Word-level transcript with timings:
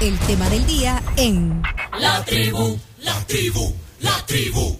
el 0.00 0.18
tema 0.20 0.48
del 0.50 0.66
día 0.66 1.02
en 1.16 1.62
La 2.00 2.24
tribu, 2.24 2.78
la 3.02 3.14
tribu, 3.26 3.72
la 4.00 4.12
tribu. 4.26 4.76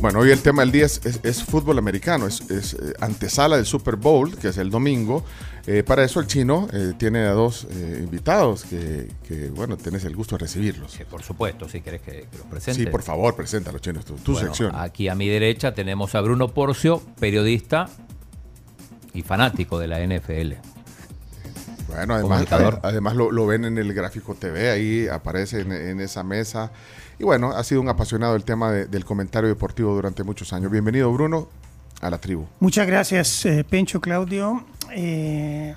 Bueno, 0.00 0.20
hoy 0.20 0.30
el 0.30 0.40
tema 0.40 0.62
del 0.62 0.70
día 0.70 0.86
es, 0.86 1.00
es- 1.04 1.20
es 1.24 1.42
fútbol 1.42 1.76
americano, 1.78 2.26
es, 2.26 2.40
es, 2.50 2.74
eh, 2.74 2.94
antesala 3.00 3.56
del 3.56 3.66
Super 3.66 3.96
Bowl, 3.96 4.36
que 4.38 4.48
es 4.48 4.56
el 4.58 4.70
domingo. 4.70 5.24
Eh, 5.66 5.82
para 5.82 6.04
eso 6.04 6.20
el 6.20 6.26
chino 6.28 6.68
eh, 6.72 6.92
tiene 6.96 7.20
a 7.26 7.32
dos 7.32 7.66
eh, 7.70 8.00
invitados 8.04 8.64
que, 8.64 9.08
que, 9.26 9.48
bueno, 9.50 9.76
tenés 9.76 10.04
el 10.04 10.14
gusto 10.14 10.36
de 10.36 10.40
recibirlos. 10.42 10.92
Sí, 10.92 11.02
por 11.04 11.22
supuesto, 11.22 11.68
si 11.68 11.80
querés 11.80 12.00
que, 12.02 12.28
que 12.30 12.38
los 12.38 12.46
presente. 12.46 12.84
Sí, 12.84 12.86
por 12.88 13.02
favor, 13.02 13.34
preséntalo, 13.34 13.78
chino, 13.80 14.00
tu, 14.02 14.14
tu 14.14 14.32
Bueno, 14.32 14.46
sección. 14.48 14.72
Aquí 14.76 15.08
a 15.08 15.14
mi 15.16 15.28
derecha 15.28 15.74
tenemos 15.74 16.14
a 16.14 16.20
Bruno 16.20 16.48
Porcio, 16.48 17.02
periodista 17.18 17.88
y 19.12 19.22
fanático 19.22 19.78
de 19.80 19.88
la 19.88 20.00
NFL. 20.00 20.54
Bueno, 21.88 22.14
además, 22.14 22.44
además 22.82 23.16
lo, 23.16 23.32
lo 23.32 23.46
ven 23.46 23.64
en 23.64 23.78
el 23.78 23.92
gráfico 23.94 24.34
TV, 24.34 24.70
ahí 24.70 25.08
aparece 25.08 25.60
en, 25.62 25.72
en 25.72 26.00
esa 26.00 26.22
mesa. 26.22 26.70
Y 27.18 27.24
bueno, 27.24 27.50
ha 27.50 27.64
sido 27.64 27.80
un 27.80 27.88
apasionado 27.88 28.34
del 28.34 28.44
tema 28.44 28.70
de- 28.70 28.86
del 28.86 29.04
comentario 29.04 29.48
deportivo 29.48 29.94
durante 29.94 30.22
muchos 30.22 30.52
años. 30.52 30.70
Bienvenido, 30.70 31.10
Bruno, 31.12 31.48
a 32.00 32.10
la 32.10 32.18
tribu. 32.18 32.46
Muchas 32.60 32.86
gracias, 32.86 33.44
eh, 33.46 33.64
Pencho, 33.68 34.00
Claudio. 34.00 34.64
Eh, 34.94 35.74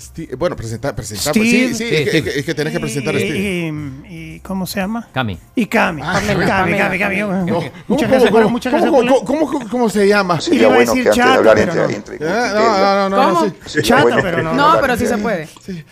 Sti- 0.00 0.36
bueno, 0.36 0.56
presentar, 0.56 0.94
presentar. 0.96 1.32
Steve. 1.34 1.46
Sí, 1.46 1.68
sí, 1.68 1.74
Sí, 1.74 1.84
es, 1.84 1.90
que, 2.10 2.18
Steve. 2.18 2.38
es 2.40 2.44
que- 2.46 2.54
tenés 2.54 2.72
que 2.72 2.80
presentar 2.80 3.14
a 3.14 3.18
y- 3.18 3.22
Steve. 3.22 3.38
y- 3.38 4.14
y- 4.36 4.40
¿Cómo 4.40 4.66
se 4.66 4.80
llama? 4.80 5.08
Cami. 5.12 5.38
Y 5.54 5.66
Cami. 5.66 6.00
Ah, 6.04 6.20
Cami, 6.26 6.46
Cami, 6.46 6.76
Cami, 6.78 6.98
Cami. 6.98 7.16
No, 7.18 7.26
Muchas 7.28 7.72
¿cómo, 7.86 7.98
gracias, 7.98 8.20
cómo, 8.22 8.30
bueno, 8.32 8.48
muchas 8.48 8.72
gracias 8.72 8.90
cómo, 8.90 9.02
por 9.02 9.20
la- 9.20 9.26
cómo, 9.26 9.46
cómo- 9.50 9.68
cómo 9.70 9.88
se 9.90 10.08
llama? 10.08 10.40
Sería 10.40 10.66
a 10.66 10.70
bueno 10.74 10.92
decir 10.94 11.02
que 11.04 11.08
antes 11.10 11.16
de 11.24 11.28
chato, 11.28 11.38
hablar 11.38 11.54
pero 11.56 11.72
entre, 11.72 11.82
no. 11.82 11.90
entre 11.96 12.14
Eh, 12.16 12.18
no, 12.54 13.08
no, 13.08 13.08
no, 13.10 13.16
no, 13.16 13.34
¿Cómo? 13.40 13.44
sí. 13.46 13.54
sería 13.66 13.88
Chata, 13.88 14.02
bueno 14.02 14.18
pero 14.22 14.42
no. 14.42 14.54
No, 14.54 14.80
pero 14.80 14.96
sí 14.96 15.06
se 15.06 15.18
puede. 15.18 15.48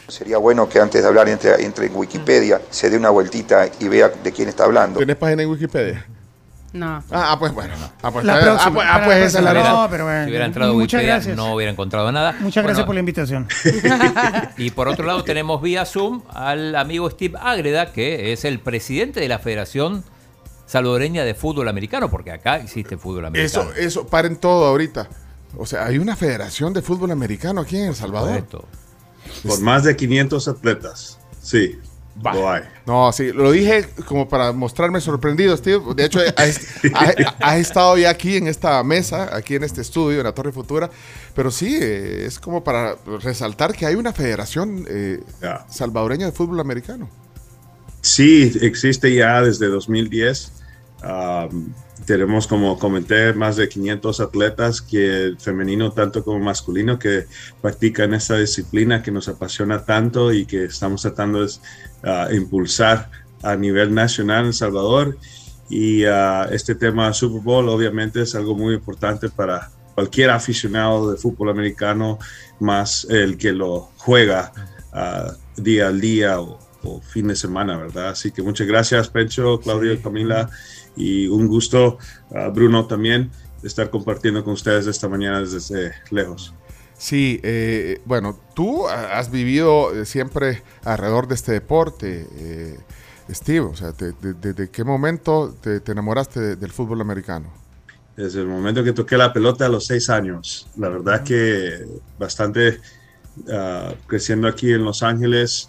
Sería 0.09 0.39
bueno 0.39 0.69
que 0.69 0.79
antes 0.81 1.03
de 1.03 1.09
hablar 1.09 1.29
entre, 1.29 1.63
entre 1.65 1.87
en 1.87 1.95
Wikipedia 1.97 2.61
se 2.71 2.89
dé 2.91 2.97
una 2.97 3.11
vueltita 3.11 3.69
y 3.79 3.89
vea 3.89 4.09
de 4.09 4.33
quién 4.33 4.49
está 4.49 4.65
hablando. 4.65 4.99
¿Tenés 4.99 5.17
página 5.17 5.43
en 5.43 5.51
Wikipedia? 5.51 6.07
No. 6.73 7.03
Ah, 7.11 7.37
pues 7.39 7.53
bueno. 7.53 7.75
Ah, 8.03 8.11
pues, 8.11 8.25
La 8.25 8.37
ah, 8.37 8.41
próxima, 8.41 8.67
ah, 8.67 8.75
pues, 8.75 8.87
ah, 8.91 9.03
pues 9.05 9.19
esa 9.19 9.39
es 9.39 9.45
la 9.45 9.55
razón. 9.55 9.73
No, 9.73 9.91
pero 9.91 10.05
bueno. 10.05 10.25
Si 10.25 10.31
hubiera 10.31 10.45
entrado 10.45 10.75
Muchas 10.75 10.83
Wikipedia 10.83 11.15
gracias. 11.15 11.37
no 11.37 11.55
hubiera 11.55 11.73
encontrado 11.73 12.13
nada. 12.13 12.33
Muchas 12.41 12.63
gracias 12.63 12.87
Bueno, 12.87 12.87
por 12.87 12.95
la 12.95 13.01
invitación. 13.01 13.49
Y 14.59 14.71
por 14.71 14.89
otro 14.89 15.07
lado 15.07 15.25
tenemos 15.25 15.63
vía 15.63 15.87
Zoom 15.87 16.23
al 16.29 16.77
amigo 16.77 17.09
Steve 17.11 17.39
Ágreda, 17.41 17.93
que 17.93 18.33
es 18.33 18.45
el 18.45 18.61
presidente 18.61 19.21
de 19.21 19.29
la 19.29 19.39
Federación 19.39 20.05
Salvadoreña 20.67 21.25
de 21.25 21.35
Fútbol 21.35 21.69
Americano, 21.69 22.11
porque 22.11 22.33
acá 22.33 22.57
existe 22.57 22.99
fútbol 22.99 23.25
americano. 23.27 23.71
Eso, 23.71 23.75
eso, 23.75 24.07
paren 24.07 24.37
todo 24.37 24.67
ahorita. 24.67 25.09
O 25.57 25.65
sea, 25.65 25.87
hay 25.87 25.99
una 25.99 26.17
federación 26.17 26.75
de 26.75 26.83
fútbol 26.83 27.11
americano 27.11 27.63
aquí 27.63 27.79
en 27.79 27.89
El 27.89 27.95
Salvador. 27.95 28.31
Correcto. 28.31 28.69
Por 29.47 29.61
más 29.61 29.85
de 29.85 29.97
500 29.97 30.49
atletas. 30.49 31.19
Sí, 31.41 31.79
Hay. 32.25 32.63
No, 32.87 33.13
sí, 33.13 33.33
lo 33.33 33.53
dije 33.53 33.87
como 34.07 34.29
para 34.29 34.53
mostrarme 34.53 35.01
sorprendido, 35.01 35.57
Steve. 35.57 35.81
De 35.95 36.05
hecho, 36.05 36.21
has, 36.37 36.61
ha- 36.95 37.35
has 37.41 37.59
estado 37.59 37.97
ya 37.97 38.11
aquí 38.11 38.37
en 38.37 38.49
esta 38.49 38.83
mesa, 38.83 39.35
aquí 39.37 39.55
en 39.55 39.63
este 39.65 39.81
estudio, 39.83 40.19
en 40.19 40.25
la 40.25 40.33
Torre 40.33 40.51
Futura. 40.53 40.91
Pero 41.35 41.51
sí, 41.51 41.79
eh, 41.81 42.25
es 42.27 42.39
como 42.39 42.65
para 42.65 42.97
resaltar 43.23 43.73
que 43.75 43.87
hay 43.87 43.95
una 43.95 44.13
federación 44.13 44.85
eh, 44.89 45.21
salvadoreña 45.71 46.27
de 46.27 46.33
fútbol 46.33 46.61
americano. 46.61 47.09
Sí, 48.01 48.53
existe 48.63 49.15
ya 49.15 49.43
desde 49.43 49.67
2010. 49.69 50.53
Am, 51.03 51.73
tenemos, 52.09 52.47
como 52.47 52.79
comenté, 52.79 53.35
más 53.35 53.57
de 53.57 53.69
500 53.69 54.21
atletas 54.21 54.81
que 54.81 55.35
femenino 55.39 55.93
tanto 55.93 56.25
como 56.25 56.39
masculino 56.39 56.99
que 56.99 57.27
practican 57.61 58.15
esta 58.15 58.39
disciplina 58.39 59.03
que 59.03 59.11
nos 59.11 59.29
apasiona 59.29 59.85
tanto 59.85 60.33
y 60.33 60.47
que 60.47 60.65
estamos 60.65 61.03
tratando 61.03 61.45
de 61.45 61.53
ah, 62.05 62.29
impulsar 62.33 63.11
a 63.43 63.57
nivel 63.57 63.93
nacional 63.93 64.41
en 64.41 64.47
El 64.47 64.55
Salvador. 64.55 65.19
Y 65.69 66.05
ah, 66.05 66.49
este 66.51 66.75
tema 66.75 67.13
Super 67.13 67.43
Bowl 67.43 67.69
obviamente 67.69 68.23
es 68.23 68.35
algo 68.35 68.55
muy 68.55 68.73
importante 68.73 69.29
para 69.29 69.71
cualquier 69.95 70.31
aficionado 70.31 71.11
de 71.13 71.19
fútbol 71.19 71.51
americano, 71.51 72.19
más 72.59 73.07
el 73.11 73.37
que 73.37 73.53
lo 73.53 73.91
juega 73.99 74.51
ah, 74.95 75.35
día 75.59 75.89
al 75.89 76.01
día 76.01 76.41
o, 76.41 76.59
o 76.85 77.03
fin 77.03 77.29
de 77.29 77.37
semana, 77.37 77.77
¿verdad? 77.77 78.09
Así 78.09 78.31
que 78.31 78.41
muchas 78.41 78.67
gracias, 78.67 79.11
Pencho, 79.11 79.61
Claudio, 79.61 80.01
Camila, 80.01 80.49
y 80.99 81.29
un 81.29 81.47
gusto, 81.47 81.99
ah, 82.35 82.49
Bruno, 82.49 82.87
también, 82.87 83.31
de 83.63 83.69
estar 83.69 83.91
compartiendo 83.91 84.45
con 84.45 84.53
ustedes 84.55 84.87
esta 84.87 85.09
mañana 85.09 85.41
desde 85.41 85.93
lejos. 86.11 86.53
Sí, 86.97 87.41
eh, 87.45 88.01
bueno, 88.05 88.39
tú 88.55 88.89
has 88.89 89.31
vivido 89.31 89.95
eh, 89.95 90.05
siempre 90.05 90.63
alrededor 90.85 91.29
de 91.29 91.37
este 91.37 91.53
deporte, 91.53 92.27
eh, 92.37 92.77
Steve. 93.31 93.61
O 93.67 93.77
sea, 93.77 93.93
te- 93.93 94.13
de- 94.21 94.35
¿desde 94.35 94.69
qué 94.71 94.83
momento 94.83 95.55
te, 95.63 95.81
te 95.81 95.93
enamoraste 95.93 96.41
de- 96.41 96.57
del 96.57 96.73
fútbol 96.73 97.01
americano? 97.01 97.53
Desde 98.17 98.41
el 98.41 98.49
momento 98.49 98.83
que 98.83 98.93
toqué 98.93 99.17
la 99.17 99.33
pelota 99.33 99.67
a 99.67 99.69
los 99.69 99.87
seis 99.87 100.11
años, 100.11 100.67
la 100.77 100.89
verdad 100.89 101.23
que 101.23 101.87
bastante 102.19 102.81
ah, 103.53 103.95
creciendo 104.09 104.49
aquí 104.49 104.73
en 104.73 104.85
Los 104.85 105.05
Ángeles, 105.05 105.69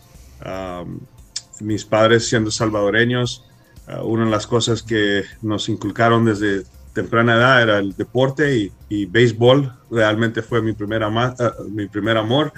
mis 1.60 1.86
padres 1.86 2.28
siendo 2.28 2.50
salvadoreños, 2.50 3.46
ah, 3.90 4.04
una 4.04 4.26
de 4.26 4.32
las 4.32 4.48
cosas 4.48 4.84
que 4.84 5.24
nos 5.42 5.68
inculcaron 5.70 6.26
desde 6.26 6.64
temprana 6.94 7.36
edad 7.36 7.62
era 7.62 7.78
el 7.80 7.96
deporte 7.96 8.58
y, 8.58 8.72
y 8.90 9.06
béisbol, 9.06 9.74
realmente 9.92 10.42
fue 10.42 10.62
mi 10.62 10.74
primer, 10.74 11.04
ama- 11.04 11.36
ah, 11.40 11.54
mi 11.70 11.88
primer 11.88 12.18
amor, 12.18 12.52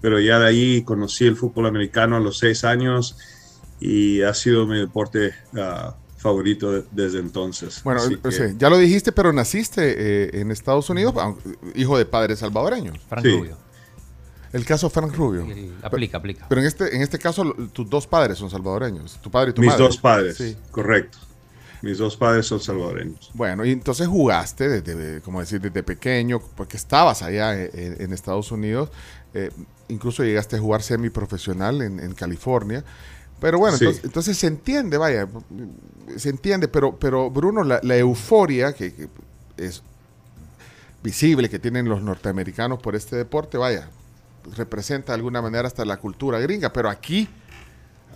pero 0.00 0.18
ya 0.20 0.38
de 0.38 0.46
ahí 0.48 0.82
conocí 0.82 1.26
el 1.26 1.36
fútbol 1.36 1.66
americano 1.66 2.16
a 2.16 2.20
los 2.20 2.38
seis 2.38 2.64
años 2.64 3.16
y 3.80 4.22
ha 4.22 4.34
sido 4.34 4.66
mi 4.66 4.78
deporte 4.78 5.32
ah, 5.58 5.94
favorito 6.16 6.70
de- 6.72 6.84
desde 6.92 7.18
entonces. 7.18 7.82
Bueno, 7.82 8.00
que- 8.22 8.30
sea, 8.32 8.52
ya 8.56 8.70
lo 8.70 8.78
dijiste, 8.78 9.10
pero 9.12 9.32
naciste 9.32 9.94
eh, 9.96 10.40
en 10.40 10.50
Estados 10.52 10.88
Unidos, 10.90 11.14
hijo 11.74 11.98
de 11.98 12.04
padres 12.06 12.38
salvadoreños. 12.38 12.98
Frank 13.08 13.24
Sí. 13.24 13.36
Rubio. 13.36 13.56
El 14.52 14.64
caso 14.66 14.90
Frank 14.90 15.14
Rubio. 15.14 15.46
Aplica, 15.82 16.18
aplica. 16.18 16.46
Pero 16.48 16.60
en 16.60 16.66
este, 16.66 16.94
en 16.94 17.00
este 17.02 17.18
caso, 17.18 17.54
tus 17.72 17.88
dos 17.88 18.06
padres 18.06 18.36
son 18.38 18.50
salvadoreños, 18.50 19.18
tu 19.22 19.30
padre 19.30 19.50
y 19.50 19.54
tu 19.54 19.62
Mis 19.62 19.70
madre. 19.70 19.84
dos 19.84 19.96
padres, 19.98 20.36
Sí. 20.36 20.56
correcto. 20.70 21.18
Mis 21.80 21.98
dos 21.98 22.16
padres 22.16 22.46
son 22.46 22.60
salvadoreños. 22.60 23.30
Bueno, 23.34 23.64
y 23.64 23.72
entonces 23.72 24.06
jugaste 24.06 24.68
desde, 24.68 25.20
como 25.22 25.40
decir, 25.40 25.60
desde 25.60 25.82
pequeño, 25.82 26.40
porque 26.54 26.76
estabas 26.76 27.22
allá 27.22 27.54
en, 27.60 27.70
en- 27.74 28.02
en 28.02 28.12
Estados 28.12 28.52
Unidos, 28.52 28.90
eh, 29.34 29.50
incluso 29.88 30.22
llegaste 30.22 30.56
a 30.56 30.60
jugar 30.60 30.82
semiprofesional 30.82 31.80
en, 31.82 31.98
en 31.98 32.12
California. 32.14 32.84
Pero 33.40 33.58
bueno, 33.58 33.76
Sí. 33.78 33.84
entonces, 33.86 34.04
entonces 34.04 34.36
se 34.38 34.46
entiende, 34.46 34.96
vaya, 34.98 35.26
se 36.16 36.28
entiende, 36.28 36.68
pero, 36.68 36.96
pero 36.98 37.30
Bruno, 37.30 37.64
la, 37.64 37.80
la 37.82 37.96
euforia 37.96 38.72
que, 38.74 38.94
que 38.94 39.08
es 39.56 39.82
visible 41.02 41.48
que 41.50 41.58
tienen 41.58 41.88
los 41.88 42.02
norteamericanos 42.02 42.80
por 42.80 42.94
este 42.94 43.16
deporte, 43.16 43.58
vaya, 43.58 43.88
representa 44.56 45.12
de 45.12 45.16
alguna 45.16 45.42
manera 45.42 45.66
hasta 45.66 45.84
la 45.84 45.98
cultura 45.98 46.38
gringa, 46.38 46.72
pero 46.72 46.88
aquí, 46.88 47.28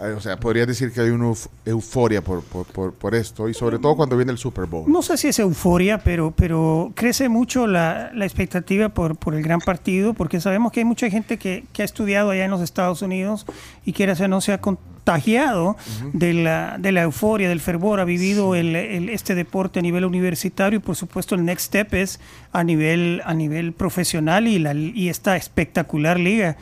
o 0.01 0.21
sea, 0.21 0.37
podrías 0.39 0.67
decir 0.67 0.93
que 0.93 1.01
hay 1.01 1.11
una 1.11 1.27
euf- 1.27 1.49
euforia 1.65 2.23
por, 2.23 2.43
por, 2.43 2.67
por- 2.67 2.93
por 2.93 3.15
esto, 3.15 3.49
y 3.49 3.55
sobre 3.55 3.79
todo 3.79 3.97
cuando 3.97 4.17
viene 4.17 4.33
el 4.33 4.39
Super 4.39 4.67
Bowl. 4.67 4.91
No 4.91 5.03
sé 5.03 5.17
si 5.17 5.29
es 5.29 5.39
euforia, 5.39 5.99
pero, 5.99 6.33
pero 6.37 6.93
crece 6.95 7.29
mucho 7.29 7.67
la, 7.67 8.11
la 8.15 8.25
expectativa 8.25 8.89
por, 8.91 9.17
por 9.17 9.35
el 9.35 9.43
gran 9.43 9.61
partido, 9.61 10.13
porque 10.15 10.41
sabemos 10.41 10.73
que 10.73 10.81
hay 10.81 10.85
mucha 10.85 11.09
gente 11.11 11.39
que, 11.39 11.65
que 11.73 11.83
ha 11.83 11.85
estudiado 11.85 12.31
allá 12.31 12.45
en 12.45 12.51
los 12.51 12.61
Estados 12.61 13.01
Unidos 13.03 13.47
y 13.85 13.93
quiere 13.93 14.13
hacer 14.13 14.29
no 14.29 14.41
se 14.41 14.53
ha 14.53 14.61
contagiado 14.61 15.77
de, 16.13 16.35
la, 16.35 16.79
de 16.79 16.91
la 16.93 17.03
euforia, 17.03 17.49
del 17.49 17.61
fervor, 17.61 18.01
ha 18.01 18.05
vivido 18.05 18.55
el, 18.57 18.75
el- 18.75 19.09
este 19.09 19.35
deporte 19.35 19.79
a 19.79 19.83
nivel 19.83 20.05
universitario 20.05 20.79
y 20.79 20.83
por 20.83 20.97
supuesto 20.97 21.35
el 21.37 21.45
next 21.45 21.67
step 21.67 21.95
es 21.95 22.21
a 22.53 22.65
nivel, 22.65 23.23
a 23.25 23.33
nivel 23.35 23.73
profesional 23.73 24.49
y, 24.49 24.59
la, 24.59 24.75
y 24.75 25.09
esta 25.09 25.37
espectacular 25.37 26.19
liga 26.19 26.57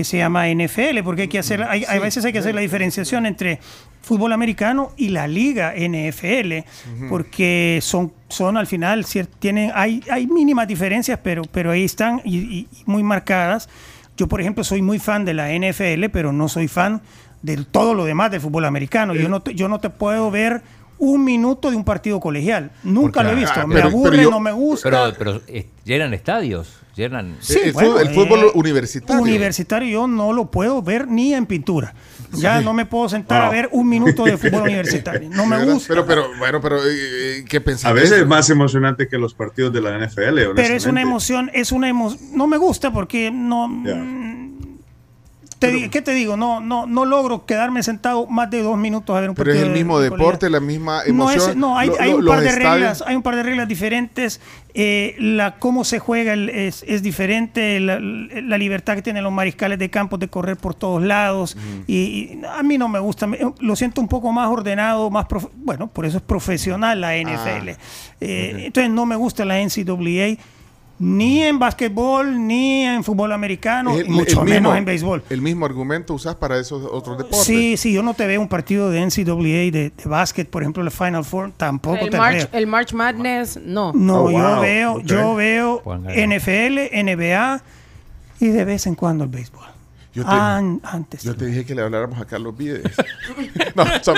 que 0.00 0.04
se 0.04 0.16
llama 0.16 0.48
NFL, 0.48 1.02
porque 1.04 1.22
hay 1.22 1.28
que 1.28 1.38
hacer, 1.38 1.62
hay, 1.62 1.84
hay 1.86 1.98
veces 1.98 2.24
hay 2.24 2.32
que 2.32 2.38
hacer 2.38 2.54
la 2.54 2.62
diferenciación 2.62 3.26
entre 3.26 3.60
fútbol 4.00 4.32
americano 4.32 4.92
y 4.96 5.10
la 5.10 5.28
liga 5.28 5.74
NFL, 5.76 6.64
porque 7.10 7.80
son, 7.82 8.14
son 8.30 8.56
al 8.56 8.66
final, 8.66 9.04
tienen, 9.38 9.72
hay, 9.74 10.02
hay 10.10 10.26
mínimas 10.26 10.66
diferencias, 10.66 11.20
pero, 11.22 11.42
pero 11.52 11.70
ahí 11.70 11.84
están 11.84 12.22
y 12.24 12.66
muy 12.86 13.02
marcadas. 13.02 13.68
Yo, 14.16 14.26
por 14.26 14.40
ejemplo, 14.40 14.64
soy 14.64 14.80
muy 14.80 14.98
fan 14.98 15.26
de 15.26 15.34
la 15.34 15.50
NFL, 15.52 16.06
pero 16.10 16.32
no 16.32 16.48
soy 16.48 16.66
fan 16.66 17.02
de 17.42 17.58
todo 17.58 17.92
lo 17.92 18.06
demás 18.06 18.30
del 18.30 18.40
fútbol 18.40 18.64
americano. 18.64 19.14
Yo 19.14 19.28
no 19.28 19.40
te, 19.40 19.54
yo 19.54 19.68
no 19.68 19.80
te 19.80 19.90
puedo 19.90 20.30
ver 20.30 20.62
un 21.00 21.24
minuto 21.24 21.70
de 21.70 21.76
un 21.76 21.84
partido 21.84 22.20
colegial. 22.20 22.70
Nunca 22.84 23.22
lo 23.24 23.30
he 23.30 23.34
visto. 23.34 23.52
ah, 23.60 23.66
me 23.66 23.74
pero- 23.74 23.88
aburre, 23.88 24.10
pero 24.12 24.22
yo- 24.22 24.30
no 24.30 24.38
me 24.40 24.52
gusta. 24.52 24.88
Pero, 24.88 25.14
pero 25.18 25.40
eh, 25.48 25.66
llenan 25.84 26.14
estadios, 26.14 26.78
llenan... 26.94 27.36
Sí, 27.40 27.58
el, 27.64 27.72
bueno, 27.72 27.90
fútbol, 27.92 28.06
el 28.06 28.14
fútbol 28.14 28.40
eh, 28.40 28.50
universitario. 28.54 29.22
Universitario 29.22 29.88
yo 29.90 30.06
no 30.06 30.32
lo 30.32 30.50
puedo 30.50 30.80
ver 30.82 31.08
ni 31.08 31.34
en 31.34 31.46
pintura. 31.46 31.94
Ya 32.32 32.60
no 32.60 32.72
me 32.72 32.86
puedo 32.86 33.08
sentar 33.08 33.42
a 33.42 33.50
ver 33.50 33.68
un 33.72 33.88
minuto 33.88 34.24
de 34.24 34.36
fútbol 34.36 34.62
universitario. 34.68 35.28
No 35.30 35.46
me 35.46 35.64
gusta. 35.64 35.88
Pero, 35.88 36.06
pero, 36.06 36.28
bueno, 36.38 36.60
pero, 36.60 36.78
eh, 36.86 37.44
¿qué 37.48 37.60
pensás? 37.60 37.86
A 37.86 37.92
veces 37.92 38.20
es 38.20 38.26
más 38.26 38.48
emocionante 38.50 39.08
que 39.08 39.18
los 39.18 39.34
partidos 39.34 39.72
de 39.72 39.80
la 39.80 39.98
NFL. 39.98 40.54
Pero 40.54 40.74
es 40.74 40.86
una 40.86 41.02
emoción, 41.02 41.50
es 41.54 41.72
una 41.72 41.88
emoción. 41.88 42.20
No 42.34 42.46
me 42.46 42.56
gusta 42.56 42.92
porque 42.92 43.32
no. 43.32 43.66
Te 45.60 45.90
¿Qué 45.90 46.00
te 46.02 46.12
digo? 46.14 46.36
No, 46.36 46.60
no, 46.60 46.86
no 46.86 47.04
logro 47.04 47.44
quedarme 47.44 47.82
sentado 47.82 48.26
más 48.26 48.50
de 48.50 48.62
dos 48.62 48.78
minutos 48.78 49.14
a 49.16 49.20
ver 49.20 49.28
un 49.30 49.36
Pero 49.36 49.50
es 49.50 49.56
partido 49.58 49.72
el 49.74 49.78
mismo 49.78 50.00
de 50.00 50.08
deporte, 50.10 50.48
la 50.50 50.58
misma 50.60 51.02
No, 51.04 51.10
emoción. 51.30 51.50
es- 51.50 51.56
no, 51.56 51.78
hay, 51.78 51.88
Lo- 51.88 52.00
hay 52.00 52.10
lo- 52.12 52.16
un 52.18 52.24
par 52.26 52.40
de 52.40 52.48
estadios- 52.48 52.72
reglas, 52.72 53.04
hay 53.06 53.14
un 53.16 53.22
par 53.22 53.36
de 53.36 53.42
reglas 53.42 53.68
diferentes. 53.68 54.40
eh, 54.72 55.16
la 55.18 55.58
cómo 55.58 55.82
se 55.84 55.98
juega 55.98 56.32
el- 56.32 56.48
es, 56.48 56.84
es 56.86 57.02
diferente, 57.02 57.80
la, 57.80 57.98
la 57.98 58.56
libertad 58.56 58.94
que 58.94 59.02
tienen 59.02 59.24
los 59.24 59.32
mariscales 59.32 59.80
de 59.80 59.90
campo 59.90 60.16
de 60.16 60.28
correr 60.28 60.56
por 60.56 60.74
todos 60.74 61.02
lados. 61.02 61.56
y, 61.88 61.94
y 61.96 62.40
a 62.48 62.62
mí 62.62 62.78
no 62.78 62.88
me 62.88 63.00
gusta, 63.00 63.26
me- 63.26 63.38
lo 63.58 63.74
siento 63.76 64.00
un 64.00 64.06
poco 64.08 64.32
más 64.32 64.48
ordenado, 64.48 65.10
más 65.10 65.26
profe- 65.26 65.50
bueno, 65.56 65.88
por 65.88 66.06
eso 66.06 66.18
es 66.18 66.22
profesional 66.22 67.00
la 67.00 67.16
NFL. 67.16 67.76
Eh, 68.20 68.62
Entonces 68.66 68.90
no 68.92 69.06
me 69.06 69.16
gusta 69.16 69.44
la 69.44 69.58
NCAA. 69.60 70.36
Ni 71.02 71.42
en 71.42 71.58
básquetbol, 71.58 72.46
ni 72.46 72.82
en 72.84 73.02
fútbol 73.02 73.32
americano, 73.32 73.96
el- 73.96 74.06
mucho 74.08 74.40
el 74.40 74.44
menos 74.50 74.60
mismo- 74.72 74.76
en 74.76 74.84
béisbol. 74.84 75.22
El 75.30 75.40
mismo 75.40 75.64
argumento 75.64 76.12
usas 76.12 76.34
para 76.34 76.58
esos 76.58 76.84
otros 76.84 77.16
deportes. 77.16 77.42
Sí, 77.42 77.78
sí, 77.78 77.90
yo 77.92 78.02
no 78.02 78.12
te 78.12 78.26
veo 78.26 78.38
un 78.38 78.48
partido 78.48 78.90
de 78.90 79.00
NCAA 79.00 79.70
de, 79.70 79.70
de 79.72 79.92
básquet, 80.04 80.46
por 80.48 80.62
ejemplo, 80.62 80.82
el 80.84 80.90
Final 80.90 81.24
Four, 81.24 81.52
tampoco 81.56 81.96
El 81.96 82.10
te 82.10 82.18
March, 82.18 82.36
veo. 82.36 82.60
el 82.60 82.66
March 82.66 82.92
Madness, 82.92 83.58
no. 83.64 83.92
No, 83.94 84.24
Oh, 84.24 84.30
yo 84.30 84.38
wow, 84.38 84.60
veo, 84.60 84.92
ok. 84.96 85.02
yo 85.04 85.34
veo. 85.34 85.82
NFL, 86.14 86.90
NBA 86.92 87.62
y 88.38 88.46
de 88.48 88.64
vez 88.66 88.86
en 88.86 88.94
cuando 88.94 89.24
el 89.24 89.30
béisbol. 89.30 89.64
Yo 90.12 90.24
te- 90.24 90.30
An- 90.30 90.80
antes. 90.82 91.22
Yo 91.22 91.36
te 91.36 91.46
dije 91.46 91.64
que 91.64 91.74
le 91.74 91.82
habláramos 91.82 92.20
a 92.20 92.24
Carlos 92.24 92.56
Vides. 92.56 92.82
no, 93.76 93.84
eso. 93.84 94.12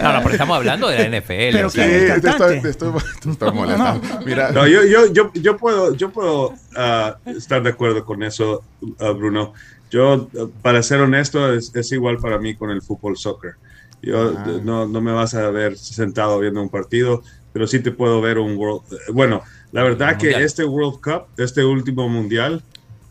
No, 0.00 0.12
no, 0.12 0.18
pero 0.22 0.30
estamos 0.30 0.56
hablando 0.56 0.88
de 0.88 1.08
la 1.08 1.18
NFL. 1.20 1.28
Pero 1.52 1.66
o 1.66 1.70
Sí, 1.70 1.76
sea, 1.78 1.86
¿quién? 1.88 2.10
¿El 2.10 2.20
te 2.22 2.28
estoy, 2.30 2.60
te 2.62 2.68
estoy, 2.70 2.92
te 3.22 3.30
estoy 3.30 3.52
molestando. 3.52 4.20
Mira, 4.24 4.50
No, 4.52 4.66
yo, 4.66 4.82
yo, 4.84 5.12
yo, 5.12 5.30
yo 5.34 5.56
puedo, 5.56 5.94
yo 5.94 6.10
puedo 6.10 6.54
ah, 6.76 7.16
estar 7.26 7.62
de 7.62 7.70
acuerdo 7.70 8.04
con 8.04 8.22
eso, 8.22 8.62
ah, 9.00 9.10
Bruno. 9.10 9.52
Yo, 9.90 10.28
ah, 10.38 10.46
para 10.62 10.82
ser 10.82 11.00
honesto, 11.00 11.52
es, 11.52 11.74
es 11.74 11.92
igual 11.92 12.16
para 12.18 12.38
mí 12.38 12.54
con 12.54 12.70
el 12.70 12.82
fútbol 12.82 13.16
soccer. 13.16 13.54
Yo 14.02 14.30
Ah. 14.38 14.44
eh, 14.46 14.60
no, 14.62 14.86
no 14.88 15.00
me 15.00 15.12
vas 15.12 15.34
a 15.34 15.50
ver 15.50 15.76
sentado 15.78 16.40
viendo 16.40 16.62
un 16.62 16.70
partido, 16.70 17.22
pero 17.52 17.66
sí 17.66 17.80
te 17.80 17.92
puedo 17.92 18.20
ver 18.20 18.38
un 18.38 18.56
World. 18.56 18.82
eh, 18.92 19.12
Bueno, 19.12 19.42
la 19.72 19.82
verdad 19.84 20.18
que 20.18 20.30
este 20.42 20.64
World 20.64 21.00
Cup, 21.02 21.28
este 21.36 21.64
último 21.64 22.08
mundial, 22.08 22.64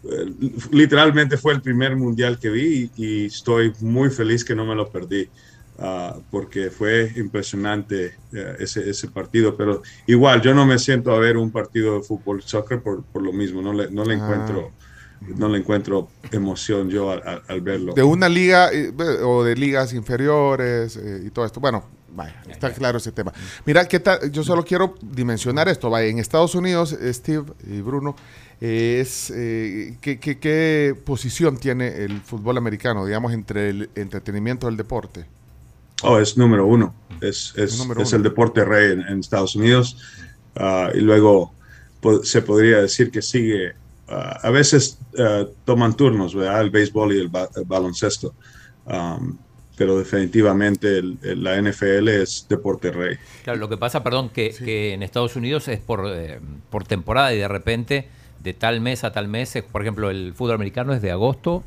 eh, 0.04 0.26
literalmente 0.72 1.38
fue 1.38 1.54
el 1.54 1.62
primer 1.62 1.96
mundial 1.96 2.40
que 2.40 2.50
vi 2.50 2.92
y, 2.96 3.24
y 3.24 3.26
estoy 3.28 3.74
muy 3.80 4.10
feliz 4.10 4.44
que 4.46 4.56
no 4.56 4.66
me 4.66 4.76
lo 4.76 4.90
perdí. 4.92 5.30
ah, 5.78 6.20
porque 6.30 6.70
fue 6.70 7.12
impresionante 7.16 8.20
ese, 8.60 8.90
ese 8.90 9.10
partido, 9.12 9.56
pero 9.58 9.82
igual 10.06 10.42
yo 10.42 10.54
no 10.54 10.66
me 10.66 10.78
siento 10.78 11.12
a 11.12 11.20
ver 11.20 11.38
un 11.38 11.52
partido 11.52 11.96
de 11.96 12.04
fútbol 12.04 12.42
soccer 12.44 12.82
por, 12.84 13.06
por 13.12 13.24
lo 13.24 13.34
mismo, 13.34 13.62
no 13.62 13.74
le, 13.74 13.90
no 13.92 14.04
le 14.06 14.16
Ah. 14.16 14.18
encuentro 14.18 14.76
no 15.38 15.48
le 15.50 15.60
encuentro 15.60 16.10
emoción 16.32 16.90
yo 16.90 17.12
al, 17.12 17.22
al- 17.28 17.44
al 17.48 17.62
verlo. 17.62 17.94
de 17.94 18.04
una 18.04 18.28
liga 18.30 18.70
eh, 18.74 18.92
o 19.24 19.44
de 19.44 19.56
ligas 19.56 19.94
inferiores 19.94 20.98
eh, 20.98 21.24
y 21.26 21.30
todo 21.30 21.46
esto. 21.46 21.60
Bueno, 21.60 21.84
vaya, 22.16 22.42
está 22.50 22.74
claro 22.74 22.98
ese 22.98 23.12
tema. 23.12 23.32
Mira, 23.66 23.88
¿qué 23.88 24.00
tal? 24.00 24.32
Yo 24.32 24.44
solo 24.44 24.64
quiero 24.66 24.96
dimensionar 25.02 25.70
esto. 25.70 25.90
Vaya, 25.90 26.08
en 26.08 26.20
Estados 26.20 26.56
Unidos, 26.56 26.98
Steve 27.12 27.46
y 27.68 27.82
Bruno, 27.82 28.16
eh, 28.60 29.00
es 29.02 29.32
eh, 29.36 29.98
¿qué, 30.02 30.20
qué, 30.20 30.40
qué 30.40 30.96
posición 31.06 31.58
tiene 31.58 32.04
el 32.04 32.22
fútbol 32.22 32.58
americano, 32.58 33.06
digamos, 33.06 33.32
entre 33.34 33.70
el 33.70 33.90
entretenimiento 33.96 34.68
y 34.68 34.72
el 34.72 34.78
deporte? 34.78 35.26
Oh, 36.04 36.18
es 36.18 36.36
número 36.36 36.66
uno. 36.66 36.96
Es, 37.22 37.54
es, 37.56 37.78
Número 37.78 38.02
es 38.02 38.10
uno. 38.10 38.18
el 38.18 38.24
deporte 38.24 38.66
rey 38.66 38.94
en, 38.94 39.02
en 39.02 39.20
Estados 39.20 39.56
Unidos. 39.56 39.98
Ah, 40.56 40.90
y 40.96 41.00
luego 41.00 41.54
po- 42.02 42.24
se 42.24 42.42
podría 42.42 42.80
decir 42.82 43.12
que 43.12 43.22
sigue. 43.22 43.74
Ah, 44.12 44.40
a 44.44 44.50
veces 44.50 44.98
ah, 45.18 45.46
toman 45.66 45.96
turnos, 45.96 46.36
¿verdad? 46.36 46.62
El 46.62 46.70
béisbol 46.70 47.14
y 47.16 47.20
el, 47.20 47.30
ba- 47.30 47.50
el 47.56 47.64
baloncesto. 47.66 48.34
Um, 48.86 49.38
pero 49.78 49.98
definitivamente 49.98 51.00
el- 51.00 51.18
el- 51.24 51.44
la 51.44 51.56
NFL 51.60 52.08
es 52.10 52.46
deporte 52.50 52.92
rey. 52.92 53.16
Claro, 53.44 53.58
lo 53.60 53.70
que 53.70 53.78
pasa, 53.78 54.04
perdón, 54.04 54.30
que, 54.30 54.50
que 54.54 54.94
en 54.94 55.02
Estados 55.02 55.36
Unidos 55.36 55.68
es 55.70 55.80
por, 55.80 56.04
eh, 56.08 56.40
por 56.70 56.84
temporada 56.84 57.34
y 57.34 57.38
de 57.40 57.48
repente 57.48 58.08
de 58.44 58.54
tal 58.54 58.82
mes 58.82 59.04
a 59.04 59.12
tal 59.12 59.28
mes, 59.28 59.54
por 59.72 59.82
ejemplo, 59.82 60.10
el 60.12 60.34
fútbol 60.36 60.56
americano 60.56 60.94
es 60.94 61.02
de 61.02 61.12
agosto. 61.12 61.64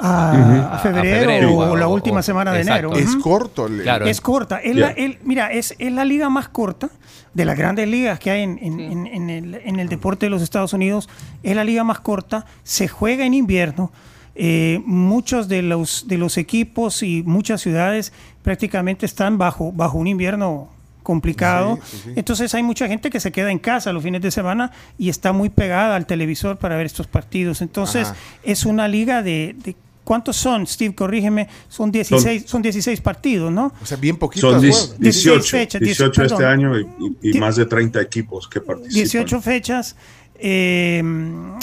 a, 0.00 0.30
a 0.30 0.74
A 0.76 0.78
febrero, 0.78 1.02
febrero, 1.20 1.52
o, 1.54 1.70
o- 1.72 1.76
la 1.76 1.88
o- 1.88 1.92
última 1.92 2.22
semana 2.22 2.52
de 2.52 2.60
exacto. 2.60 2.92
enero. 2.94 3.08
Es 3.10 3.16
corto. 3.16 3.66
el- 3.66 3.82
Claro. 3.82 4.06
Es 4.06 4.20
corta. 4.20 4.58
Es 4.58 4.76
la- 4.76 4.94
Yeah. 4.94 5.04
el- 5.06 5.18
mira, 5.24 5.52
es, 5.52 5.74
es 5.78 5.92
la 5.92 6.04
liga 6.04 6.28
más 6.28 6.48
corta 6.48 6.88
de 7.34 7.44
las 7.44 7.56
grandes 7.58 7.88
ligas 7.88 8.18
que 8.18 8.30
hay 8.30 8.42
en, 8.42 8.58
en- 8.62 8.76
Sí. 8.78 8.84
en- 8.84 9.06
en 9.06 9.30
el, 9.30 9.54
en 9.56 9.78
el 9.80 9.88
deporte 9.88 10.26
de 10.26 10.30
los 10.30 10.42
Estados 10.42 10.72
Unidos. 10.72 11.08
Es 11.42 11.54
la 11.56 11.64
liga 11.64 11.84
más 11.84 12.00
corta. 12.00 12.46
Se 12.64 12.88
juega 12.88 13.24
en 13.26 13.34
invierno. 13.34 13.92
Eh, 14.40 14.80
muchos 14.86 15.48
de 15.48 15.62
los, 15.62 16.06
de 16.06 16.16
los 16.16 16.36
equipos 16.38 17.02
y 17.02 17.22
muchas 17.24 17.60
ciudades 17.60 18.12
prácticamente 18.42 19.04
están 19.04 19.36
bajo, 19.36 19.72
bajo 19.72 19.98
un 19.98 20.06
invierno 20.06 20.68
complicado. 21.02 21.78
Sí, 21.84 21.96
sí, 21.96 22.02
sí. 22.04 22.12
Entonces 22.16 22.54
hay 22.54 22.62
mucha 22.62 22.86
gente 22.86 23.10
que 23.10 23.18
se 23.18 23.32
queda 23.32 23.50
en 23.50 23.58
casa 23.58 23.92
los 23.92 24.02
fines 24.04 24.20
de 24.22 24.30
semana 24.30 24.70
y 24.98 25.08
está 25.08 25.32
muy 25.32 25.48
pegada 25.48 25.96
al 25.96 26.06
televisor 26.06 26.56
para 26.58 26.76
ver 26.76 26.86
estos 26.86 27.06
partidos. 27.06 27.62
Entonces 27.62 28.08
Ajá. 28.08 28.16
es 28.44 28.64
una 28.64 28.86
liga 28.88 29.22
de... 29.22 29.56
de- 29.64 29.74
¿Cuántos 30.08 30.36
son, 30.36 30.66
Steve? 30.66 30.94
Corrígeme. 30.94 31.46
Son 31.68 31.92
16, 31.92 32.44
son 32.46 32.62
16 32.62 32.98
partidos, 33.02 33.52
¿no? 33.52 33.74
O 33.82 33.84
sea, 33.84 33.98
bien 33.98 34.16
poquitos 34.16 34.50
Son 34.52 34.58
juegos. 34.58 34.96
10 34.98 35.00
16 35.00 35.24
18, 35.44 35.50
fechas, 35.50 35.80
18 35.82 36.22
este 36.22 36.46
año 36.46 36.78
y, 36.78 36.82
y- 36.82 37.28
y 37.28 37.32
Die- 37.32 37.40
más 37.40 37.56
de 37.56 37.66
30 37.66 38.00
equipos 38.00 38.48
que 38.48 38.62
participan. 38.62 38.94
18 38.94 39.40
fechas 39.42 39.96
eh, 40.38 41.02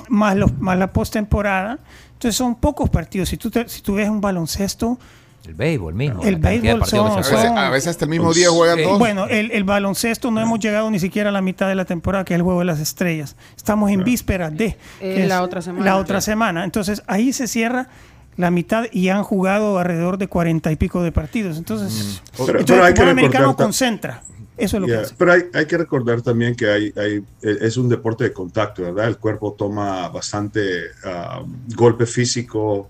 más, 0.10 0.36
los, 0.36 0.56
más 0.60 0.78
la 0.78 0.94
postemporada. 0.94 1.80
Entonces 2.14 2.36
son 2.36 2.54
pocos 2.56 2.88
partidos. 2.92 3.30
Si 3.30 3.38
tú, 3.38 3.50
te- 3.50 3.68
si 3.68 3.82
tú 3.82 3.96
ves 3.96 4.10
un 4.10 4.22
baloncesto, 4.22 5.00
El 5.48 5.54
béisbol 5.56 5.94
mismo. 5.96 6.22
El 6.24 6.36
béisbol 6.36 6.86
son- 6.86 7.12
A 7.12 7.16
veces, 7.18 7.32
juegan. 7.34 7.58
a 7.58 7.70
veces 7.72 7.88
hasta 7.88 8.06
el 8.06 8.12
mismo 8.12 8.32
día 8.34 8.50
juegan 8.50 8.78
Sí. 8.78 8.84
dos. 8.84 9.00
bueno, 9.00 9.26
el, 9.28 9.52
el 9.52 9.64
baloncesto 9.64 10.30
no 10.32 10.40
hemos 10.40 10.60
llegado 10.60 10.90
ni 10.92 11.00
siquiera 11.00 11.30
a 11.30 11.32
la 11.32 11.42
mitad 11.42 11.68
de 11.68 11.76
la 11.76 11.86
temporada, 11.86 12.24
que 12.26 12.34
es 12.34 12.38
el 12.38 12.44
juego 12.44 12.60
de 12.60 12.66
las 12.66 12.80
estrellas. 12.80 13.36
Estamos 13.58 13.90
en 13.90 14.04
vísperas 14.04 14.56
de 14.56 14.78
Eh, 15.02 15.26
la 15.28 15.42
otra 15.42 15.62
semana. 15.64 15.84
La 15.86 15.98
otra 15.98 16.22
semana. 16.22 16.64
Entonces 16.64 17.02
ahí 17.08 17.32
se 17.34 17.48
cierra 17.48 17.88
la 18.38 18.52
mitad 18.52 18.86
y 18.92 19.10
han 19.10 19.24
jugado 19.24 19.80
alrededor 19.80 20.18
de 20.18 20.28
cuarenta 20.28 20.72
y 20.72 20.76
pico 20.76 21.02
de 21.04 21.12
partidos. 21.12 21.58
Entonces, 21.58 22.22
Pero- 22.32 22.60
entonces 22.60 22.66
pero 22.68 22.84
hay 22.84 22.90
el 22.92 22.96
que 22.96 23.02
americano 23.04 23.56
concentra. 23.56 24.24
Eso 24.58 24.78
es 24.78 24.82
lo 24.82 24.88
Yeah, 24.88 24.98
que 25.00 25.04
hace. 25.04 25.16
Pero 25.18 25.34
hay, 25.34 25.42
hay 25.54 25.66
que 25.66 25.78
recordar 25.78 26.22
también 26.22 26.56
que 26.56 26.70
hay, 26.70 26.94
hay, 26.96 27.16
eh, 27.42 27.58
es 27.60 27.76
un 27.76 27.90
deporte 27.90 28.24
de 28.24 28.32
contacto, 28.32 28.84
¿verdad? 28.84 29.08
El 29.10 29.18
cuerpo 29.18 29.54
toma 29.58 30.08
bastante 30.08 30.62
ah, 31.04 31.44
golpe 31.76 32.06
físico, 32.06 32.90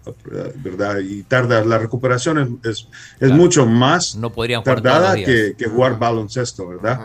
¿verdad? 0.63 0.99
Y 0.99 1.23
tarda, 1.23 1.65
la 1.65 1.79
recuperación 1.79 2.59
es, 2.63 2.87
es, 3.19 3.31
mucho 3.31 3.65
más 3.65 4.15
No 4.15 4.29
podrían 4.31 4.61
jugar 4.61 4.81
todos 4.81 4.93
tardada 4.93 5.15
que, 5.15 5.55
que 5.57 5.65
jugar 5.65 5.97
baloncesto, 5.97 6.67
¿verdad? 6.67 6.99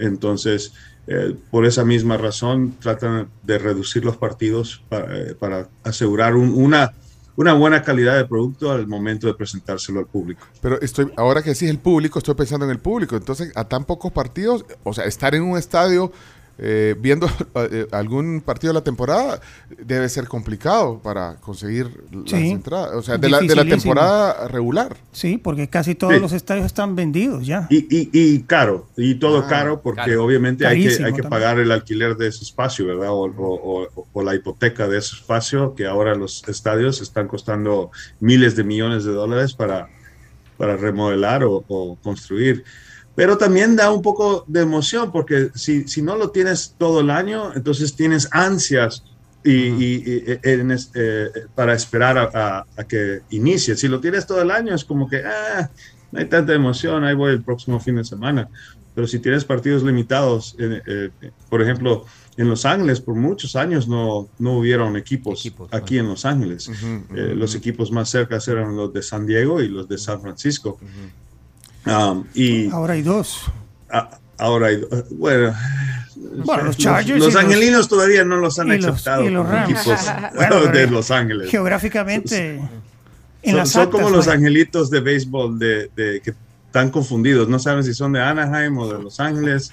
Entonces, 0.00 0.72
eh, 1.08 1.34
por 1.50 1.66
esa 1.66 1.84
misma 1.84 2.16
razón, 2.16 2.74
tratan 2.80 3.28
de 3.42 3.58
reducir 3.58 4.02
los 4.04 4.16
partidos 4.16 4.82
para, 4.88 5.14
eh, 5.18 5.34
para 5.38 5.68
asegurar 5.84 6.34
un- 6.36 6.54
una, 6.54 6.94
una 7.36 7.52
buena 7.52 7.82
calidad 7.82 8.16
de 8.16 8.24
producto 8.24 8.72
al 8.72 8.86
momento 8.86 9.26
de 9.26 9.34
presentárselo 9.34 10.00
al 10.00 10.06
público. 10.06 10.46
Pero 10.60 10.80
estoy, 10.80 11.12
ahora 11.16 11.42
que 11.42 11.50
es 11.50 11.62
el 11.62 11.78
público, 11.78 12.18
estoy 12.18 12.34
pensando 12.34 12.64
en 12.64 12.72
el 12.72 12.78
público. 12.78 13.16
Entonces, 13.16 13.52
a 13.54 13.64
tan 13.64 13.84
pocos 13.84 14.12
partidos, 14.12 14.64
o 14.84 14.92
sea, 14.92 15.04
estar 15.04 15.34
en 15.34 15.42
un 15.42 15.58
estadio 15.58 16.12
eh, 16.58 16.94
viendo 16.98 17.28
eh, 17.70 17.86
algún 17.92 18.40
partido 18.40 18.72
de 18.72 18.78
la 18.80 18.84
temporada 18.84 19.40
debe 19.78 20.08
ser 20.08 20.26
complicado 20.26 20.98
para 21.02 21.36
conseguir 21.36 21.88
las 22.10 22.30
Sí. 22.30 22.50
entradas. 22.50 22.92
O 22.94 23.02
sea, 23.02 23.18
de 23.18 23.28
la, 23.28 23.40
de 23.40 23.54
la 23.54 23.64
temporada 23.64 24.48
regular. 24.48 24.96
Sí, 25.12 25.36
porque 25.38 25.68
casi 25.68 25.94
todos 25.94 26.14
Sí. 26.14 26.20
los 26.20 26.32
estadios 26.32 26.64
están 26.66 26.96
vendidos 26.96 27.46
ya. 27.46 27.66
Y, 27.70 27.78
y, 27.94 28.08
y 28.12 28.42
caro, 28.44 28.86
y 28.96 29.16
todo 29.16 29.40
Ah, 29.40 29.48
caro, 29.48 29.80
porque 29.82 30.00
caro. 30.02 30.24
obviamente 30.24 30.66
hay 30.66 30.78
que, 30.78 30.84
Carísimo 30.84 31.06
hay 31.08 31.12
que 31.12 31.22
también. 31.22 31.40
pagar 31.42 31.58
el 31.58 31.70
alquiler 31.72 32.16
de 32.16 32.28
ese 32.28 32.42
espacio, 32.44 32.86
¿verdad? 32.86 33.10
O, 33.10 33.26
o- 33.26 33.88
o- 33.94 34.06
o 34.12 34.22
la 34.22 34.34
hipoteca 34.34 34.88
de 34.88 34.98
ese 34.98 35.16
espacio, 35.16 35.74
que 35.74 35.86
ahora 35.86 36.14
los 36.14 36.42
estadios 36.48 37.00
están 37.02 37.28
costando 37.28 37.90
miles 38.20 38.56
de 38.56 38.64
millones 38.64 39.04
de 39.04 39.12
dólares 39.12 39.52
para, 39.52 39.88
para 40.56 40.76
remodelar 40.76 41.44
o, 41.44 41.64
o 41.68 41.96
construir. 42.02 42.64
Pero 43.16 43.36
también 43.38 43.74
da 43.76 43.90
un 43.90 44.02
poco 44.02 44.44
de 44.46 44.60
emoción, 44.60 45.10
porque 45.10 45.48
si, 45.54 45.88
si 45.88 46.02
no 46.02 46.16
lo 46.16 46.30
tienes 46.30 46.74
todo 46.78 47.00
el 47.00 47.10
año, 47.10 47.52
entonces 47.54 47.96
tienes 47.96 48.28
ansias 48.30 49.02
y, 49.42 49.50
y- 49.52 50.02
y- 50.06 50.38
en 50.42 50.70
es- 50.70 50.90
eh, 50.94 51.30
para 51.54 51.72
esperar 51.74 52.18
a, 52.18 52.30
a- 52.34 52.66
a 52.76 52.84
que 52.84 53.22
inicie. 53.30 53.74
Si 53.76 53.88
lo 53.88 54.00
tienes 54.00 54.26
todo 54.26 54.42
el 54.42 54.50
año, 54.50 54.74
es 54.74 54.84
como 54.84 55.08
que, 55.08 55.22
ah, 55.24 55.70
no 56.12 56.18
hay 56.20 56.26
tanta 56.26 56.52
emoción, 56.52 57.04
ahí 57.04 57.14
voy 57.14 57.32
el 57.32 57.42
próximo 57.42 57.80
fin 57.80 57.96
de 57.96 58.04
semana. 58.04 58.48
Pero 58.94 59.06
si 59.06 59.18
tienes 59.18 59.44
partidos 59.44 59.82
limitados, 59.82 60.54
eh, 60.58 60.80
eh, 60.86 61.10
por 61.50 61.60
ejemplo, 61.62 62.04
en 62.38 62.48
Los 62.48 62.64
Ángeles, 62.66 63.00
por 63.00 63.14
muchos 63.14 63.56
años 63.56 63.88
no, 63.88 64.28
no 64.38 64.58
hubieron 64.58 64.96
equipos, 64.96 65.40
Equipos, 65.40 65.68
aquí 65.72 65.98
en 65.98 66.08
Los 66.08 66.24
Ángeles. 66.26 66.68
Eh, 67.14 67.34
los 67.34 67.54
equipos 67.54 67.90
más 67.92 68.10
cercas 68.10 68.46
eran 68.48 68.76
los 68.76 68.92
de 68.92 69.02
San 69.02 69.26
Diego 69.26 69.62
y 69.62 69.68
los 69.68 69.88
de 69.88 69.96
San 69.98 70.20
Francisco. 70.20 70.78
Um, 71.86 72.24
y 72.34 72.68
Ahora 72.70 72.94
hay 72.94 73.02
dos. 73.02 73.42
a- 73.90 74.18
ahora, 74.38 74.66
hay- 74.68 74.84
bueno, 75.12 75.54
Bueno, 76.44 76.64
los 76.64 76.76
Chargers 76.76 77.18
Los, 77.20 77.34
los- 77.34 77.36
angelinos 77.44 77.88
todavía 77.88 78.24
no 78.24 78.36
los 78.38 78.58
han 78.58 78.70
aceptado 78.72 79.22
y 79.24 79.30
los 79.30 79.48
Rams. 79.48 79.70
equipos 79.70 80.00
Bueno, 80.34 80.66
de 80.66 80.86
Los 80.88 81.10
Ángeles. 81.10 81.50
Geográficamente, 81.50 82.56
en 82.56 83.50
Son, 83.50 83.56
las 83.56 83.70
son 83.70 83.90
como 83.90 84.10
los 84.10 84.26
angelitos 84.28 84.90
de 84.90 85.00
béisbol 85.00 85.58
de, 85.58 85.90
de- 85.94 86.20
que 86.20 86.34
están 86.66 86.90
confundidos. 86.90 87.48
No 87.48 87.58
saben 87.58 87.84
si 87.84 87.94
son 87.94 88.12
de 88.12 88.20
Anaheim 88.20 88.76
o 88.78 88.92
de 88.92 89.02
Los 89.02 89.20
Ángeles. 89.20 89.70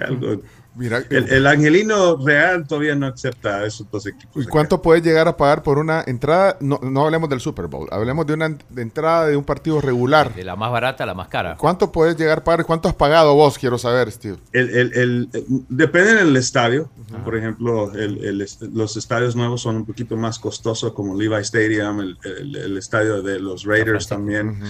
Algo. 0.00 0.42
Mira, 0.78 1.02
El, 1.10 1.28
el 1.30 1.46
angelino 1.46 2.16
real 2.24 2.66
todavía 2.66 2.94
no 2.94 3.06
acepta 3.08 3.64
esos 3.66 3.90
dos 3.90 4.06
equipos. 4.06 4.36
¿y 4.36 4.40
acá. 4.42 4.50
cuánto 4.50 4.80
puedes 4.80 5.02
llegar 5.02 5.26
a 5.28 5.36
pagar 5.36 5.62
por 5.62 5.78
una 5.78 6.04
entrada? 6.06 6.56
No, 6.60 6.78
no 6.82 7.04
hablemos 7.04 7.28
del 7.28 7.40
Super 7.40 7.66
Bowl, 7.66 7.88
hablemos 7.90 8.26
de 8.26 8.34
una 8.34 8.48
de 8.48 8.82
entrada 8.82 9.26
de 9.26 9.36
un 9.36 9.44
partido 9.44 9.80
regular. 9.80 10.34
De 10.34 10.44
la 10.44 10.54
más 10.56 10.70
barata 10.70 11.02
a 11.02 11.06
la 11.06 11.14
más 11.14 11.28
cara. 11.28 11.56
¿Cuánto 11.56 11.90
puedes 11.92 12.16
llegar 12.16 12.38
a 12.38 12.44
pagar? 12.44 12.64
¿Cuánto 12.64 12.88
has 12.88 12.94
pagado 12.94 13.34
vos? 13.34 13.58
Quiero 13.58 13.76
saber, 13.76 14.10
Steve. 14.12 14.36
El, 14.52 14.70
el- 14.70 14.92
el- 14.94 15.28
el- 15.32 15.44
depende 15.68 16.14
del 16.14 16.36
estadio. 16.36 16.88
Por 17.24 17.36
ejemplo, 17.36 17.92
el- 17.94 18.24
el 18.24 18.40
est- 18.42 18.62
los 18.62 18.96
estadios 18.96 19.34
nuevos 19.34 19.62
son 19.62 19.76
un 19.76 19.84
poquito 19.84 20.16
más 20.16 20.38
costosos, 20.38 20.92
como 20.92 21.16
Levi 21.16 21.34
Stadium, 21.42 22.00
el, 22.00 22.18
el- 22.24 22.56
el 22.56 22.76
estadio 22.78 23.20
de 23.22 23.40
los 23.40 23.64
Raiders 23.64 24.06
también. 24.06 24.60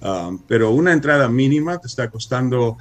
Um, 0.00 0.38
pero 0.48 0.70
una 0.70 0.92
entrada 0.92 1.28
mínima 1.28 1.78
te 1.78 1.86
está 1.88 2.08
costando, 2.08 2.78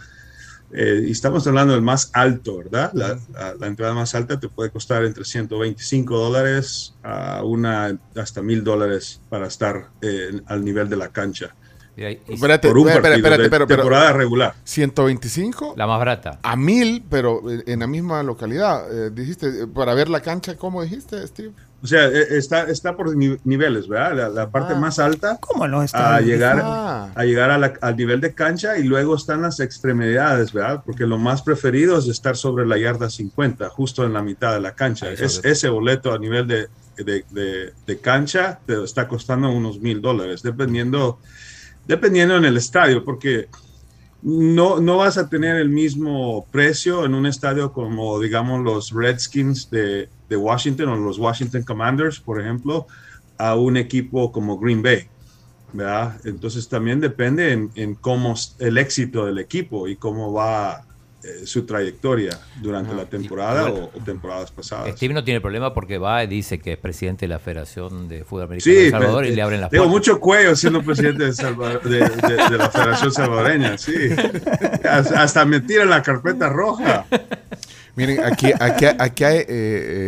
eh, 0.72 1.04
y 1.08 1.12
estamos 1.12 1.46
hablando 1.48 1.74
del 1.74 1.82
más 1.82 2.10
alto, 2.14 2.58
¿verdad? 2.58 2.92
La, 2.94 3.18
la- 3.34 3.56
la 3.56 3.68
entrada 3.68 3.94
más 3.94 4.14
alta 4.16 4.40
te 4.40 4.50
puede 4.50 4.70
costar 4.70 5.04
entre 5.04 5.24
125 5.26 6.18
dólares 6.18 6.94
a 7.04 7.44
una 7.44 7.98
hasta 8.16 8.42
mil 8.42 8.64
dólares 8.64 9.20
para 9.30 9.48
estar 9.48 9.90
eh, 10.02 10.42
al 10.46 10.64
nivel 10.64 10.88
de 10.90 10.96
la 10.98 11.10
cancha. 11.10 11.56
Mira, 11.98 12.12
y- 12.12 12.22
y- 12.30 12.34
Espérate, 12.36 12.68
Por 12.70 12.78
un 12.78 12.88
espérate, 12.88 13.02
partido 13.02 13.18
espérate, 13.18 13.44
de 13.44 13.50
pero, 13.50 13.68
pero 13.68 13.82
temporada 13.82 14.14
regular. 14.14 14.56
125 14.64 15.74
la 15.76 15.88
más 15.88 16.00
barata. 16.00 16.40
a 16.44 16.56
1000, 16.56 17.04
pero 17.10 17.42
en 17.50 17.80
la 17.80 17.88
misma 17.88 18.24
localidad. 18.24 18.86
Eh, 19.08 19.10
dijiste, 19.12 19.48
eh, 19.64 19.68
para 19.68 19.94
ver 19.94 20.10
la 20.10 20.22
cancha, 20.22 20.56
¿cómo 20.56 20.82
dijiste, 20.84 21.26
Steve? 21.28 21.52
O 21.82 21.88
sea, 21.88 22.08
eh, 22.08 22.28
está, 22.38 22.64
está 22.70 22.98
por 22.98 23.16
ni- 23.16 23.38
niveles, 23.46 23.88
¿verdad? 23.88 24.16
La, 24.16 24.30
la 24.30 24.50
parte 24.50 24.74
Ah. 24.74 24.80
más 24.80 25.00
alta 25.00 25.38
¿Cómo 25.40 25.64
en 25.64 25.72
los 25.72 25.82
a 25.82 25.86
estadios? 25.86 26.28
llegar, 26.30 26.60
Ah. 26.62 27.10
a 27.16 27.24
llegar 27.24 27.52
a 27.52 27.58
la- 27.58 27.74
al 27.82 27.96
nivel 27.96 28.20
de 28.20 28.34
cancha 28.34 28.78
y 28.78 28.84
luego 28.84 29.16
están 29.16 29.42
las 29.44 29.60
extremidades, 29.62 30.52
¿verdad? 30.52 30.84
Porque 30.86 31.06
lo 31.06 31.18
más 31.18 31.42
preferido 31.42 31.98
es 31.98 32.08
estar 32.08 32.36
sobre 32.36 32.66
la 32.66 32.78
yarda 32.78 33.10
50, 33.10 33.70
justo 33.70 34.04
en 34.06 34.12
la 34.14 34.22
mitad 34.22 34.54
de 34.54 34.60
la 34.60 34.76
cancha. 34.76 35.06
Ahí 35.08 35.16
Es, 35.20 35.40
ese 35.46 35.70
boleto 35.70 36.12
a 36.14 36.20
nivel 36.20 36.48
de, 36.48 36.68
de- 36.98 37.24
de- 37.30 37.74
de 37.88 38.00
cancha 38.00 38.60
te 38.66 38.84
está 38.84 39.08
costando 39.08 39.50
unos 39.50 39.80
mil 39.80 40.02
dólares, 40.02 40.42
dependiendo, 40.44 41.20
dependiendo 41.88 42.36
en 42.36 42.44
el 42.44 42.58
estadio, 42.58 43.06
porque 43.06 43.48
no, 44.22 44.82
no 44.82 44.98
vas 44.98 45.18
a 45.18 45.30
tener 45.30 45.56
el 45.56 45.70
mismo 45.70 46.46
precio 46.52 47.06
en 47.06 47.14
un 47.14 47.26
estadio 47.26 47.72
como, 47.72 48.20
digamos, 48.20 48.62
los 48.66 48.92
Redskins 48.92 49.70
de, 49.72 50.10
de 50.30 50.38
Washington 50.38 50.90
o 50.90 50.96
los 50.96 51.18
Washington 51.18 51.64
Commanders, 51.64 52.20
por 52.20 52.40
ejemplo, 52.40 52.88
a 53.38 53.56
un 53.56 53.76
equipo 53.78 54.32
como 54.32 54.58
Green 54.60 54.82
Bay. 54.84 55.08
¿verdad? 55.72 56.20
Entonces 56.26 56.68
también 56.68 57.00
depende 57.00 57.52
en, 57.52 57.70
en 57.76 57.94
cómo 57.96 58.34
el 58.60 58.78
éxito 58.80 59.26
del 59.28 59.38
equipo 59.38 59.88
y 59.88 59.98
cómo 59.98 60.34
va 60.34 60.84
eh, 61.24 61.46
su 61.46 61.64
trayectoria 61.64 62.40
durante 62.60 62.96
la 62.96 63.06
temporada 63.06 63.70
y 63.70 63.72
bueno, 63.74 63.90
o, 63.94 64.00
o 64.00 64.04
temporadas 64.04 64.50
pasadas. 64.52 64.96
Steve 64.96 65.14
no 65.14 65.24
tiene 65.24 65.42
problema 65.42 65.72
porque 65.76 66.00
va 66.00 66.24
y 66.24 66.28
dice 66.28 66.58
que 66.60 66.72
es 66.74 66.78
presidente 66.80 67.26
de 67.26 67.30
la 67.30 67.38
Federación 67.40 68.08
de 68.08 68.24
Fútbol 68.24 68.46
Americano 68.46 68.76
Sí, 68.76 68.84
de 68.86 68.90
Salvador 68.90 69.26
y 69.28 69.36
le 69.36 69.42
abren 69.44 69.62
las 69.62 69.70
tengo 69.70 69.88
mucho 69.90 70.20
cuello 70.20 70.56
siendo 70.56 70.82
presidente 70.82 71.26
de, 71.26 71.30
de- 71.32 72.00
de- 72.00 72.50
de 72.50 72.58
la 72.58 72.72
Federación 72.72 73.12
Salvadoreña, 73.12 73.78
sí. 73.78 73.94
Hasta 74.90 75.46
me 75.46 75.60
tiran 75.62 75.90
la 75.92 76.02
carpeta 76.02 76.50
roja. 76.50 77.06
Miren, 78.00 78.24
aquí, 78.24 78.50
aquí, 78.58 78.86
aquí 78.98 79.24
hay, 79.26 79.38
eh, 79.40 79.46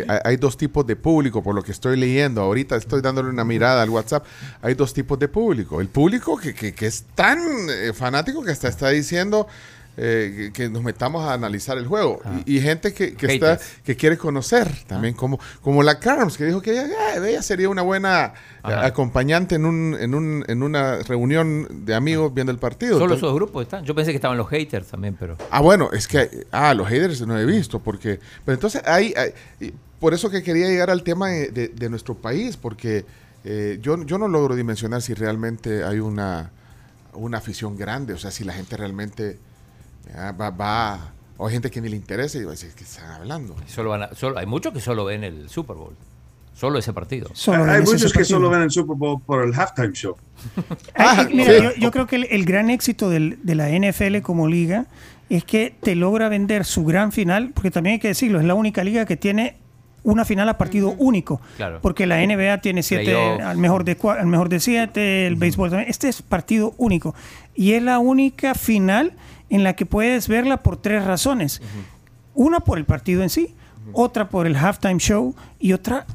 eh, 0.07 0.19
hay- 0.23 0.37
dos 0.37 0.55
tipos 0.55 0.87
de 0.87 0.95
público, 0.95 1.43
por 1.43 1.53
lo 1.53 1.61
que 1.61 1.73
estoy 1.73 1.97
leyendo. 1.97 2.39
Ahorita 2.41 2.77
estoy 2.77 3.01
dándole 3.01 3.27
una 3.29 3.43
mirada 3.43 3.81
al 3.81 3.89
WhatsApp. 3.89 4.25
Hay 4.61 4.75
dos 4.75 4.93
tipos 4.93 5.19
de 5.19 5.27
público. 5.27 5.81
El 5.81 5.89
público 5.89 6.37
que, 6.37 6.53
que- 6.53 6.73
que 6.73 6.85
es 6.85 7.03
tan 7.15 7.39
eh, 7.69 7.91
fanático 7.93 8.43
que 8.43 8.51
hasta 8.51 8.69
está 8.69 8.87
diciendo 8.89 9.45
eh, 10.03 10.49
que, 10.51 10.67
nos 10.67 10.81
metamos 10.81 11.23
a 11.23 11.33
analizar 11.33 11.77
el 11.77 11.85
juego. 11.85 12.21
Y, 12.45 12.57
y 12.57 12.61
gente 12.61 12.91
que, 12.91 13.13
que 13.13 13.33
está, 13.35 13.59
que 13.83 13.95
quiere 13.95 14.17
conocer 14.17 14.67
también, 14.87 15.13
como, 15.13 15.39
como 15.61 15.83
la 15.83 15.99
Carms, 15.99 16.37
que 16.37 16.45
dijo 16.45 16.59
que 16.59 16.71
ella, 16.71 16.87
eh, 17.17 17.29
ella 17.29 17.43
sería 17.43 17.69
una 17.69 17.83
buena 17.83 18.33
eh, 18.35 18.59
Ajá. 18.63 18.85
acompañante 18.87 19.55
en, 19.55 19.65
un, 19.65 19.95
en, 19.99 20.15
un, 20.15 20.43
en 20.47 20.63
una 20.63 20.97
reunión 21.03 21.85
de 21.85 21.93
amigos 21.93 22.33
viendo 22.33 22.51
el 22.51 22.57
partido. 22.57 22.93
Solo 22.93 23.03
Entonces- 23.13 23.23
esos 23.27 23.35
grupos 23.35 23.61
están. 23.63 23.85
Yo 23.85 23.93
pensé 23.93 24.09
que 24.11 24.15
estaban 24.17 24.37
los 24.37 24.49
haters 24.49 24.87
también, 24.87 25.15
pero. 25.19 25.37
Ah, 25.51 25.61
bueno, 25.61 25.89
es 25.93 26.07
que, 26.07 26.47
ah, 26.51 26.73
los 26.73 26.87
haters 26.87 27.21
no 27.27 27.37
he 27.37 27.45
visto, 27.45 27.79
porque, 27.79 28.19
pero 28.43 28.55
entonces 28.55 28.81
hay, 28.87 29.13
por 29.99 30.15
eso 30.15 30.31
que 30.31 30.41
quería 30.41 30.67
llegar 30.67 30.89
al 30.89 31.03
tema 31.03 31.29
de, 31.29 31.49
de- 31.51 31.67
de 31.67 31.89
nuestro 31.89 32.15
país, 32.15 32.57
porque 32.57 33.05
eh, 33.43 33.77
yo, 33.81 34.03
yo 34.05 34.17
no 34.17 34.27
logro 34.27 34.55
dimensionar 34.55 35.01
si 35.03 35.13
realmente 35.13 35.83
hay 35.83 35.99
una, 35.99 36.49
una 37.13 37.37
afición 37.37 37.77
grande, 37.77 38.13
o 38.13 38.17
sea, 38.17 38.31
si 38.31 38.43
la 38.43 38.53
gente 38.53 38.77
realmente 38.77 39.37
ah, 40.15 40.31
va, 40.39 40.49
va- 40.49 41.11
o 41.37 41.47
hay 41.47 41.53
gente 41.53 41.71
que 41.71 41.81
ni 41.81 41.89
le 41.89 41.95
interesa 41.95 42.37
y 42.37 42.43
va 42.43 42.49
a 42.49 42.51
decir, 42.51 42.71
¿qué 42.75 42.83
están 42.83 43.09
hablando? 43.11 43.55
Solo 43.67 43.89
van 43.91 44.03
a- 44.03 44.15
solo, 44.15 44.37
hay 44.37 44.45
muchos 44.45 44.73
que 44.73 44.79
solo 44.79 45.05
ven 45.05 45.23
el 45.23 45.49
Super 45.49 45.75
Bowl. 45.75 45.95
Solo 46.53 46.77
ese 46.77 46.93
partido. 46.93 47.29
Solo 47.33 47.63
Hay 47.63 47.79
muchos 47.81 48.11
que 48.11 48.19
partido. 48.19 48.25
solo 48.25 48.49
ven 48.51 48.61
el 48.61 48.69
Super 48.71 48.95
Bowl 48.95 49.19
por 49.21 49.43
el 49.43 49.53
halftime 49.57 49.93
show. 49.93 50.15
Ay, 50.93 51.17
Ah, 51.17 51.27
mira, 51.33 51.53
sí. 51.57 51.63
yo, 51.63 51.71
yo 51.75 51.91
creo 51.91 52.05
que 52.07 52.17
el, 52.17 52.27
el 52.29 52.45
gran 52.45 52.69
éxito 52.69 53.09
del- 53.09 53.39
de 53.41 53.55
la 53.55 53.69
NFL 53.69 54.21
como 54.21 54.47
liga 54.47 54.85
es 55.29 55.43
que 55.43 55.73
te 55.81 55.95
logra 55.95 56.29
vender 56.29 56.65
su 56.65 56.83
gran 56.85 57.11
final, 57.11 57.51
porque 57.55 57.71
también 57.71 57.93
hay 57.93 57.99
que 57.99 58.09
decirlo, 58.09 58.39
es 58.39 58.45
la 58.45 58.53
única 58.53 58.83
liga 58.83 59.05
que 59.05 59.17
tiene 59.17 59.55
una 60.03 60.25
final 60.25 60.49
a 60.49 60.57
partido 60.57 60.93
único. 60.97 61.39
Claro. 61.57 61.79
Porque 61.81 62.05
la 62.05 62.17
NBA 62.21 62.59
tiene 62.59 62.83
siete, 62.83 63.05
Playoff. 63.05 63.41
al 63.41 63.57
mejor 63.57 63.83
de 63.85 63.97
al 64.19 64.27
mejor 64.27 64.49
de 64.49 64.59
siete, 64.59 65.25
el 65.27 65.37
béisbol 65.37 65.69
también. 65.69 65.89
Este 65.89 66.09
es 66.09 66.21
partido 66.21 66.73
único. 66.77 67.15
Y 67.55 67.73
es 67.73 67.81
la 67.81 67.97
única 67.99 68.53
final 68.55 69.13
en 69.51 69.63
la 69.63 69.73
que 69.75 69.85
puedes 69.85 70.27
verla 70.27 70.57
por 70.63 70.77
tres 70.77 71.05
razones. 71.05 71.61
Una 72.33 72.61
por 72.61 72.79
el 72.79 72.85
partido 72.85 73.21
en 73.21 73.29
sí, 73.29 73.53
otra 73.93 74.29
por 74.29 74.47
el 74.47 74.55
halftime 74.55 74.97
show 74.97 75.35
y 75.59 75.73
otra 75.73 76.05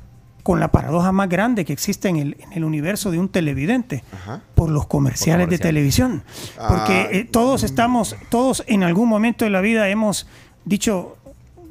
con 0.42 0.60
la 0.60 0.68
paradoja 0.72 1.10
más 1.12 1.28
grande 1.28 1.64
que 1.64 1.72
existe 1.72 2.08
en 2.08 2.16
el, 2.16 2.36
en 2.40 2.52
el 2.52 2.64
universo 2.64 3.10
de 3.10 3.18
un 3.18 3.28
televidente, 3.28 4.04
Ajá. 4.12 4.40
por 4.54 4.70
los 4.70 4.86
comerciales, 4.86 5.48
de 5.48 5.58
comerciales. 5.58 5.60
televisión. 5.68 6.22
Porque 6.68 6.92
Ah. 6.94 7.08
eh, 7.10 7.24
todos 7.24 7.62
estamos, 7.64 8.16
todos 8.30 8.62
en 8.68 8.82
algún 8.84 9.08
momento 9.08 9.44
de 9.44 9.50
la 9.50 9.60
vida 9.60 9.88
hemos 9.88 10.26
dicho 10.64 11.16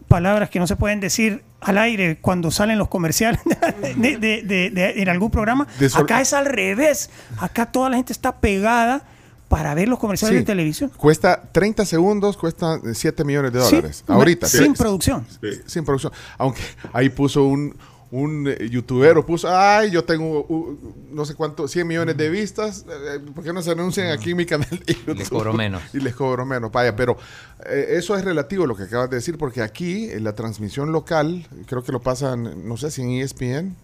palabras 0.07 0.49
que 0.49 0.59
no 0.59 0.67
se 0.67 0.75
pueden 0.75 0.99
decir 0.99 1.43
al 1.61 1.77
aire 1.79 2.17
cuando 2.21 2.51
salen 2.51 2.77
los 2.77 2.89
comerciales 2.89 3.39
de, 3.97 4.17
de- 4.17 4.43
de- 4.43 4.69
de- 4.69 5.01
en 5.01 5.09
algún 5.09 5.31
programa. 5.31 5.65
Acá 5.95 6.19
es 6.21 6.33
al 6.33 6.45
revés. 6.45 7.09
Acá 7.39 7.65
toda 7.71 7.89
la 7.89 7.95
gente 7.95 8.11
está 8.13 8.35
pegada 8.39 9.03
para 9.47 9.73
ver 9.75 9.87
los 9.87 9.99
comerciales 9.99 10.33
Sí. 10.35 10.39
de 10.39 10.45
televisión. 10.45 10.91
Cuesta 10.97 11.41
30 11.51 11.85
segundos, 11.85 12.35
cuesta 12.37 12.79
7 12.93 13.23
millones 13.23 13.53
de 13.53 13.61
Sí, 13.61 13.75
dólares. 13.75 14.03
Ahorita. 14.07 14.47
Sin 14.47 14.75
sí. 14.75 14.81
producción. 14.81 15.25
Sí. 15.41 15.49
sin 15.65 15.85
producción. 15.85 16.11
Aunque 16.37 16.61
ahí 16.93 17.09
puso 17.09 17.43
un, 17.43 17.75
un 18.11 18.47
eh, 18.47 18.69
youtuber, 18.69 19.21
puso, 19.23 19.47
ay, 19.49 19.91
yo 19.91 20.03
tengo 20.03 20.45
uh, 20.47 20.77
no 21.11 21.25
sé 21.25 21.35
cuánto, 21.35 21.67
100 21.67 21.87
millones 21.87 22.17
de 22.17 22.29
vistas, 22.29 22.85
eh, 22.89 23.19
¿por 23.33 23.43
qué 23.43 23.51
no 23.53 23.61
se 23.61 23.71
anuncian 23.71 24.11
aquí 24.11 24.31
en 24.31 24.37
mi 24.37 24.45
canal 24.45 24.69
de 24.69 24.93
YouTube? 24.93 25.17
les 25.17 25.29
cobro 25.29 25.53
menos. 25.53 25.81
Y 25.93 25.99
les 25.99 26.15
cobro 26.15 26.45
menos, 26.45 26.71
vaya, 26.71 26.95
pero 26.95 27.17
eh, 27.65 27.87
eso 27.97 28.15
es 28.17 28.23
relativo 28.25 28.65
lo 28.67 28.75
que 28.75 28.83
acabas 28.83 29.09
de 29.09 29.17
decir, 29.17 29.37
porque 29.37 29.61
aquí 29.61 30.09
en 30.11 30.23
la 30.23 30.33
transmisión 30.33 30.91
local, 30.91 31.47
creo 31.67 31.83
que 31.83 31.91
lo 31.91 31.99
pasan, 32.01 32.67
no 32.67 32.77
sé 32.77 32.89
si 32.91 33.01
en 33.01 33.09
ESPN, 33.11 33.75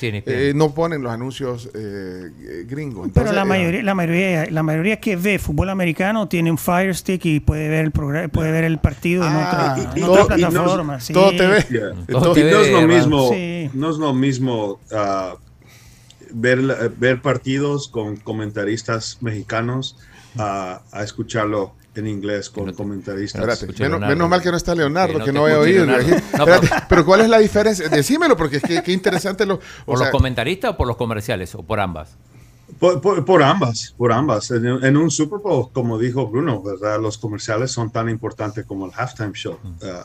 eh, 0.00 0.52
no 0.54 0.74
ponen 0.74 1.02
los 1.02 1.12
anuncios 1.12 1.70
eh, 1.74 2.30
eh, 2.40 2.64
gringos. 2.68 3.08
Pero 3.14 3.32
la 3.32 3.42
eh, 3.42 3.44
mayoría, 3.44 3.82
la 3.82 3.94
mayoría, 3.94 4.50
la 4.50 4.62
mayoría 4.62 5.00
que 5.00 5.16
ve 5.16 5.38
fútbol 5.38 5.70
americano 5.70 6.28
tiene 6.28 6.50
un 6.50 6.58
Fire 6.58 6.94
Stick 6.94 7.24
y 7.26 7.40
puede 7.40 7.68
ver 7.68 7.84
el 7.86 7.90
programa, 7.92 8.28
puede 8.28 8.50
ver 8.52 8.64
el 8.64 8.78
partido 8.78 9.24
en 9.26 9.32
Ah, 9.32 9.74
otra, 9.76 9.76
y- 9.78 9.98
en 9.98 10.04
y 10.04 10.08
otra 10.08 10.24
todo- 10.26 10.38
y 10.38 10.42
no- 10.42 10.50
plataforma. 10.50 11.00
sí. 11.00 11.12
todo 11.12 11.30
te 11.30 11.46
ve. 11.46 11.64
Yeah. 11.70 11.92
Todo 12.20 12.32
Y 12.32 12.34
te 12.34 12.50
no 12.50 12.60
es 12.60 12.70
lo 12.72 12.82
mismo, 12.86 13.30
Sí. 13.32 13.70
no 13.72 13.90
es 13.90 13.96
lo 13.96 14.12
mismo 14.14 14.80
ah, 14.92 15.36
ver, 16.32 16.92
ver 16.98 17.22
partidos 17.22 17.88
con 17.88 18.16
comentaristas 18.16 19.18
mexicanos 19.20 19.96
a, 20.36 20.82
a 20.92 21.02
escucharlo 21.04 21.74
en 21.96 22.06
inglés 22.06 22.50
con 22.50 22.72
comentaristas. 22.72 23.40
Espérate, 23.40 23.64
Escucha, 23.66 23.88
menos, 24.06 24.28
mal 24.28 24.42
que 24.42 24.50
no 24.50 24.56
está 24.56 24.74
Leonardo, 24.74 25.12
Que 25.24 25.32
no 25.32 25.44
que 25.46 25.52
te 25.52 25.78
no. 25.86 25.86
No, 25.86 25.94
Espérate, 25.96 26.68
pero- 26.68 26.82
pero 26.88 27.04
¿cuál 27.06 27.20
es 27.22 27.28
la 27.28 27.38
diferencia? 27.38 27.88
Decímelo, 27.88 28.36
porque 28.36 28.56
es 28.56 28.62
que 28.62 28.82
qué 28.82 28.92
interesante 28.92 29.46
lo. 29.46 29.54
o 29.54 29.60
¿Por 29.86 29.98
sea, 29.98 30.06
los 30.08 30.12
comentaristas 30.12 30.72
o 30.72 30.76
por 30.76 30.86
los 30.86 30.96
comerciales? 30.96 31.54
¿O 31.54 31.62
por 31.62 31.80
ambas? 31.80 32.16
Por, 32.80 33.00
por- 33.00 33.24
por 33.24 33.42
ambas, 33.42 33.94
por 33.96 34.12
ambas. 34.12 34.50
En, 34.50 34.66
en 34.66 34.96
un 34.96 35.10
Super 35.10 35.38
Bowl, 35.38 35.70
como 35.72 35.98
dijo 35.98 36.26
Bruno, 36.28 36.60
¿verdad? 36.62 37.00
los 37.00 37.18
comerciales 37.18 37.70
son 37.70 37.90
tan 37.92 38.08
importantes 38.08 38.64
como 38.66 38.86
el 38.86 38.92
halftime 38.96 39.32
show. 39.34 39.58
Ah, 39.82 40.02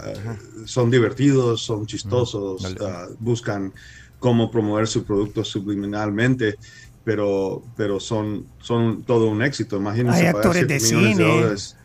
son 0.65 0.91
divertidos, 0.91 1.61
son 1.63 1.87
chistosos, 1.87 2.61
Dale. 2.61 2.75
ah, 2.85 3.07
buscan 3.19 3.73
cómo 4.19 4.51
promover 4.51 4.87
su 4.87 5.03
producto 5.03 5.43
subliminalmente, 5.43 6.57
pero, 7.03 7.63
pero 7.75 7.99
son, 7.99 8.45
son 8.59 9.03
todo 9.03 9.29
un 9.29 9.41
éxito. 9.41 9.77
Imagínense 9.77 10.19
Hay 10.27 10.33
pagar 10.33 10.35
actores 10.47 10.67
de 10.67 10.79
cine. 10.79 11.15
dólares. 11.15 11.75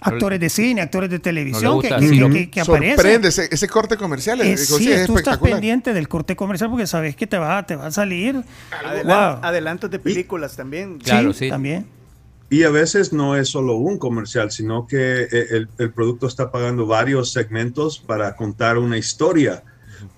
Actores 0.00 0.40
de 0.40 0.48
cine, 0.48 0.80
actores 0.82 1.10
de 1.10 1.18
televisión 1.18 1.80
que, 1.80 1.88
que- 1.88 2.30
que- 2.32 2.50
que 2.50 2.60
aparecen. 2.60 2.96
Sorprende 2.96 3.28
ese, 3.28 3.48
ese 3.50 3.68
corte 3.68 3.96
comercial. 3.96 4.40
Eh, 4.40 4.52
es, 4.52 4.66
sí, 4.68 4.90
es 4.90 5.06
tú 5.06 5.16
estás 5.18 5.38
pendiente 5.38 5.92
del 5.92 6.08
corte 6.08 6.36
comercial 6.36 6.70
porque 6.70 6.86
sabes 6.86 7.16
que 7.16 7.26
te 7.26 7.38
va, 7.38 7.64
te 7.66 7.76
va 7.76 7.86
a 7.86 7.90
salir. 7.90 8.42
Adelan- 8.84 9.36
Wow. 9.38 9.44
Adelantos 9.44 9.90
de 9.90 9.98
películas 9.98 10.56
también. 10.56 10.98
Claro, 10.98 11.32
sí. 11.32 11.48
También. 11.48 11.86
Y 12.50 12.64
a 12.64 12.70
veces 12.70 13.12
no 13.14 13.34
es 13.36 13.48
solo 13.48 13.76
un 13.76 13.96
comercial, 13.98 14.50
sino 14.50 14.86
que 14.86 15.22
eh, 15.22 15.28
el, 15.52 15.68
el 15.78 15.90
producto 15.92 16.26
está 16.26 16.50
pagando 16.50 16.84
varios 16.86 17.32
segmentos 17.32 17.98
para 17.98 18.36
contar 18.36 18.76
una 18.76 18.98
historia 18.98 19.62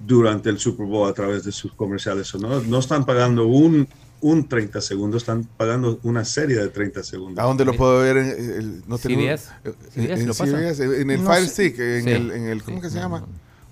durante 0.01 0.51
el 0.51 0.59
Super 0.59 0.87
Bowl 0.87 1.09
a 1.09 1.13
través 1.13 1.45
de 1.45 1.53
sus 1.53 1.73
comerciales. 1.75 2.35
O 2.35 2.39
No, 2.39 2.61
no 2.61 2.79
están 2.79 3.05
pagando 3.05 3.47
un, 3.47 3.87
un 4.25 4.49
30 4.49 4.81
segundos, 4.81 5.23
están 5.23 5.45
pagando 5.57 6.01
una 6.03 6.25
serie 6.25 6.57
de 6.57 6.69
30 6.69 7.01
¿A 7.01 7.03
segundos. 7.03 7.45
dónde 7.45 7.65
lo 7.65 7.75
puedo 7.75 8.01
ver? 8.01 8.17
En, 8.17 8.27
el- 8.29 8.83
no 8.89 8.97
CBS. 8.97 9.51
CBS 9.95 10.13
en, 10.23 10.27
lo 10.27 10.35
pasa. 10.35 10.47
CBS, 10.47 10.83
en 11.03 11.11
el 11.11 11.23
No 11.23 11.31
Fire. 11.31 11.47
Stick, 11.49 11.79
en, 11.79 12.05
Sí. 12.05 12.11
el, 12.11 12.31
en 12.31 12.47
el- 12.49 12.63
¿cómo 12.63 12.81
que 12.81 12.89
se 12.91 12.99
llama? 12.99 13.25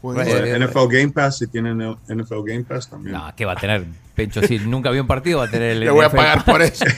O 0.03 0.13
en- 0.13 0.19
Right. 0.21 0.35
O 0.35 0.37
eh, 0.45 0.59
NFL 0.59 0.89
Game 0.91 1.09
Pass, 1.11 1.39
si 1.39 1.47
tienen 1.47 1.79
NFL 2.09 2.43
Game 2.45 2.65
Pass 2.65 2.91
también. 2.91 3.17
No, 3.17 3.33
¿qué 3.37 3.45
va 3.47 3.53
a 3.53 3.57
tener? 3.57 3.87
Pencho, 4.15 4.43
si 4.43 4.59
nunca 4.59 4.91
vio 4.91 5.01
un 5.01 5.09
partido, 5.09 5.39
va 5.39 5.45
a 5.47 5.51
tener 5.51 5.71
el. 5.73 5.81
Le 5.81 5.91
voy 5.91 6.05
a 6.05 6.09
NFL. 6.09 6.17
pagar 6.17 6.45
por 6.45 6.61
eso. 6.61 6.85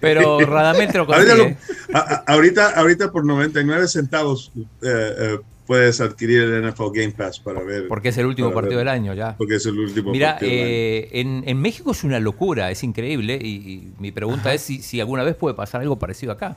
Pero 0.00 0.38
Radamés 0.40 0.94
lo 0.94 1.02
Ahorita, 1.02 1.34
consigue. 1.36 1.56
lo- 1.88 1.98
a- 1.98 2.00
a- 2.00 2.24
ahorita, 2.32 2.70
ahorita 2.78 3.10
por 3.10 3.24
99 3.24 3.88
centavos 3.88 4.52
eh, 4.56 4.62
eh, 4.82 5.38
puedes 5.66 6.00
adquirir 6.00 6.42
el 6.42 6.68
NFL 6.70 6.90
Game 6.92 7.12
Pass 7.12 7.40
para 7.40 7.62
ver. 7.62 7.88
Porque 7.88 8.08
es 8.08 8.18
el 8.18 8.26
último 8.26 8.52
partido 8.52 8.76
ver. 8.78 8.86
del 8.86 8.88
año 8.88 9.14
ya. 9.14 9.36
Porque 9.36 9.56
es 9.56 9.66
el 9.66 9.78
último 9.78 10.12
Mira, 10.12 10.32
partido 10.32 10.50
del 10.52 10.60
año. 10.60 10.68
eh, 10.70 11.08
en, 11.12 11.44
en 11.46 11.60
México 11.60 11.92
es 11.92 12.04
una 12.04 12.20
locura, 12.20 12.70
es 12.70 12.82
increíble. 12.82 13.38
Y, 13.40 13.48
y 13.48 13.92
mi 13.98 14.12
pregunta 14.12 14.52
es 14.52 14.62
si, 14.62 14.82
si 14.82 15.00
alguna 15.00 15.22
vez 15.22 15.36
puede 15.36 15.54
pasar 15.54 15.80
algo 15.80 15.98
parecido 15.98 16.32
acá. 16.32 16.56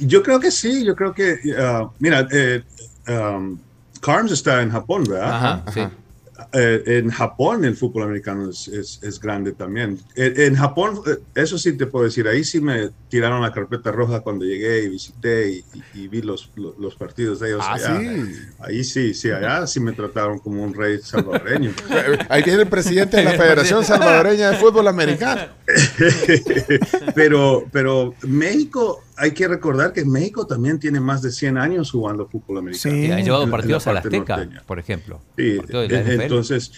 Yo 0.00 0.22
creo 0.22 0.40
que 0.40 0.50
sí, 0.50 0.84
yo 0.84 0.96
creo 0.96 1.14
que, 1.14 1.38
uh, 1.56 1.88
mira, 2.00 2.26
eh, 2.32 2.62
um, 3.08 3.58
Carms 4.00 4.32
está 4.32 4.60
en 4.62 4.70
Japón, 4.70 5.04
¿verdad? 5.08 5.34
Ajá, 5.36 5.64
sí. 5.72 5.82
Eh, 6.52 6.82
en 6.86 7.10
Japón 7.10 7.64
el 7.64 7.76
fútbol 7.76 8.04
americano 8.04 8.48
es, 8.50 8.68
es- 8.68 9.00
es 9.02 9.18
grande 9.20 9.52
también. 9.52 9.98
En, 10.14 10.40
en 10.40 10.54
Japón, 10.54 11.00
eh, 11.06 11.16
eso 11.34 11.58
sí 11.58 11.72
te 11.76 11.86
puedo 11.86 12.04
decir, 12.04 12.28
ahí 12.28 12.44
sí 12.44 12.60
me 12.60 12.90
tiraron 13.08 13.42
la 13.42 13.52
carpeta 13.52 13.90
roja 13.90 14.20
cuando 14.20 14.44
llegué 14.44 14.84
y 14.84 14.88
visité 14.88 15.50
y, 15.50 15.64
y- 15.94 16.02
y 16.04 16.08
vi 16.08 16.22
los, 16.22 16.50
los, 16.54 16.78
los 16.78 16.94
partidos 16.94 17.40
de 17.40 17.48
ellos. 17.48 17.64
Ah, 17.66 17.74
allá. 17.74 18.00
sí. 18.00 18.32
Ahí 18.60 18.84
sí, 18.84 19.14
sí, 19.14 19.30
allá 19.32 19.66
sí 19.66 19.80
me 19.80 19.92
trataron 19.92 20.38
como 20.38 20.62
un 20.62 20.72
rey 20.74 20.98
salvadoreño. 21.02 21.72
Ahí 22.28 22.42
viene 22.44 22.62
el 22.62 22.68
presidente 22.68 23.16
de 23.16 23.24
la 23.24 23.32
Federación 23.32 23.84
Salvadoreña 23.84 24.50
de 24.52 24.56
Fútbol 24.58 24.86
Americano. 24.86 25.42
pero, 27.14 27.66
pero 27.72 28.14
México, 28.22 29.04
hay 29.18 29.32
que 29.32 29.48
recordar 29.48 29.92
que 29.92 30.04
México 30.04 30.46
también 30.46 30.78
tiene 30.78 31.00
más 31.00 31.22
de 31.22 31.30
100 31.32 31.58
años 31.58 31.90
jugando 31.90 32.26
fútbol 32.28 32.58
americano. 32.58 32.94
Sí. 32.94 33.10
Han 33.10 33.18
en 33.18 33.24
llevado 33.24 33.44
la 33.44 33.50
partidos 33.50 33.86
a 33.86 33.92
la 33.92 34.00
Azteca, 34.00 34.36
norteña. 34.36 34.62
por 34.66 34.78
ejemplo. 34.78 35.20
Sí, 35.36 35.58
la 35.68 35.84
NFL. 35.86 36.22
entonces, 36.22 36.72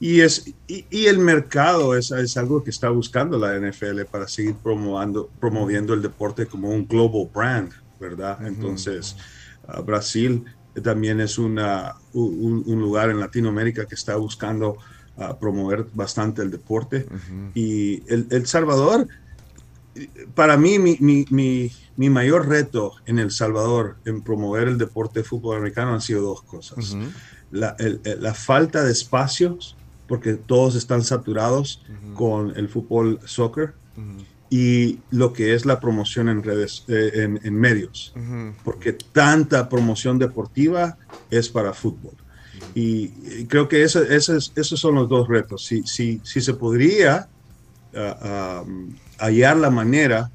y, 0.00 0.20
es, 0.20 0.52
y, 0.66 0.84
y 0.90 1.06
el 1.06 1.18
mercado 1.18 1.96
es, 1.96 2.10
es 2.10 2.36
algo 2.36 2.64
que 2.64 2.70
está 2.70 2.90
buscando 2.90 3.38
la 3.38 3.58
NFL 3.58 4.02
para 4.10 4.28
seguir 4.28 4.56
promovando, 4.56 5.30
promoviendo 5.40 5.94
el 5.94 6.02
deporte 6.02 6.46
como 6.46 6.68
un 6.68 6.86
global 6.86 7.30
brand, 7.32 7.72
¿verdad? 8.00 8.44
Entonces, 8.46 9.16
ah, 9.66 9.80
Brasil 9.80 10.44
también 10.82 11.20
es 11.20 11.38
una, 11.38 11.94
un, 12.12 12.64
un 12.66 12.80
lugar 12.80 13.10
en 13.10 13.20
Latinoamérica 13.20 13.86
que 13.86 13.94
está 13.94 14.16
buscando 14.16 14.76
ah, 15.16 15.38
promover 15.38 15.86
bastante 15.94 16.42
el 16.42 16.50
deporte. 16.50 17.06
Y 17.54 18.02
el, 18.12 18.26
El 18.30 18.46
Salvador, 18.46 19.06
para 20.34 20.56
mí, 20.56 20.78
mi, 20.78 20.96
mi, 21.00 21.24
mi, 21.30 21.70
mi 21.96 22.10
mayor 22.10 22.48
reto 22.48 22.92
en 23.06 23.18
El 23.18 23.30
Salvador 23.30 23.98
en 24.04 24.22
promover 24.22 24.68
el 24.68 24.78
deporte 24.78 25.20
de 25.20 25.24
fútbol 25.24 25.58
americano 25.58 25.92
han 25.94 26.00
sido 26.00 26.22
dos 26.22 26.42
cosas. 26.42 26.94
la, 27.50 27.76
el- 27.78 28.00
la 28.20 28.34
falta 28.34 28.82
de 28.82 28.90
espacios, 28.92 29.78
porque 30.06 30.34
todos 30.34 30.74
están 30.74 31.02
saturados 31.04 31.82
con 32.14 32.56
el 32.56 32.68
fútbol 32.68 33.20
soccer, 33.26 33.74
y 34.50 35.04
lo 35.10 35.32
que 35.32 35.54
es 35.54 35.64
la 35.64 35.78
promoción 35.80 36.28
en 36.28 36.42
redes, 36.42 36.84
eh, 36.88 37.10
en, 37.14 37.40
en 37.44 37.54
medios, 37.54 38.12
porque 38.64 38.92
tanta 39.12 39.68
promoción 39.68 40.18
deportiva 40.18 40.96
es 41.30 41.48
para 41.48 41.72
fútbol. 41.72 42.16
Y, 42.74 43.40
y 43.42 43.46
creo 43.46 43.68
que 43.68 43.82
eso- 43.82 44.02
eso 44.02 44.36
es- 44.36 44.52
esos 44.56 44.78
son 44.80 44.96
los 44.96 45.08
dos 45.08 45.26
retos. 45.28 45.64
Si, 45.64 45.82
si, 45.84 46.20
si 46.24 46.40
se 46.40 46.54
podría 46.54 47.28
ah, 47.96 48.18
ah, 48.22 48.64
hallar 49.18 49.56
la 49.56 49.70
manera 49.70 50.30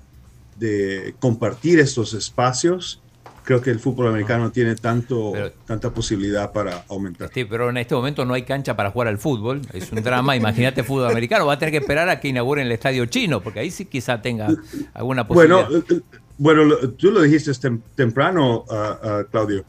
de 0.58 1.15
compartir 1.20 1.80
estos 1.80 2.13
espacios, 2.13 3.02
creo 3.44 3.62
que 3.62 3.72
el 3.72 3.80
fútbol 3.80 4.08
americano 4.08 4.52
tiene 4.52 4.76
tanto, 4.76 5.32
Pero- 5.34 5.52
tanta 5.65 5.89
posibilidad 5.92 6.52
para 6.52 6.84
aumentar. 6.89 7.32
Sí, 7.34 7.46
pero 7.46 7.70
en 7.70 7.78
este 7.78 7.96
momento 7.96 8.26
no 8.26 8.34
hay 8.34 8.44
cancha 8.44 8.76
para 8.76 8.92
jugar 8.92 9.08
al 9.08 9.18
fútbol. 9.18 9.62
Es 9.74 9.92
un 9.92 10.04
drama. 10.04 10.36
Imagínate 10.36 10.84
fútbol 10.84 11.10
americano. 11.10 11.46
Va 11.46 11.54
a 11.54 11.60
tener 11.60 11.72
que 11.72 11.78
esperar 11.80 12.10
a 12.10 12.20
que 12.20 12.28
inauguren 12.28 12.65
el 12.68 12.72
estadio 12.74 13.06
chino, 13.08 13.42
porque 13.42 13.60
ahí 13.62 13.72
sí 13.72 13.86
quizá 13.86 14.22
tenga 14.22 14.50
alguna 14.94 15.24
Bueno, 15.24 15.65
posibilidad. 15.68 15.92
eh, 15.92 16.02
eh, 16.13 16.20
bueno, 16.38 16.63
lo- 16.65 16.89
tú 16.92 17.10
lo 17.12 17.22
dijiste 17.22 17.52
tem- 17.52 17.82
temprano, 17.96 18.65
ah, 18.70 19.00
ah, 19.04 19.24
Claudio. 19.32 19.63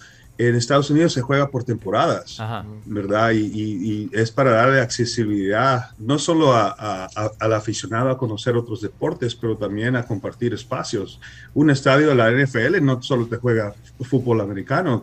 En 0.48 0.54
Estados 0.54 0.88
Unidos 0.90 1.12
se 1.12 1.20
juega 1.20 1.50
por 1.50 1.64
temporadas, 1.64 2.40
Ajá. 2.40 2.64
¿verdad? 2.86 3.32
Y, 3.32 3.40
y- 3.40 3.92
y 3.92 4.10
es 4.12 4.30
para 4.30 4.52
darle 4.52 4.80
accesibilidad 4.80 5.90
no 5.98 6.18
solo 6.18 6.54
a- 6.54 6.68
a- 6.78 7.08
a- 7.14 7.30
al 7.38 7.52
aficionado 7.52 8.08
a 8.08 8.16
conocer 8.16 8.56
otros 8.56 8.80
deportes, 8.80 9.34
pero 9.34 9.56
también 9.58 9.96
a 9.96 10.04
compartir 10.06 10.54
espacios. 10.54 11.20
Un 11.52 11.68
estadio 11.70 12.08
de 12.08 12.14
la 12.14 12.30
NFL 12.30 12.80
no 12.80 13.02
solo 13.02 13.26
te 13.26 13.36
juega 13.36 13.74
fútbol 14.00 14.40
americano, 14.40 15.02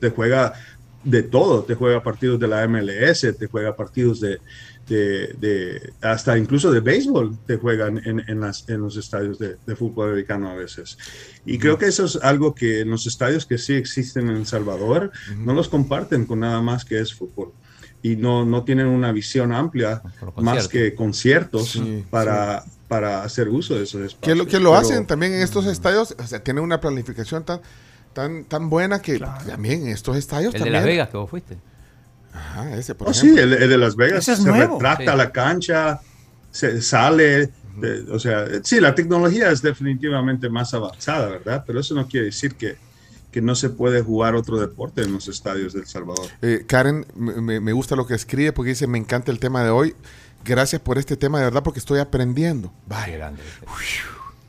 te 0.00 0.10
juega 0.10 0.52
de 1.06 1.22
todo, 1.22 1.62
te 1.62 1.74
juega 1.74 2.02
partidos 2.02 2.38
de 2.40 2.48
la 2.48 2.66
MLS, 2.68 3.20
te 3.38 3.46
juega 3.46 3.74
partidos 3.76 4.20
de, 4.20 4.38
de- 4.88 5.28
de- 5.38 5.92
hasta 6.02 6.36
incluso 6.36 6.70
de 6.72 6.80
béisbol, 6.80 7.38
te 7.46 7.56
juegan 7.56 7.98
en, 8.04 8.20
en 8.28 8.40
las- 8.40 8.68
en 8.68 8.80
los 8.82 8.96
estadios 8.96 9.38
de, 9.38 9.56
de 9.66 9.76
fútbol 9.76 10.10
americano 10.10 10.50
a 10.50 10.54
veces. 10.54 10.98
Y 11.44 11.58
creo 11.58 11.78
que 11.78 11.86
eso 11.86 12.04
es 12.04 12.16
algo 12.22 12.54
que 12.54 12.80
en 12.80 12.90
los 12.90 13.06
estadios 13.06 13.46
que 13.46 13.56
sí 13.58 13.74
existen 13.74 14.28
en 14.28 14.36
El 14.36 14.46
Salvador, 14.46 15.12
no 15.38 15.54
los 15.54 15.68
comparten 15.68 16.26
con 16.26 16.40
nada 16.40 16.60
más 16.60 16.84
que 16.84 17.00
es 17.00 17.14
fútbol. 17.14 17.52
Y 18.02 18.14
no, 18.16 18.44
no 18.44 18.62
tienen 18.64 18.86
una 18.86 19.10
visión 19.10 19.52
amplia 19.52 20.02
los 20.20 20.36
más 20.44 20.68
que 20.68 20.94
conciertos 20.94 21.70
Sí, 21.72 22.04
para, 22.10 22.64
para 22.88 23.22
hacer 23.24 23.48
uso 23.48 23.74
de 23.74 23.82
esos 23.84 24.00
espacios. 24.02 24.20
Que 24.20 24.34
lo, 24.34 24.46
que 24.46 24.58
lo 24.60 24.70
Pero- 24.70 24.76
hacen 24.76 25.06
también 25.06 25.32
en 25.32 25.40
estos 25.42 25.66
estadios, 25.66 26.14
o 26.18 26.26
sea, 26.26 26.38
tienen 26.40 26.62
una 26.62 26.80
planificación 26.80 27.44
tan, 27.44 27.60
tan, 28.16 28.44
tan 28.44 28.70
buena 28.70 29.00
que 29.02 29.18
también 29.46 29.86
estos 29.88 30.16
estadios 30.16 30.54
el 30.54 30.64
de. 30.64 30.70
Las 30.70 30.84
Vegas 30.84 31.08
que 31.10 31.16
vos 31.18 31.28
fuiste. 31.30 31.56
Ajá, 32.32 32.74
ese, 32.76 32.94
por 32.94 33.08
Oh, 33.08 33.10
ejemplo. 33.10 33.36
sí, 33.36 33.42
el, 33.42 33.52
el 33.52 33.68
de 33.68 33.78
Las 33.78 33.94
Vegas 33.94 34.20
Ese 34.20 34.32
es 34.32 34.38
se 34.38 34.48
nuevo. 34.48 34.74
retracta 34.74 35.12
Sí. 35.12 35.18
la 35.18 35.30
cancha, 35.32 36.00
se 36.50 36.80
sale, 36.82 37.50
de- 37.76 38.10
o 38.10 38.18
sea, 38.18 38.46
sí, 38.62 38.80
la 38.80 38.94
tecnología 38.94 39.50
es 39.50 39.60
definitivamente 39.62 40.48
más 40.48 40.72
avanzada, 40.74 41.28
¿verdad? 41.28 41.62
Pero 41.66 41.78
eso 41.80 41.94
no 41.94 42.06
quiere 42.08 42.26
decir 42.26 42.54
que, 42.54 42.76
que 43.30 43.40
no 43.42 43.54
se 43.54 43.68
puede 43.70 44.00
jugar 44.02 44.34
otro 44.34 44.58
deporte 44.58 45.02
en 45.02 45.12
los 45.12 45.28
estadios 45.28 45.74
de 45.74 45.80
El 45.80 45.86
Salvador. 45.86 46.26
Eh, 46.42 46.64
Karen, 46.66 47.06
me, 47.14 47.72
gusta 47.72 47.96
lo 47.96 48.06
que 48.06 48.14
escribe 48.14 48.52
porque 48.52 48.70
dice, 48.70 48.86
me 48.86 48.96
encanta 48.98 49.30
el 49.30 49.38
tema 49.38 49.62
de 49.62 49.70
hoy. 49.70 49.94
Gracias 50.44 50.80
por 50.80 50.96
este 50.96 51.16
tema, 51.16 51.38
de 51.38 51.44
verdad, 51.44 51.62
porque 51.62 51.80
estoy 51.80 51.98
aprendiendo. 52.00 52.72
Vaya. 52.86 53.16
grande. 53.16 53.42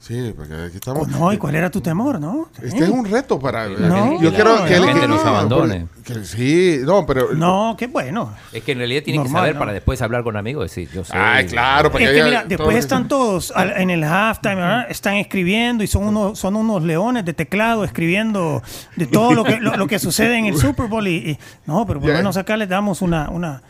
Sí, 0.08 0.34
porque 0.38 0.54
aquí 0.54 0.76
estamos. 0.78 1.06
Oh, 1.06 1.12
no, 1.12 1.34
¿y 1.34 1.38
cuál 1.38 1.56
era 1.56 1.70
tu 1.70 1.82
temor, 1.82 2.18
no? 2.20 2.48
Este 2.62 2.86
es 2.86 2.90
un 2.90 3.04
reto 3.06 3.38
para. 3.40 3.68
No, 3.68 4.14
yo 4.22 4.30
que 4.30 4.36
quiero 4.36 4.56
la- 4.56 4.62
que 4.66 4.74
que 4.76 4.80
la 4.80 4.86
él- 4.86 4.92
gente 4.94 5.08
no, 5.10 5.16
nos 5.16 5.26
abandone. 5.26 5.88
porque- 5.94 6.14
que 6.14 6.24
sí, 6.24 6.80
no, 6.86 7.06
pero. 7.06 7.34
No, 7.34 7.76
qué 7.78 7.88
bueno. 7.88 8.34
Es 8.54 8.64
que 8.64 8.72
en 8.72 8.78
realidad 8.78 9.04
tienen 9.04 9.24
que 9.24 9.28
Normal, 9.28 9.42
saber 9.42 9.56
¿no? 9.56 9.60
para 9.60 9.74
después 9.74 10.02
hablar 10.02 10.24
con 10.24 10.38
amigos 10.38 10.66
y 10.78 10.82
decir, 10.84 10.96
yo 10.96 11.04
soy. 11.04 11.18
Ay, 11.20 11.46
claro, 11.48 11.92
porque 11.92 12.06
Es 12.06 12.12
que 12.12 12.24
mira, 12.24 12.40
todo 12.42 12.48
después 12.50 12.76
que- 12.76 12.80
están 12.80 13.08
todos 13.10 13.52
al- 13.54 13.76
en 13.82 13.90
el 13.90 14.04
halftime, 14.06 14.56
¿verdad? 14.56 14.86
están 14.90 15.16
escribiendo 15.16 15.84
y 15.84 15.88
son 15.88 16.06
unos, 16.08 16.40
son 16.40 16.56
unos 16.56 16.82
leones 16.84 17.26
de 17.26 17.34
teclado 17.34 17.84
escribiendo 17.84 18.64
de 18.96 19.08
todo 19.08 19.34
lo 19.34 19.44
que, 19.44 19.58
lo, 19.60 19.76
lo 19.76 19.88
que 19.88 20.00
sucede 20.00 20.38
en 20.38 20.46
el 20.46 20.56
Super 20.58 20.88
Bowl. 20.88 21.06
Y, 21.06 21.32
y- 21.32 21.40
no, 21.66 21.86
pero 21.86 22.00
por 22.00 22.10
lo 22.12 22.16
menos 22.16 22.38
acá 22.38 22.56
les 22.56 22.70
damos 22.70 23.02
una, 23.02 23.30
una, 23.30 23.62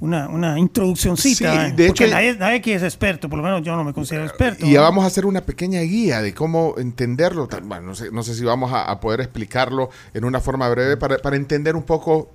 una, 0.00 0.28
una 0.28 0.58
introduccióncita. 0.58 1.52
Sí, 1.52 1.58
¿eh? 1.70 1.72
de 1.76 1.86
porque 1.88 2.04
hecho- 2.04 2.14
nadie, 2.14 2.36
nadie 2.36 2.56
aquí 2.56 2.72
es 2.72 2.82
experto, 2.82 3.28
por 3.28 3.38
lo 3.38 3.44
menos 3.44 3.62
yo 3.62 3.74
no 3.76 3.84
me 3.84 3.92
considero 3.92 4.24
experto. 4.26 4.66
Y 4.66 4.72
ya 4.72 4.78
¿no? 4.78 4.84
vamos 4.84 5.04
a 5.04 5.06
hacer 5.06 5.24
una 5.26 5.40
pequeña 5.40 5.80
guía 5.80 6.20
de 6.22 6.34
cómo 6.34 6.74
entenderlo. 6.78 7.48
Bueno, 7.64 7.86
no 7.88 7.94
sé, 7.94 8.10
no 8.10 8.22
sé 8.22 8.34
si 8.34 8.44
vamos 8.44 8.72
a, 8.72 8.84
a 8.84 9.00
poder 9.00 9.20
explicarlo 9.20 9.90
en 10.12 10.24
una 10.24 10.40
forma 10.40 10.68
breve 10.68 10.96
para, 10.96 11.18
para 11.18 11.36
entender 11.36 11.76
un 11.76 11.82
poco 11.84 12.30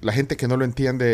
la 0.00 0.12
gente 0.12 0.36
que 0.36 0.48
no 0.48 0.56
lo 0.56 0.64
entiende 0.64 1.04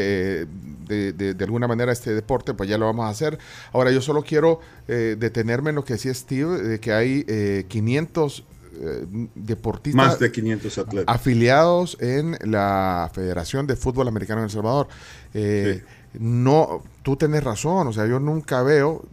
eh, 0.43 0.47
de, 0.87 1.13
de- 1.13 1.35
de 1.35 1.45
alguna 1.45 1.67
manera 1.69 1.93
este 1.93 2.15
deporte, 2.15 2.55
pues 2.55 2.69
ya 2.69 2.79
lo 2.79 2.87
vamos 2.87 3.05
a 3.07 3.09
hacer. 3.09 3.39
Ahora, 3.73 3.91
yo 3.91 4.01
solo 4.01 4.23
quiero 4.23 4.61
eh, 4.89 5.17
detenerme 5.19 5.71
en 5.71 5.77
lo 5.77 5.85
que 5.85 5.95
decía 5.95 6.15
Steve, 6.15 6.63
de 6.63 6.79
que 6.81 6.93
hay 6.93 7.25
eh, 7.29 7.65
500 7.69 8.45
eh, 8.81 9.07
deportistas 9.35 10.07
Más 10.07 10.19
de 10.19 10.31
500 10.33 10.79
atletas. 10.79 11.15
afiliados 11.15 11.97
en 12.01 12.37
la 12.43 13.11
Federación 13.13 13.67
de 13.67 13.77
Fútbol 13.77 14.09
Americano 14.09 14.41
en 14.41 14.45
El 14.45 14.51
Salvador. 14.51 14.89
Eh, 15.35 15.83
No, 16.19 16.83
tú 17.03 17.17
tenés 17.17 17.45
razón, 17.45 17.87
o 17.89 17.93
sea, 17.93 18.07
yo 18.07 18.19
nunca 18.19 18.63
veo, 18.63 19.05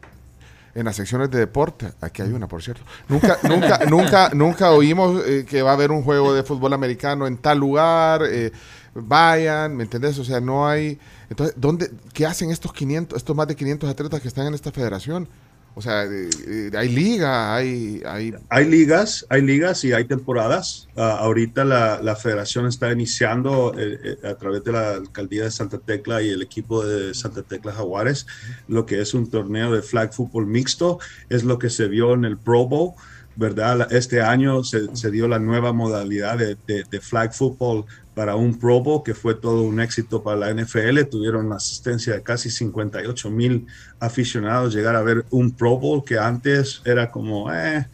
en 0.76 0.86
las 0.86 0.95
secciones 0.95 1.30
de 1.30 1.39
deporte. 1.39 1.91
Aquí 2.02 2.21
hay 2.21 2.32
una, 2.32 2.47
por 2.47 2.63
cierto. 2.63 2.82
Nunca, 3.08 3.38
nunca, 3.43 3.80
nunca, 3.88 4.30
nunca 4.34 4.71
oímos 4.71 5.21
eh, 5.26 5.45
que 5.47 5.62
va 5.62 5.71
a 5.71 5.73
haber 5.73 5.91
un 5.91 6.04
juego 6.04 6.34
de 6.34 6.43
fútbol 6.43 6.73
americano 6.73 7.28
en 7.28 7.38
tal 7.38 7.60
lugar. 7.60 8.23
eh, 8.26 8.52
vayan, 8.95 9.76
¿me 9.76 9.84
entendés? 9.84 10.17
O 10.19 10.23
sea, 10.23 10.39
no 10.39 10.67
hay. 10.67 10.99
Entonces, 11.30 11.56
¿dónde, 11.58 11.91
¿qué 12.13 12.26
hacen 12.26 12.52
estos 12.52 12.73
500, 12.73 13.17
estos 13.17 13.36
más 13.36 13.47
de 13.47 13.56
500 13.56 13.89
atletas 13.89 14.21
que 14.21 14.28
están 14.28 14.47
en 14.47 14.54
esta 14.54 14.71
federación? 14.71 15.28
O 15.75 15.81
sea, 15.81 16.03
eh, 16.03 16.29
eh, 16.47 16.71
hay 16.77 16.89
liga, 16.89 17.55
hay, 17.55 18.01
hay 18.05 18.33
Hay 18.49 18.65
ligas, 18.69 19.25
hay 19.29 19.41
ligas 19.41 19.83
y 19.83 19.91
hay 19.91 20.05
temporadas. 20.05 20.88
Ah, 20.95 21.17
ahorita 21.21 21.65
la, 21.65 21.99
la 22.01 22.15
federación 22.15 22.67
está 22.67 22.91
iniciando 22.91 23.73
eh, 23.75 24.17
a 24.23 24.36
través 24.36 24.63
de 24.63 24.71
la 24.71 24.91
alcaldía 24.91 25.45
de 25.45 25.51
Santa 25.51 25.79
Tecla 25.79 26.21
y 26.21 26.29
el 26.29 26.43
equipo 26.43 26.86
de 26.86 27.15
Santa 27.15 27.41
Tecla 27.41 27.73
Jaguares 27.73 28.27
lo 28.67 28.86
que 28.86 29.01
es 29.01 29.15
un 29.15 29.29
torneo 29.29 29.71
de 29.73 29.81
flag 29.81 30.13
football 30.13 30.45
mixto. 30.45 30.99
Es 31.29 31.43
lo 31.43 31.57
que 31.57 31.71
se 31.71 31.88
vio 31.88 32.13
en 32.13 32.25
el 32.25 32.38
Pro 32.38 32.67
Bowl, 32.67 32.91
¿verdad? 33.36 33.91
Este 33.91 34.21
año 34.21 34.63
se, 34.63 34.95
se 34.95 35.09
dio 35.09 35.27
la 35.27 35.39
nueva 35.39 35.73
modalidad 35.73 36.38
de, 36.38 36.55
de- 36.67 36.83
de 36.83 37.01
flag 37.01 37.33
football 37.33 37.86
para 38.15 38.36
un 38.36 38.58
Pro 38.58 38.82
Bowl 38.82 39.04
que 39.04 39.13
fue 39.13 39.36
todo 39.36 39.63
un 39.63 39.80
éxito 39.80 40.23
para 40.23 40.38
la 40.38 40.54
NFL. 40.54 41.04
Tuvieron 41.10 41.49
la 41.49 41.56
asistencia 41.56 42.13
de 42.13 42.23
casi 42.23 42.49
58 42.49 43.30
mil 43.30 43.67
aficionados 43.99 44.73
llegar 44.73 44.95
a 44.95 45.02
ver 45.02 45.26
un 45.32 45.52
Pro 45.52 45.78
Bowl 45.78 46.04
que 46.04 46.17
antes 46.17 46.82
era 46.86 47.12
como, 47.12 47.52
eh, 47.54 47.88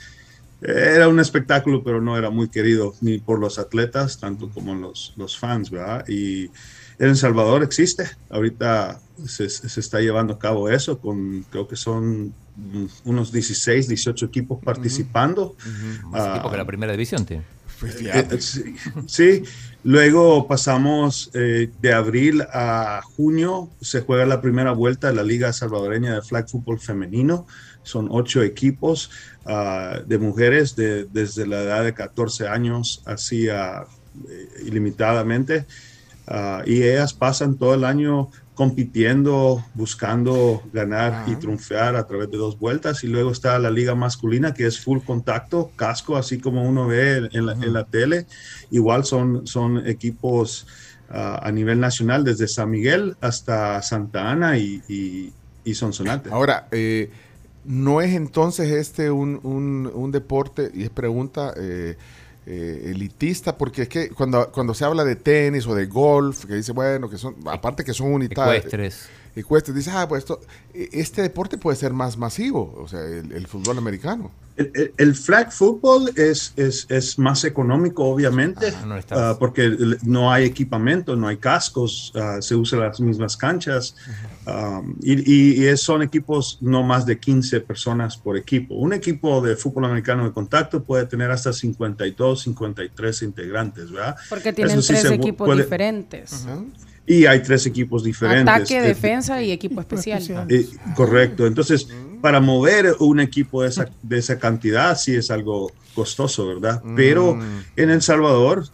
era 0.62 1.08
un 1.08 1.19
espectáculo, 1.19 1.84
pero 1.84 2.01
no 2.01 2.17
era 2.17 2.29
muy 2.29 2.49
querido 2.49 2.93
ni 3.01 3.19
por 3.19 3.39
los 3.39 3.60
atletas, 3.60 4.19
tanto 4.19 4.49
como 4.49 4.75
los, 4.75 5.13
los 5.15 5.38
fans, 5.38 5.69
¿verdad? 5.69 6.05
Y 6.08 6.45
en 6.99 7.10
El 7.10 7.15
Salvador 7.15 7.63
existe, 7.63 8.10
ahorita 8.29 8.99
se, 9.25 9.49
se 9.49 9.79
está 9.79 10.01
llevando 10.01 10.34
a 10.34 10.39
cabo 10.39 10.69
eso, 10.69 10.99
con 10.99 11.45
creo 11.49 11.67
que 11.67 11.77
son 11.77 12.34
unos 13.05 13.32
16, 13.32 13.88
18 13.88 14.25
equipos 14.25 14.60
participando. 14.63 15.55
Más 16.05 16.21
Ah, 16.21 16.32
equipo 16.36 16.51
que 16.51 16.58
la 16.58 16.65
primera 16.65 16.91
división 16.91 17.25
tiene. 17.25 17.43
Eh, 17.83 18.27
eh, 18.31 18.41
sí, 18.41 18.75
sí. 19.07 19.43
luego 19.83 20.47
pasamos 20.47 21.29
eh, 21.33 21.69
de 21.81 21.93
abril 21.93 22.41
a 22.53 23.01
junio, 23.15 23.69
se 23.81 24.01
juega 24.01 24.25
la 24.25 24.41
primera 24.41 24.71
vuelta 24.71 25.07
de 25.07 25.13
la 25.15 25.23
Liga 25.23 25.53
Salvadoreña 25.53 26.15
de 26.15 26.21
Flag 26.21 26.49
Football 26.49 26.79
Femenino. 26.79 27.47
Son 27.83 28.07
ocho 28.11 28.43
equipos 28.43 29.09
ah, 29.45 29.99
de 30.05 30.17
mujeres 30.17 30.75
de- 30.75 31.05
desde 31.05 31.47
la 31.47 31.61
edad 31.61 31.83
de 31.83 31.93
14 31.93 32.47
años 32.47 33.01
hacia 33.05 33.83
eh, 34.29 34.49
ilimitadamente. 34.65 35.65
Ah, 36.27 36.61
y 36.65 36.83
ellas 36.83 37.13
pasan 37.13 37.57
todo 37.57 37.73
el 37.73 37.83
año 37.85 38.29
compitiendo, 38.59 39.63
buscando 39.73 40.61
ganar 40.73 41.23
y 41.29 41.35
triunfar 41.37 41.95
a 41.95 42.05
través 42.05 42.29
de 42.29 42.35
dos 42.37 42.59
vueltas. 42.59 43.05
Y 43.05 43.07
luego 43.07 43.31
está 43.31 43.57
la 43.57 43.71
liga 43.71 43.95
masculina, 43.95 44.53
que 44.53 44.67
es 44.67 44.81
full 44.81 44.99
contacto, 44.99 45.71
casco, 45.77 46.17
así 46.17 46.39
como 46.39 46.67
uno 46.67 46.85
ve 46.85 47.29
en 47.31 47.45
la, 47.45 47.53
en 47.53 47.71
la 47.71 47.85
tele. 47.85 48.25
Igual 48.69 49.05
son, 49.05 49.47
son 49.47 49.87
equipos 49.87 50.67
ah, 51.09 51.39
a 51.41 51.51
nivel 51.53 51.79
nacional, 51.79 52.25
desde 52.25 52.49
San 52.49 52.69
Miguel 52.69 53.15
hasta 53.21 53.81
Santa 53.81 54.29
Ana 54.29 54.57
y, 54.57 54.81
y, 54.89 55.31
y 55.63 55.73
Sonsonate. 55.73 56.29
Ahora, 56.29 56.67
eh, 56.71 57.09
¿no 57.63 58.01
es 58.01 58.13
entonces 58.13 58.71
este 58.71 59.09
un, 59.09 59.39
un- 59.43 59.89
un 59.93 60.11
deporte, 60.11 60.69
y 60.73 60.83
es 60.83 60.89
pregunta 60.89 61.53
eh, 61.55 61.95
eh, 62.49 62.91
elitista? 62.91 63.57
Porque 63.57 63.83
es 63.83 63.89
que 63.89 64.09
cuando, 64.09 64.51
cuando 64.51 64.73
se 64.73 64.83
habla 64.83 65.03
de 65.03 65.15
tenis 65.15 65.67
o 65.67 65.75
de 65.75 65.85
golf, 65.85 66.45
que 66.45 66.55
dice, 66.55 66.71
bueno, 66.71 67.09
que 67.09 67.17
son, 67.17 67.35
aparte 67.45 67.83
que 67.83 67.93
son 67.93 68.12
unitarios. 68.12 68.65
Ecuestres. 68.65 69.09
Ecuestres, 69.35 69.75
dice, 69.75 69.91
ah, 69.93 70.07
pues 70.07 70.19
esto, 70.23 70.39
eh, 70.73 70.89
este 70.91 71.21
deporte 71.21 71.57
puede 71.57 71.77
ser 71.77 71.93
más 71.93 72.17
masivo, 72.17 72.75
o 72.81 72.87
sea, 72.87 73.01
el, 73.01 73.31
el 73.31 73.47
fútbol 73.47 73.77
americano. 73.77 74.31
El, 74.57 74.71
el- 74.75 74.93
el 74.97 75.15
flag 75.15 75.53
football 75.53 76.11
es, 76.17 76.51
es, 76.57 76.85
es 76.89 77.17
más 77.17 77.45
económico, 77.45 78.03
obviamente, 78.03 78.73
Ah, 78.75 78.85
no 78.85 78.97
está- 78.97 79.29
ah, 79.29 79.39
porque 79.39 79.73
no 80.03 80.33
hay 80.33 80.43
equipamiento, 80.45 81.15
no 81.15 81.27
hay 81.29 81.37
cascos, 81.37 82.11
ah, 82.15 82.39
se 82.41 82.55
usan 82.55 82.81
las 82.81 82.99
mismas 82.99 83.37
canchas 83.37 83.95
um, 84.45 84.95
y, 85.01 85.13
y- 85.63 85.69
y 85.69 85.77
son 85.77 86.01
equipos 86.01 86.57
no 86.59 86.83
más 86.83 87.05
de 87.05 87.17
15 87.19 87.61
personas 87.61 88.17
por 88.17 88.35
equipo. 88.35 88.75
Un 88.75 88.91
equipo 88.91 89.39
de 89.41 89.55
fútbol 89.55 89.85
americano 89.85 90.25
de 90.25 90.33
contacto 90.33 90.83
puede 90.83 91.05
tener 91.05 91.31
hasta 91.31 91.53
52, 91.53 92.41
53 92.41 93.21
integrantes, 93.21 93.91
¿verdad? 93.91 94.17
Porque 94.27 94.51
tienen 94.51 94.79
Eso 94.79 94.81
sí 94.81 94.99
tres 94.99 95.05
equipos 95.13 95.45
puede- 95.47 95.63
diferentes. 95.63 96.45
Y 97.09 97.25
hay 97.25 97.41
tres 97.41 97.65
equipos 97.65 98.03
diferentes. 98.03 98.53
Ataque, 98.53 98.81
defensa 98.81 99.41
y 99.43 99.51
equipo 99.51 99.81
especial. 99.81 100.21
eh, 100.47 100.67
correcto. 100.95 101.47
Entonces, 101.47 101.87
para 102.21 102.39
mover 102.39 102.95
un 102.99 103.19
equipo 103.19 103.63
de 103.63 103.69
esa, 103.69 103.89
de 104.03 104.19
esa 104.19 104.37
cantidad 104.37 104.95
sí 104.95 105.15
es 105.15 105.31
algo 105.31 105.71
costoso, 105.95 106.47
¿verdad? 106.47 106.83
Pero 106.95 107.39
en 107.75 107.89
El 107.89 108.03
Salvador, 108.03 108.67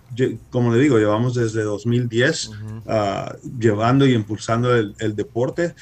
como 0.50 0.74
le 0.74 0.82
digo, 0.82 0.98
llevamos 1.00 1.34
desde 1.34 1.64
2010 1.64 2.52
ah, 2.88 3.36
llevando 3.58 4.06
y 4.06 4.14
impulsando 4.14 4.76
el, 4.76 4.96
el 5.00 5.16
deporte. 5.16 5.74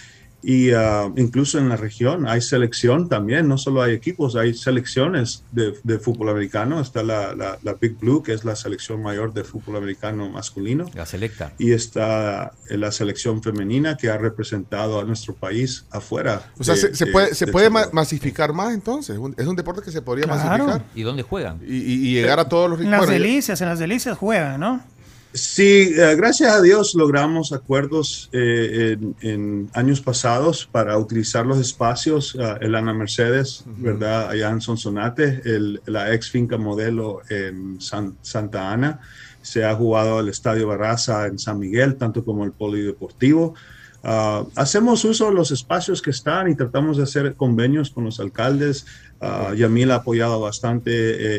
Y 0.45 0.71
ah, 0.71 1.09
incluso 1.15 1.57
en 1.57 1.69
la 1.69 1.77
región 1.77 2.27
hay 2.27 2.41
selección 2.41 3.07
también, 3.07 3.47
no 3.47 3.57
solo 3.57 3.81
hay 3.81 3.93
equipos, 3.93 4.35
hay 4.35 4.53
selecciones 4.53 5.43
de, 5.51 5.73
de 5.83 5.99
fútbol 5.99 6.29
americano. 6.29 6.81
Está 6.81 7.01
la, 7.01 7.33
la- 7.33 7.57
la 7.63 7.73
Big 7.75 7.97
Blue, 7.97 8.21
que 8.21 8.33
es 8.33 8.43
la 8.43 8.55
selección 8.57 9.01
mayor 9.01 9.33
de 9.33 9.43
fútbol 9.45 9.77
americano 9.77 10.29
masculino 10.29 10.89
La 10.93 11.05
selecta. 11.05 11.53
y 11.57 11.71
está 11.71 12.51
la 12.69 12.91
selección 12.91 13.41
femenina 13.41 13.95
que 13.97 14.09
ha 14.09 14.17
representado 14.17 14.99
a 14.99 15.03
nuestro 15.05 15.33
país 15.33 15.85
afuera. 15.91 16.51
O 16.59 16.63
sea, 16.63 16.75
de- 16.75 16.81
se, 16.81 16.95
se 16.95 17.05
de- 17.05 17.11
puede, 17.11 17.35
se 17.35 17.45
de 17.45 17.51
puede 17.51 17.69
masificar 17.69 18.51
más 18.53 18.73
entonces. 18.73 19.17
Es 19.37 19.47
un 19.47 19.55
deporte 19.55 19.81
que 19.81 19.91
se 19.91 20.01
podría 20.01 20.25
Claro. 20.25 20.65
masificar 20.65 20.85
¿Y 20.95 21.03
dónde 21.03 21.23
juegan? 21.23 21.59
y, 21.65 21.75
y- 21.77 22.07
y 22.09 22.13
llegar 22.15 22.39
a 22.39 22.49
todos 22.49 22.69
los 22.69 22.81
En 22.81 22.91
las 22.91 23.07
delicias, 23.07 23.61
en 23.61 23.69
las 23.69 23.79
delicias 23.79 24.17
juegan, 24.17 24.59
¿no? 24.59 24.81
Sí, 25.33 25.93
eh, 25.97 26.15
gracias 26.15 26.53
a 26.53 26.61
Dios 26.61 26.93
logramos 26.93 27.53
acuerdos 27.53 28.29
eh, 28.33 28.97
en, 28.99 29.15
en 29.21 29.69
años 29.73 29.99
pasados 29.99 30.69
para 30.71 30.95
utilizar 30.99 31.43
los 31.45 31.57
espacios. 31.57 32.37
ah, 32.39 32.59
el 32.61 32.75
Ana 32.75 32.93
Mercedes, 32.93 33.63
¿verdad? 33.65 34.29
Allá 34.29 34.51
en 34.51 34.61
Sonsonate, 34.61 35.41
el- 35.43 35.81
la 35.87 36.13
ex 36.13 36.29
finca 36.29 36.57
modelo 36.57 37.21
en 37.29 37.81
San- 37.81 38.15
Santa 38.21 38.71
Ana. 38.71 38.99
Se 39.41 39.65
ha 39.65 39.73
jugado 39.75 40.19
el 40.19 40.29
Estadio 40.29 40.67
Barraza 40.67 41.25
en 41.25 41.39
San 41.39 41.57
Miguel, 41.57 41.95
tanto 41.95 42.23
como 42.23 42.45
el 42.45 42.51
Polideportivo. 42.51 43.55
Ah, 44.03 44.45
hacemos 44.55 45.03
uso 45.03 45.29
de 45.29 45.33
los 45.33 45.49
espacios 45.49 46.01
que 46.03 46.11
están 46.11 46.47
y 46.51 46.55
tratamos 46.55 46.97
de 46.97 47.03
hacer 47.03 47.33
convenios 47.35 47.89
con 47.89 48.03
los 48.03 48.19
alcaldes. 48.19 48.85
Ah, 49.19 49.53
Yamil 49.55 49.89
ha 49.91 49.95
apoyado 49.95 50.39
bastante 50.41 50.91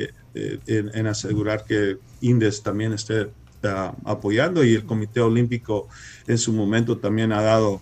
eh, 0.06 0.10
eh, 0.34 0.58
en, 0.66 0.90
en 0.94 1.06
asegurar 1.06 1.64
que 1.64 1.98
Indes 2.22 2.60
también 2.62 2.92
esté 2.92 3.28
ah, 3.66 3.94
apoyando 4.04 4.64
y 4.64 4.74
el 4.74 4.84
Comité 4.84 5.20
Olímpico 5.20 5.88
en 6.26 6.38
su 6.38 6.52
momento 6.52 6.98
también 6.98 7.32
ha 7.32 7.42
dado 7.42 7.80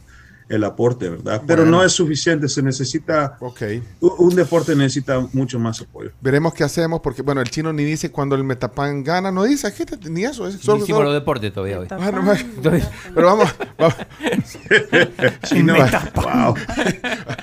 el 0.48 0.64
aporte, 0.64 1.08
¿verdad? 1.08 1.40
Pero 1.46 1.62
Bueno. 1.62 1.78
no 1.78 1.84
es 1.84 1.92
suficiente, 1.92 2.46
se 2.46 2.62
necesita, 2.62 3.38
un 4.00 4.34
deporte 4.34 4.76
necesita 4.76 5.18
mucho 5.32 5.58
más 5.58 5.80
apoyo. 5.80 6.10
Veremos 6.20 6.52
qué 6.52 6.62
hacemos, 6.62 7.00
porque 7.00 7.22
bueno, 7.22 7.40
el 7.40 7.48
chino 7.48 7.72
ni 7.72 7.84
dice 7.84 8.10
cuando 8.10 8.34
el 8.34 8.44
Metapan 8.44 9.02
gana, 9.02 9.30
no 9.32 9.44
dice, 9.44 9.68
aquí 9.68 9.86
te- 9.86 10.10
ni 10.10 10.24
eso, 10.24 10.46
es 10.46 10.56
solo, 10.56 10.82
hicimos 10.82 11.04
los 11.04 11.14
deportes 11.14 11.54
todavía 11.54 11.78
hoy. 11.78 11.86
Ah, 11.90 12.10
no, 12.12 12.34
pero 13.14 13.26
vamos, 13.28 13.54
vamos. 13.78 13.94
Chino, 15.44 15.74
wow. 16.16 16.54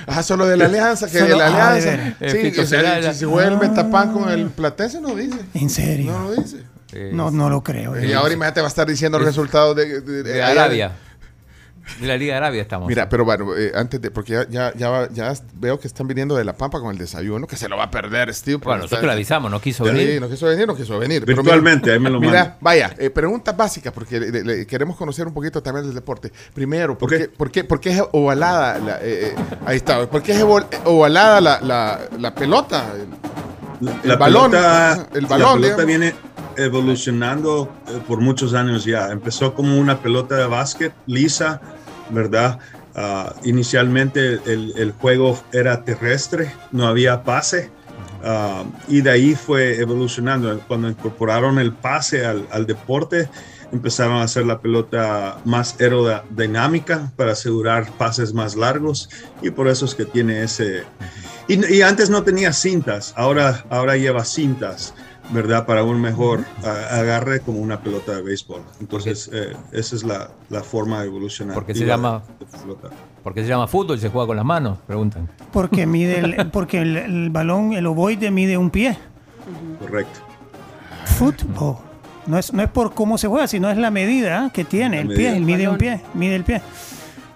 Ajá, 0.05 0.23
solo 0.23 0.45
de 0.45 0.57
la 0.57 0.65
alianza, 0.65 1.07
que 1.09 1.19
Solo- 1.19 1.31
de 1.31 1.35
la 1.37 1.45
ah, 1.47 1.73
de 1.73 1.79
alianza. 1.89 2.15
ver. 2.19 2.31
sí, 2.31 2.51
que 2.51 2.61
o 2.61 2.65
sea, 2.65 2.79
se- 2.79 3.01
la- 3.01 3.13
si 3.13 3.19
se 3.19 3.25
juega 3.25 3.49
el 3.49 3.57
Metapan 3.57 4.13
con 4.13 4.29
el 4.29 4.47
Platense, 4.51 5.01
no 5.01 5.15
dice. 5.15 5.39
En 5.55 5.69
serio. 5.69 6.11
No 6.11 6.29
lo 6.29 6.35
dice. 6.35 6.63
Eh, 6.93 7.11
No, 7.13 7.29
no 7.31 7.49
lo 7.49 7.61
creo. 7.63 7.99
Y 8.03 8.13
ahora 8.13 8.33
imagínate 8.33 8.61
va 8.61 8.67
a 8.67 8.69
estar 8.69 8.87
diciendo 8.87 9.19
los 9.19 9.27
Es- 9.27 9.35
resultados 9.35 9.75
de, 9.75 10.01
de- 10.01 10.23
de 10.23 10.43
allá- 10.43 10.63
Arabia. 10.63 10.91
De 11.99 12.05
la 12.05 12.17
Liga 12.17 12.33
de 12.33 12.37
Arabia 12.37 12.61
estamos. 12.61 12.87
Mira, 12.87 13.09
pero 13.09 13.25
bueno, 13.25 13.57
eh, 13.57 13.71
antes 13.73 13.99
de, 13.99 14.11
porque 14.11 14.33
ya, 14.33 14.47
ya, 14.47 14.71
ya, 14.75 14.89
va- 14.91 15.09
ya 15.09 15.33
veo 15.55 15.79
que 15.79 15.87
están 15.87 16.07
viniendo 16.07 16.35
de 16.35 16.43
La 16.43 16.53
Pampa 16.53 16.79
con 16.79 16.91
el 16.91 16.99
desayuno, 16.99 17.47
que 17.47 17.55
se 17.55 17.67
lo 17.67 17.77
va 17.77 17.85
a 17.85 17.89
perder, 17.91 18.31
Steve. 18.31 18.57
bueno, 18.57 18.83
está- 18.83 18.97
nosotros 18.97 19.05
le 19.07 19.13
avisamos, 19.13 19.49
no 19.49 19.59
quiso 19.59 19.85
Sí, 19.85 19.91
venir. 19.91 20.21
no 20.21 20.29
quiso 20.29 20.45
venir, 20.45 20.67
no 20.67 20.75
quiso 20.75 20.99
venir. 20.99 21.23
Pero 21.25 21.41
Virtualmente, 21.41 21.91
ahí 21.91 21.97
me 21.99 22.11
lo 22.11 22.19
Mira, 22.19 22.31
manda. 22.31 22.57
vaya, 22.61 22.95
eh, 22.99 23.09
preguntas 23.09 23.57
básicas, 23.57 23.91
porque 23.91 24.19
le- 24.19 24.43
le- 24.43 24.67
queremos 24.67 24.97
conocer 24.97 25.25
un 25.25 25.33
poquito 25.33 25.63
también 25.63 25.83
del 25.87 25.95
deporte. 25.95 26.31
Primero, 26.53 26.95
¿por, 26.95 27.11
Ok. 27.11 27.17
qué, 27.21 27.27
por, 27.29 27.49
qué, 27.51 27.63
por 27.63 27.79
qué 27.79 27.89
es 27.89 28.03
ovalada? 28.11 28.77
La, 28.77 28.97
eh, 28.97 29.29
eh, 29.29 29.35
ahí 29.65 29.77
está. 29.77 30.07
¿Por 30.07 30.21
qué 30.21 30.33
es 30.33 30.43
ovalada 30.85 31.41
la, 31.41 31.59
la, 31.59 31.99
la 32.19 32.35
pelota? 32.35 32.85
La, 33.81 33.93
El 34.03 34.17
balón, 34.17 34.51
pelota, 34.51 35.07
el 35.13 35.23
la 35.23 35.27
balón, 35.29 35.61
pelota 35.61 35.83
digamos. 35.83 35.85
viene 35.85 36.13
evolucionando 36.63 37.71
eh, 37.87 37.99
por 38.07 38.21
muchos 38.21 38.53
años 38.53 38.85
ya. 38.85 39.09
Empezó 39.11 39.53
como 39.53 39.77
una 39.77 39.99
pelota 40.01 40.35
de 40.35 40.47
básquet 40.47 40.93
lisa, 41.05 41.61
¿verdad? 42.09 42.59
Ah, 42.95 43.33
inicialmente 43.43 44.39
el, 44.45 44.93
juego 44.99 45.39
era 45.51 45.83
terrestre, 45.83 46.51
no 46.71 46.87
había 46.87 47.23
pase. 47.23 47.71
ah, 48.23 48.63
y 48.87 49.01
de 49.01 49.11
ahí 49.11 49.35
fue 49.35 49.79
evolucionando. 49.79 50.59
Cuando 50.67 50.89
incorporaron 50.89 51.59
el 51.59 51.71
pase 51.73 52.25
al, 52.25 52.47
al 52.51 52.65
deporte, 52.65 53.29
empezaron 53.71 54.17
a 54.17 54.23
hacer 54.23 54.45
la 54.45 54.59
pelota 54.59 55.39
más 55.45 55.79
aerodinámica 55.79 57.11
para 57.15 57.33
asegurar 57.33 57.91
pases 57.97 58.33
más 58.33 58.55
largos 58.55 59.09
y 59.41 59.51
por 59.51 59.67
eso 59.67 59.85
es 59.85 59.95
que 59.95 60.05
tiene 60.05 60.43
ese, 60.43 60.83
Y, 61.47 61.75
y 61.75 61.81
antes 61.81 62.09
no 62.09 62.23
tenía 62.23 62.53
cintas, 62.53 63.13
ahora, 63.15 63.65
ahora 63.69 63.97
lleva 63.97 64.25
cintas, 64.25 64.93
¿verdad? 65.31 65.65
Para 65.65 65.83
un 65.83 66.01
mejor 66.01 66.43
agarre 66.63 67.39
como 67.41 67.59
una 67.59 67.81
pelota 67.81 68.15
de 68.15 68.21
béisbol. 68.21 68.61
Entonces, 68.79 69.29
eh, 69.33 69.55
esa 69.71 69.95
es 69.95 70.03
la, 70.03 70.31
la 70.49 70.63
forma 70.63 71.03
evolucionaria. 71.03 71.55
Porque 71.55 71.75
se 71.75 71.85
llama- 71.85 72.23
¿Por 73.23 73.33
qué 73.33 73.41
se 73.43 73.49
llama 73.49 73.67
fútbol 73.67 73.97
y 73.97 73.99
se 74.01 74.09
juega 74.09 74.27
con 74.27 74.37
las 74.37 74.45
manos? 74.45 74.79
Preguntan. 74.87 75.29
Porque 75.51 75.85
mide 75.87 76.19
el, 76.19 76.47
porque 76.51 76.81
el, 76.81 76.97
el 76.97 77.29
balón, 77.29 77.73
el 77.73 77.85
ovoide 77.85 78.31
mide 78.31 78.57
un 78.57 78.69
pie. 78.69 78.97
Correcto. 79.79 80.19
Fútbol. 81.05 81.77
No 82.27 82.37
es, 82.37 82.53
no 82.53 82.61
es 82.61 82.69
por 82.69 82.93
cómo 82.93 83.17
se 83.17 83.27
juega, 83.27 83.47
sino 83.47 83.69
es 83.69 83.77
la 83.77 83.89
medida 83.91 84.51
que 84.53 84.63
tiene 84.63 84.97
La 84.97 85.01
el 85.01 85.07
medida. 85.07 85.29
pie, 85.29 85.37
el 85.37 85.43
mide 85.45 85.67
un 85.67 85.77
pie, 85.77 86.01
mide 86.13 86.35
el 86.35 86.43
pie. 86.43 86.61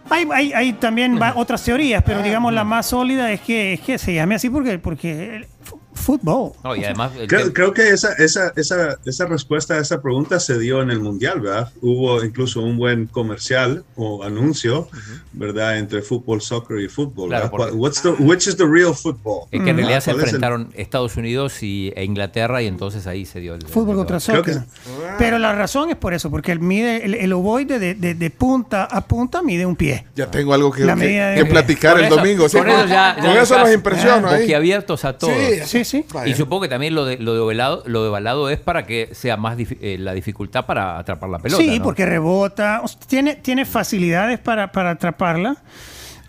Hay, 0.09 0.27
hay, 0.31 0.53
hay 0.53 0.73
también 0.73 1.19
va- 1.19 1.33
otras 1.35 1.63
teorías, 1.63 2.03
pero 2.05 2.21
digamos 2.21 2.53
la 2.53 2.63
más 2.63 2.85
sólida 2.87 3.31
es 3.31 3.41
que, 3.41 3.73
es 3.73 3.79
que 3.81 3.97
se 3.97 4.13
llame 4.13 4.35
así 4.35 4.49
porque, 4.49 4.77
porque 4.77 5.47
fútbol. 5.93 6.51
No, 6.63 6.75
y 6.75 6.83
además. 6.83 7.11
el 7.17 7.27
Creo, 7.27 7.53
creo 7.53 7.73
que 7.73 7.89
esa, 7.89 8.13
esa, 8.13 8.53
esa, 8.55 8.97
esa 9.05 9.25
respuesta 9.25 9.75
a 9.75 9.79
esa 9.79 10.01
pregunta 10.01 10.39
se 10.39 10.57
dio 10.59 10.81
en 10.81 10.91
el 10.91 10.99
Mundial, 10.99 11.41
¿verdad? 11.41 11.71
Hubo 11.81 12.23
incluso 12.23 12.61
un 12.61 12.77
buen 12.77 13.07
comercial 13.07 13.83
o 13.95 14.23
anuncio, 14.23 14.87
¿verdad? 15.33 15.77
Entre 15.77 16.01
fútbol, 16.01 16.41
soccer 16.41 16.79
y 16.79 16.87
fútbol. 16.89 17.29
Claro, 17.29 17.49
porque- 17.51 17.71
What's 17.73 18.01
the, 18.01 18.09
which 18.09 18.47
is 18.47 18.55
the 18.57 18.65
real 18.65 18.93
football? 18.93 19.47
es 19.51 19.61
que 19.61 19.69
en 19.69 19.77
realidad 19.77 19.99
se 20.01 20.11
¿Cuál 20.11 20.17
es 20.17 20.29
el- 20.29 20.35
enfrentaron 20.35 20.69
Estados 20.75 21.15
Unidos 21.17 21.61
y, 21.63 21.91
e 21.95 22.03
Inglaterra 22.03 22.61
y 22.61 22.67
entonces 22.67 23.07
ahí 23.07 23.25
se 23.25 23.39
dio 23.39 23.55
el. 23.55 23.61
Fútbol 23.63 23.91
el- 23.91 23.95
contra 23.97 24.19
Creo 24.19 24.43
que- 24.43 24.53
soccer. 24.53 24.67
Pero 25.17 25.39
la 25.39 25.53
razón 25.53 25.89
es 25.89 25.95
por 25.95 26.13
eso, 26.13 26.29
porque 26.29 26.51
el, 26.51 26.59
mide, 26.59 27.05
el, 27.05 27.13
el 27.15 27.33
ovoide 27.33 27.79
de, 27.79 27.93
de- 27.95 28.13
de 28.15 28.29
punta 28.29 28.85
a 28.85 29.01
punta 29.07 29.41
mide 29.41 29.65
un 29.65 29.75
pie. 29.75 30.05
Ya 30.15 30.29
tengo 30.29 30.53
algo 30.53 30.71
que, 30.71 30.83
que- 30.85 30.95
de- 30.95 31.35
que 31.35 31.45
platicar 31.45 31.93
Con 31.93 32.01
el 32.01 32.07
eso- 32.07 32.15
domingo. 32.17 32.49
sí, 32.49 32.57
con 32.57 32.69
eso 32.69 32.85
ya, 32.87 33.15
con 33.15 33.23
ya 33.33 33.41
eso 33.41 33.59
los 33.59 33.73
impresiono 33.73 34.29
ahí. 34.29 34.41
boquiabiertos 34.41 35.05
a 35.05 35.17
todos. 35.17 35.33
Sí, 35.33 35.59
sí. 35.65 35.82
Vaya. 36.13 36.31
Y 36.31 36.35
supongo 36.35 36.63
que 36.63 36.67
también 36.69 36.95
lo 36.95 37.05
de 37.05 37.17
lo 37.17 37.33
de 37.33 37.39
ovalado, 37.39 37.83
lo 37.85 38.03
de 38.03 38.09
ovalado 38.09 38.49
es 38.49 38.59
para 38.59 38.85
que 38.85 39.09
sea 39.13 39.37
más 39.37 39.57
dif- 39.57 39.77
eh, 39.81 39.97
la 39.99 40.13
dificultad 40.13 40.65
para 40.65 40.97
atrapar 40.99 41.29
la 41.29 41.39
pelota. 41.39 41.63
sí, 41.63 41.77
¿no? 41.79 41.83
porque 41.83 42.05
rebota, 42.05 42.81
o 42.83 42.87
sea, 42.87 42.99
tiene, 43.07 43.35
tiene 43.35 43.65
facilidades 43.65 44.39
para, 44.39 44.71
para 44.71 44.91
atraparla. 44.91 45.57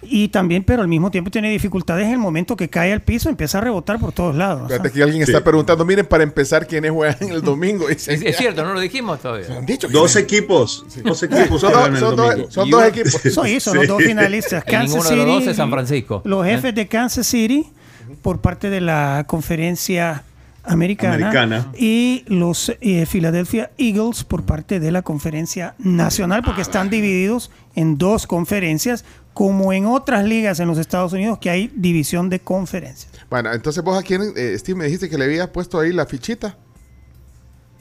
Y 0.07 0.29
también, 0.29 0.65
pero 0.65 0.83
al 0.83 0.89
mismo 0.89 1.11
tiempo 1.11 1.31
tiene 1.31 1.51
dificultades 1.51 2.05
en 2.07 2.13
el 2.13 2.19
momento 2.19 2.57
que 2.57 2.69
cae 2.69 2.93
al 2.93 3.01
piso, 3.01 3.31
empieza 3.31 3.57
a 3.57 3.63
rebotar 3.63 3.99
por 3.99 4.13
todos 4.13 4.35
lados. 4.35 4.71
Fíjate 4.71 4.91
que 4.93 5.03
alguien 5.03 5.25
Sí. 5.25 5.33
está 5.33 5.43
preguntando, 5.43 5.83
miren, 5.87 6.05
para 6.05 6.23
empezar, 6.23 6.67
¿quiénes 6.67 6.91
juegan 6.91 7.17
el 7.31 7.41
domingo? 7.41 7.89
Es, 7.89 8.07
es 8.09 8.37
cierto, 8.37 8.63
no 8.65 8.75
lo 8.75 8.81
dijimos 8.81 9.19
todavía. 9.21 9.47
han 9.57 9.65
dicho 9.65 9.89
Dos 9.89 10.15
equipos, 10.17 10.85
dos 11.03 11.23
equipos 11.23 11.59
son 11.59 11.73
son 11.97 12.17
dos, 12.17 12.35
son 12.51 12.69
dos 12.69 12.85
equipos. 12.85 13.13
Son 13.33 13.77
los 13.79 13.87
dos 13.89 14.03
finalistas. 14.03 14.63
Y 14.69 14.71
Kansas 14.71 14.91
ninguno 14.95 15.09
de 15.09 15.17
los 15.17 15.25
City. 15.25 15.39
dos 15.41 15.47
es 15.51 15.57
San 15.57 15.71
Francisco. 15.71 16.21
Los 16.27 16.47
¿Eh? 16.47 16.51
jefes 16.51 16.75
de 16.75 16.87
Kansas 16.87 17.27
City 17.27 17.67
por 18.15 18.41
parte 18.41 18.71
de 18.71 18.81
la 18.81 19.25
conferencia 19.27 20.25
americana, 20.65 21.15
Americana. 21.29 21.73
y 21.77 22.25
los 22.27 22.73
eh, 22.81 23.07
Philadelphia 23.11 23.71
Eagles 23.77 24.25
por 24.25 24.45
parte 24.45 24.81
de 24.81 24.91
la 24.93 25.03
conferencia 25.03 25.75
nacional 25.79 26.43
porque 26.43 26.63
están 26.63 26.89
divididos 26.89 27.51
en 27.75 27.99
dos 27.99 28.27
conferencias 28.27 29.05
como 29.35 29.73
en 29.73 29.85
otras 29.85 30.25
ligas 30.25 30.61
en 30.61 30.69
los 30.69 30.79
Estados 30.79 31.13
Unidos 31.13 31.39
que 31.39 31.51
hay 31.51 31.71
división 31.75 32.31
de 32.31 32.41
conferencias. 32.41 33.13
Bueno, 33.29 33.53
entonces 33.53 33.83
vos 33.85 33.99
a 33.99 34.03
quién, 34.03 34.23
eh, 34.37 34.57
Steve, 34.59 34.79
me 34.79 34.85
dijiste 34.85 35.11
que 35.11 35.19
le 35.19 35.25
habías 35.25 35.49
puesto 35.49 35.79
ahí 35.79 35.93
la 35.93 36.07
fichita. 36.07 36.57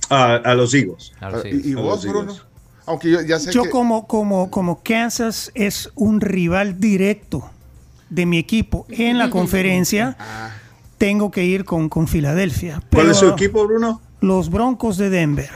A, 0.09 0.35
a 0.35 0.53
los 0.53 0.73
Eagles. 0.73 1.13
Sí. 1.43 1.61
¿Y, 1.63 1.69
y 1.69 1.73
a 1.73 1.77
vos, 1.77 2.03
los 2.03 2.05
Bruno? 2.05 2.31
Eagles. 2.31 2.43
Aunque 2.85 3.09
yo 3.09 3.21
ya 3.21 3.39
sé 3.39 3.51
Yo 3.53 3.63
que... 3.63 3.69
como, 3.69 4.07
como, 4.07 4.51
como 4.51 4.83
Kansas 4.83 5.51
es 5.55 5.89
un 5.95 6.19
rival 6.19 6.79
directo 6.79 7.49
de 8.13 8.25
mi 8.25 8.37
equipo 8.37 8.85
en 8.89 9.17
la 9.17 9.29
conferencia, 9.29 10.15
tengo 10.97 11.31
que 11.31 11.43
ir 11.43 11.65
con, 11.65 11.89
con 11.89 12.07
Filadelfia. 12.07 12.81
¿Cuál 12.91 13.09
es 13.11 13.17
su 13.17 13.25
Pero 13.25 13.33
equipo, 13.35 13.67
Bruno? 13.67 14.01
Los 14.21 14.49
Broncos 14.49 14.97
de 14.97 15.09
Denver. 15.09 15.49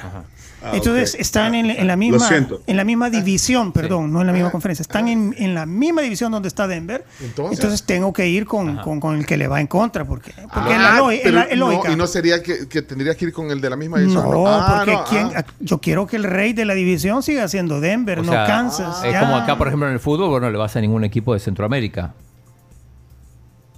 Ah, 0.60 0.72
Entonces 0.74 1.16
están 1.20 1.54
en, 1.54 1.70
en 1.70 1.86
la 1.86 1.96
misma 1.96 2.28
en 2.66 2.76
la 2.78 2.84
misma 2.84 3.12
división, 3.12 3.72
perdón, 3.72 4.12
no 4.12 4.22
en 4.22 4.28
la 4.28 4.34
misma 4.34 4.50
conferencia. 4.52 4.82
Están 4.82 5.08
en, 5.08 5.34
en 5.38 5.54
la 5.54 5.68
misma 5.68 6.02
división 6.02 6.32
donde 6.32 6.48
está 6.48 6.68
Denver. 6.68 7.06
Entonces. 7.22 7.60
Entonces, 7.60 7.84
tengo 7.84 8.12
que 8.12 8.28
ir 8.28 8.46
con, 8.46 8.76
con- 8.78 9.00
con 9.00 9.16
el 9.16 9.26
que 9.26 9.38
le 9.38 9.48
va 9.48 9.62
en 9.62 9.68
contra, 9.68 10.04
porque, 10.04 10.34
porque 10.52 10.72
es 10.72 10.78
Ah, 10.80 10.82
la, 10.94 10.98
lógica- 10.98 11.14
es 11.16 11.22
pero 11.24 11.36
la- 11.38 11.44
es 11.44 11.58
no, 11.60 11.70
lógica. 11.72 11.92
y 11.94 11.96
no 11.96 12.08
sería 12.08 12.42
que, 12.42 12.68
que 12.68 12.82
tendrías 12.82 13.16
que 13.16 13.26
ir 13.26 13.32
con 13.34 13.52
el 13.52 13.62
de 13.62 13.70
la 13.70 13.76
misma 13.78 14.00
división. 14.00 14.24
No, 14.30 14.48
Ah, 14.48 14.74
porque 14.78 14.94
no, 14.94 15.04
quién- 15.06 15.32
ah. 15.38 15.46
yo 15.60 15.78
quiero 15.80 16.08
que 16.08 16.16
el 16.18 16.24
rey 16.24 16.54
de 16.54 16.66
la 16.66 16.74
división 16.74 17.22
siga 17.22 17.48
siendo 17.48 17.80
Denver, 17.80 18.20
O 18.20 18.24
no 18.24 18.32
sea, 18.32 18.48
Kansas. 18.48 19.04
Es 19.06 19.14
ya. 19.14 19.20
como 19.22 19.38
acá, 19.38 19.58
por 19.60 19.68
ejemplo, 19.68 19.88
en 19.88 19.94
el 19.94 20.00
fútbol, 20.00 20.42
no 20.42 20.50
le 20.50 20.58
vas 20.58 20.76
a 20.76 20.82
ningún 20.82 21.04
equipo 21.04 21.34
de 21.36 21.40
Centroamérica. 21.40 22.16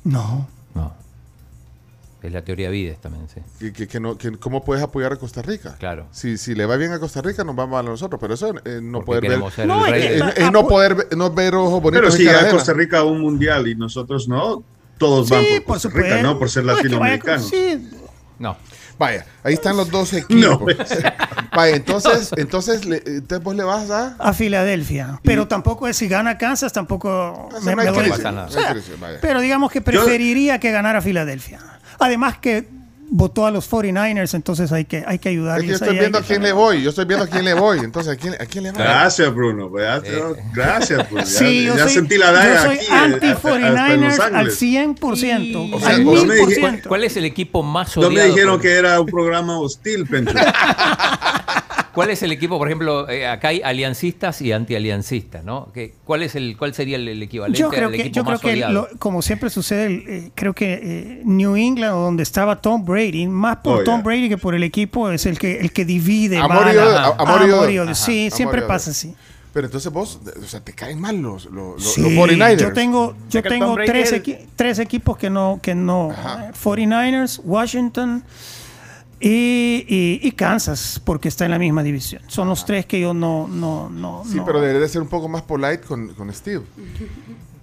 No. 0.04 0.48
No. 0.76 0.94
Es 2.22 2.34
la 2.34 2.42
teoría 2.44 2.70
Vides 2.70 3.00
también, 3.00 3.28
sí. 3.30 3.42
Que, 3.60 3.72
que- 3.72 3.88
que 3.88 4.00
no, 4.00 4.18
que 4.18 4.32
¿Cómo 4.34 4.64
puedes 4.66 4.84
apoyar 4.84 5.14
a 5.14 5.16
Costa 5.16 5.42
Rica? 5.42 5.76
Claro. 5.80 6.08
Si, 6.12 6.38
si 6.38 6.54
le 6.54 6.66
va 6.66 6.76
bien 6.76 6.92
a 6.92 7.00
Costa 7.00 7.22
Rica, 7.22 7.44
nos 7.46 7.58
va 7.58 7.66
mal 7.66 7.86
a 7.86 7.90
nosotros. 7.92 8.20
Pero 8.20 8.34
eso 8.34 8.54
eh, 8.66 8.80
no 8.82 9.02
Porque 9.04 9.28
poder 9.28 9.40
ver... 9.40 9.52
ser 9.54 9.68
No, 9.68 9.86
el 9.86 9.94
es 9.94 10.36
rey. 10.36 10.52
no 10.52 10.68
poder 10.68 10.96
ver- 10.96 11.18
no 11.18 11.32
ver 11.32 11.56
ojos 11.56 11.82
bonitos 11.82 12.02
Pero 12.08 12.12
si 12.12 12.24
llega. 12.24 12.52
Costa 12.52 12.74
Rica 12.74 13.00
a 13.00 13.04
un 13.06 13.22
mundial 13.22 13.68
y 13.70 13.76
nosotros 13.76 14.28
no, 14.28 14.64
todos 14.98 15.30
van 15.30 15.42
Sí, 15.44 15.48
por 15.60 15.64
por 15.66 15.76
Costa 15.76 15.90
supuesto. 15.90 16.14
Rica, 16.16 16.24
¿no? 16.28 16.38
Por 16.40 16.50
ser 16.50 16.66
No, 16.66 16.74
es 16.74 16.82
que 16.82 16.88
vaya- 16.90 17.16
latinoamericanos. 17.16 17.48
sí, 17.50 17.90
No. 18.38 18.58
Vaya, 19.00 19.26
ahí 19.44 19.54
están 19.54 19.78
los 19.78 19.90
dos 19.90 20.12
equipos. 20.14 20.36
No. 20.36 20.60
Vaya, 21.56 21.76
entonces, 21.78 22.32
entonces, 22.38 22.86
le, 22.86 22.98
entonces 23.06 23.42
vos 23.44 23.56
le 23.56 23.64
vas 23.64 23.90
a... 23.90 24.16
a 24.20 24.34
Filadelfia. 24.34 25.20
Pero 25.24 25.48
tampoco 25.48 25.88
es 25.88 25.96
si 25.98 26.08
gana 26.08 26.38
Kansas, 26.38 26.74
tampoco 26.74 27.50
me- 27.64 27.72
no 27.76 27.94
me 27.94 28.08
no. 28.10 28.48
Pero 29.22 29.40
digamos 29.42 29.72
que 29.72 29.82
preferiría 29.82 30.60
que 30.60 30.72
ganara 30.72 31.02
Filadelfia. 31.02 31.60
Además 31.98 32.38
que 32.38 32.68
votó 33.12 33.46
a 33.46 33.52
los 33.52 33.70
49ers, 33.70 34.34
entonces 34.36 34.72
hay 34.72 34.86
que, 34.86 35.04
hay 35.06 35.20
que 35.20 35.30
Es 35.30 35.34
ayudarles. 35.34 35.64
que 35.64 35.68
yo 35.70 35.76
estoy 35.76 35.98
viendo 35.98 36.18
a 36.18 36.22
quién 36.22 36.44
le 36.44 36.52
voy. 36.54 36.82
Yo 36.84 36.90
estoy 36.90 37.06
viendo 37.06 37.26
a 37.26 37.28
quién 37.28 37.44
le 37.46 37.54
voy. 37.54 37.80
Entonces, 37.80 38.14
¿a 38.14 38.16
quién, 38.16 38.34
a 38.36 38.46
quién 38.46 38.64
le 38.66 38.72
va? 38.72 38.78
Gracias, 38.78 39.34
Bruno. 39.34 39.70
Eh. 39.80 40.36
Gracias, 40.54 41.10
Bruno. 41.10 41.24
Ya, 41.26 41.30
Sí, 41.30 41.64
yo 41.66 41.76
ya 41.76 41.84
soy, 41.84 41.94
sentí 41.94 42.18
la 42.18 42.28
yo 42.28 42.34
daga 42.34 42.66
soy 42.66 42.76
aquí. 42.78 42.86
eh, 42.86 42.90
hasta- 42.92 43.04
hasta 43.32 43.94
en 43.94 44.02
Los 44.02 44.20
anti-49ers 44.20 44.20
al 44.20 44.36
Ángeles. 44.36 44.60
100%, 44.60 45.70
O 45.76 45.80
sea, 45.80 45.90
al 45.90 46.06
no 46.06 46.12
me 46.26 46.36
dije- 46.36 46.62
1000%. 46.62 46.88
¿Cuál 46.88 47.04
es 47.04 47.18
el 47.18 47.26
equipo 47.26 47.64
más 47.64 47.96
No 47.98 48.08
odiado? 48.08 48.14
me 48.28 48.32
dijeron 48.34 48.54
por- 48.56 48.62
que 48.62 48.74
era 48.74 49.00
un 49.02 49.08
programa 49.08 49.60
hostil, 49.60 50.06
Pencho. 50.08 50.34
¿Cuál 51.94 52.10
es 52.12 52.22
el 52.24 52.32
equipo, 52.32 52.58
por 52.58 52.68
ejemplo, 52.68 53.10
eh, 53.10 53.28
acá 53.28 53.50
hay 53.50 53.62
aliancistas 53.64 54.42
y 54.42 54.52
antialiancistas, 54.52 55.44
¿no? 55.44 55.70
¿Qué- 55.74 55.94
¿Cuál, 56.06 56.24
es 56.24 56.36
el, 56.36 56.56
¿Cuál 56.58 56.74
sería 56.74 56.96
el, 56.98 57.08
el 57.08 57.22
equivalente 57.24 57.60
Yo 57.60 57.70
creo 57.70 57.88
al 57.88 57.94
que, 57.94 58.02
equipo 58.02 58.16
yo 58.16 58.24
creo 58.26 58.40
que 58.40 58.56
lo- 58.58 58.88
como 59.00 59.22
siempre 59.22 59.50
sucede, 59.50 59.86
el, 59.88 60.04
eh, 60.08 60.32
creo 60.36 60.54
que 60.54 60.74
eh, 60.82 61.22
New 61.26 61.56
England, 61.56 61.94
donde 61.94 62.24
estaba 62.24 62.62
Tom 62.62 62.86
Brady, 62.86 63.28
más 63.28 63.58
por 63.58 63.82
Oh, 63.82 63.84
Tom 63.84 63.96
yeah. 63.96 64.04
Brady 64.04 64.30
que 64.30 64.38
por 64.38 64.56
el 64.56 64.64
equipo, 64.64 65.10
es 65.12 65.26
el 65.26 65.38
que, 65.40 65.60
el 65.60 65.72
que 65.72 65.86
divide. 65.86 66.38
Amor 66.38 66.68
y 66.72 67.52
odio. 67.52 67.84
Ajá. 67.84 67.96
Sí, 67.96 68.26
Amor 68.28 68.36
siempre 68.38 68.62
pasa 68.64 68.92
así. 68.92 69.14
Pero 69.52 69.66
entonces 69.66 69.92
vos, 69.92 70.20
o 70.42 70.46
sea, 70.48 70.60
te 70.64 70.74
caen 70.74 71.02
mal 71.02 71.18
los, 71.18 71.46
los, 71.46 71.84
Sí, 71.84 72.02
los 72.02 72.12
49ers. 72.12 72.58
yo 72.58 72.72
tengo, 72.72 73.16
yo 73.32 73.42
tengo 73.42 73.76
tres, 73.84 74.12
es- 74.12 74.24
equi- 74.24 74.46
tres 74.56 74.78
equipos 74.78 75.18
que 75.18 75.32
no, 75.32 75.60
que 75.62 75.74
no. 75.74 76.12
Ajá. 76.12 76.50
eh, 76.50 76.52
49ers, 76.54 77.42
Washington 77.44 78.24
y, 79.22 79.86
y- 79.88 80.20
y 80.22 80.32
Kansas, 80.32 81.02
porque 81.04 81.28
está 81.28 81.46
en 81.46 81.52
la 81.52 81.60
misma 81.60 81.84
división. 81.84 82.22
Son 82.28 82.48
los 82.48 82.66
tres 82.66 82.86
que 82.86 83.00
yo 83.00 83.14
no, 83.14 83.48
no, 83.48 83.90
no. 83.90 84.24
Sí, 84.26 84.36
no- 84.36 84.46
pero 84.46 84.62
debería 84.62 84.88
ser 84.88 85.02
un 85.02 85.10
poco 85.10 85.28
más 85.28 85.42
polite 85.42 85.82
con, 85.82 86.10
con 86.14 86.34
Steve. 86.34 86.64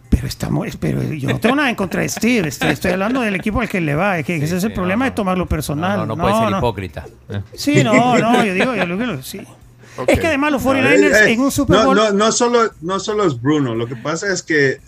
Pero 0.08 0.28
estamos, 0.28 0.74
pero 0.78 1.02
yo 1.02 1.28
no 1.28 1.38
tengo 1.40 1.56
nada 1.56 1.68
en 1.68 1.74
contra 1.74 2.00
de 2.00 2.08
Steve. 2.08 2.48
Estoy, 2.48 2.70
estoy 2.70 2.92
hablando 2.92 3.20
del 3.20 3.34
equipo 3.34 3.60
al 3.60 3.68
que 3.68 3.82
le 3.82 3.94
va. 3.94 4.18
Es 4.18 4.24
que 4.24 4.36
ese 4.36 4.56
es 4.56 4.64
el 4.64 4.70
sí, 4.70 4.74
problema 4.74 5.04
no, 5.04 5.10
de 5.10 5.14
tomarlo 5.14 5.44
No, 5.44 5.48
personal. 5.48 5.98
no, 5.98 6.06
no 6.06 6.16
puede 6.16 6.34
ser 6.38 6.56
hipócrita. 6.56 7.04
¿eh? 7.28 7.42
Sí, 7.52 7.84
no, 7.84 8.16
no, 8.18 8.42
yo 8.42 8.54
digo, 8.54 8.74
yo 8.74 8.96
digo, 8.96 9.22
sí. 9.22 9.40
Ok. 9.98 10.08
Es 10.08 10.18
que 10.20 10.26
además 10.28 10.52
los 10.52 10.62
Eh, 10.62 10.68
49ers 10.68 11.26
eh, 11.26 11.32
en 11.32 11.40
un 11.40 11.50
Super 11.50 11.76
no, 11.76 11.84
Bowl. 11.86 11.96
No, 11.96 12.12
no, 12.12 12.32
solo, 12.32 12.70
no 12.80 12.98
solo 12.98 13.26
es 13.26 13.40
Bruno, 13.42 13.74
lo 13.74 13.86
que 13.86 13.96
pasa 13.96 14.32
es 14.32 14.42
que 14.42 14.70
eh, 14.72 14.80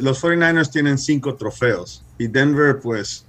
los 0.00 0.22
49ers 0.22 0.70
tienen 0.70 0.96
cinco 0.96 1.34
trofeos 1.34 2.02
y 2.18 2.26
Denver, 2.28 2.78
pues, 2.82 3.26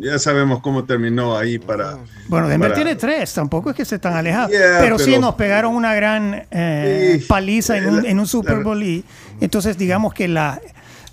ya 0.00 0.18
sabemos 0.18 0.60
cómo 0.60 0.84
terminó 0.84 1.36
ahí 1.36 1.58
para... 1.58 1.98
Bueno, 2.28 2.48
Denver 2.48 2.70
para- 2.70 2.82
tiene 2.82 2.96
tres, 2.96 3.32
tampoco 3.32 3.70
es 3.70 3.76
que 3.76 3.82
esté 3.82 3.98
tan 3.98 4.14
alejado. 4.14 4.48
Yeah, 4.48 4.78
pero, 4.80 4.98
sí 4.98 5.06
pero- 5.12 5.20
nos 5.20 5.34
pegaron 5.36 5.74
una 5.74 5.94
gran 5.94 6.46
eh, 6.50 7.18
Sí, 7.20 7.26
paliza 7.26 7.76
en 7.78 7.86
un, 7.88 8.02
la- 8.02 8.08
en 8.08 8.18
un 8.20 8.26
Super 8.26 8.62
Bowl 8.64 8.82
y 8.82 9.04
entonces 9.40 9.78
digamos 9.78 10.12
que 10.14 10.26
la, 10.28 10.60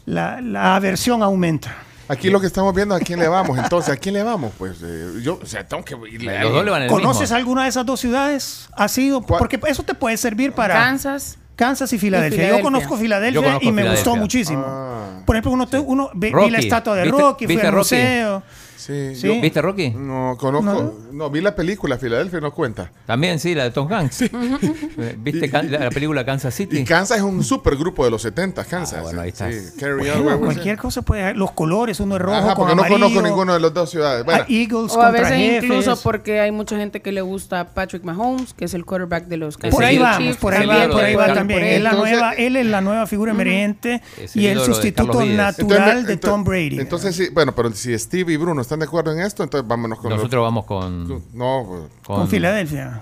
la, 0.06 0.42
la 0.42 0.76
aversión 0.76 1.22
aumenta. 1.24 1.76
Aquí 2.08 2.30
lo 2.30 2.40
que 2.40 2.46
estamos 2.48 2.74
viendo, 2.76 2.94
¿a 2.94 3.00
quién 3.00 3.20
le 3.20 3.28
vamos? 3.28 3.58
Entonces, 3.58 3.92
¿a 3.92 3.98
quién 3.98 4.14
le 4.14 4.22
vamos? 4.22 4.52
Pues 4.60 4.78
eh, 4.84 5.14
yo, 5.24 5.40
o 5.42 5.46
sea, 5.48 5.68
tengo 5.68 5.84
que 5.84 5.96
irle 6.12 6.38
a 6.38 6.44
Los 6.44 6.54
dos 6.54 6.64
le 6.66 6.70
van 6.70 6.84
al 6.84 6.88
¿Conoces 6.90 7.22
mismo. 7.22 7.36
alguna 7.38 7.64
de 7.64 7.70
esas 7.70 7.84
dos 7.86 8.00
ciudades? 8.00 8.70
¿Ha 8.78 8.88
sido? 8.88 9.22
¿Cuál? 9.24 9.40
Porque 9.40 9.60
eso 9.68 9.82
te 9.82 9.96
puede 9.96 10.16
servir 10.18 10.52
para 10.52 10.76
Kansas. 10.76 11.40
Kansas 11.56 11.92
y 11.94 11.98
Filadelfia. 12.00 12.50
Yo 12.50 12.62
conozco 12.62 12.98
Filadelfia 12.98 13.34
Yo 13.42 13.44
conozco 13.44 13.64
y 13.64 13.72
me 13.72 13.82
Filadelfia. 13.82 14.04
gustó 14.12 14.20
muchísimo. 14.22 14.64
Ah. 14.68 15.22
Por 15.26 15.36
ejemplo, 15.36 15.52
uno, 15.52 15.68
te- 15.68 15.80
uno 15.80 16.10
ve- 16.14 16.28
vi 16.28 16.34
Rocky. 16.34 16.52
la 16.52 16.60
estatua 16.60 16.96
de 16.96 17.04
¿Viste- 17.04 17.22
Rocky, 17.22 17.46
fui 17.46 17.56
viste 17.56 17.68
al 17.68 17.74
Rocky? 17.74 17.96
museo. 17.96 18.44
Sí. 18.86 19.16
Sí. 19.16 19.40
¿Viste, 19.42 19.62
Rocky? 19.62 19.90
No, 19.90 20.36
conozco. 20.40 20.94
No. 21.12 21.30
vi 21.30 21.42
la 21.42 21.56
película, 21.56 21.98
Filadelfia 21.98 22.40
no 22.40 22.52
cuenta. 22.54 22.92
También, 23.08 23.40
sí, 23.40 23.56
la 23.56 23.64
de 23.64 23.72
Tom 23.72 23.92
Hanks. 23.92 24.26
¿Viste 25.18 25.48
la, 25.48 25.64
la 25.64 25.90
película 25.90 26.26
Kansas 26.26 26.54
City? 26.54 26.78
Y 26.80 26.84
Kansas 26.84 27.18
es 27.18 27.24
un 27.24 27.44
super 27.44 27.76
grupo 27.78 28.06
de 28.06 28.12
los 28.12 28.22
70, 28.22 28.64
Kansas. 28.66 29.00
Ah, 29.00 29.02
bueno, 29.02 29.22
ahí 29.22 29.30
está. 29.30 29.52
Sí, 29.52 29.58
Carry 29.80 30.10
Bueno, 30.10 30.36
on, 30.36 30.40
cualquier 30.40 30.78
cosa 30.78 31.02
puede 31.02 31.34
Los 31.34 31.52
colores, 31.52 32.00
uno 32.00 32.16
es 32.16 32.22
rojo 32.22 32.36
Ajá, 32.38 32.56
con 32.56 32.68
porque 32.68 32.76
no 32.76 32.88
conozco 32.88 33.22
ninguno 33.22 33.54
de 33.54 33.60
las 33.60 33.74
dos 33.74 33.90
ciudades. 33.90 34.24
Bueno, 34.24 34.44
Ah, 34.44 34.46
Eagles 34.50 34.92
O 34.94 35.02
a 35.02 35.12
veces 35.12 35.30
jefes. 35.30 35.64
incluso 35.64 35.98
porque 36.04 36.40
hay 36.40 36.52
mucha 36.52 36.78
gente 36.78 37.02
que 37.02 37.12
le 37.12 37.22
gusta 37.22 37.70
Patrick 37.74 38.04
Mahomes, 38.04 38.54
que 38.54 38.66
es 38.66 38.74
el 38.74 38.86
quarterback 38.86 39.26
de 39.26 39.38
los 39.38 39.56
Por 39.56 39.64
Kansas 39.72 39.80
ahí 39.82 39.96
City 39.96 40.04
vamos, 40.04 40.18
Chiefs. 40.20 40.38
por 40.38 40.54
ahí 40.54 40.68
va, 40.68 40.88
por 40.90 41.04
ahí 41.04 41.16
va 41.16 41.34
también. 41.34 41.60
por 41.60 41.68
Él, 41.68 41.84
la 41.84 41.94
nueva, 41.94 42.34
él 42.34 42.56
es 42.56 42.66
la 42.68 42.82
nueva 42.82 43.08
figura 43.08 43.32
emergente 43.32 44.02
y 44.34 44.46
el 44.48 44.60
sustituto 44.60 45.26
natural 45.26 46.06
de 46.06 46.18
Tom 46.18 46.44
Brady. 46.44 46.80
Entonces, 46.80 47.16
sí, 47.16 47.30
bueno, 47.34 47.56
pero 47.56 47.72
si 47.74 47.98
Steve 47.98 48.34
y 48.34 48.38
Bruno 48.38 48.62
están 48.62 48.75
de 48.80 48.86
acuerdo 48.86 49.12
en 49.12 49.20
esto, 49.22 49.44
entonces 49.44 49.68
vámonos 49.68 50.00
con 50.00 50.10
Nosotros 50.10 50.42
vamos 50.44 50.66
con, 50.66 51.08
No, 51.34 51.66
pues, 51.68 51.82
con, 52.06 52.28
Filadelfia. 52.28 53.02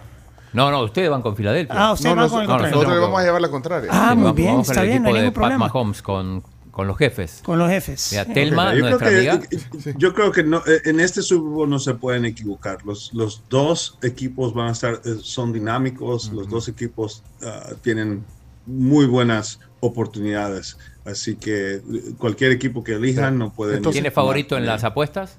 No, 0.53 0.69
no, 0.69 0.83
ustedes 0.83 1.09
van 1.09 1.21
con 1.21 1.35
Filadelfia. 1.35 1.75
Ah, 1.77 1.93
usted 1.93 2.09
no, 2.09 2.15
va 2.15 2.21
nos- 2.23 2.31
con 2.31 2.41
el 2.41 2.47
no, 2.47 2.53
contrario. 2.53 2.75
nosotros 2.75 2.95
le 2.95 3.01
vamos 3.01 3.19
a 3.19 3.23
llevar 3.23 3.41
la 3.41 3.49
contraria. 3.49 3.89
Ah, 3.91 4.09
Sí, 4.11 4.15
muy 4.15 4.23
vamos- 4.23 4.35
bien, 4.35 4.51
vamos 4.51 4.69
está 4.69 4.81
bien, 4.83 5.01
no 5.03 5.07
hay 5.09 5.13
de 5.15 5.19
ningún 5.21 5.33
Pat 5.33 5.41
problema. 5.41 5.67
Mahomes 5.67 6.01
con, 6.03 6.43
con 6.71 6.87
los 6.87 6.97
jefes. 6.97 7.41
Con 7.43 7.57
los 7.59 7.69
jefes. 7.69 8.09
Mira, 8.11 8.25
Telma, 8.25 8.73
yo 8.75 8.79
creo 8.81 8.89
nuestra 8.99 9.07
amiga. 9.09 9.39
que, 9.39 9.93
yo 9.97 10.13
creo 10.13 10.31
que 10.31 10.43
no, 10.43 10.57
eh, 10.67 10.81
en 10.85 10.99
este 10.99 11.21
Super 11.23 11.49
Bowl 11.51 11.69
no 11.69 11.79
se 11.79 11.95
pueden 11.95 12.25
equivocar. 12.25 12.85
Los, 12.85 13.11
los 13.13 13.43
dos 13.49 13.97
equipos 14.03 14.53
van 14.53 14.67
a 14.67 14.71
estar, 14.71 15.01
eh, 15.05 15.15
son 15.21 15.53
dinámicos, 15.53 16.31
los 16.31 16.47
dos 16.49 16.67
equipos 16.67 17.23
ah, 17.43 17.69
tienen 17.81 18.23
muy 18.67 19.05
buenas 19.07 19.59
oportunidades. 19.79 20.77
Así 21.05 21.35
que 21.35 21.75
eh, 21.75 21.81
cualquier 22.17 22.51
equipo 22.51 22.83
que 22.83 22.93
elijan 22.93 23.37
no 23.37 23.51
pueden. 23.53 23.77
Entonces- 23.77 23.95
¿Tiene 24.01 24.11
favorito 24.11 24.55
en 24.57 24.65
las 24.65 24.83
apuestas? 24.83 25.37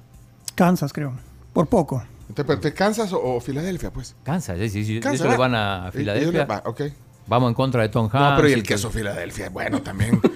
Kansas, 0.54 0.92
creo. 0.92 1.12
Por 1.52 1.66
poco. 1.66 2.02
Entonces, 2.28 2.44
pero, 2.46 2.60
¿te 2.60 2.72
Kansas 2.72 3.12
o, 3.12 3.20
o 3.20 3.40
Filadelfia, 3.40 3.90
pues? 3.92 4.14
Kansas, 4.24 4.58
sí, 4.58 4.68
sí, 4.68 4.84
sí. 4.84 5.00
Kansas, 5.00 5.20
Ellos 5.20 5.28
le 5.30 5.34
ah. 5.34 5.38
van 5.38 5.54
a 5.54 5.90
Filadelfia. 5.92 6.30
le- 6.40 6.44
va, 6.46 6.62
ok. 6.64 6.82
Vamos 7.26 7.48
en 7.48 7.54
contra 7.54 7.82
de 7.82 7.88
Tom 7.88 8.04
Hanks. 8.12 8.30
No, 8.30 8.36
pero 8.36 8.48
y 8.48 8.52
el 8.52 8.58
y 8.58 8.62
que- 8.62 8.68
queso 8.74 8.90
Filadelfia, 8.90 9.50
bueno, 9.50 9.82
también. 9.82 10.20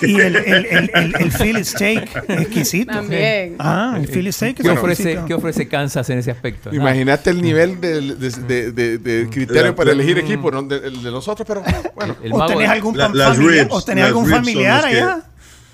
Y 0.00 0.14
el, 0.14 0.36
el, 0.36 0.64
el, 0.66 0.90
el, 0.94 1.14
el 1.18 1.32
Philly 1.32 1.64
Steak, 1.64 2.24
exquisito. 2.28 2.92
También. 2.92 3.56
Ah, 3.58 3.96
el 3.98 4.06
Philly 4.06 4.30
Steak 4.30 4.60
es 4.60 4.64
¿Qué 4.64 4.70
ofrece, 4.70 5.02
exquisito. 5.02 5.26
¿Qué 5.26 5.34
ofrece 5.34 5.66
Kansas 5.68 6.08
en 6.10 6.18
ese 6.20 6.30
aspecto? 6.30 6.72
Imagínate 6.72 7.30
el 7.30 7.42
nivel 7.42 7.80
de, 7.80 8.00
de, 8.14 8.30
de- 8.30 8.72
de- 8.72 8.98
de 8.98 9.28
criterio 9.28 9.74
para 9.74 9.90
elegir 9.90 10.16
equipo, 10.18 10.52
¿no? 10.52 10.62
De, 10.62 10.76
el 10.76 11.02
de 11.02 11.10
nosotros, 11.10 11.44
pero 11.46 11.64
bueno. 11.96 12.14
El 12.22 12.32
¿O 12.32 12.46
tenés 12.46 12.68
algún, 12.70 12.96
La- 12.96 13.08
familiar, 13.08 13.36
ribs, 13.64 13.72
¿o 13.74 13.82
tenés 13.82 14.04
algún 14.04 14.26
familiar 14.28 14.82
los 14.82 14.90
que- 14.92 14.96
allá? 14.98 15.22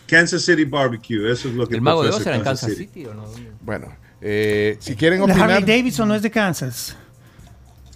Kansas 0.07 0.43
City 0.45 0.65
Barbecue, 0.65 1.31
eso 1.31 1.49
es 1.49 1.55
lo 1.55 1.67
que 1.67 1.75
¿El 1.75 1.81
mago 1.81 2.03
de 2.03 2.11
Oz 2.11 2.27
era 2.27 2.37
en 2.37 2.43
Kansas 2.43 2.71
City. 2.71 2.85
City 2.85 3.07
o 3.07 3.15
no? 3.15 3.25
Bueno, 3.61 3.89
eh, 4.21 4.77
si 4.81 4.95
quieren 4.97 5.21
La 5.21 5.35
Harley 5.35 5.57
opinar. 5.59 5.67
Davidson 5.67 6.09
no 6.09 6.15
es 6.15 6.23
de 6.23 6.31
Kansas. 6.31 6.97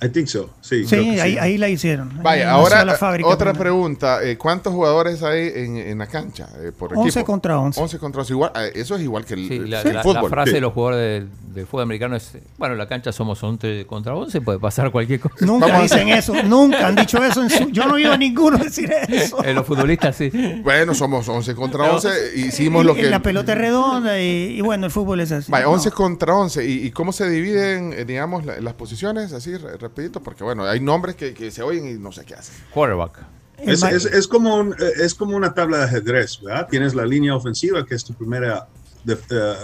I 0.01 0.09
think 0.11 0.29
so. 0.29 0.51
Sí, 0.61 0.85
creo 0.89 1.03
Sí, 1.03 1.11
que 1.17 1.21
ahí, 1.21 1.39
ahí 1.39 1.59
la 1.59 1.69
hicieron. 1.69 2.23
Vaya, 2.23 2.53
ahora 2.53 2.85
la 2.85 2.95
fábrica 2.95 3.29
otra 3.29 3.53
primero. 3.53 3.59
pregunta. 3.75 4.23
eh, 4.23 4.39
¿Cuántos 4.39 4.73
jugadores 4.73 5.23
hay 5.25 5.51
en, 5.55 5.77
en 5.77 5.99
la 5.99 6.07
cancha 6.07 6.49
eh, 6.61 6.71
por 6.77 6.93
11 6.97 7.09
equipo? 7.21 7.25
contra 7.33 7.59
11. 7.59 7.81
11 7.81 7.99
contra 7.99 8.21
11. 8.21 8.33
Igual, 8.33 8.53
eh, 8.55 8.73
eso 8.77 8.95
es 8.95 9.03
igual 9.03 9.25
que 9.25 9.35
el, 9.35 9.49
Sí, 9.49 9.59
la, 9.61 9.81
el 9.83 9.95
la- 9.95 10.03
fútbol. 10.05 10.23
la 10.23 10.29
frase 10.29 10.51
sí. 10.51 10.55
de 10.55 10.61
los 10.61 10.73
jugadores 10.73 11.01
del, 11.25 11.55
del 11.55 11.67
fútbol 11.67 11.83
americano 11.83 12.15
es, 12.15 12.33
bueno, 12.59 12.75
en 12.75 12.79
la 12.79 12.87
cancha 12.87 13.11
somos 13.11 13.43
11 13.43 13.87
contra 13.89 14.15
11, 14.15 14.41
puede 14.41 14.61
pasar 14.61 14.93
cualquier 14.93 15.19
cosa. 15.19 15.45
Nunca 15.45 15.81
dicen 15.83 16.09
eso, 16.11 16.33
nunca 16.45 16.87
han 16.87 16.95
dicho 16.95 17.19
eso. 17.25 17.43
En 17.43 17.51
su, 17.51 17.69
yo 17.71 17.85
no 17.87 17.91
he 17.91 17.95
oído 17.95 18.13
a 18.13 18.17
ninguno 18.17 18.57
decir 18.59 18.93
eso. 19.09 19.43
En 19.45 19.57
los 19.57 19.67
futbolistas 19.67 20.15
sí. 20.15 20.31
Bueno, 20.63 20.95
somos 20.95 21.29
11 21.29 21.55
contra 21.57 21.91
11. 21.93 22.09
Hicimos 22.37 22.85
lo 22.85 22.95
que. 22.95 23.03
La 23.11 23.21
pelota 23.21 23.53
es 23.53 23.59
redonda 23.59 24.21
y, 24.21 24.57
y 24.57 24.61
bueno, 24.61 24.87
el 24.87 24.93
fútbol 24.93 25.19
es 25.21 25.33
así. 25.33 25.51
Vaya, 25.51 25.65
No. 25.65 25.73
11 25.73 25.91
contra 25.91 26.37
11. 26.37 26.65
¿Y, 26.69 26.87
y 26.87 26.91
cómo 26.93 27.13
se 27.13 27.29
dividen, 27.29 28.07
digamos, 28.07 28.45
la- 28.45 28.61
las 28.61 28.75
posiciones? 28.75 29.33
Así, 29.33 29.53
rapidito, 29.89 30.21
porque 30.23 30.45
bueno, 30.45 30.65
hay 30.65 30.81
nombres 30.81 31.17
que, 31.17 31.35
que 31.35 31.51
se 31.51 31.63
oyen 31.63 31.89
y 31.89 31.95
no 31.95 32.13
sé 32.13 32.25
qué 32.25 32.35
hacen. 32.35 32.55
Quarterback. 32.73 33.21
Es, 33.59 33.83
es- 33.83 34.05
es 34.05 34.29
como 34.29 34.55
un- 34.57 34.73
eh, 34.75 34.93
es 35.03 35.15
como 35.15 35.37
una 35.37 35.53
tabla 35.53 35.79
de 35.79 35.85
ajedrez, 35.85 36.41
¿verdad? 36.43 36.69
Tienes 36.71 36.95
la 36.95 37.05
línea 37.05 37.35
ofensiva, 37.35 37.85
que 37.85 37.95
es 37.97 38.05
tu 38.05 38.15
primera, 38.15 38.69
de- 39.05 39.15
eh, 39.31 39.55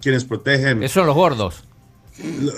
quienes 0.00 0.24
protegen. 0.24 0.82
Esos 0.82 0.94
son 0.94 1.06
los 1.06 1.14
gordos. 1.14 1.64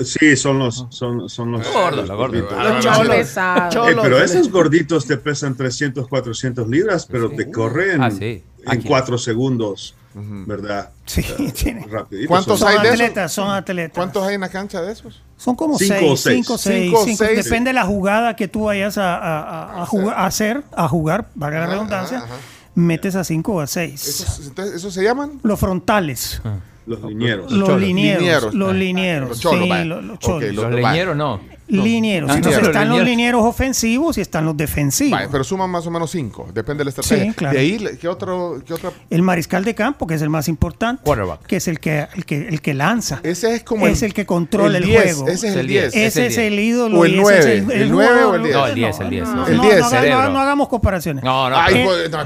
Sí, 0.05 0.37
son 0.37 0.59
los, 0.59 0.87
son, 0.89 1.29
son 1.29 1.53
los, 1.53 1.63
Los 1.67 1.73
gordos, 1.75 2.09
los 2.09 2.17
gorditos. 2.17 2.53
Ah, 2.57 2.81
Los 2.83 3.09
pesados. 3.09 3.75
Eh, 3.91 3.97
pero 4.01 4.23
esos 4.23 4.51
gorditos 4.51 5.07
te 5.07 5.19
pesan 5.19 5.55
300, 5.55 6.09
400 6.09 6.67
libras, 6.67 7.05
pero 7.05 7.29
te 7.31 7.51
corren 7.51 8.03
Ah, 8.03 8.11
sí. 8.11 8.43
en 8.63 8.69
Aquí. 8.71 8.89
4 8.89 9.19
segundos, 9.19 9.95
¿verdad? 10.15 10.91
Sí, 11.07 11.23
tiene. 11.55 11.87
Rapidito. 11.87 12.29
¿Cuántos 12.29 12.59
son- 12.61 12.69
hay 12.69 12.75
Son 12.75 12.83
de 12.83 12.89
esos? 12.91 13.01
atletas, 13.01 13.33
son 13.33 13.51
atletas. 13.51 13.95
¿Cuántos 13.97 14.23
hay 14.27 14.35
en 14.35 14.41
la 14.41 14.49
cancha 14.49 14.81
de 14.83 14.93
esos? 14.93 15.23
Son 15.37 15.55
como 15.57 15.79
Cinco 15.79 15.95
seis, 15.95 16.11
o 16.13 16.17
seis. 16.17 16.37
cinco, 16.37 16.59
seis, 16.59 16.85
Cinco 16.87 17.01
o 17.01 17.05
cinco. 17.05 17.25
seis. 17.25 17.45
Depende 17.45 17.71
de 17.71 17.75
la 17.75 17.85
jugada 17.87 18.37
que 18.37 18.49
tú 18.49 18.65
vayas 18.65 18.99
a, 18.99 19.17
a- 19.17 19.41
a- 19.79 19.83
a 19.83 19.87
jugar- 19.87 20.17
a 20.19 20.27
hacer, 20.27 20.63
a 20.77 20.89
jugar, 20.89 21.29
valga 21.35 21.61
la 21.61 21.67
redundancia, 21.67 22.19
ajá, 22.19 22.27
ajá. 22.27 22.35
metes 22.75 23.15
a 23.17 23.25
cinco 23.25 23.55
o 23.55 23.61
a 23.61 23.67
seis. 23.67 24.07
¿Esos, 24.07 24.47
entonces, 24.49 24.75
¿Esos 24.77 24.93
se 24.93 25.03
llaman? 25.03 25.41
Los 25.43 25.59
frontales, 25.61 26.43
Los 26.87 27.03
linieros. 27.03 27.51
los 27.53 27.69
cholos. 27.69 27.81
linieros, 27.81 28.21
Linieros. 28.23 28.55
los 28.55 28.71
Ah, 28.71 28.73
linieros, 28.75 29.29
los 29.31 29.41
cholos, 29.41 29.69
sí, 29.79 29.85
los, 29.85 30.05
los 30.05 30.17
Ok, 30.17 30.21
cholos. 30.23 30.55
Lo- 30.55 30.63
Los 30.71 30.81
leñeros 30.81 31.17
no. 31.17 31.41
Linieros. 31.71 32.31
Ah, 32.31 32.37
Entonces 32.37 32.63
están 32.63 32.89
los 32.89 33.03
linieros. 33.03 33.43
ofensivos 33.45 34.19
y 34.19 34.21
están 34.21 34.45
los 34.45 34.57
defensivos. 34.57 35.21
Pero 35.31 35.45
suman 35.45 35.71
más 35.71 35.87
o 35.87 35.91
menos 35.91 36.11
cinco, 36.11 36.49
depende 36.53 36.81
de 36.81 36.85
la 36.87 36.91
estrategia. 36.91 37.25
Sí, 37.25 37.33
claro. 37.37 37.55
De 37.55 37.61
ahí, 37.61 37.79
le- 37.79 37.97
¿qué 37.99 38.09
otro? 38.09 38.61
Qué 38.67 38.75
otra? 38.75 38.91
El 39.09 39.23
mariscal 39.23 39.65
de 39.65 39.75
campo, 39.75 40.07
que 40.07 40.15
es 40.15 40.23
el 40.23 40.31
más 40.31 40.49
importante, 40.49 41.03
Quarterback. 41.05 41.47
que 41.47 41.57
es 41.57 41.69
el 41.69 41.81
que, 41.81 42.07
el 42.15 42.25
que, 42.25 42.49
el 42.49 42.61
que 42.61 42.75
lanza. 42.75 43.21
Ese 43.23 43.55
es 43.55 43.63
como 43.63 43.87
Es 43.87 44.03
el 44.03 44.13
que 44.15 44.27
controla 44.27 44.79
el 44.79 44.85
10, 44.85 45.03
juego. 45.15 45.29
Ese 45.29 45.49
es 45.49 45.57
el 45.57 45.67
10. 45.67 45.85
Es 45.95 45.95
Ese 46.17 46.27
el 46.27 46.33
es 46.33 46.39
el 46.39 46.59
ídolo. 46.59 46.99
O 47.01 47.05
el 47.05 47.13
y 47.15 47.21
ese 47.21 47.23
nueve, 47.23 47.41
es 47.75 47.81
el 47.83 47.91
nueve 47.91 48.25
o 48.25 48.35
el 48.35 48.43
jugador- 48.43 48.43
diez. 48.43 48.55
No, 48.55 48.67
el 48.67 48.75
diez, 48.75 49.01
el 49.01 49.11
diez. 49.11 49.29
No, 49.29 49.47
El 49.47 49.57
no, 49.57 49.63
diez, 49.63 49.79
no, 49.79 49.87
haga- 49.87 50.01
cerebro. 50.01 50.23
no, 50.25 50.31
no 50.31 50.41
hagamos 50.41 50.69
comparaciones. 50.69 51.25
No, 51.25 51.51
no. 51.51 51.57
Ay, 51.57 51.85
pues, 51.85 52.11
no, 52.11 52.25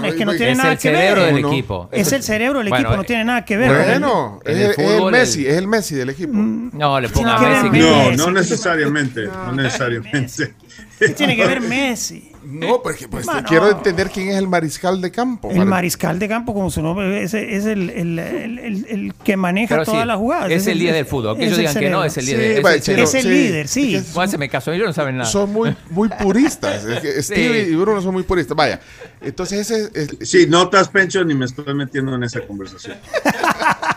no, 0.00 0.06
es 0.06 0.14
que 0.14 0.24
no 0.24 0.32
es 0.32 0.36
tiene 0.38 0.52
es 0.52 0.58
nada 0.58 0.72
el 0.72 0.78
que 0.78 0.82
cerebro 0.82 1.22
ver. 1.22 1.34
del 1.34 1.42
No. 1.42 1.52
equipo. 1.52 1.88
Es 1.92 2.12
el 2.12 2.22
cerebro 2.22 2.58
del 2.58 2.68
equipo, 2.68 2.96
no 2.96 3.04
tiene 3.04 3.24
nada 3.24 3.44
que 3.44 3.56
ver. 3.56 3.68
Bueno, 3.86 4.40
En 4.44 4.52
es, 4.58 4.78
el 4.78 4.84
el- 4.84 4.90
es 4.90 5.00
el 5.00 5.10
Messi, 5.10 5.40
el- 5.46 5.46
es 5.52 5.56
el 5.58 5.68
Messi 5.68 5.94
del 5.94 6.10
equipo. 6.10 6.32
No, 6.34 7.00
le 7.00 7.08
ponga 7.08 7.38
Tiene 7.38 7.70
Messi. 7.70 8.16
No, 8.16 8.26
no 8.26 8.30
necesariamente, 8.32 8.71
no 8.76 9.52
necesariamente. 9.52 10.54
¿Qué 10.98 11.08
tiene 11.10 11.36
que 11.36 11.46
ver 11.46 11.60
Messi? 11.60 12.30
No, 12.44 12.82
porque 12.82 13.06
pues, 13.06 13.24
Mano. 13.24 13.46
quiero 13.48 13.70
entender 13.70 14.10
quién 14.10 14.30
es 14.30 14.36
el 14.36 14.48
mariscal 14.48 15.00
de 15.00 15.12
campo. 15.12 15.50
El 15.50 15.58
Mar- 15.58 15.66
mariscal 15.68 16.18
de 16.18 16.28
campo, 16.28 16.52
como 16.54 16.70
su 16.70 16.82
nombre, 16.82 17.22
es, 17.22 17.34
es 17.34 17.66
el, 17.66 17.88
el- 17.90 18.18
el- 18.18 18.58
el- 18.58 18.86
el 18.88 19.14
que 19.22 19.36
maneja 19.36 19.76
Pero 19.76 19.84
sí, 19.84 19.90
todas 19.92 20.06
las 20.08 20.16
jugadas. 20.16 20.50
es 20.50 20.66
el 20.66 20.78
líder 20.78 20.94
del 20.94 21.06
fútbol. 21.06 21.36
Que 21.36 21.44
ellos 21.44 21.58
el 21.58 21.66
digan 21.68 21.78
que 21.78 21.90
no, 21.90 22.04
es 22.04 22.16
el 22.16 22.24
Sí, 22.24 22.32
líder. 22.32 22.50
es 22.56 22.62
vaya, 22.62 22.76
el 22.76 22.82
chino, 22.82 22.98
Es 23.02 23.14
el 23.14 23.22
sí. 23.22 23.28
líder, 23.28 23.68
sí. 23.68 23.94
Es 23.94 24.04
que 24.12 24.26
se 24.28 24.38
me 24.38 24.48
caso, 24.48 24.72
ellos 24.72 24.86
no 24.88 24.92
saben 24.92 25.18
nada. 25.18 25.30
Son 25.30 25.52
muy, 25.52 25.76
muy 25.90 26.08
puristas. 26.08 26.84
Es 26.84 26.98
que 27.00 27.22
Steve 27.22 27.64
Sí. 27.66 27.70
y 27.72 27.76
Bruno 27.76 28.02
son 28.02 28.12
muy 28.12 28.24
puristas. 28.24 28.56
Vaya, 28.56 28.80
entonces 29.20 29.70
ese 29.70 29.90
es... 29.94 30.28
Sí, 30.28 30.46
notas, 30.48 30.88
Pencho, 30.88 31.24
ni 31.24 31.34
me 31.34 31.44
estoy 31.44 31.72
metiendo 31.74 32.12
en 32.16 32.24
esa 32.24 32.40
conversación. 32.40 32.96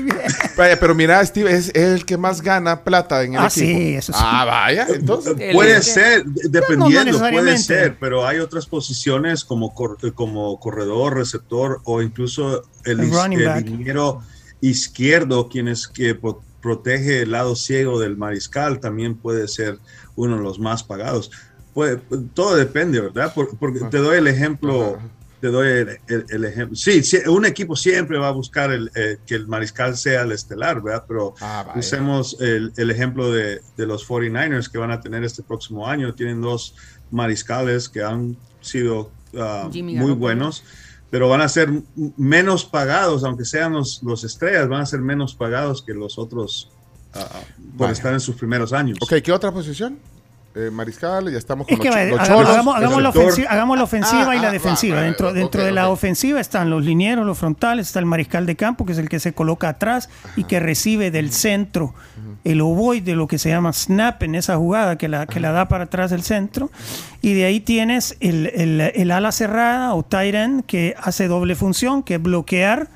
Vaya, 0.56 0.78
pero 0.78 0.94
mira, 0.94 1.24
Steve 1.24 1.52
es, 1.52 1.68
es 1.68 1.76
el 1.76 2.04
que 2.04 2.16
más 2.16 2.42
gana 2.42 2.82
plata 2.84 3.22
en 3.22 3.34
el 3.34 3.40
Ah, 3.40 3.46
equipo. 3.46 3.66
sí, 3.66 3.94
eso 3.94 4.12
sí. 4.12 4.18
Ah, 4.22 4.44
vaya, 4.44 4.86
entonces... 4.94 5.34
Puede 5.52 5.76
el- 5.76 5.82
ser, 5.82 6.24
de- 6.24 6.42
No, 6.42 6.48
no 6.48 6.50
dependiendo, 6.88 7.18
puede 7.18 7.58
ser, 7.58 7.96
pero 7.98 8.26
hay 8.26 8.38
otras 8.38 8.66
posiciones 8.66 9.44
como, 9.44 9.74
cor- 9.74 9.98
como 10.14 10.58
corredor, 10.60 11.14
receptor 11.16 11.80
o 11.84 12.02
incluso 12.02 12.62
el, 12.84 13.00
El 13.00 13.06
is- 13.08 13.14
running 13.14 13.40
el 13.40 13.46
back. 13.46 13.64
liniero 13.66 14.22
izquierdo, 14.60 15.48
quien 15.48 15.68
es 15.68 15.88
que 15.88 16.14
pro- 16.14 16.42
protege 16.60 17.22
el 17.22 17.30
lado 17.32 17.56
ciego 17.56 17.98
del 17.98 18.16
mariscal, 18.16 18.80
también 18.80 19.14
puede 19.16 19.48
ser 19.48 19.78
uno 20.16 20.36
de 20.36 20.42
los 20.42 20.58
más 20.58 20.82
pagados. 20.82 21.30
Puede- 21.72 22.00
todo 22.34 22.56
depende, 22.56 23.00
¿verdad? 23.00 23.32
Por- 23.32 23.56
porque 23.56 23.80
te 23.90 23.98
doy 23.98 24.18
el 24.18 24.26
ejemplo. 24.26 24.98
Te 25.40 25.48
doy 25.48 25.68
el, 25.68 25.88
el- 26.08 26.26
el 26.28 26.44
ejemplo. 26.44 26.76
Sí, 26.76 27.02
sí, 27.02 27.18
un 27.26 27.46
equipo 27.46 27.74
siempre 27.76 28.18
va 28.18 28.28
a 28.28 28.32
buscar 28.32 28.70
el, 28.70 28.90
eh, 28.94 29.18
que 29.26 29.34
el 29.36 29.46
mariscal 29.48 29.96
sea 29.96 30.22
el 30.22 30.32
estelar, 30.32 30.82
¿verdad? 30.82 31.04
Pero 31.08 31.34
Ah, 31.40 31.72
usemos 31.76 32.36
el, 32.40 32.72
el 32.76 32.90
ejemplo 32.90 33.30
de, 33.32 33.62
de 33.76 33.86
los 33.86 34.06
49ers 34.06 34.70
que 34.70 34.76
van 34.78 34.90
a 34.90 35.00
tener 35.00 35.24
este 35.24 35.42
próximo 35.42 35.86
año. 35.86 36.14
Tienen 36.14 36.40
dos 36.42 36.74
mariscales 37.10 37.88
que 37.88 38.02
han 38.02 38.36
sido 38.60 39.10
Jimmy 39.72 39.94
muy 39.94 40.12
buenos, 40.12 40.62
pero 41.08 41.28
van 41.28 41.40
a 41.40 41.48
ser 41.48 41.70
menos 42.16 42.64
pagados, 42.64 43.24
aunque 43.24 43.44
sean 43.44 43.72
los, 43.72 44.02
los 44.02 44.24
estrellas, 44.24 44.68
van 44.68 44.82
a 44.82 44.86
ser 44.86 45.00
menos 45.00 45.34
pagados 45.34 45.82
que 45.82 45.94
los 45.94 46.18
otros 46.18 46.70
ah, 47.14 47.26
por 47.78 47.86
Vaya. 47.86 47.92
estar 47.92 48.12
en 48.12 48.20
sus 48.20 48.36
primeros 48.36 48.72
años. 48.72 48.98
Ok, 49.00 49.14
¿qué 49.22 49.32
otra 49.32 49.50
posición? 49.52 49.98
Eh, 50.52 50.68
mariscal, 50.72 51.30
ya 51.30 51.38
estamos 51.38 51.64
con 51.68 51.74
Es 51.74 51.80
que 51.80 51.86
los, 51.88 51.96
los 51.96 52.20
hagamos, 52.20 52.26
cholos. 52.28 52.50
hagamos- 52.50 52.76
hagamos 52.76 53.02
la 53.02 53.08
ofensiva, 53.10 53.50
hagamos 53.50 53.78
la 53.78 53.84
ofensiva 53.84 54.30
Ah, 54.30 54.34
y 54.36 54.38
la 54.40 54.48
ah, 54.48 54.50
defensiva. 54.52 54.94
va, 54.96 55.00
va, 55.02 55.06
dentro 55.06 55.32
dentro 55.32 55.62
de 55.64 55.70
la 55.70 55.88
ofensiva 55.90 56.40
están 56.40 56.70
los 56.70 56.84
linieros, 56.84 57.24
los 57.24 57.38
frontales, 57.38 57.86
está 57.86 58.00
el 58.00 58.06
mariscal 58.06 58.46
de 58.46 58.56
campo, 58.56 58.84
que 58.84 58.90
es 58.92 58.98
el 58.98 59.08
que 59.08 59.20
se 59.20 59.32
coloca 59.32 59.68
atrás 59.68 60.08
y 60.36 60.42
que 60.44 60.58
recibe 60.58 61.12
del 61.12 61.30
centro 61.30 61.94
el 62.42 62.60
ovoide, 62.62 63.14
lo 63.14 63.28
que 63.28 63.38
se 63.38 63.48
llama 63.50 63.72
snap 63.72 64.22
en 64.24 64.34
esa 64.34 64.56
jugada, 64.56 64.98
que 64.98 65.06
la, 65.06 65.26
que 65.26 65.38
la 65.38 65.52
da 65.52 65.68
para 65.68 65.84
atrás 65.84 66.10
del 66.10 66.22
centro. 66.22 66.70
Y 67.22 67.34
de 67.34 67.44
ahí 67.44 67.60
tienes 67.60 68.16
el, 68.18 68.46
el- 68.54 68.80
el 68.80 69.10
ala 69.12 69.30
cerrada 69.30 69.94
o 69.94 70.02
tight 70.02 70.34
end, 70.34 70.64
que 70.64 70.96
hace 71.00 71.28
doble 71.28 71.54
función, 71.54 72.02
que 72.02 72.14
es 72.16 72.22
bloquear 72.22 72.88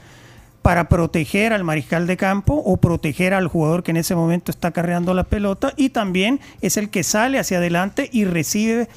para 0.65 0.89
proteger 0.89 1.53
al 1.53 1.63
mariscal 1.63 2.07
de 2.07 2.17
campo 2.17 2.55
o 2.55 2.79
proteger 2.79 3.35
al 3.35 3.49
jugador 3.49 3.83
que 3.83 3.91
en 3.91 3.99
ese 3.99 4.15
momento 4.15 4.51
está 4.51 4.71
carreando 4.71 5.13
la 5.13 5.25
pelota 5.25 5.75
y 5.77 5.91
también 5.91 6.41
es 6.63 6.79
el 6.79 6.89
que 6.89 7.03
sale 7.03 7.39
hacia 7.39 7.59
adelante 7.59 8.09
y 8.11 8.25
recibe 8.25 8.89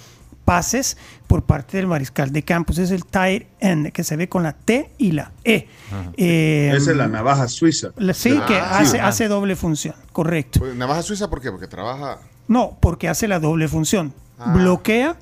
pases 0.45 0.95
por 1.28 1.43
parte 1.43 1.76
del 1.76 1.88
mariscal 1.88 2.32
de 2.32 2.41
campo. 2.43 2.72
Ese 2.72 2.84
es 2.84 2.91
el 2.91 3.03
tight 3.03 3.47
end 3.59 3.91
que 3.91 4.05
se 4.05 4.15
ve 4.15 4.30
con 4.30 4.43
la 4.43 4.53
T 4.53 4.91
y 4.97 5.11
la 5.11 5.34
E. 5.43 5.68
Eh, 6.15 6.72
Esa 6.74 6.91
es 6.91 6.95
la 6.97 7.09
navaja 7.09 7.49
suiza. 7.49 7.89
la- 7.97 8.13
sí, 8.13 8.39
que 8.47 8.55
Ah, 8.55 8.80
hace, 8.80 8.91
sí. 8.93 8.97
hace 8.99 9.28
doble 9.28 9.57
función, 9.57 9.93
correcto. 10.13 10.59
Pues, 10.61 10.74
Navaja 10.74 11.01
suiza, 11.03 11.30
¿por 11.30 11.41
qué? 11.41 11.51
Porque 11.51 11.68
trabaja. 11.68 12.20
No, 12.47 12.78
porque 12.80 13.09
hace 13.09 13.28
la 13.28 13.41
doble 13.41 13.68
función. 13.68 14.13
Ah. 14.39 14.53
Bloquea 14.53 15.18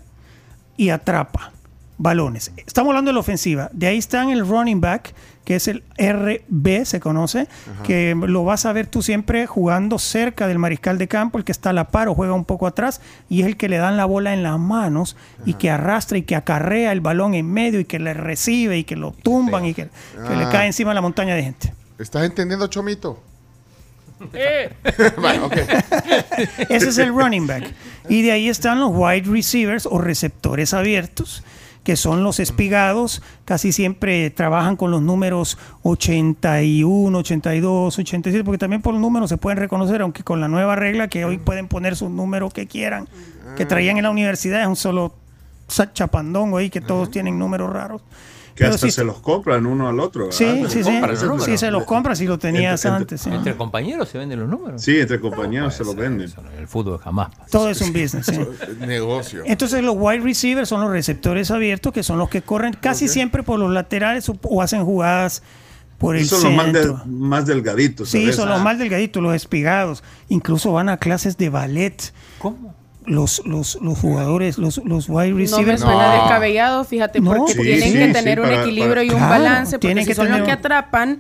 y 0.78 0.90
atrapa 0.90 1.54
balones. 1.98 2.52
Estamos 2.58 2.92
hablando 2.92 3.10
de 3.10 3.14
la 3.14 3.22
ofensiva. 3.22 3.70
De 3.74 3.88
ahí 3.88 3.98
está 3.98 4.22
en 4.22 4.30
el 4.30 4.48
running 4.48 4.80
back, 4.80 5.16
que 5.46 5.56
es 5.56 5.68
el 5.70 5.84
RB, 5.98 6.84
se 6.86 7.00
conoce, 7.00 7.48
que 7.84 8.16
lo 8.20 8.44
vas 8.44 8.66
a 8.66 8.74
ver 8.74 8.88
tú 8.88 9.02
siempre 9.02 9.46
jugando 9.48 10.00
cerca 10.00 10.48
del 10.48 10.60
mariscal 10.60 10.98
de 10.98 11.08
campo, 11.08 11.38
el 11.38 11.44
que 11.46 11.52
está 11.54 11.70
a 11.70 11.74
la 11.74 11.88
par 11.90 12.10
o 12.10 12.16
juega 12.16 12.34
un 12.34 12.44
poco 12.46 12.68
atrás, 12.68 13.00
y 13.30 13.42
es 13.42 13.48
el 13.48 13.56
que 13.56 13.70
le 13.70 13.78
dan 13.78 13.96
la 13.96 14.06
bola 14.06 14.34
en 14.34 14.44
las 14.44 14.60
manos 14.60 15.16
y 15.46 15.54
que 15.54 15.70
arrastra 15.70 16.18
y 16.18 16.24
que 16.24 16.36
acarrea 16.36 16.92
el 16.92 17.00
balón 17.00 17.34
en 17.36 17.46
medio 17.50 17.80
y 17.80 17.86
que 17.86 18.00
le 18.00 18.14
recibe 18.14 18.78
y 18.78 18.84
que 18.84 18.96
lo 18.98 19.12
tumban 19.12 19.66
y 19.66 19.74
que, 19.74 19.84
que 20.28 20.36
le 20.36 20.44
Ah. 20.46 20.50
cae 20.52 20.68
encima 20.68 20.94
la 20.94 21.02
montaña 21.02 21.36
de 21.36 21.44
gente. 21.44 21.74
¿Estás 22.00 22.24
entendiendo, 22.26 22.68
Chomito? 22.68 23.22
bueno, 25.22 25.46
ok. 25.48 25.58
Ese 26.70 26.90
es 26.90 26.98
el 26.98 27.10
running 27.10 27.48
back. 27.48 27.66
Y 28.10 28.22
de 28.22 28.32
ahí 28.32 28.50
están 28.50 28.80
los 28.80 28.92
wide 28.94 29.24
receivers 29.30 29.86
o 29.86 29.98
receptores 30.00 30.74
abiertos, 30.74 31.44
que 31.86 31.96
son 31.96 32.24
los 32.24 32.40
espigados. 32.40 33.22
Casi 33.46 33.72
siempre 33.72 34.32
trabajan 34.32 34.76
con 34.76 34.90
los 34.90 35.04
números 35.04 35.58
81, 35.84 37.18
82, 37.18 38.00
87, 38.00 38.44
porque 38.44 38.58
también 38.58 38.82
por 38.82 38.94
los 38.94 39.02
números 39.02 39.30
se 39.30 39.38
pueden 39.38 39.60
reconocer, 39.60 40.02
aunque 40.02 40.24
con 40.24 40.42
la 40.42 40.48
nueva 40.48 40.76
regla 40.76 41.08
que 41.08 41.24
hoy 41.24 41.38
pueden 41.38 41.68
poner 41.68 41.96
su 41.96 42.10
número 42.10 42.50
que 42.50 42.66
quieran, 42.66 43.08
que 43.56 43.66
traían 43.66 43.98
en 43.98 44.04
la 44.04 44.10
universidad, 44.10 44.62
es 44.62 44.68
un 44.68 44.76
solo 44.76 45.14
chapandongo 45.94 46.58
ahí 46.58 46.72
que 46.72 46.82
todos 46.82 47.12
tienen 47.12 47.38
números 47.38 47.72
raros. 47.72 48.02
Que 48.56 48.64
Pero 48.64 48.76
hasta 48.76 48.88
sí- 48.88 48.92
se 48.92 49.04
los 49.04 49.20
compran 49.20 49.66
uno 49.66 49.90
al 49.90 50.00
otro. 50.00 50.28
¿verdad? 50.28 50.38
Sí, 50.38 50.46
Se 50.46 50.54
sí, 50.56 50.62
los 50.62 50.72
sí. 50.72 50.82
compran, 50.84 51.28
los. 51.28 51.44
Sí, 51.44 51.58
se 51.58 51.72
los 51.72 51.84
compras 51.84 52.18
si 52.20 52.26
lo 52.26 52.40
tenías 52.40 52.86
Entre- 52.86 52.98
antes. 52.98 53.22
sí. 53.22 53.30
Entre 53.30 53.54
compañeros 53.58 54.08
se 54.08 54.18
venden 54.18 54.40
los 54.40 54.48
números. 54.50 54.82
Sí, 54.82 54.98
entre 54.98 55.20
compañeros 55.20 55.74
se 55.76 55.84
lo 55.84 55.92
Eso- 55.92 56.00
venden. 56.00 56.26
eso 56.28 56.42
en 56.54 56.60
el 56.60 56.68
fútbol 56.70 56.98
jamás 57.00 57.36
pasa. 57.36 57.50
Todo 57.52 57.70
es 57.70 57.82
un 57.82 57.92
business. 57.92 58.26
sí. 58.28 58.40
Negocio. 58.80 59.44
Entonces 59.46 59.84
los 59.84 59.96
wide 59.98 60.22
receivers 60.22 60.70
son 60.70 60.80
los 60.80 60.90
receptores 60.90 61.52
abiertos, 61.52 61.92
que 61.92 62.02
son 62.02 62.18
los 62.18 62.30
que 62.30 62.42
corren 62.44 62.74
casi 62.80 63.10
siempre 63.10 63.44
por 63.44 63.60
los 63.60 63.72
laterales 63.74 64.30
o, 64.30 64.38
o 64.44 64.62
hacen 64.62 64.86
jugadas 64.86 65.44
por 65.98 66.16
el 66.16 66.26
Son 66.26 66.42
los 66.44 66.54
más, 66.54 66.66
centro. 66.68 66.98
del- 67.00 67.12
más 67.12 67.46
delgaditos. 67.46 68.10
Sí, 68.10 68.22
¿sabes? 68.22 68.36
son 68.38 68.48
los 68.48 68.62
más 68.62 68.80
delgaditos, 68.80 69.22
los 69.22 69.36
espigados. 69.36 70.02
Incluso 70.30 70.72
van 70.72 70.88
a 70.88 70.96
clases 70.96 71.38
de 71.38 71.50
ballet. 71.50 72.14
¿Cómo? 72.40 72.74
Los, 73.08 73.42
los, 73.46 73.78
los 73.82 73.98
jugadores, 74.00 74.58
los, 74.58 74.78
los 74.84 75.08
wide 75.10 75.30
No 75.30 75.36
me 75.36 75.42
receivers. 75.44 75.82
suena 75.82 76.08
No. 76.08 76.22
descabellado, 76.24 76.84
fíjate, 76.84 77.20
No, 77.22 77.34
porque 77.36 77.54
Sí, 77.54 77.60
tienen 77.62 77.92
sí, 77.92 77.98
que 78.00 78.06
sí, 78.08 78.14
tener 78.14 78.40
un 78.40 78.48
para- 78.48 78.62
equilibrio 78.62 79.04
y 79.04 79.10
un 79.10 79.18
Claro, 79.18 79.30
balance, 79.30 79.72
porque 79.78 79.88
tienen 79.88 80.04
si 80.04 80.10
que 80.10 80.16
son 80.16 80.30
los 80.32 80.42
que 80.42 80.52
atrapan, 80.52 81.20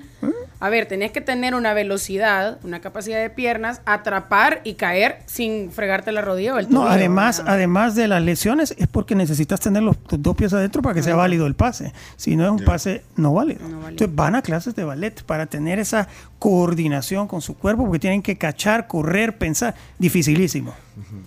a 0.59 0.69
ver, 0.69 0.85
tenés 0.87 1.11
que 1.11 1.21
tener 1.21 1.55
una 1.55 1.73
velocidad, 1.73 2.59
una 2.63 2.79
capacidad 2.81 3.19
de 3.19 3.29
piernas, 3.29 3.81
atrapar 3.85 4.61
y 4.63 4.75
caer 4.75 5.19
sin 5.25 5.71
fregarte 5.71 6.11
la 6.11 6.21
rodilla 6.21 6.55
o 6.55 6.59
el 6.59 6.65
No, 6.69 6.81
tobillo, 6.81 6.89
además, 6.89 7.37
¿verdad? 7.39 7.53
además 7.55 7.95
de 7.95 8.07
las 8.07 8.23
lesiones, 8.23 8.75
es 8.77 8.87
porque 8.87 9.15
necesitas 9.15 9.59
tener 9.59 9.83
los, 9.83 9.97
dos 10.09 10.35
pies 10.35 10.53
adentro 10.53 10.81
para 10.81 10.95
que 10.95 11.03
sea 11.03 11.15
válido 11.15 11.45
el 11.47 11.55
pase. 11.55 11.93
Si 12.15 12.35
no 12.35 12.45
es 12.45 12.51
un 12.51 12.63
pase 12.63 13.03
no 13.15 13.33
válido. 13.33 13.61
No 13.67 13.77
válido. 13.77 13.89
Entonces 13.89 14.15
van 14.15 14.35
a 14.35 14.41
clases 14.41 14.75
de 14.75 14.83
ballet 14.83 15.23
para 15.23 15.45
tener 15.45 15.79
esa 15.79 16.07
coordinación 16.39 17.27
con 17.27 17.41
su 17.41 17.55
cuerpo, 17.57 17.83
porque 17.85 17.99
tienen 17.99 18.21
que 18.21 18.37
cachar, 18.37 18.87
correr, 18.87 19.37
pensar. 19.37 19.75
Dificilísimo. 19.99 20.73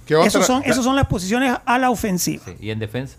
¿Qué 0.07 0.17
otra? 0.17 0.29
Esos 0.29 0.47
son, 0.47 0.63
esos 0.65 0.85
son 0.85 0.97
las 0.97 1.07
posiciones 1.07 1.55
a 1.65 1.79
la 1.79 1.91
ofensiva. 1.91 2.45
Sí, 2.45 2.57
¿Y 2.61 2.71
en 2.71 2.79
defensa? 2.79 3.17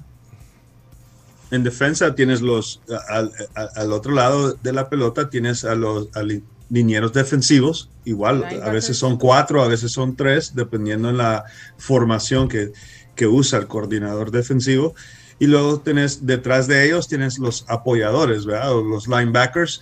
En 1.52 1.64
defensa 1.64 2.14
tienes 2.16 2.41
los, 2.41 2.82
al, 3.08 3.32
al 3.76 3.91
otro 3.91 4.14
lado 4.14 4.54
de 4.62 4.74
la 4.74 4.89
pelota 4.89 5.30
tienes 5.30 5.64
a 5.64 5.76
los 5.76 6.10
a 6.14 6.22
li- 6.22 6.43
linieros 6.70 7.14
defensivos, 7.14 7.89
igual, 8.04 8.43
a 8.62 8.70
veces 8.72 8.97
son 8.97 9.18
cuatro, 9.18 9.64
a 9.64 9.68
veces 9.68 9.91
son 9.91 10.16
tres, 10.16 10.54
dependiendo 10.54 11.10
en 11.10 11.18
la 11.18 11.43
formación 11.78 12.47
que, 12.47 12.72
que 13.16 13.26
usa 13.26 13.58
el 13.60 13.68
coordinador 13.68 14.30
defensivo. 14.32 14.93
Y 15.39 15.47
luego 15.47 15.82
tenés, 15.82 16.26
detrás 16.26 16.68
de 16.68 16.86
ellos 16.86 17.08
tienes 17.08 17.39
los 17.39 17.66
apoyadores, 17.68 18.45
¿verdad? 18.45 18.74
O 18.74 18.84
los 18.84 19.08
linebackers. 19.08 19.80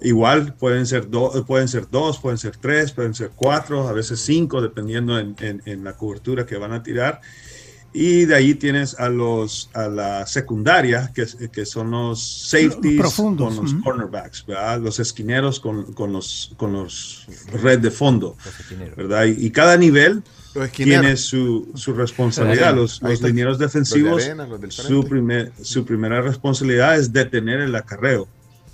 Igual 0.00 0.54
pueden 0.56 0.86
ser, 0.86 1.08
do- 1.10 1.44
pueden 1.46 1.68
ser 1.68 1.88
dos, 1.90 2.18
pueden 2.18 2.38
ser 2.38 2.56
tres, 2.56 2.92
pueden 2.92 3.14
ser 3.14 3.32
cuatro, 3.34 3.86
a 3.88 3.92
veces 3.92 4.20
cinco, 4.24 4.60
dependiendo 4.62 5.18
en, 5.18 5.36
en- 5.40 5.62
en 5.66 5.84
la 5.84 5.92
cobertura 5.96 6.46
que 6.46 6.56
van 6.56 6.72
a 6.72 6.82
tirar. 6.82 7.20
Y 7.94 8.24
de 8.24 8.34
ahí 8.34 8.54
tienes 8.54 8.98
a 8.98 9.08
los 9.08 9.68
a 9.74 9.86
la 9.88 10.26
secundaria, 10.26 11.10
que, 11.14 11.26
que 11.52 11.66
son 11.66 11.90
los 11.90 12.22
safeties 12.22 12.98
profundos, 12.98 13.54
con 13.54 13.64
los 13.64 13.74
cornerbacks, 13.82 14.46
¿verdad? 14.46 14.80
Los 14.80 14.98
esquineros 14.98 15.60
con, 15.60 15.92
con 15.92 16.12
los 16.12 16.52
con 16.56 16.72
los 16.72 17.26
red 17.62 17.80
de 17.80 17.90
fondo. 17.90 18.36
¿verdad? 18.96 19.26
Y, 19.26 19.46
y 19.46 19.50
cada 19.50 19.76
nivel 19.76 20.22
tiene 20.74 21.16
su, 21.16 21.70
su 21.74 21.94
responsabilidad. 21.94 22.74
Los, 22.74 23.02
los 23.02 23.22
linieros 23.22 23.52
Los 23.52 23.58
de 23.58 23.66
defensivos, 23.66 24.24
arena, 24.24 24.46
los 24.46 24.60
del 24.60 24.72
su, 24.72 25.04
primer, 25.04 25.52
su 25.62 25.84
primera 25.84 26.20
responsabilidad 26.20 26.98
es 26.98 27.12
detener 27.12 27.60
el 27.60 27.74
acarreo, 27.74 28.28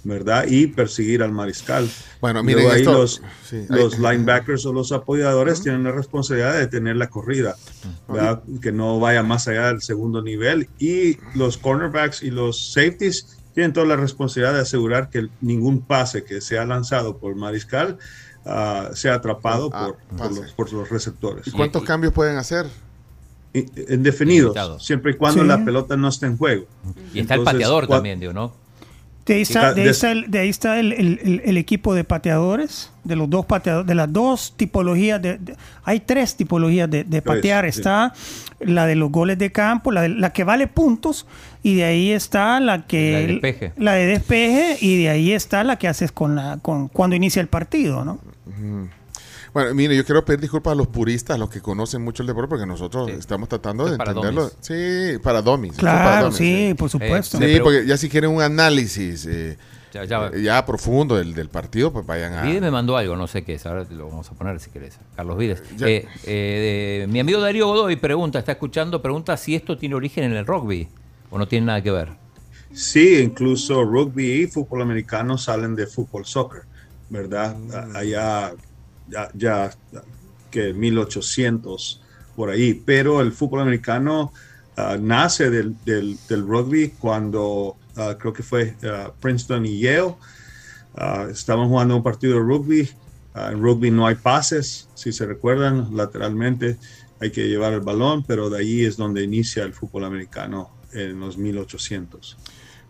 ¿verdad? 0.04 0.46
Y 0.48 0.68
perseguir 0.68 1.22
al 1.22 1.32
mariscal. 1.32 1.88
Bueno, 2.20 2.42
miren 2.42 2.62
luego 2.64 2.74
ahí 2.74 2.80
esto- 2.82 2.92
los, 2.98 3.22
sí, 3.48 3.66
los 3.68 3.94
ahí- 3.94 4.00
linebackers 4.00 4.64
o 4.66 4.72
los 4.72 4.92
apoyadores 4.92 5.60
tienen 5.62 5.84
la 5.84 5.92
responsabilidad 5.92 6.52
de 6.54 6.60
detener 6.60 6.96
la 6.96 7.08
corrida, 7.08 7.56
¿verdad? 8.08 8.42
que 8.62 8.72
no 8.72 8.98
vaya 9.00 9.22
más 9.22 9.48
allá 9.48 9.66
del 9.68 9.82
segundo 9.82 10.22
nivel. 10.22 10.68
Y 10.78 11.18
los 11.34 11.58
cornerbacks 11.58 12.22
y 12.22 12.30
los 12.30 12.72
safeties 12.72 13.38
tienen 13.54 13.72
toda 13.72 13.86
la 13.86 13.96
responsabilidad 13.96 14.54
de 14.54 14.60
asegurar 14.60 15.10
que 15.10 15.28
ningún 15.40 15.80
pase 15.82 16.22
que 16.24 16.40
sea 16.40 16.64
lanzado 16.64 17.18
por 17.18 17.32
el 17.32 17.36
mariscal 17.38 17.98
ah, 18.46 18.90
sea 18.94 19.14
atrapado 19.14 19.68
Ah, 19.74 19.90
por, 20.16 20.32
los, 20.32 20.52
por 20.52 20.72
los 20.72 20.88
receptores. 20.88 21.46
¿Y 21.46 21.50
cuántos 21.50 21.82
Y- 21.82 21.84
cambios 21.86 22.12
pueden 22.14 22.36
hacer? 22.36 22.66
Y- 23.52 23.66
Indefinidos, 23.92 24.56
siempre 24.84 25.12
y 25.12 25.14
cuando 25.16 25.42
Sí. 25.42 25.48
la 25.48 25.64
pelota 25.64 25.96
no 25.96 26.08
esté 26.08 26.26
en 26.26 26.36
juego. 26.36 26.66
Y 27.12 27.20
está 27.20 27.34
el 27.34 27.42
pateador 27.42 27.86
también, 27.88 28.20
digo, 28.20 28.32
¿no? 28.32 28.52
De 29.28 29.34
ahí 29.34 29.42
está, 29.42 29.72
de 29.74 29.82
ahí 29.82 29.88
está 29.88 30.10
el, 30.12 30.30
de 30.30 30.38
ahí 30.40 30.48
está 30.48 30.80
el, 30.80 30.92
el- 30.92 31.20
el- 31.22 31.42
el 31.44 31.56
equipo 31.58 31.94
de 31.94 32.02
pateadores, 32.02 32.90
de 33.04 33.14
los 33.14 33.28
dos 33.30 33.46
pateadores, 33.46 33.86
de 33.86 33.94
las 33.94 34.12
dos 34.12 34.54
tipologías 34.56 35.20
de, 35.22 35.38
de- 35.38 35.54
hay 35.84 36.00
tres 36.00 36.34
tipologías 36.36 36.90
de, 36.90 37.04
de 37.04 37.22
patear. 37.22 37.64
Está 37.66 38.12
la 38.60 38.86
de 38.86 38.96
los 38.96 39.10
goles 39.12 39.38
de 39.38 39.52
campo, 39.52 39.92
la, 39.92 40.02
de- 40.02 40.08
la 40.08 40.32
que 40.32 40.44
vale 40.44 40.66
puntos, 40.66 41.26
y 41.62 41.74
de 41.76 41.84
ahí 41.84 42.10
está 42.10 42.58
la 42.58 42.86
que 42.86 43.12
La 43.12 43.18
de 43.18 43.26
despeje. 43.26 43.72
la 43.76 43.92
de 43.94 44.06
despeje, 44.06 44.76
y 44.80 45.02
de 45.02 45.08
ahí 45.10 45.32
está 45.32 45.62
la 45.62 45.76
que 45.76 45.88
haces 45.88 46.10
con 46.10 46.34
la 46.34 46.58
con 46.62 46.88
cuando 46.88 47.14
inicia 47.14 47.40
el 47.40 47.48
partido, 47.48 48.04
¿no? 48.04 48.18
Bueno, 49.54 49.74
mire, 49.74 49.96
yo 49.96 50.04
quiero 50.04 50.24
pedir 50.24 50.40
disculpas 50.40 50.72
a 50.72 50.74
los 50.74 50.86
puristas, 50.88 51.34
a 51.36 51.38
los 51.38 51.48
que 51.50 51.60
conocen 51.60 52.02
mucho 52.02 52.22
el 52.22 52.26
deporte, 52.26 52.48
porque 52.48 52.66
nosotros 52.66 53.08
Sí. 53.10 53.16
estamos 53.18 53.48
tratando 53.48 53.86
de 53.90 53.96
para 53.96 54.10
entenderlo. 54.12 54.42
domis. 54.42 54.56
Sí, 54.60 55.18
para 55.22 55.42
domis. 55.42 55.72
para 55.74 55.80
Claro, 55.80 56.22
domis, 56.24 56.36
sí, 56.38 56.74
por 56.76 56.90
supuesto. 56.90 57.38
Sí, 57.38 57.44
Sí, 57.44 57.50
pero- 57.52 57.64
porque 57.64 57.86
ya 57.86 57.96
si 57.96 58.08
quieren 58.08 58.30
un 58.30 58.42
análisis 58.42 59.26
eh, 59.26 59.56
Ya, 59.92 60.04
ya- 60.04 60.30
eh, 60.34 60.42
ya 60.42 60.66
profundo 60.66 61.16
del, 61.16 61.32
del 61.34 61.48
partido, 61.48 61.90
pues 61.92 62.04
vayan 62.04 62.34
a... 62.34 62.42
Vides 62.42 62.60
me 62.60 62.70
mandó 62.70 62.96
algo, 62.98 63.16
no 63.16 63.26
sé 63.26 63.42
qué 63.42 63.54
es, 63.54 63.64
ahora 63.64 63.86
te 63.86 63.94
lo 63.94 64.06
vamos 64.08 64.28
a 64.30 64.34
poner 64.34 64.60
si 64.60 64.68
querés. 64.70 64.98
Carlos 65.16 65.38
Vides. 65.38 65.62
Eh, 65.80 66.06
eh, 66.24 67.06
mi 67.08 67.20
amigo 67.20 67.40
Darío 67.40 67.66
Godoy 67.68 67.96
pregunta, 67.96 68.38
está 68.38 68.52
escuchando, 68.52 69.00
pregunta 69.00 69.34
si 69.38 69.54
esto 69.54 69.78
tiene 69.78 69.94
origen 69.94 70.24
en 70.24 70.34
el 70.34 70.44
rugby 70.46 70.88
o 71.30 71.38
no 71.38 71.48
tiene 71.48 71.66
nada 71.66 71.82
que 71.82 71.90
ver. 71.90 72.10
Sí, 72.72 73.16
incluso 73.22 73.82
rugby 73.82 74.42
y 74.42 74.46
fútbol 74.46 74.82
americano 74.82 75.38
salen 75.38 75.74
de 75.74 75.86
fútbol 75.86 76.26
soccer, 76.26 76.62
¿verdad? 77.08 77.56
A- 77.74 77.98
Allá, 77.98 78.52
ya, 79.10 79.30
ya 79.34 79.70
que 80.50 80.72
1800 80.72 82.00
por 82.36 82.50
ahí, 82.50 82.74
pero 82.74 83.20
el 83.20 83.32
fútbol 83.32 83.60
americano 83.60 84.32
ah, 84.76 84.96
nace 85.00 85.50
del, 85.50 85.74
del- 85.84 86.16
del 86.28 86.46
rugby 86.46 86.90
cuando 86.98 87.76
ah, 87.96 88.16
creo 88.18 88.32
que 88.32 88.42
fue 88.42 88.76
ah, 88.84 89.12
Princeton 89.20 89.66
y 89.66 89.80
Yale. 89.80 90.14
estaban 91.30 91.68
jugando 91.68 91.96
un 91.96 92.02
partido 92.02 92.34
de 92.34 92.40
rugby. 92.40 92.88
en 93.34 93.62
rugby 93.62 93.90
no 93.90 94.06
hay 94.06 94.14
pases, 94.16 94.88
si 94.94 95.12
se 95.12 95.26
recuerdan, 95.26 95.94
lateralmente 95.96 96.76
hay 97.20 97.30
que 97.30 97.48
llevar 97.48 97.72
el 97.72 97.80
balón, 97.80 98.24
pero 98.24 98.48
de 98.50 98.58
ahí 98.58 98.84
es 98.84 98.96
donde 98.96 99.22
inicia 99.24 99.64
el 99.64 99.74
fútbol 99.74 100.04
americano 100.04 100.70
en 100.92 101.18
los 101.20 101.36
1800. 101.36 102.36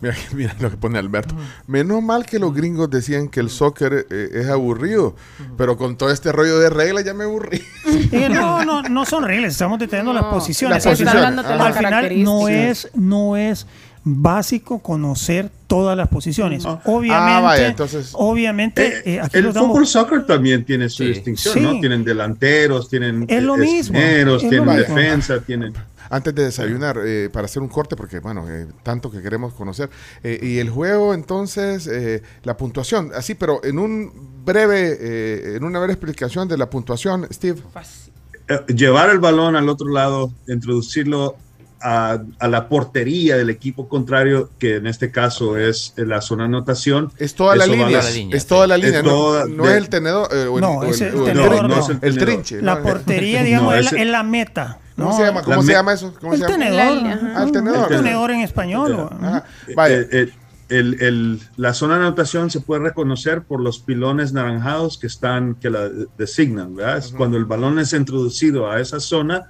Mira, 0.01 0.15
mira 0.35 0.55
lo 0.61 0.71
que 0.71 0.77
pone 0.77 0.99
Alberto. 0.99 1.35
Menos 1.67 2.03
mal 2.03 2.25
que 2.25 2.39
los 2.39 2.55
gringos 2.55 2.89
decían 2.91 3.29
que 3.29 3.41
el 3.41 3.51
soccer 3.51 4.07
eh, 4.11 4.29
es 4.35 4.49
aburrido, 4.49 5.17
pero 5.57 5.77
con 5.77 5.97
todo 5.97 6.11
este 6.11 6.31
rollo 6.33 6.59
de 6.61 6.71
reglas 6.71 7.05
ya 7.05 7.15
me 7.15 7.25
aburrí. 7.25 7.63
Eh, 8.11 8.29
no, 8.31 8.65
no, 8.65 8.83
no 8.89 9.05
son 9.05 9.25
reglas, 9.25 9.53
estamos 9.53 9.79
deteniendo 9.79 10.13
las 10.15 10.23
No, 10.23 10.31
posiciones. 10.31 10.77
las 10.85 10.87
al 10.87 10.97
final, 10.97 11.35
posiciones. 11.35 11.45
Ah. 11.61 11.67
al 11.67 11.75
final 11.75 12.25
no 12.25 12.49
es, 12.49 12.89
no 12.95 13.37
es 13.37 13.67
básico 14.05 14.79
conocer 14.79 15.51
todas 15.67 15.97
las 15.97 16.09
posiciones. 16.09 16.65
Ah. 16.65 16.81
Obviamente, 16.85 17.33
Ah, 17.37 17.41
vaya, 17.41 17.67
entonces- 17.69 18.11
obviamente 18.15 18.87
Eh, 18.87 19.03
eh, 19.17 19.21
aquí 19.21 19.39
el 19.39 19.53
fútbol 19.53 19.87
soccer 19.87 20.25
también 20.27 20.65
tiene 20.65 20.89
su 20.89 21.03
Sí. 21.03 21.09
distinción, 21.11 21.55
Sí. 21.55 21.61
¿no? 21.61 21.79
Tienen 21.81 22.05
delanteros, 22.05 22.89
tienen 22.89 23.27
Es 23.29 23.43
lo 23.43 23.57
eh, 23.57 23.59
mismo, 23.59 23.99
esquineros, 23.99 24.37
es 24.39 24.45
lo 24.45 24.49
tienen 24.51 24.77
mismo. 24.77 24.95
defensa, 24.95 25.41
tienen... 25.41 25.75
Antes 26.11 26.35
de 26.35 26.45
desayunar, 26.45 26.99
eh, 27.05 27.29
para 27.33 27.47
hacer 27.47 27.63
un 27.63 27.69
corte, 27.69 27.97
porque 27.97 28.21
bueno, 28.21 28.49
eh, 28.49 28.67
tanto 28.83 29.11
que 29.11 29.23
queremos 29.23 29.55
conocer. 29.55 29.91
Eh, 30.23 30.39
y 30.43 30.59
el 30.59 30.71
juego, 30.71 31.15
entonces, 31.15 31.87
eh, 31.87 32.23
la 32.43 32.57
puntuación, 32.57 33.11
así, 33.15 33.35
pero 33.35 33.63
en 33.65 33.79
un 33.79 34.43
breve, 34.45 34.97
eh, 35.01 35.57
en 35.57 35.65
una 35.65 35.79
breve 35.79 35.93
explicación 35.95 36.49
de 36.49 36.57
la 36.57 36.71
puntuación, 36.71 37.27
Steve. 37.31 37.63
Fácil. 37.73 38.13
Eh, 38.49 38.75
llevar 38.75 39.11
el 39.11 39.19
balón 39.19 39.57
al 39.57 39.69
otro 39.69 39.89
lado, 39.89 40.33
introducirlo 40.47 41.37
a, 41.81 42.19
a 42.39 42.49
la 42.49 42.69
portería 42.69 43.37
del 43.37 43.51
equipo 43.51 43.89
contrario, 43.89 44.51
que 44.59 44.77
en 44.77 44.87
este 44.87 45.11
caso 45.11 45.57
es 45.57 45.95
la 45.97 46.21
zona 46.21 46.45
de 46.45 46.49
anotación. 46.49 47.13
Es 47.19 47.35
toda 47.35 47.55
la 47.57 47.67
línea, 47.67 48.03
la 48.03 48.11
línea, 48.11 48.37
es 48.37 48.47
toda 48.47 48.67
la 48.67 48.77
Es 48.77 48.83
línea, 48.85 49.03
no, 49.03 49.09
toda 49.11 49.47
no 49.47 49.65
de- 49.65 49.71
es 49.71 49.77
el 49.77 49.89
tenedor, 49.89 50.29
eh, 50.33 50.47
o 50.47 50.57
el, 50.57 50.61
No, 50.63 50.83
el- 50.83 50.91
es 50.91 51.01
el 51.01 51.09
el 51.15 51.25
tenedor, 51.25 51.49
trinche, 51.49 51.69
no, 51.69 51.79
es 51.81 51.89
el 51.89 51.99
el 52.03 52.19
trinche. 52.19 52.63
la 52.63 52.75
¿no? 52.77 52.83
portería, 52.83 53.43
digamos, 53.45 53.75
No, 53.75 53.81
es, 53.81 53.93
es 53.93 54.07
la 54.07 54.23
meta. 54.23 54.79
¿Cómo 54.97 55.11
¿no? 55.11 55.17
se 55.17 55.23
llama? 55.25 55.43
¿Cómo 55.43 55.63
se 55.63 55.73
llama 55.73 55.93
eso? 55.93 56.15
¿Cómo 56.21 56.33
El 56.35 56.41
se 56.41 56.47
llama? 56.49 56.59
tenedor. 56.65 57.19
Ah, 57.37 57.43
el 57.45 57.53
tenedor. 57.53 57.93
El 57.93 57.99
tenedor 58.03 58.31
en 58.33 58.41
español. 58.41 59.09
Ajá. 59.21 59.45
Vaya. 59.77 59.97
Eh, 60.01 60.09
eh, 60.11 60.33
el- 60.71 61.01
el- 61.01 61.41
la 61.57 61.73
zona 61.73 61.95
de 61.99 62.01
anotación 62.07 62.51
se 62.51 62.61
puede 62.61 62.83
reconocer 62.83 63.43
por 63.43 63.61
los 63.61 63.79
pilones 63.79 64.33
naranjados 64.35 64.99
que 64.99 65.07
están, 65.07 65.55
que 65.55 65.71
la 65.71 65.89
designan, 66.19 66.75
¿verdad? 66.77 66.99
Es 66.99 67.13
Cuando 67.13 67.37
el 67.39 67.45
balón 67.47 67.79
es 67.79 67.93
introducido 67.95 68.71
a 68.71 68.79
esa 68.81 69.01
zona 69.01 69.45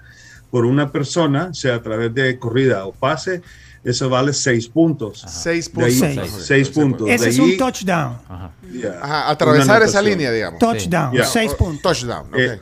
por 0.51 0.65
una 0.65 0.91
persona, 0.93 1.53
sea 1.55 1.77
a 1.77 1.83
través 1.83 2.15
de 2.15 2.39
corrida 2.39 2.87
o 2.87 2.93
pase, 2.93 3.43
eso 3.85 4.09
vale 4.09 4.33
seis 4.33 4.69
puntos. 4.69 5.25
Seis 5.29 5.73
De 5.73 5.85
ahí- 5.85 5.99
puntos. 6.01 6.31
Seis. 6.45 6.69
Puntos. 6.69 7.09
Ese 7.09 7.25
De 7.27 7.31
es 7.31 7.39
un 7.39 7.57
touchdown. 7.57 8.17
Ajá, 8.29 9.31
atravesar 9.31 9.83
esa 9.83 10.03
línea, 10.03 10.31
digamos. 10.33 10.59
Touchdown, 10.59 11.15
Ya. 11.15 11.25
seis 11.25 11.53
O- 11.53 11.57
puntos. 11.57 11.83
Touchdown, 11.83 12.27
ok. 12.29 12.39
Eh, 12.39 12.61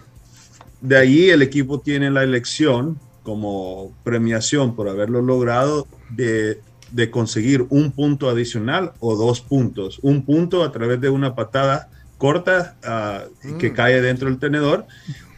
De 0.80 0.96
ahí 0.96 1.30
el 1.30 1.40
equipo 1.42 1.80
tiene 1.80 2.10
la 2.10 2.22
elección 2.22 2.98
como 3.22 3.92
premiación 4.04 4.76
por 4.76 4.88
haberlo 4.88 5.20
logrado 5.22 5.88
de, 6.10 6.60
de 6.92 7.10
conseguir 7.10 7.66
un 7.70 7.90
punto 7.92 8.28
adicional 8.28 8.92
o 9.00 9.16
dos 9.16 9.40
puntos. 9.40 9.98
Un 10.02 10.24
punto 10.24 10.62
a 10.62 10.70
través 10.70 11.00
de 11.00 11.08
una 11.08 11.34
patada 11.34 11.88
corta 12.18 12.76
ah, 12.84 13.24
que 13.58 13.72
cae 13.72 14.00
dentro 14.00 14.28
del 14.28 14.38
tenedor 14.38 14.86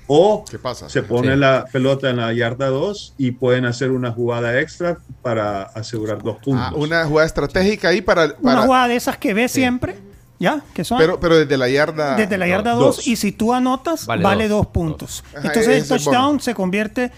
o 0.09 0.45
¿Qué 0.51 0.59
pasa? 0.59 0.89
se 0.89 1.03
pone 1.03 1.35
Sí. 1.35 1.39
la 1.39 1.67
pelota 1.71 2.11
en 2.11 2.17
la 2.17 2.33
yarda 2.33 2.69
2 2.69 3.15
y 3.19 3.31
pueden 3.33 3.65
hacer 3.67 3.91
una 3.93 4.11
jugada 4.11 4.59
extra 4.61 4.99
para 5.23 5.63
asegurar 5.63 6.23
dos 6.23 6.39
puntos. 6.39 6.67
Ah, 6.67 6.73
una 6.75 7.05
jugada 7.07 7.27
estratégica 7.27 7.89
ahí 7.91 8.01
para... 8.01 8.35
Una 8.41 8.63
jugada 8.63 8.89
de 8.89 8.97
esas 8.97 9.17
que 9.19 9.35
ves 9.35 9.53
siempre, 9.53 9.97
¿ya? 10.41 10.63
Que 10.75 10.83
son 10.85 10.99
pero, 10.99 11.21
pero 11.21 11.37
desde 11.39 11.57
la 11.57 11.69
yarda... 11.69 12.17
desde 12.17 12.37
la 12.39 12.49
yarda 12.49 12.73
dos. 12.73 12.97
2 12.97 13.07
y 13.07 13.17
si 13.17 13.33
tú 13.33 13.53
anotas, 13.55 14.07
vale, 14.07 14.23
Vale 14.25 14.49
dos, 14.49 14.61
dos. 14.63 14.67
puntos. 14.69 15.25
Ajá, 15.37 15.47
Entonces 15.49 15.83
el 15.83 15.89
touchdown 15.89 16.27
bono. 16.29 16.41
se 16.41 16.55
convierte 16.55 17.13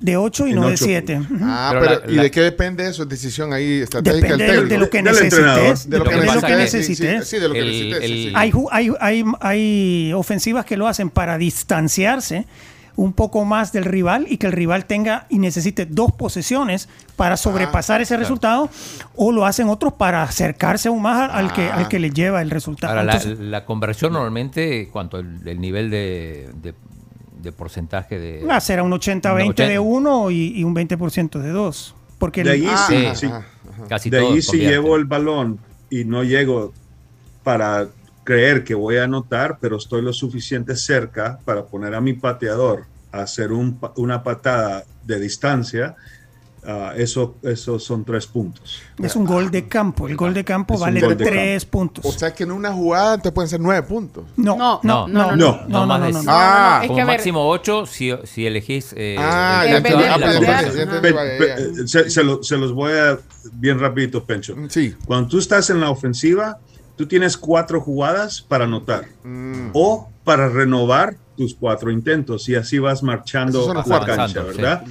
de 0.00 0.16
8 0.16 0.46
y 0.46 0.50
En 0.50 0.56
no 0.56 0.66
de 0.68 0.74
ocho 0.74 0.84
7. 0.86 1.20
Ah, 1.42 1.68
Pero 1.72 1.80
pero, 1.86 2.06
la- 2.06 2.12
¿y 2.12 2.16
la- 2.16 2.22
de 2.24 2.30
qué 2.30 2.40
depende 2.40 2.88
eso? 2.88 3.02
¿Es 3.02 3.08
decisión 3.08 3.52
ahí 3.52 3.80
estratégica 3.82 4.28
Depende 4.28 4.44
del 4.44 4.54
de, 4.54 4.56
técnico? 4.56 4.74
de 4.74 4.78
lo 4.78 4.90
que 4.90 5.02
necesites. 5.02 5.90
De 5.90 5.98
lo 5.98 6.04
que, 6.04 6.16
necesites. 6.56 7.28
Sí, 7.28 7.38
de 7.38 7.48
lo 7.48 7.54
que 7.54 7.60
necesites. 7.60 8.32
Hay, 8.34 8.50
ju- 8.50 8.68
hay, 8.72 8.90
hay, 9.00 9.24
hay 9.40 10.12
ofensivas 10.14 10.64
que 10.64 10.76
lo 10.76 10.88
hacen 10.88 11.10
para 11.10 11.36
distanciarse 11.38 12.46
un 12.96 13.12
poco 13.14 13.44
más 13.44 13.72
del 13.72 13.84
rival 13.84 14.26
y 14.28 14.36
que 14.36 14.46
el 14.46 14.52
rival 14.52 14.84
tenga 14.84 15.26
y 15.30 15.38
necesite 15.38 15.86
dos 15.86 16.12
posesiones 16.12 16.88
para 17.16 17.36
sobrepasar 17.36 18.00
ese 18.02 18.16
resultado 18.16 18.68
o 19.16 19.32
lo 19.32 19.46
hacen 19.46 19.68
otros 19.68 19.94
para 19.94 20.22
acercarse 20.22 20.88
aún 20.88 21.00
más 21.02 21.30
al, 21.32 21.52
que, 21.52 21.70
al 21.70 21.88
que 21.88 21.98
le 21.98 22.10
lleva 22.10 22.42
el 22.42 22.50
resultado. 22.50 22.90
Ahora, 22.92 23.04
la, 23.04 23.12
Entonces, 23.14 23.38
la 23.38 23.64
conversión 23.64 24.12
normalmente, 24.12 24.88
¿cuánto? 24.92 25.18
El, 25.18 25.40
el 25.46 25.60
nivel 25.60 25.88
de, 25.90 26.50
de- 26.62 26.74
de 27.42 27.52
porcentaje 27.52 28.18
de... 28.18 28.46
ah, 28.50 28.60
será 28.60 28.82
un 28.82 28.92
80-20 28.92 29.54
de 29.68 29.78
uno 29.78 30.30
y, 30.30 30.52
y 30.58 30.64
un 30.64 30.74
20% 30.74 31.38
de 31.40 31.50
dos. 31.50 31.94
Porque 32.18 32.44
De 32.44 32.52
el- 32.54 32.62
ahí 32.62 32.68
Ah, 32.68 32.86
sí, 32.88 32.96
ajá, 32.96 33.14
sí. 33.14 33.26
ajá. 33.26 33.86
Casi 33.88 34.10
de 34.10 34.18
ahí 34.18 34.42
si 34.42 34.58
llevo 34.58 34.96
el 34.96 35.04
balón 35.04 35.58
y 35.88 36.04
no 36.04 36.22
llego 36.22 36.72
para 37.42 37.88
creer 38.24 38.64
que 38.64 38.74
voy 38.74 38.96
a 38.98 39.04
anotar, 39.04 39.58
pero 39.60 39.76
estoy 39.76 40.02
lo 40.02 40.12
suficiente 40.12 40.76
cerca 40.76 41.38
para 41.44 41.64
poner 41.66 41.94
a 41.94 42.00
mi 42.00 42.12
pateador 42.14 42.84
a 43.12 43.22
hacer 43.22 43.50
un 43.52 43.80
una 43.96 44.22
patada 44.22 44.84
de 45.02 45.18
distancia, 45.18 45.96
ah, 46.66 46.92
eso, 46.96 47.36
eso 47.42 47.78
son 47.78 48.04
tres 48.04 48.26
puntos. 48.26 48.82
es 49.02 49.16
un 49.16 49.24
gol 49.24 49.50
de 49.50 49.66
campo. 49.68 50.08
El 50.08 50.16
gol 50.16 50.34
de 50.34 50.44
campo 50.44 50.74
Es 50.74 50.80
vale 50.80 51.00
gol 51.00 51.16
de 51.16 51.24
tres 51.24 51.64
O 51.64 51.68
puntos. 51.70 52.14
sea 52.14 52.32
que 52.34 52.44
en 52.44 52.52
una 52.52 52.72
jugada 52.72 53.18
te 53.18 53.32
pueden 53.32 53.48
ser 53.48 53.60
nueve 53.60 53.82
puntos. 53.86 54.24
No, 54.36 54.56
No, 54.56 54.80
no, 54.82 55.08
no, 55.08 55.36
no, 55.36 55.60
no, 55.68 55.86
más 55.86 56.12
de. 56.14 56.20
Ah, 56.28 56.80
es 56.84 56.90
que 56.90 57.04
máximo 57.04 57.48
8 57.48 57.86
si, 57.86 58.12
si 58.24 58.46
elegís... 58.46 58.94
eh, 58.96 59.16
Ah, 59.18 59.64
el 59.66 59.82
se, 61.88 62.10
se 62.10 62.22
lo- 62.24 62.42
se 62.42 62.56
los 62.56 62.72
voy 62.72 62.92
a 62.92 63.18
bien 63.52 63.78
rapidito, 63.78 64.24
Pencho. 64.24 64.54
Sí. 64.68 64.94
Cuando 65.06 65.28
tú 65.28 65.38
estás 65.38 65.70
en 65.70 65.80
la 65.80 65.90
ofensiva, 65.90 66.58
tú 66.96 67.06
tienes 67.06 67.36
cuatro 67.36 67.80
jugadas 67.80 68.42
para 68.42 68.64
anotar 68.64 69.06
Mm. 69.24 69.70
o 69.74 70.08
para 70.24 70.48
renovar 70.48 71.16
tus 71.40 71.54
cuatro 71.54 71.90
intentos 71.90 72.46
y 72.50 72.54
así 72.54 72.78
vas 72.78 73.02
marchando 73.02 73.72
la 73.86 74.04
cancha, 74.04 74.42
¿verdad? 74.42 74.84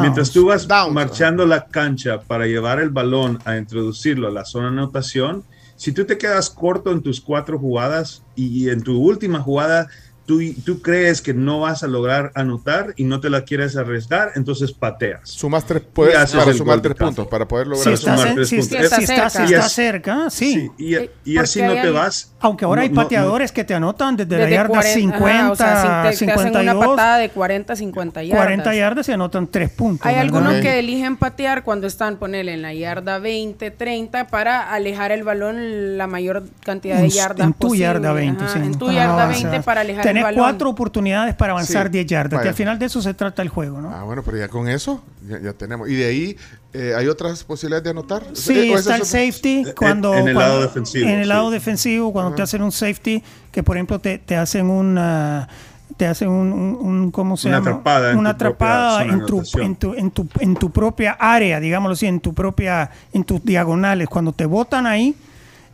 Mientras 0.00 0.30
tú 0.30 0.46
vas 0.46 0.66
Downs, 0.66 0.94
marchando 0.94 1.44
la 1.44 1.66
cancha 1.66 2.22
para 2.22 2.46
llevar 2.46 2.80
el 2.80 2.88
balón 2.88 3.38
a 3.44 3.58
introducirlo 3.58 4.28
a 4.28 4.30
la 4.30 4.46
zona 4.46 4.70
de 4.70 4.78
anotación, 4.78 5.44
si 5.76 5.92
tú 5.92 6.06
te 6.06 6.16
quedas 6.16 6.48
corto 6.48 6.90
en 6.90 7.02
tus 7.02 7.20
cuatro 7.20 7.58
jugadas 7.58 8.22
y 8.34 8.70
en 8.70 8.82
tu 8.82 8.98
última 8.98 9.40
jugada 9.40 9.88
tú, 10.30 10.38
tú 10.64 10.80
crees 10.80 11.20
que 11.20 11.34
no 11.34 11.58
vas 11.58 11.82
a 11.82 11.88
lograr 11.88 12.30
anotar 12.36 12.94
y 12.96 13.02
no 13.02 13.18
te 13.18 13.30
la 13.30 13.42
quieres 13.42 13.76
arriesgar, 13.76 14.30
entonces 14.36 14.70
pateas. 14.70 15.28
Sumas 15.28 15.66
tres, 15.66 15.82
puedes, 15.92 16.14
para 16.30 16.50
el 16.52 16.56
sumar 16.56 16.80
tres 16.80 16.94
campo. 16.94 17.06
puntos 17.16 17.26
para 17.26 17.48
poder 17.48 17.66
Si 17.66 17.70
lograr 17.70 17.94
estás, 17.94 18.14
sumar 18.14 18.28
en- 18.28 18.34
tres 18.36 18.48
si, 18.48 18.56
puntos. 18.58 18.78
si 18.78 18.84
Está 18.84 18.96
estás- 19.00 19.06
cerca. 19.06 19.30
si 19.30 19.40
Y 19.40 19.54
estás 19.56 19.66
es- 19.66 19.72
cerca, 19.72 20.30
sí. 20.30 20.52
Sí, 20.54 20.70
y, 20.78 20.94
Eh, 20.94 21.10
y 21.24 21.36
así 21.38 21.60
no 21.62 21.72
hay 21.72 21.82
te 21.82 21.90
vas. 21.90 22.32
Aunque 22.38 22.64
ahora 22.64 22.82
hay 22.82 22.90
no- 22.90 22.94
no- 22.94 23.02
pateadores 23.02 23.50
que 23.50 23.64
te 23.64 23.74
anotan 23.74 24.16
desde, 24.16 24.30
la 24.36 24.42
desde 24.44 24.54
yarda 24.54 24.68
40, 24.68 24.94
50, 25.00 25.40
ajá, 25.40 25.52
o 25.52 25.56
sea, 25.56 26.12
si 26.12 26.18
te, 26.26 26.26
te 26.26 26.32
hacen 26.32 26.48
una 26.52 26.62
52, 26.62 26.86
patada 26.86 27.18
de 27.18 27.28
40, 27.30 27.74
50 27.76 28.22
yardas. 28.22 28.38
40 28.44 28.74
yardas 28.74 29.08
y 29.08 29.12
anotan 29.12 29.46
3 29.48 29.70
puntos. 29.70 30.06
Hay 30.06 30.14
¿verdad? 30.14 30.24
algunos 30.36 30.54
Ok. 30.56 30.62
que 30.62 30.78
eligen 30.78 31.16
patear 31.16 31.64
cuando 31.64 31.86
están, 31.88 32.16
ponerle 32.18 32.54
en 32.54 32.62
la 32.62 32.72
yarda 32.72 33.18
20, 33.18 33.70
30 33.72 34.28
para 34.28 34.70
alejar 34.72 35.10
el 35.10 35.24
balón 35.24 35.98
la 35.98 36.06
mayor 36.06 36.44
cantidad 36.64 36.96
de 36.98 37.04
En- 37.04 37.10
yardas 37.10 37.46
en 37.48 37.52
tu 37.52 37.58
posible. 37.68 37.84
yarda 37.86 38.12
20, 38.12 38.44
Ajá, 38.44 38.52
sí. 38.54 38.58
En 38.60 38.72
tu 38.78 38.86
para 38.86 38.92
yarda 38.98 39.12
avanzar. 39.24 39.42
20 39.50 39.64
para 39.64 39.80
alejar 39.80 40.04
Tenés 40.20 40.30
el 40.30 40.36
balón. 40.36 40.50
cuatro 40.52 40.70
oportunidades 40.70 41.34
para 41.34 41.52
avanzar 41.52 41.86
Sí. 41.86 41.92
10 41.92 42.06
yardas. 42.06 42.32
Vaya. 42.38 42.42
Que 42.42 42.48
al 42.50 42.54
final 42.54 42.78
de 42.78 42.86
eso 42.86 43.00
se 43.02 43.14
trata 43.14 43.42
el 43.42 43.48
juego, 43.48 43.80
¿no? 43.80 43.90
Ah, 43.94 44.04
bueno, 44.04 44.22
pero 44.22 44.36
ya 44.38 44.48
con 44.48 44.68
eso 44.68 45.02
ya, 45.28 45.40
ya 45.40 45.52
tenemos. 45.52 45.88
Y 45.88 45.94
de 45.94 46.06
ahí, 46.06 46.36
eh, 46.72 46.94
¿hay 46.96 47.06
otras 47.08 47.42
posibilidades 47.44 47.84
de 47.84 47.90
anotar? 47.90 48.22
Sí, 48.32 48.58
Eh, 48.70 48.74
¿o 48.74 48.78
está 48.78 48.96
el 48.96 49.04
safety 49.04 49.58
en- 49.66 49.72
cuando 49.76 50.14
en 50.14 50.28
el 50.28 50.34
cuando- 50.34 50.40
lado 50.40 50.62
defensivo, 50.62 51.08
En 51.08 51.14
el 51.18 51.22
sí. 51.24 51.28
lado 51.28 51.50
defensivo, 51.50 52.12
cuando 52.12 52.34
te 52.34 52.42
hacen 52.42 52.62
un 52.62 52.72
safety, 52.72 53.22
que 53.50 53.62
por 53.62 53.76
ejemplo 53.76 53.98
te, 53.98 54.18
te 54.18 54.36
hacen 54.36 54.68
una 54.70 55.48
te 55.96 56.06
hacen 56.06 56.28
un, 56.30 56.50
un- 56.52 56.78
un- 56.80 57.10
¿cómo 57.10 57.36
se 57.36 57.48
Una 57.48 57.58
llama? 57.58 57.70
atrapada 57.72 58.12
en 58.12 58.18
una 58.18 58.30
atrapada 58.30 59.02
en 59.04 59.26
tu, 59.26 59.42
en, 59.60 59.76
tu, 59.76 59.92
en, 59.94 60.10
tu, 60.10 60.26
en 60.38 60.54
tu 60.54 60.70
propia 60.70 61.12
área, 61.12 61.60
digámoslo 61.60 61.92
así, 61.92 62.06
en 62.06 62.20
tu 62.20 62.32
propia, 62.32 62.90
en 63.12 63.24
tus 63.24 63.44
diagonales. 63.44 64.08
Cuando 64.08 64.32
te 64.32 64.46
botan 64.46 64.86
ahí, 64.86 65.14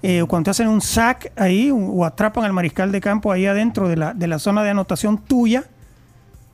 eh, 0.09 0.22
o 0.22 0.26
cuando 0.28 0.44
te 0.44 0.50
hacen 0.52 0.68
un 0.68 0.80
sack 0.80 1.32
ahí, 1.36 1.70
o, 1.70 1.76
o 1.76 2.04
atrapan 2.04 2.44
al 2.44 2.52
mariscal 2.52 2.92
de 2.92 3.00
campo 3.00 3.32
ahí 3.32 3.46
adentro 3.46 3.88
de 3.88 3.96
la, 3.96 4.14
de 4.14 4.26
la 4.28 4.38
zona 4.38 4.62
de 4.62 4.70
anotación 4.70 5.18
tuya, 5.18 5.64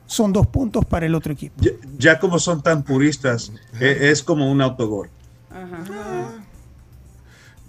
son 0.07 0.33
dos 0.33 0.47
puntos 0.47 0.85
para 0.85 1.05
el 1.05 1.13
otro 1.15 1.33
equipo. 1.33 1.55
Ya, 1.61 1.71
ya 1.97 2.19
como 2.19 2.39
son 2.39 2.61
tan 2.63 2.83
puristas, 2.83 3.51
e- 3.79 4.09
es 4.11 4.23
como 4.23 4.51
un 4.51 4.61
autogol. 4.61 5.09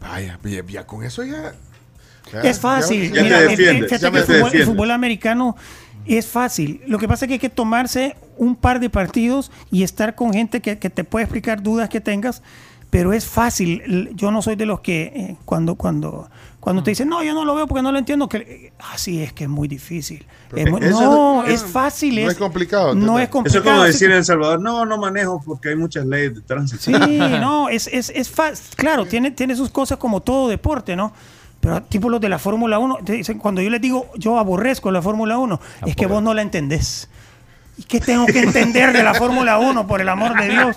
Vaya, 0.01 0.39
ya, 0.45 0.65
ya 0.67 0.87
con 0.87 1.03
eso 1.05 1.23
ya. 1.23 1.55
ya- 2.33 2.41
Es 2.43 2.59
fácil. 2.61 3.09
Ya 3.09 3.15
te 3.15 3.23
Mira, 3.23 3.39
el- 3.39 3.43
el- 3.45 3.49
defiendes, 3.57 3.85
fíjate 3.91 4.03
ya 4.05 4.11
que 4.11 4.19
el 4.19 4.25
te 4.27 4.35
fútbol, 4.35 4.55
el 4.55 4.65
fútbol 4.67 4.91
americano 4.91 5.57
es 6.07 6.27
fácil. 6.27 6.83
Lo 6.87 6.99
que 6.99 7.09
pasa 7.09 7.25
es 7.25 7.29
que 7.29 7.35
hay 7.35 7.39
que 7.41 7.49
tomarse 7.51 8.17
un 8.37 8.57
par 8.57 8.81
de 8.81 8.91
partidos 8.91 9.51
y 9.71 9.83
estar 9.83 10.15
con 10.15 10.33
gente 10.33 10.61
que, 10.61 10.79
que 10.79 10.91
te 10.91 11.05
puede 11.05 11.25
explicar 11.25 11.63
dudas 11.63 11.89
que 11.89 12.01
tengas, 12.01 12.43
pero 12.95 13.13
es 13.13 13.27
fácil. 13.27 14.13
Yo 14.15 14.31
no 14.31 14.41
soy 14.41 14.55
de 14.55 14.67
los 14.67 14.79
que 14.79 15.03
eh, 15.03 15.37
cuando 15.45 15.75
cuando 15.75 16.29
cuando 16.61 16.85
te 16.85 16.93
dicen, 16.93 17.09
no, 17.09 17.25
yo 17.25 17.35
no 17.35 17.45
lo 17.45 17.57
veo 17.57 17.67
porque 17.67 17.83
no 17.83 17.91
lo 17.91 17.99
entiendo, 17.99 18.29
que 18.29 18.73
así 18.93 19.21
es 19.21 19.33
que 19.33 19.45
es 19.45 19.51
muy 19.51 19.67
difícil. 19.67 20.25
Es 20.55 20.71
muy- 20.71 20.81
eso- 20.81 21.01
no, 21.01 21.45
es 21.45 21.65
fácil. 21.65 22.25
no 22.25 22.31
es 22.31 22.39
complicado, 22.39 22.95
No 22.95 23.19
es 23.19 23.29
complicado. 23.31 23.65
Eso 23.65 23.69
es 23.69 23.75
como 23.75 23.85
decir 23.85 24.11
en 24.13 24.19
El 24.19 24.25
Salvador, 24.25 24.61
no, 24.61 24.87
no 24.87 24.97
manejo 24.97 25.43
porque 25.45 25.71
hay 25.71 25.77
muchas 25.77 26.07
leyes 26.07 26.37
de 26.37 26.43
tránsito. 26.43 26.83
Sí, 26.85 26.93
no, 27.19 27.69
es, 27.69 27.89
es, 27.89 28.13
es 28.15 28.31
fácil. 28.31 28.65
Claro, 28.77 29.07
tiene, 29.07 29.33
tiene 29.33 29.57
sus 29.57 29.71
cosas 29.71 29.99
como 29.99 30.21
todo 30.21 30.47
deporte, 30.49 30.95
¿no? 30.95 31.13
Pero 31.59 31.83
tipo 31.83 32.09
los 32.09 32.21
de 32.21 32.29
la 32.29 32.39
Fórmula 32.39 32.79
1, 32.79 32.99
te 33.05 33.15
dicen, 33.15 33.41
cuando 33.41 33.61
yo 33.61 33.71
les 33.71 33.81
digo, 33.81 34.07
yo 34.17 34.39
aborrezco 34.39 34.93
la 34.93 35.03
Fórmula 35.03 35.37
1, 35.37 35.61
es 35.87 35.97
que 35.97 36.07
vos 36.07 36.23
no 36.23 36.33
la 36.33 36.43
entendés. 36.43 37.09
¿Y 37.77 37.83
qué 37.83 37.99
tengo 38.01 38.25
que 38.27 38.39
entender 38.41 38.93
de 38.93 39.03
la 39.03 39.15
Fórmula 39.15 39.59
1, 39.59 39.87
por 39.89 40.01
el 40.01 40.09
amor 40.09 40.41
de 40.41 40.49
Dios? 40.49 40.77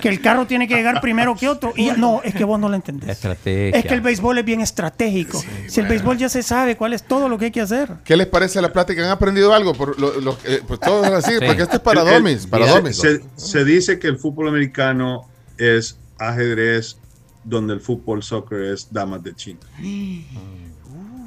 Que 0.00 0.08
el 0.08 0.20
carro 0.20 0.44
tiene 0.46 0.66
que 0.66 0.74
llegar 0.74 1.00
primero 1.00 1.36
que 1.36 1.48
otro. 1.48 1.72
Y 1.76 1.90
no, 1.92 2.20
es 2.24 2.34
que 2.34 2.42
vos 2.42 2.58
no 2.58 2.68
lo 2.68 2.74
entendés. 2.74 3.10
Estrategia. 3.10 3.78
Es 3.78 3.84
que 3.86 3.94
el 3.94 4.00
béisbol 4.00 4.38
es 4.38 4.44
bien 4.44 4.60
estratégico. 4.60 5.40
si 5.68 5.80
el 5.80 5.86
béisbol 5.86 6.18
ya 6.18 6.28
se 6.28 6.42
sabe 6.42 6.76
cuál 6.76 6.94
es 6.94 7.04
todo 7.04 7.28
lo 7.28 7.38
que 7.38 7.44
hay 7.46 7.50
que 7.52 7.60
hacer. 7.60 7.90
¿Qué 8.04 8.16
les 8.16 8.26
parece 8.26 8.60
la 8.60 8.72
plática? 8.72 9.04
¿Han 9.04 9.10
aprendido 9.10 9.54
algo? 9.54 9.72
Por 9.74 9.98
lo, 10.00 10.20
lo- 10.20 10.36
eh, 10.44 10.62
pues 10.66 10.80
todo 10.80 11.04
es 11.04 11.12
así, 11.12 11.32
Sí. 11.38 11.44
porque 11.46 11.62
esto 11.62 11.76
es 11.76 11.82
para 11.82 12.02
El- 12.02 12.08
el- 12.08 12.14
domis, 12.14 12.46
para 12.48 12.64
mira, 12.64 12.76
domis. 12.76 12.96
Se, 12.98 13.20
se 13.36 13.64
dice 13.64 14.00
que 14.00 14.08
el 14.08 14.18
fútbol 14.18 14.48
americano 14.48 15.28
es 15.58 15.96
ajedrez 16.18 16.96
donde 17.44 17.74
el 17.74 17.80
fútbol 17.80 18.22
soccer 18.24 18.62
es 18.72 18.88
damas 18.92 19.22
de 19.22 19.32
China. 19.34 19.60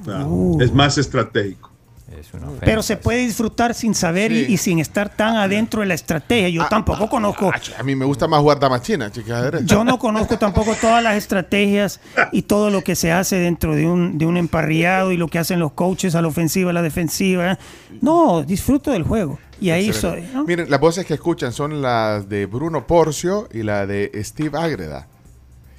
Ah, 0.08 0.28
Es 0.62 0.72
más 0.72 0.98
estratégico. 1.00 1.72
Es 2.20 2.34
una 2.34 2.48
ofensa. 2.48 2.66
Pero 2.66 2.82
se 2.84 2.98
puede 2.98 3.20
disfrutar 3.20 3.74
sin 3.74 3.94
saber 3.96 4.32
y- 4.32 4.46
Sí. 4.46 4.54
y, 4.54 4.58
sin 4.58 4.80
estar 4.80 5.10
tan 5.16 5.36
adentro 5.38 5.82
de 5.82 5.88
la 5.88 5.94
estrategia. 5.94 6.50
Yo 6.50 6.66
tampoco 6.70 7.10
conozco. 7.10 7.52
Ah, 7.54 7.60
a 7.80 7.84
mí 7.84 7.96
me 7.96 8.06
gusta 8.06 8.28
más 8.28 8.40
jugar 8.42 8.60
damas 8.60 8.82
chinas, 8.82 9.12
chicas. 9.12 9.64
Yo 9.66 9.84
no 9.84 9.98
conozco 10.00 10.38
tampoco 10.38 10.74
todas 10.80 11.04
las 11.04 11.16
estrategias 11.16 12.00
y 12.32 12.44
todo 12.44 12.70
lo 12.70 12.82
que 12.82 12.96
se 12.96 13.12
hace 13.12 13.36
dentro 13.38 13.76
de 13.76 13.86
un, 13.86 14.18
de 14.18 14.26
un 14.26 14.38
emparrillado 14.38 15.12
y 15.12 15.18
lo 15.18 15.28
que 15.28 15.40
hacen 15.40 15.60
los 15.60 15.74
coaches 15.74 16.16
a 16.16 16.22
la 16.22 16.28
ofensiva, 16.28 16.70
a 16.70 16.74
la 16.74 16.82
defensiva. 16.82 17.58
No, 18.02 18.44
disfruto 18.44 18.92
del 18.92 19.04
juego. 19.04 19.40
Y 19.62 19.70
ahí 19.70 19.94
soy. 19.94 20.22
¿no? 20.34 20.44
Miren, 20.44 20.70
las 20.70 20.80
voces 20.82 21.06
que 21.06 21.14
escuchan 21.14 21.54
son 21.54 21.82
las 21.82 22.28
de 22.28 22.46
Bruno 22.46 22.86
Porcio 22.88 23.48
y 23.54 23.64
la 23.64 23.86
de 23.88 24.12
Steve 24.24 24.58
Ágreda, 24.60 25.08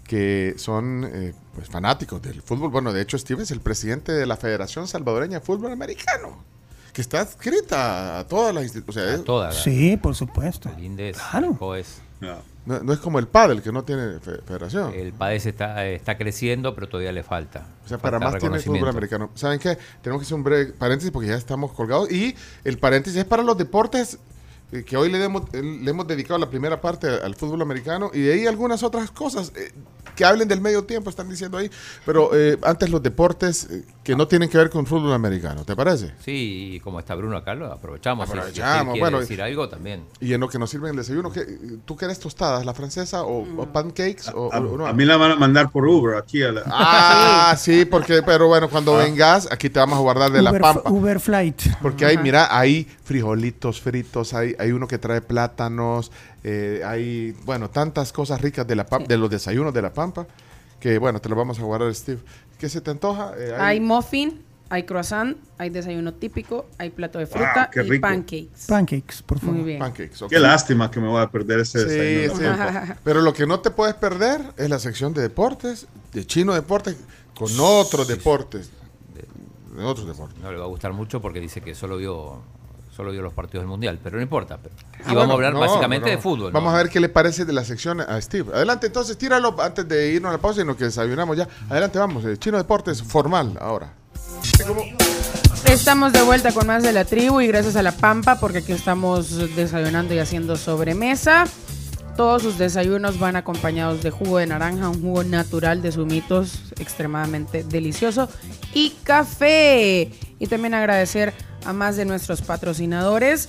que 0.07 0.55
son 0.57 1.07
eh, 1.13 1.35
pues, 1.57 1.69
fanáticos 1.69 2.23
del 2.23 2.41
fútbol. 2.43 2.71
Bueno, 2.71 2.93
de 2.93 3.03
hecho, 3.03 3.19
Steve 3.19 3.43
es 3.43 3.51
el 3.51 3.61
presidente 3.61 4.13
de 4.13 4.27
la 4.27 4.37
Federación 4.37 4.87
Salvadoreña 4.87 5.41
de 5.41 5.45
Fútbol 5.45 5.73
Americano, 5.73 6.45
que 6.93 7.01
está 7.01 7.21
adscrita 7.23 8.19
a 8.21 8.27
todas 8.29 8.55
las 8.55 8.63
instituciones. 8.65 9.09
O 9.09 9.13
sea, 9.13 9.19
es- 9.21 9.25
Toda 9.25 9.49
la- 9.49 9.53
Sí, 9.55 9.97
por 9.97 10.15
supuesto. 10.15 10.71
el 10.77 10.85
Indes, 10.85 11.17
Claro. 11.19 11.51
el 11.53 11.59
COES. 11.59 12.03
Ah. 12.23 12.39
no, 12.65 12.81
no 12.81 12.93
es 12.95 12.99
como 12.99 13.19
el 13.19 13.29
pádel, 13.29 13.61
que 13.63 13.71
no 13.73 13.85
tiene 13.85 14.19
fe- 14.21 14.41
federación. 14.47 14.93
El 14.95 15.13
PADES 15.13 15.47
está, 15.47 15.87
está 15.87 16.17
creciendo, 16.17 16.75
pero 16.75 16.89
todavía 16.89 17.13
le 17.13 17.23
falta. 17.23 17.67
O 17.85 17.89
sea, 17.89 17.99
para 17.99 18.19
más 18.19 18.39
tiene 18.39 18.57
el 18.57 18.63
fútbol 18.63 18.89
americano. 18.89 19.31
¿Saben 19.35 19.59
qué? 19.61 19.77
Tenemos 20.03 20.21
que 20.23 20.25
hacer 20.25 20.35
un 20.35 20.43
breve 20.43 20.73
paréntesis 20.73 21.11
porque 21.13 21.29
ya 21.29 21.35
estamos 21.37 21.73
colgados. 21.73 22.11
Y 22.11 22.35
el 22.65 22.79
paréntesis 22.79 23.19
es 23.21 23.25
para 23.27 23.43
los 23.43 23.57
deportes 23.59 24.19
que 24.85 24.97
hoy 24.97 25.11
le, 25.11 25.19
demos- 25.19 25.45
eh, 25.53 25.63
le 25.63 25.91
hemos 25.91 26.07
dedicado 26.07 26.39
la 26.39 26.51
primera 26.51 26.81
parte 26.81 27.09
al 27.09 27.35
fútbol 27.35 27.63
americano 27.63 28.11
y 28.13 28.21
de 28.21 28.33
ahí 28.35 28.47
algunas 28.47 28.83
otras 28.83 29.11
cosas 29.11 29.53
eh, 29.57 29.73
que 30.17 30.25
hablen 30.25 30.49
del 30.49 30.61
medio 30.61 30.85
tiempo, 30.85 31.11
están 31.11 31.29
diciendo 31.29 31.59
ahí. 31.59 31.71
Pero 32.05 32.31
eh, 32.35 32.59
antes 32.63 32.91
los 32.91 33.03
deportes 33.03 33.69
eh, 33.71 33.85
que 34.07 34.15
no 34.17 34.29
tienen 34.29 34.49
que 34.49 34.57
ver 34.57 34.71
con 34.71 34.87
fútbol 34.87 35.13
americano, 35.13 35.65
¿te 35.65 35.75
parece? 35.75 36.13
Sí, 36.25 36.75
y 36.77 36.81
como 36.81 37.01
está 37.01 37.15
Bruno 37.17 37.37
acá, 37.37 37.55
lo 37.57 37.73
aprovechamos. 37.73 38.27
Si 38.29 38.37
Aprovechamos, 38.39 38.99
bueno, 39.01 39.19
decir 39.21 39.43
algo 39.43 39.69
también. 39.69 40.05
Y 40.21 40.33
en 40.33 40.41
lo 40.41 40.49
que 40.49 40.59
nos 40.61 40.71
sirve 40.71 40.91
el 40.91 40.97
desayuno, 40.97 41.33
¿qué, 41.33 41.45
¿tú 41.85 41.97
quieres 41.97 42.19
tostadas, 42.21 42.65
la 42.65 42.73
francesa 42.73 43.25
o, 43.25 43.43
o 43.61 43.67
pancakes? 43.73 44.29
O, 44.33 44.53
A, 44.53 44.59
o 44.61 44.77
no? 44.79 44.87
a 44.87 44.93
mí 44.93 45.05
la 45.05 45.17
van 45.17 45.33
a 45.33 45.37
mandar 45.37 45.71
por 45.71 45.87
Uber 45.87 46.17
aquí 46.17 46.43
a 46.43 46.53
la- 46.53 46.63
Ah, 46.67 47.57
sí, 47.59 47.85
porque, 47.85 48.23
pero 48.23 48.47
bueno, 48.47 48.71
cuando 48.71 48.95
vengas, 48.97 49.49
aquí 49.51 49.69
te 49.71 49.81
vamos 49.81 49.99
a 49.99 50.03
guardar 50.03 50.31
de 50.31 50.41
la 50.41 50.53
pampa. 50.57 50.89
Uber 50.91 51.19
Flight. 51.19 51.63
Porque 51.83 52.07
hay, 52.07 52.17
mira, 52.19 52.57
hay 52.57 52.85
frijolitos 53.05 53.81
fritos, 53.81 54.35
hay, 54.35 54.55
hay 54.59 54.71
uno 54.71 54.87
que 54.87 54.99
trae 54.99 55.21
plátanos, 55.21 56.13
eh, 56.45 56.83
hay, 56.85 57.33
bueno, 57.45 57.71
tantas 57.71 58.13
cosas 58.13 58.41
ricas 58.41 58.67
de 58.67 58.77
la 58.77 58.87
pam- 58.87 59.07
de 59.07 59.17
los 59.17 59.29
desayunos 59.31 59.75
de 59.75 59.83
la 59.83 59.93
pampa, 59.93 60.27
que 60.79 60.99
bueno, 60.99 61.21
te 61.21 61.29
lo 61.29 61.35
vamos 61.35 61.59
a 61.59 61.63
guardar, 61.63 61.93
Steve. 61.95 62.21
¿Qué 62.59 62.69
se 62.69 62.81
te 62.81 62.91
antoja? 62.91 63.33
Eh, 63.37 63.55
Hay 63.59 63.81
muffin, 63.81 64.43
hay 64.69 64.85
croissant, 64.85 65.37
hay 65.59 65.71
desayuno 65.71 66.15
típico, 66.15 66.67
hay 66.79 66.91
plato 66.91 67.19
de 67.19 67.27
Wow, 67.27 67.35
fruta 67.35 67.71
y 67.75 67.79
rico. 67.81 68.01
pancakes. 68.03 68.67
Pancakes, 68.69 69.23
por 69.23 69.39
favor. 69.39 69.57
Muy 69.57 69.65
bien. 69.65 69.79
pancakes. 69.79 70.25
Qué 70.29 70.39
lástima 70.41 70.91
que 70.91 71.01
me 71.01 71.09
voy 71.09 71.23
a 71.23 71.31
perder 71.31 71.61
ese 71.61 71.81
Sí, 71.81 71.97
desayuno. 72.29 72.57
sí. 72.57 72.93
Pero 73.05 73.21
lo 73.21 73.33
que 73.33 73.47
no 73.47 73.61
te 73.61 73.71
puedes 73.71 73.95
perder 73.95 74.41
es 74.57 74.69
la 74.71 74.79
sección 74.79 75.13
de 75.15 75.23
deportes, 75.23 75.87
de 76.13 76.27
chino 76.27 76.55
deportes, 76.55 76.97
con 77.35 77.49
otros 77.61 78.09
deportes. 78.09 78.71
De, 79.15 79.77
de 79.77 79.85
otros 79.85 80.07
deportes. 80.07 80.39
No 80.43 80.51
le 80.51 80.59
va 80.59 80.65
a 80.65 80.69
gustar 80.69 80.93
mucho 80.95 81.21
porque 81.21 81.41
dice 81.41 81.61
que 81.61 81.75
solo 81.75 81.99
vio, 81.99 82.41
solo 82.97 83.13
vio 83.13 83.21
los 83.23 83.33
partidos 83.35 83.63
del 83.63 83.69
Mundial, 83.69 83.99
pero 84.03 84.17
no 84.17 84.23
importa. 84.23 84.59
pero- 84.63 84.75
y 84.75 84.79
Ah, 84.81 85.15
vamos 85.15 85.15
bueno, 85.15 85.31
a 85.31 85.35
hablar 85.35 85.53
no, 85.55 85.61
básicamente 85.61 86.11
no. 86.11 86.17
de 86.17 86.23
fútbol. 86.23 86.51
Vamos 86.53 86.73
¿no? 86.73 86.79
a 86.79 86.83
ver 86.83 86.91
qué 86.91 86.99
le 86.99 87.09
parece 87.11 87.45
de 87.45 87.53
la 87.53 87.63
sección 87.65 88.01
a 88.01 88.21
Steve. 88.21 88.51
Adelante, 88.55 88.87
entonces, 88.87 89.19
tíralo 89.19 89.55
antes 89.61 89.87
de 89.87 90.13
irnos 90.13 90.31
a 90.31 90.33
la 90.33 90.39
pausa 90.41 90.63
y 90.63 90.65
nos 90.65 90.77
que 90.77 90.85
desayunamos 90.85 91.37
ya. 91.37 91.47
Adelante, 91.69 91.99
vamos. 91.99 92.25
eh, 92.25 92.37
Chino 92.39 92.57
Deportes 92.57 93.03
formal 93.03 93.59
ahora. 93.61 93.93
Estamos 95.69 96.13
de 96.13 96.23
vuelta 96.23 96.53
con 96.53 96.67
más 96.67 96.83
de 96.83 96.93
la 96.93 97.05
tribu 97.05 97.41
y 97.41 97.47
gracias 97.49 97.77
a 97.77 97.83
la 97.83 97.93
Pampa 97.93 98.39
porque 98.39 98.59
aquí 98.59 98.73
estamos 98.73 99.55
desayunando 99.57 100.15
y 100.15 100.19
haciendo 100.19 100.57
sobremesa. 100.57 101.45
Todos 102.17 102.43
sus 102.43 102.57
desayunos 102.57 103.19
van 103.19 103.37
acompañados 103.37 104.03
de 104.03 104.11
jugo 104.11 104.39
de 104.39 104.47
naranja, 104.47 104.89
un 104.89 105.03
jugo 105.03 105.23
natural 105.25 105.83
de 105.83 105.93
zumitos 105.93 106.73
extremadamente 106.79 107.63
delicioso 107.65 108.29
y 108.73 108.91
café. 109.03 110.11
Y 110.39 110.47
también 110.47 110.73
agradecer 110.75 111.35
a 111.67 111.73
más 111.73 111.97
de 111.97 112.05
nuestros 112.05 112.43
patrocinadores. 112.43 113.49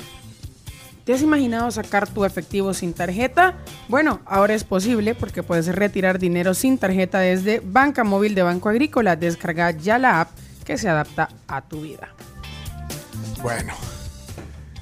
¿Te 1.05 1.13
has 1.13 1.21
imaginado 1.21 1.71
sacar 1.71 2.09
tu 2.09 2.25
efectivo 2.25 2.73
sin 2.73 2.93
tarjeta? 2.93 3.55
Bueno, 3.87 4.19
ahora 4.25 4.53
es 4.53 4.65
posible 4.65 5.15
porque 5.15 5.41
puedes 5.41 5.67
retirar 5.67 6.19
dinero 6.19 6.53
sin 6.53 6.77
tarjeta 6.77 7.19
desde 7.19 7.61
Banca 7.63 8.03
Móvil 8.03 8.35
de 8.35 8.43
Banco 8.43 8.67
Agrícola. 8.67 9.15
Descarga 9.15 9.71
ya 9.71 9.97
la 9.97 10.19
app 10.19 10.31
que 10.65 10.77
se 10.77 10.89
adapta 10.89 11.29
a 11.47 11.61
tu 11.61 11.81
vida. 11.81 12.09
Bueno. 13.41 13.73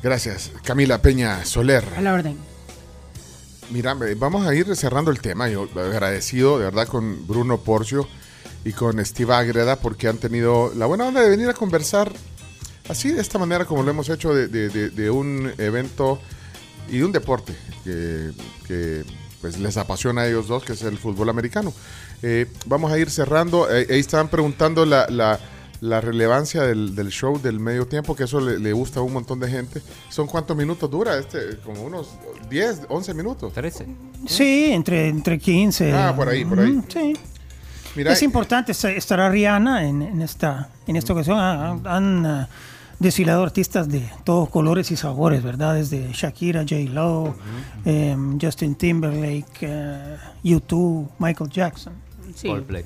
Gracias, 0.01 0.51
Camila 0.63 1.01
Peña 1.01 1.43
Soler. 1.45 1.83
A 1.97 2.01
la 2.01 2.13
orden. 2.13 2.37
Mira, 3.71 3.95
eh, 4.07 4.15
vamos 4.15 4.45
a 4.45 4.53
ir 4.53 4.75
cerrando 4.75 5.09
el 5.11 5.19
tema. 5.19 5.49
Yo 5.49 5.67
agradecido 5.75 6.59
de 6.59 6.65
verdad 6.65 6.87
con 6.87 7.27
Bruno 7.27 7.59
Porcio 7.59 8.07
y 8.63 8.73
con 8.73 9.03
Steve 9.03 9.33
Agreda 9.33 9.77
porque 9.77 10.07
han 10.07 10.17
tenido 10.17 10.71
la 10.75 10.85
buena 10.85 11.05
onda 11.05 11.21
de 11.21 11.29
venir 11.29 11.49
a 11.49 11.53
conversar 11.53 12.11
así, 12.89 13.11
de 13.11 13.21
esta 13.21 13.37
manera, 13.39 13.65
como 13.65 13.83
lo 13.83 13.91
hemos 13.91 14.09
hecho 14.09 14.33
de, 14.33 14.47
de- 14.47 14.69
de- 14.69 14.89
de 14.89 15.09
un 15.09 15.51
evento 15.57 16.19
y 16.89 16.99
de 16.99 17.05
un 17.05 17.11
deporte 17.11 17.53
que, 17.83 18.31
que, 18.67 19.03
pues, 19.41 19.57
les 19.59 19.77
apasiona 19.77 20.21
a 20.21 20.27
ellos 20.27 20.47
dos, 20.47 20.63
que 20.63 20.73
es 20.73 20.81
el 20.83 20.97
fútbol 20.97 21.29
americano. 21.29 21.73
Eh, 22.21 22.47
vamos 22.65 22.91
a 22.91 22.97
ir 22.97 23.09
cerrando. 23.09 23.69
Eh, 23.69 23.87
ahí 23.89 23.99
estaban 23.99 24.27
preguntando 24.29 24.85
la, 24.85 25.07
la- 25.09 25.39
la 25.81 25.99
relevancia 26.01 26.63
del, 26.63 26.95
del 26.95 27.09
show 27.09 27.39
del 27.39 27.59
medio 27.59 27.85
tiempo, 27.85 28.15
que 28.15 28.23
eso 28.23 28.39
le, 28.39 28.57
le 28.59 28.71
gusta 28.71 29.01
a 29.01 29.03
un 29.03 29.11
montón 29.13 29.39
de 29.41 29.49
gente. 29.51 29.81
¿Son 30.09 30.25
cuántos 30.25 30.55
minutos 30.55 30.89
dura? 30.89 31.17
este 31.17 31.57
Como 31.63 31.83
unos 31.83 32.07
10, 32.49 32.83
11 32.87 33.13
minutos. 33.13 33.53
13. 33.53 33.85
Sí, 34.25 34.69
entre, 34.71 35.09
entre 35.09 35.37
15. 35.37 35.91
Ah, 35.91 36.13
por 36.15 36.29
ahí, 36.29 36.45
por 36.45 36.59
ahí. 36.61 36.81
Sí. 36.87 37.13
Mira, 37.95 38.13
es 38.13 38.23
importante 38.23 38.71
est- 38.71 38.85
estará 38.85 39.29
Rihanna 39.29 39.85
en, 39.87 40.01
en 40.01 40.21
esta, 40.21 40.69
en 40.87 40.95
esta 40.95 41.13
ocasión. 41.13 41.37
Han, 41.39 41.85
han, 41.85 42.25
ah, 42.25 42.49
desfilado 43.05 43.43
artistas 43.43 43.87
de 43.87 44.01
todos 44.23 44.49
colores 44.49 44.91
y 44.91 44.95
sabores, 44.97 45.41
¿verdad? 45.43 45.75
Desde 45.75 46.11
Shakira, 46.11 46.61
J. 46.61 46.75
Lo, 46.91 47.35
em, 47.85 48.37
Justin 48.41 48.75
Timberlake, 48.75 49.45
eh, 49.61 50.17
U2, 50.43 51.07
Michael 51.19 51.49
Jackson, 51.49 51.93
Sí. 52.35 52.47
Coldplay. 52.47 52.85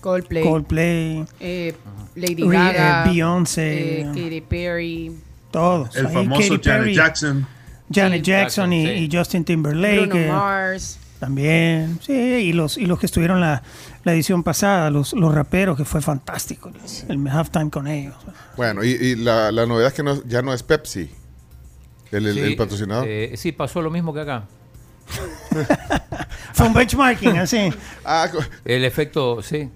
Coldplay. 0.00 0.42
Coldplay, 0.44 1.24
eh, 1.40 1.74
Lady 2.14 2.42
Gaga. 2.48 3.04
eh, 3.04 3.08
Beyoncé. 3.10 4.00
eh, 4.00 4.04
Katy 4.06 4.40
Perry. 4.40 5.12
todos. 5.50 5.94
El 5.96 6.06
Ahí 6.06 6.12
famoso 6.14 6.40
Katy 6.40 6.48
Janet 6.48 6.62
Perry, 6.64 6.94
Jackson. 6.94 7.46
Janet 7.90 8.22
Jackson, 8.22 8.70
Jackson 8.70 8.72
y, 8.72 8.86
sí. 8.86 8.92
y 8.92 9.16
Justin 9.16 9.44
Timberlake. 9.44 10.06
Bruno 10.06 10.16
eh, 10.24 10.28
Mars. 10.28 10.98
También, 11.20 11.98
sí, 12.00 12.12
y 12.12 12.52
los, 12.52 12.78
y 12.78 12.86
los 12.86 12.98
que 13.00 13.06
estuvieron 13.06 13.40
la, 13.40 13.62
la 14.04 14.12
edición 14.12 14.44
pasada, 14.44 14.88
los, 14.90 15.12
los 15.14 15.34
raperos, 15.34 15.76
que 15.76 15.84
fue 15.84 16.00
fantástico, 16.00 16.70
el 17.08 17.26
halftime 17.28 17.70
con 17.70 17.88
ellos. 17.88 18.14
Bueno, 18.56 18.84
y, 18.84 18.90
y 18.90 19.16
la, 19.16 19.50
la 19.50 19.66
novedad 19.66 19.88
es 19.88 19.94
que 19.94 20.02
no- 20.04 20.22
ya 20.24 20.42
no 20.42 20.54
es 20.54 20.62
Pepsi, 20.62 21.10
el, 22.12 22.26
el- 22.26 22.34
Sí, 22.34 22.40
el 22.40 22.56
patrocinador. 22.56 23.04
eh, 23.08 23.32
sí, 23.36 23.50
pasó 23.50 23.82
lo 23.82 23.90
mismo 23.90 24.14
que 24.14 24.20
acá. 24.20 24.44
Fue 26.54 26.66
un 26.68 26.74
benchmarking, 26.74 27.36
así. 27.38 27.70
ah, 28.04 28.28
co- 28.30 28.38
El 28.64 28.84
efecto, 28.84 29.42
sí. 29.42 29.68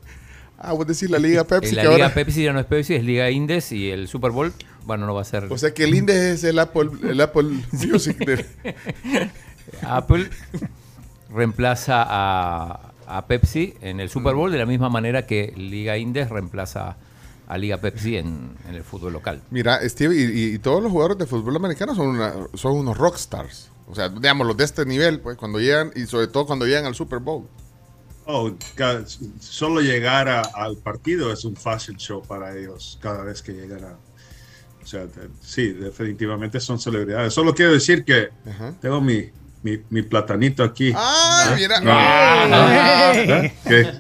ah, 0.59 0.72
vos 0.74 0.86
decís 0.86 1.11
la 1.11 1.18
Liga 1.18 1.43
Pepsi. 1.45 1.74
La 1.74 1.82
que 1.82 1.88
Liga 1.88 2.05
ahora- 2.05 2.14
Pepsi 2.14 2.45
ya 2.45 2.53
no 2.53 2.61
es 2.61 2.66
Pepsi, 2.66 2.95
es 2.95 3.05
Liga 3.05 3.28
Indes 3.30 3.72
y 3.72 3.90
el 3.90 4.07
Super 4.07 4.30
Bowl, 4.30 4.53
bueno, 4.84 5.07
no 5.07 5.14
va 5.14 5.22
a 5.22 5.24
ser 5.24 5.45
O 5.51 5.59
sea 5.59 5.74
que 5.74 5.84
el 5.84 5.95
Indes 5.95 6.16
es 6.16 6.45
el 6.45 6.59
Apple, 6.61 6.90
el 7.03 7.20
Apple 7.20 7.49
Music. 7.72 8.16
de- 8.18 8.47
Apple. 9.82 10.28
Reemplaza 11.35 12.05
a, 12.07 12.93
a 13.07 13.26
Pepsi 13.26 13.74
en 13.80 14.01
el 14.01 14.09
Super 14.09 14.35
Bowl 14.35 14.51
de 14.53 14.59
la 14.59 14.66
misma 14.66 14.89
manera 14.89 15.26
que 15.26 15.53
Liga 15.57 15.97
Indes 15.97 16.28
reemplaza 16.30 16.97
a 17.49 17.59
Liga 17.59 17.76
Pepsi 17.78 18.16
en, 18.16 18.51
en 18.68 18.74
el 18.74 18.85
fútbol 18.85 19.12
local. 19.12 19.43
Mira, 19.51 19.87
Steve, 19.89 20.14
y, 20.16 20.55
y 20.55 20.59
todos 20.59 20.83
los 20.83 20.91
jugadores 20.93 21.18
de 21.18 21.26
fútbol 21.26 21.57
americano 21.57 21.95
son, 21.95 22.09
una- 22.09 22.35
son 22.55 22.72
unos 22.76 22.97
rockstars. 22.97 23.70
O 23.89 23.95
sea, 23.95 24.09
digamos, 24.09 24.47
los 24.47 24.57
de 24.57 24.64
este 24.64 24.87
nivel, 24.87 25.20
pues, 25.20 25.37
cuando 25.37 25.59
llegan, 25.59 25.91
y 25.95 26.07
sobre 26.07 26.28
todo 26.28 26.47
cuando 26.47 26.66
llegan 26.66 26.87
al 26.87 26.95
Super 26.95 27.18
Bowl. 27.18 27.47
Oh, 28.24 28.53
solo 29.41 29.80
llegar 29.80 30.28
a- 30.28 30.41
al 30.43 30.76
partido 30.76 31.33
es 31.33 31.45
un 31.45 31.57
fashion 31.57 31.97
show 31.97 32.22
para 32.22 32.57
ellos 32.57 32.99
cada 33.03 33.24
vez 33.24 33.43
que 33.43 33.53
llegan 33.53 33.85
a, 33.85 33.97
O 34.83 34.87
sea, 34.87 35.07
sí, 35.41 35.72
definitivamente 35.72 36.59
son 36.61 36.78
celebridades. 36.78 37.33
Solo 37.35 37.55
quiero 37.55 37.72
decir 37.72 38.05
que 38.05 38.30
Ajá. 38.49 38.74
tengo 38.80 39.01
mi, 39.01 39.30
mi, 39.63 39.79
mi 39.91 40.03
platanito 40.03 40.63
aquí. 40.65 40.93
¡Ah, 40.95 41.55
mira! 41.57 41.81
Ah. 41.87 43.13
¿verdad? 43.15 43.51
Que- 43.67 43.93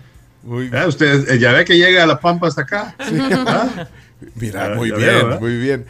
Muy 0.42 0.70
eh, 0.72 0.86
usted 0.86 1.28
eh, 1.30 1.38
ya 1.38 1.52
ve 1.52 1.64
que 1.64 1.76
llega 1.78 2.02
a 2.02 2.06
la 2.06 2.18
pampa 2.18 2.48
hasta 2.48 2.62
acá. 2.62 2.96
¿Ah? 2.98 3.86
Mira, 4.34 4.68
Ya- 4.70 4.74
muy 4.74 4.90
bien, 4.90 5.38
muy 5.40 5.56
bien. 5.56 5.86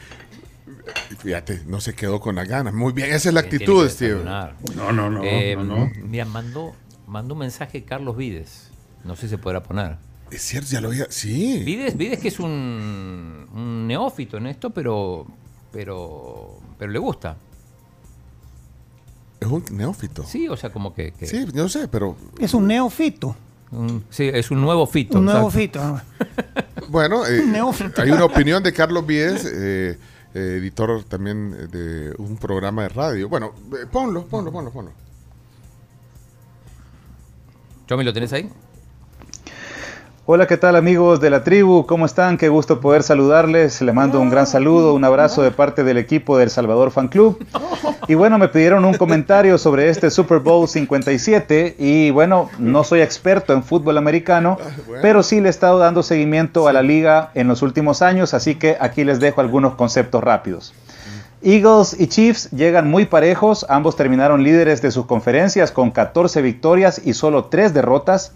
Fíjate, 1.18 1.62
no 1.66 1.81
se 1.81 1.95
quedó 1.95 2.20
con 2.20 2.35
las 2.35 2.49
ganas. 2.49 2.75
Muy 2.75 2.93
bien, 2.93 3.12
esa 3.12 3.29
es 3.29 3.35
la 3.35 3.41
actitud, 3.41 3.89
Steve. 3.89 4.23
No, 4.25 4.93
no, 4.93 5.09
no, 5.11 5.23
Eh, 5.25 5.55
no, 5.57 5.64
no. 5.64 5.91
Mira, 6.03 6.25
mandó, 6.25 6.75
mandó 7.07 7.35
un 7.35 7.41
mensaje 7.41 7.85
Carlos 7.85 8.16
Vides. 8.16 8.70
No 9.05 9.16
sé 9.16 9.23
si 9.23 9.29
se 9.31 9.39
podrá 9.39 9.62
poner. 9.62 9.97
Es 10.31 10.43
cierto, 10.43 10.68
ya 10.70 10.81
lo 10.81 10.89
había. 10.89 11.07
Sí. 11.11 11.62
Vides, 11.64 11.97
Vides 11.97 12.18
que 12.20 12.29
es 12.29 12.39
un, 12.41 13.47
un 13.55 13.87
neófito 13.87 14.37
en 14.39 14.47
esto, 14.47 14.70
pero, 14.70 15.27
pero, 15.73 16.59
pero 16.79 16.91
le 16.93 16.99
gusta. 16.99 17.37
Es 19.43 19.49
un 19.49 19.64
neófito. 19.76 20.22
Sí, 20.24 20.40
Sí, 20.43 20.49
o 20.49 20.57
sea, 20.57 20.70
como 20.72 20.95
que... 20.95 21.12
que- 21.12 21.47
yo 21.53 21.68
sé, 21.68 21.88
pero 21.88 22.16
Es 22.38 22.55
un 22.55 22.66
neofito. 22.66 23.36
un- 23.70 24.05
sí, 24.11 24.30
es 24.32 24.51
un 24.51 24.61
nuevo 24.61 24.86
fito. 24.86 25.18
Un 25.18 25.24
nuevo 25.26 25.51
fito. 25.51 26.01
bueno, 26.88 27.26
eh, 27.26 27.43
Neófito. 27.47 28.03
hay 28.03 28.11
una 28.11 28.24
opinión 28.24 28.62
de 28.62 28.72
Carlos 28.72 29.07
Vies, 29.07 29.45
eh, 29.45 29.99
eh, 30.34 30.57
editor 30.59 31.05
también 31.05 31.51
de 31.70 32.14
un 32.18 32.36
programa 32.36 32.82
de 32.82 32.88
radio. 32.90 33.28
Bueno, 33.28 33.53
eh, 33.72 33.86
ponlo, 33.90 34.26
ponlo, 34.26 34.51
ponlo, 34.53 34.70
ponlo. 34.70 34.93
Chomi, 37.88 38.05
¿lo 38.05 38.12
tenés 38.12 38.32
ahí? 38.32 38.49
Hola, 40.35 40.47
¿qué 40.47 40.57
tal 40.57 40.76
amigos 40.76 41.20
de 41.20 41.28
la 41.28 41.45
tribu? 41.45 41.85
¿Cómo 41.85 42.07
están? 42.07 42.39
Qué 42.39 42.49
gusto 42.49 42.80
poder 42.80 43.03
saludarles. 43.03 43.83
Le 43.83 43.93
mando 43.93 44.18
un 44.18 44.30
gran 44.30 44.47
saludo, 44.47 44.95
un 44.95 45.05
abrazo 45.05 45.43
de 45.43 45.51
parte 45.51 45.85
del 45.85 45.99
equipo 45.99 46.39
del 46.39 46.49
Salvador 46.49 46.91
Fan 46.91 47.09
Club. 47.09 47.45
Y 48.09 48.14
bueno, 48.14 48.39
me 48.39 48.49
pidieron 48.49 48.87
un 48.87 48.95
comentario 48.95 49.59
sobre 49.59 49.91
este 49.91 50.11
Super 50.11 50.39
Bowl 50.39 50.66
57 50.66 51.76
y 51.78 52.11
bueno, 52.12 52.49
no 52.59 52.83
soy 52.83 53.03
experto 53.03 53.53
en 53.53 53.62
fútbol 53.62 53.99
americano, 53.99 54.57
pero 55.03 55.22
sí 55.22 55.39
le 55.39 55.49
he 55.49 55.51
estado 55.51 55.78
dando 55.78 56.03
seguimiento 56.03 56.66
a 56.66 56.72
la 56.72 56.80
liga 56.80 57.30
en 57.35 57.47
los 57.47 57.61
últimos 57.61 58.01
años, 58.01 58.33
así 58.33 58.55
que 58.55 58.78
aquí 58.80 59.05
les 59.05 59.20
dejo 59.20 59.43
algunos 59.43 59.74
conceptos 59.74 60.24
rápidos. 60.24 60.72
Eagles 61.45 61.97
y 61.99 62.07
Chiefs 62.07 62.51
llegan 62.53 62.89
muy 62.89 63.05
parejos, 63.05 63.66
ambos 63.68 63.97
terminaron 63.97 64.45
líderes 64.45 64.80
de 64.80 64.93
sus 64.93 65.07
conferencias 65.07 65.72
con 65.72 65.91
14 65.91 66.41
victorias 66.41 67.03
y 67.05 67.14
solo 67.14 67.47
3 67.47 67.74
derrotas, 67.74 68.33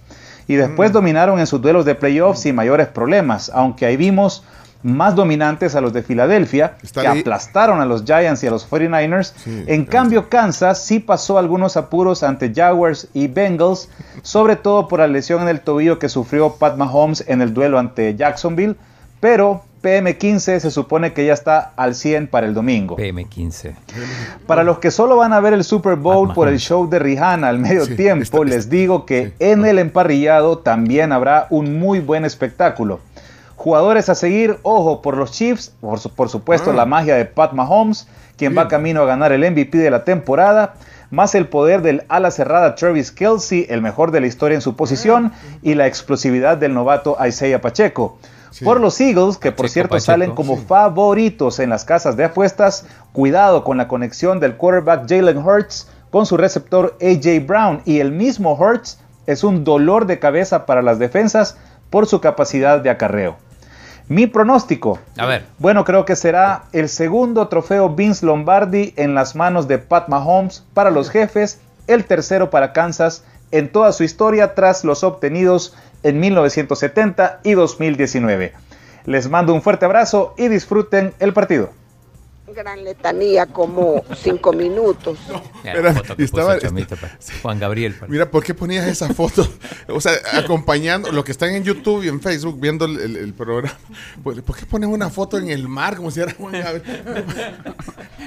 y 0.48 0.54
después 0.54 0.92
dominaron 0.92 1.38
en 1.40 1.46
sus 1.46 1.60
duelos 1.60 1.84
de 1.84 1.94
playoffs 1.94 2.40
sin 2.40 2.54
mayores 2.54 2.88
problemas, 2.88 3.50
aunque 3.54 3.86
ahí 3.86 3.96
vimos 3.96 4.44
más 4.82 5.16
dominantes 5.16 5.74
a 5.74 5.80
los 5.80 5.92
de 5.92 6.02
Filadelfia, 6.02 6.76
Está 6.82 7.00
que 7.00 7.08
ahí. 7.08 7.20
aplastaron 7.20 7.80
a 7.80 7.86
los 7.86 8.04
Giants 8.04 8.44
y 8.44 8.46
a 8.46 8.50
los 8.50 8.70
49ers. 8.70 9.32
Sí, 9.36 9.64
en 9.66 9.84
claro. 9.84 9.90
cambio, 9.90 10.28
Kansas 10.28 10.80
sí 10.84 11.00
pasó 11.00 11.38
algunos 11.38 11.76
apuros 11.76 12.22
ante 12.22 12.52
Jaguars 12.54 13.08
y 13.12 13.26
Bengals, 13.26 13.88
sobre 14.22 14.54
todo 14.54 14.86
por 14.86 15.00
la 15.00 15.08
lesión 15.08 15.42
en 15.42 15.48
el 15.48 15.60
tobillo 15.60 15.98
que 15.98 16.08
sufrió 16.08 16.54
Pat 16.54 16.76
Mahomes 16.76 17.24
en 17.26 17.40
el 17.42 17.52
duelo 17.52 17.78
ante 17.80 18.14
Jacksonville, 18.14 18.76
pero 19.18 19.64
PM15 19.86 20.58
se 20.60 20.70
supone 20.70 21.12
que 21.12 21.24
ya 21.24 21.32
está 21.32 21.72
al 21.76 21.94
100 21.94 22.26
para 22.26 22.46
el 22.46 22.54
domingo. 22.54 22.96
PM15. 22.96 23.74
Para 24.46 24.64
los 24.64 24.78
que 24.78 24.90
solo 24.90 25.16
van 25.16 25.32
a 25.32 25.40
ver 25.40 25.52
el 25.54 25.62
Super 25.64 25.94
Bowl 25.96 26.34
por 26.34 26.48
el 26.48 26.58
show 26.58 26.88
de 26.88 26.98
Rihanna 26.98 27.48
al 27.48 27.58
medio 27.60 27.84
Sí, 27.84 27.94
tiempo, 27.94 28.22
está- 28.24 28.44
les 28.44 28.68
digo 28.68 29.06
que 29.06 29.26
sí. 29.28 29.32
en 29.38 29.64
el 29.64 29.78
emparrillado 29.78 30.58
también 30.58 31.12
habrá 31.12 31.46
un 31.50 31.78
muy 31.78 32.00
buen 32.00 32.24
espectáculo. 32.24 32.98
Jugadores 33.54 34.08
a 34.08 34.14
seguir, 34.14 34.58
ojo, 34.62 35.00
por 35.02 35.16
los 35.16 35.30
Chiefs, 35.32 35.72
por, 35.80 35.98
su- 35.98 36.10
por 36.10 36.28
supuesto 36.28 36.70
Ah. 36.72 36.74
la 36.74 36.84
magia 36.86 37.14
de 37.16 37.24
Pat 37.24 37.52
Mahomes, 37.52 38.06
quien 38.36 38.56
va 38.56 38.68
camino 38.68 39.02
a 39.02 39.06
ganar 39.06 39.32
el 39.32 39.44
MVP 39.44 39.78
de 39.78 39.90
la 39.90 40.04
temporada, 40.04 40.74
más 41.10 41.34
el 41.36 41.46
poder 41.46 41.80
del 41.82 42.02
ala 42.08 42.30
cerrada 42.32 42.74
Travis 42.74 43.12
Kelsey, 43.12 43.66
el 43.70 43.80
mejor 43.80 44.10
de 44.10 44.20
la 44.20 44.26
historia 44.26 44.56
en 44.56 44.60
su 44.60 44.74
posición, 44.76 45.32
y 45.62 45.74
la 45.74 45.86
explosividad 45.86 46.58
del 46.58 46.74
novato 46.74 47.16
Isaiah 47.24 47.60
Pacheco. 47.60 48.18
Sí. 48.56 48.64
Por 48.64 48.80
los 48.80 48.98
Eagles, 49.02 49.36
que 49.36 49.52
por 49.52 49.68
cierto 49.68 49.96
Pacheco, 49.96 50.06
salen 50.06 50.34
como 50.34 50.56
sí. 50.56 50.64
favoritos 50.66 51.58
en 51.58 51.68
las 51.68 51.84
casas 51.84 52.16
de 52.16 52.24
apuestas, 52.24 52.86
cuidado 53.12 53.62
con 53.64 53.76
la 53.76 53.86
conexión 53.86 54.40
del 54.40 54.56
quarterback 54.56 55.06
Jalen 55.06 55.36
Hurts 55.36 55.88
con 56.10 56.24
su 56.24 56.38
receptor 56.38 56.96
AJ 57.02 57.46
Brown 57.46 57.82
y 57.84 58.00
el 58.00 58.12
mismo 58.12 58.54
Hurts 58.54 58.98
es 59.26 59.44
un 59.44 59.62
dolor 59.62 60.06
de 60.06 60.18
cabeza 60.18 60.64
para 60.64 60.80
las 60.80 60.98
defensas 60.98 61.58
por 61.90 62.06
su 62.06 62.22
capacidad 62.22 62.80
de 62.80 62.88
acarreo. 62.88 63.36
Mi 64.08 64.26
pronóstico, 64.26 65.00
A 65.18 65.26
ver. 65.26 65.44
bueno, 65.58 65.84
creo 65.84 66.06
que 66.06 66.16
será 66.16 66.62
el 66.72 66.88
segundo 66.88 67.48
trofeo 67.48 67.90
Vince 67.90 68.24
Lombardi 68.24 68.94
en 68.96 69.14
las 69.14 69.36
manos 69.36 69.68
de 69.68 69.76
Pat 69.76 70.08
Mahomes 70.08 70.64
para 70.72 70.90
los 70.90 71.10
jefes, 71.10 71.60
el 71.88 72.06
tercero 72.06 72.48
para 72.48 72.72
Kansas 72.72 73.22
en 73.50 73.70
toda 73.70 73.92
su 73.92 74.02
historia 74.02 74.54
tras 74.54 74.84
los 74.84 75.04
obtenidos 75.04 75.74
en 76.02 76.20
1970 76.20 77.40
y 77.42 77.52
2019. 77.52 78.52
Les 79.04 79.28
mando 79.28 79.54
un 79.54 79.62
fuerte 79.62 79.84
abrazo 79.84 80.34
y 80.36 80.48
disfruten 80.48 81.14
el 81.20 81.32
partido. 81.32 81.70
Gran 82.54 82.84
letanía 82.84 83.46
como 83.46 84.02
cinco 84.16 84.52
minutos. 84.52 85.18
Mira 85.28 85.42
Espera, 85.64 85.82
la 85.92 85.94
foto 85.94 86.16
que 86.16 86.24
estaba- 86.24 86.54
puso 86.54 86.66
Chomito, 86.68 86.96
pa- 86.96 87.10
Juan 87.42 87.58
Gabriel. 87.58 87.94
pa- 87.94 88.06
Mira, 88.06 88.30
¿por 88.30 88.42
qué 88.44 88.54
ponías 88.54 88.86
esa 88.86 89.12
foto? 89.12 89.46
O 89.88 90.00
sea, 90.00 90.12
acompañando 90.34 91.12
lo 91.12 91.22
que 91.24 91.32
están 91.32 91.50
en 91.54 91.62
YouTube 91.64 92.02
y 92.04 92.08
en 92.08 92.20
Facebook 92.20 92.58
viendo 92.60 92.84
el, 92.86 92.98
el- 92.98 93.16
el 93.16 93.34
programa. 93.34 93.76
¿Por 94.22 94.42
por 94.42 94.56
qué 94.56 94.66
pones 94.66 94.88
una 94.88 95.10
foto 95.10 95.38
en 95.38 95.48
el 95.50 95.68
mar 95.68 95.96
como 95.96 96.10
si 96.10 96.20
era 96.20 96.32
Juan 96.34 96.52
Gabriel? 96.52 96.82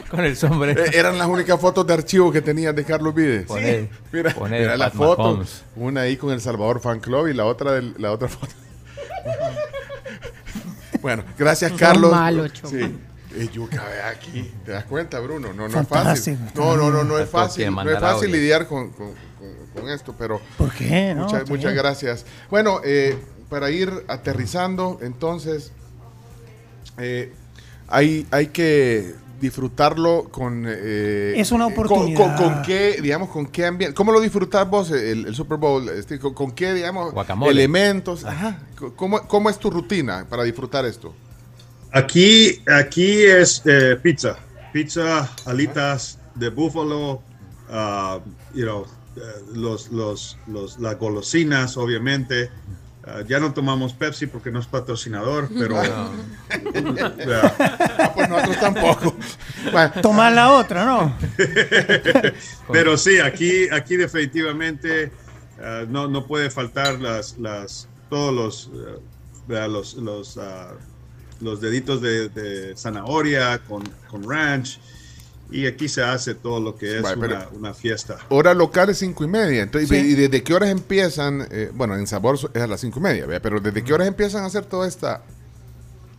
Con 0.10 0.22
el 0.26 0.36
sombrero. 0.36 0.84
Eh, 0.86 0.92
Eran 0.94 1.18
las 1.20 1.28
únicas 1.28 1.60
fotos 1.60 1.86
de 1.86 1.94
archivo 1.94 2.32
que 2.32 2.42
tenías 2.42 2.76
de 2.76 2.84
Carlos 2.84 3.14
Vides. 3.14 3.46
Poner- 3.48 3.90
Mira, 4.12 4.34
poner 4.34 4.62
mira 4.62 4.78
la 4.78 4.86
Pat 4.90 4.96
foto. 4.98 5.22
Mahomes. 5.24 5.64
Una 5.76 6.02
ahí 6.02 6.18
con 6.18 6.32
el 6.32 6.42
Salvador 6.42 6.80
Fan 6.82 7.00
Club 7.00 7.28
y 7.28 7.34
la 7.34 7.46
otra 7.46 7.74
del- 7.74 7.94
la 8.00 8.12
otra 8.12 8.28
foto. 8.28 8.52
bueno, 11.02 11.24
gracias 11.38 11.72
Carlos. 11.74 12.12
malo, 12.12 12.46
sí. 12.64 12.96
Eh, 13.36 13.48
Yuca, 13.54 13.84
ve 13.86 14.02
aquí, 14.02 14.52
¿te 14.66 14.72
das 14.72 14.86
cuenta, 14.86 15.20
Bruno? 15.20 15.54
No, 15.54 15.68
no 15.68 15.80
es 15.82 15.88
fácil. 15.88 16.38
No, 16.56 16.76
no, 16.76 16.90
no, 16.90 17.04
no 17.04 17.20
es 17.20 17.30
fácil. 17.30 17.74
No 17.74 17.90
es 17.90 18.00
fácil 18.00 18.32
lidiar 18.32 18.68
con, 18.68 18.90
con- 18.92 19.14
con- 19.14 19.60
con 19.82 19.90
esto, 19.92 20.16
pero 20.18 20.42
¿Por 20.58 20.72
qué? 20.74 21.14
No, 21.16 21.28
muchas, 21.48 21.74
gracias. 21.76 22.26
Bueno, 22.50 22.82
eh, 22.84 23.18
para 23.50 23.70
ir 23.70 23.92
aterrizando, 24.08 24.98
entonces, 25.02 25.72
eh, 26.98 27.32
hay, 27.88 28.26
hay 28.32 28.48
que 28.48 29.14
disfrutarlo 29.40 30.26
con... 30.32 30.66
eh, 30.68 31.34
Es 31.38 31.52
una 31.52 31.66
con- 31.66 31.74
oportunidad. 31.74 32.36
Con, 32.36 32.54
con 32.54 32.62
qué, 32.64 33.00
digamos, 33.02 33.30
con 33.30 33.46
qué 33.46 33.66
ambiente... 33.68 33.94
¿Cómo 33.96 34.12
lo 34.12 34.20
disfrutás 34.20 34.68
vos 34.70 34.92
el, 34.92 35.26
el 35.28 35.36
Super 35.36 35.58
Bowl? 35.58 35.88
Este, 35.90 36.20
con, 36.20 36.34
con 36.34 36.52
qué, 36.52 36.74
digamos, 36.74 37.14
Guacamole. 37.14 37.52
elementos? 37.52 38.26
Ajá. 38.26 38.58
¿Cómo, 38.96 39.22
¿Cómo 39.28 39.50
es 39.50 39.58
tu 39.60 39.70
rutina 39.70 40.26
para 40.30 40.44
disfrutar 40.44 40.84
esto? 40.86 41.14
Aquí, 41.92 42.62
aquí 42.68 43.24
es 43.24 43.64
eh, 43.66 43.98
pizza, 44.02 44.38
pizza, 44.72 45.28
alitas 45.46 46.20
de 46.36 46.50
búfalo, 46.50 47.24
ah, 47.70 48.20
you 48.54 48.64
know, 48.64 48.86
eh, 49.16 49.20
los, 49.54 49.90
los, 49.92 50.38
los, 50.46 50.78
las 50.80 51.00
golosinas, 51.00 51.78
obviamente. 51.78 52.52
Ah, 53.08 53.22
ya 53.28 53.40
no 53.40 53.54
tomamos 53.54 53.94
Pepsi 53.94 54.28
porque 54.28 54.52
no 54.52 54.60
es 54.60 54.68
patrocinador, 54.68 55.50
pero 55.58 55.82
Ya. 55.84 57.56
Ah, 57.98 58.12
pues 58.14 58.30
nosotros 58.30 58.60
tampoco. 58.60 59.16
Bueno, 59.72 59.92
Tomar 60.02 60.34
la 60.34 60.52
otra, 60.52 60.86
¿no? 60.86 61.18
Pero 62.72 62.98
sí, 62.98 63.20
aquí, 63.20 63.68
aquí 63.72 63.98
definitivamente 63.98 65.12
no, 65.88 66.08
no 66.08 66.28
puede 66.28 66.50
faltar 66.52 67.00
las, 67.00 67.38
las, 67.40 67.88
todos 68.10 68.34
los, 68.34 68.72
eh, 69.50 69.68
los, 69.68 69.96
los, 69.96 70.40
los 71.42 71.62
deditos 71.62 72.02
de, 72.02 72.30
de 72.30 72.76
zanahoria 72.78 73.60
con, 73.68 73.84
con 74.10 74.30
ranch. 74.30 74.80
Y 75.52 75.66
aquí 75.66 75.88
se 75.90 76.04
hace 76.04 76.36
todo 76.36 76.60
lo 76.60 76.76
que 76.78 76.98
es 76.98 77.02
Vale, 77.02 77.18
una, 77.26 77.48
una 77.54 77.74
fiesta. 77.74 78.18
hora 78.30 78.54
local 78.54 78.90
es 78.92 79.00
cinco 79.00 79.24
y 79.24 79.28
media. 79.28 79.64
Entonces, 79.64 79.90
Sí. 79.90 79.96
¿Y 79.96 80.14
desde 80.14 80.44
qué 80.44 80.54
horas 80.54 80.70
empiezan? 80.70 81.48
eh, 81.50 81.72
bueno, 81.74 81.96
en 81.96 82.06
Sabor 82.06 82.38
es 82.54 82.62
a 82.62 82.68
las 82.68 82.82
cinco 82.82 83.00
y 83.00 83.02
media, 83.04 83.26
¿vea? 83.26 83.42
pero 83.42 83.60
¿desde 83.60 83.84
qué 83.84 83.92
horas 83.94 84.08
empiezan 84.08 84.44
a 84.44 84.46
hacer 84.46 84.66
toda 84.66 84.88
esta...? 84.88 85.24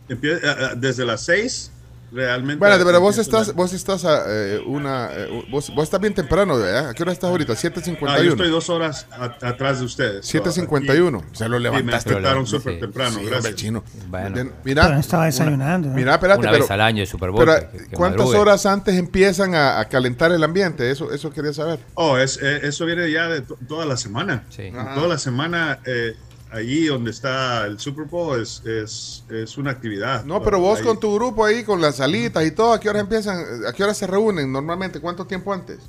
Empie- 0.09 0.41
ah, 0.43 0.55
ah, 0.71 0.75
desde 0.75 1.05
las 1.05 1.23
seis, 1.23 1.71
realmente. 2.11 2.59
Bueno, 2.59 2.83
pero 2.85 2.99
vos 2.99 3.17
estás, 3.17 3.53
vos 3.53 3.73
estás 3.73 4.03
a 4.05 4.23
eh, 4.27 4.61
una... 4.65 5.09
eh, 5.13 5.45
vos, 5.49 5.73
vos 5.73 5.83
estás 5.83 5.99
bien 5.99 6.13
temprano, 6.13 6.57
¿verdad? 6.57 6.89
¿A 6.89 6.93
qué 6.93 7.03
hora 7.03 7.11
estás 7.13 7.29
ahorita? 7.29 7.53
Ah, 7.53 7.57
yo 7.61 7.69
estoy 7.69 8.47
7.51. 8.47 8.49
dos 8.49 8.69
horas 8.69 9.07
a- 9.11 9.47
atrás 9.47 9.79
de 9.79 9.85
ustedes. 9.85 10.25
So, 10.25 10.37
7.51. 10.43 11.23
Se 11.31 11.47
lo 11.47 11.57
aquí- 11.57 11.65
y 11.67 11.69
me 11.69 11.77
levantaste. 11.79 12.09
despertaron 12.09 12.45
Sí, 12.45 12.51
súper 12.57 12.73
sí, 12.75 12.79
temprano, 12.79 13.19
Sí, 13.19 13.25
gracias. 13.25 13.55
chino. 13.55 13.83
Bueno. 14.07 14.51
Mira, 14.63 14.87
Pero 14.87 14.99
estaba 14.99 15.25
desayunando. 15.25 15.89
¿no? 15.89 15.93
mira, 15.95 16.13
espérate, 16.15 16.39
Una 16.41 16.51
pero, 16.51 16.63
vez 16.63 16.71
al 16.71 16.81
año 16.81 16.99
de 17.01 17.05
Super 17.07 17.31
Bowl. 17.31 17.45
pero, 17.45 17.71
que- 17.71 17.77
que 17.89 17.95
¿cuántas 17.95 18.19
madrugue. 18.19 18.37
horas 18.39 18.65
antes 18.65 18.95
empiezan 18.95 19.55
a, 19.55 19.79
a 19.79 19.85
calentar 19.87 20.31
el 20.31 20.43
ambiente? 20.43 20.91
Eso, 20.91 21.11
eso 21.11 21.31
quería 21.31 21.53
saber. 21.53 21.79
Oh, 21.93 22.17
es, 22.17 22.39
eh, 22.41 22.59
eso 22.63 22.85
viene 22.85 23.09
ya 23.11 23.27
de 23.27 23.41
to- 23.41 23.57
toda 23.67 23.85
la 23.85 23.97
semana. 23.97 24.43
Sí. 24.49 24.71
Toda 24.95 25.07
la 25.07 25.17
semana, 25.17 25.79
eh, 25.85 26.15
allí 26.51 26.85
donde 26.87 27.11
está 27.11 27.65
el 27.65 27.79
Super 27.79 28.05
Bowl 28.05 28.41
es, 28.41 28.61
es, 28.65 29.23
es 29.29 29.57
una 29.57 29.71
actividad. 29.71 30.25
No, 30.25 30.43
pero 30.43 30.59
vos 30.59 30.79
Ahí- 30.79 30.85
con 30.85 30.99
tu 30.99 31.13
grupo 31.15 31.45
ahí, 31.45 31.63
con 31.63 31.81
las 31.81 31.95
salitas 31.97 32.45
y 32.45 32.51
todo, 32.51 32.73
¿a 32.73 32.79
qué 32.79 32.89
hora 32.89 32.99
empiezan? 32.99 33.37
¿A 33.67 33.73
qué 33.73 33.83
hora 33.83 33.93
se 33.93 34.05
reúnen 34.07 34.51
normalmente? 34.51 34.99
¿Cuánto 34.99 35.25
tiempo 35.25 35.53
antes? 35.53 35.79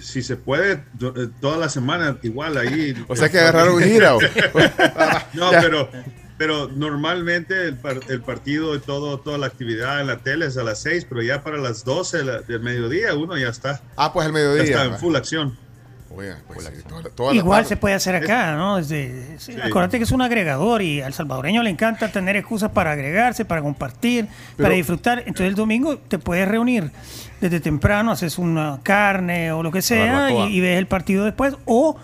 Si 0.00 0.22
se 0.22 0.36
puede, 0.36 0.72
eh, 1.00 1.28
toda 1.40 1.58
la 1.58 1.68
semana 1.68 2.16
igual 2.22 2.56
ahí. 2.58 2.94
O 3.08 3.16
sea 3.16 3.28
que 3.28 3.38
agarraron 3.38 3.80
gira. 3.82 4.16
¿o? 4.16 4.20
No, 5.34 5.52
Ya. 5.52 5.60
pero, 5.60 5.88
pero 6.38 6.68
normalmente 6.68 7.64
el, 7.66 7.76
par- 7.76 8.00
el 8.08 8.22
partido 8.22 8.74
y 8.74 8.78
todo, 8.80 9.20
toda 9.20 9.36
la 9.38 9.46
actividad 9.46 10.00
en 10.00 10.06
la 10.06 10.18
tele 10.18 10.46
es 10.46 10.56
a 10.56 10.62
las 10.62 10.80
6, 10.82 11.06
pero 11.08 11.22
ya 11.22 11.42
para 11.42 11.58
las 11.58 11.84
12 11.84 12.18
de 12.18 12.24
la- 12.24 12.40
del 12.40 12.60
mediodía 12.60 13.14
uno 13.14 13.36
ya 13.36 13.48
está. 13.48 13.82
Ah, 13.96 14.12
pues 14.12 14.26
el 14.26 14.32
Ya 14.32 14.38
mediodía. 14.38 14.62
está 14.64 14.84
en 14.86 14.98
full 14.98 15.16
acción. 15.16 15.58
Oiga, 16.12 16.38
pues 16.46 16.64
sí, 16.64 16.82
toda 16.88 17.02
la- 17.02 17.08
toda 17.10 17.30
la 17.32 17.36
Igual 17.38 17.66
se 17.66 17.76
puede 17.76 17.94
hacer 17.94 18.16
acá, 18.16 18.56
¿no? 18.56 18.76
Desde, 18.78 19.38
sí, 19.38 19.54
Acuérdate 19.62 19.98
que 19.98 20.04
es 20.04 20.10
un 20.10 20.22
agregador 20.22 20.82
y 20.82 21.00
al 21.00 21.14
salvadoreño 21.14 21.62
le 21.62 21.70
encanta 21.70 22.10
tener 22.10 22.34
excusas 22.36 22.70
para 22.72 22.92
agregarse, 22.92 23.44
para 23.44 23.62
compartir, 23.62 24.26
Pero- 24.56 24.66
para 24.66 24.74
disfrutar. 24.74 25.18
Entonces 25.20 25.46
el 25.46 25.54
domingo 25.54 25.98
te 25.98 26.18
puedes 26.18 26.48
reunir 26.48 26.90
desde 27.40 27.60
temprano, 27.60 28.10
haces 28.10 28.38
una 28.38 28.80
carne 28.82 29.52
o 29.52 29.62
lo 29.62 29.70
que 29.70 29.82
sea 29.82 30.30
y, 30.48 30.56
y 30.56 30.60
ves 30.60 30.78
el 30.78 30.86
partido 30.88 31.24
después 31.24 31.54
o 31.64 31.96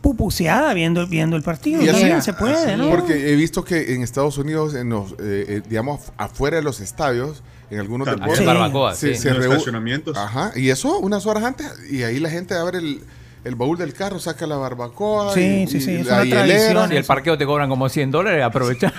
pupuseada 0.00 0.72
viendo, 0.72 1.06
viendo 1.06 1.36
el 1.36 1.42
partido. 1.42 1.82
Y 1.82 1.88
así- 1.88 2.22
se 2.22 2.32
puede, 2.32 2.76
¿no? 2.76 2.88
Porque 2.90 3.30
he 3.32 3.36
visto 3.36 3.62
que 3.64 3.94
en 3.94 4.02
Estados 4.02 4.38
Unidos, 4.38 4.74
en 4.74 4.88
los, 4.88 5.12
eh, 5.12 5.16
eh, 5.48 5.62
digamos, 5.68 6.00
afuera 6.16 6.56
de 6.56 6.62
los 6.62 6.80
estadios, 6.80 7.42
en 7.70 7.78
algunos 7.78 8.06
deportes, 8.08 8.44
barbacoa, 8.44 8.94
se, 8.94 9.14
sí. 9.14 9.20
se 9.22 9.28
En 9.28 9.34
los 9.36 9.44
reú- 9.44 9.50
estacionamientos. 9.52 10.16
Ajá, 10.16 10.52
y 10.56 10.70
eso 10.70 10.98
unas 10.98 11.26
horas 11.26 11.44
antes, 11.44 11.66
y 11.90 12.02
ahí 12.02 12.18
la 12.18 12.30
gente 12.30 12.54
abre 12.54 12.78
el, 12.78 13.02
el 13.44 13.54
baúl 13.54 13.78
del 13.78 13.94
carro, 13.94 14.18
saca 14.18 14.46
la 14.46 14.56
barbacoa, 14.56 15.32
Sí, 15.32 15.62
y, 15.62 15.66
sí, 15.66 15.80
sí, 15.80 15.92
y 15.92 15.94
es 16.00 16.06
la 16.06 16.16
una 16.16 16.24
hielera. 16.24 16.88
Si 16.88 16.96
el 16.96 17.04
parqueo 17.04 17.38
te 17.38 17.46
cobran 17.46 17.68
como 17.68 17.88
100 17.88 18.10
dólares, 18.10 18.42
aprovecha. 18.44 18.92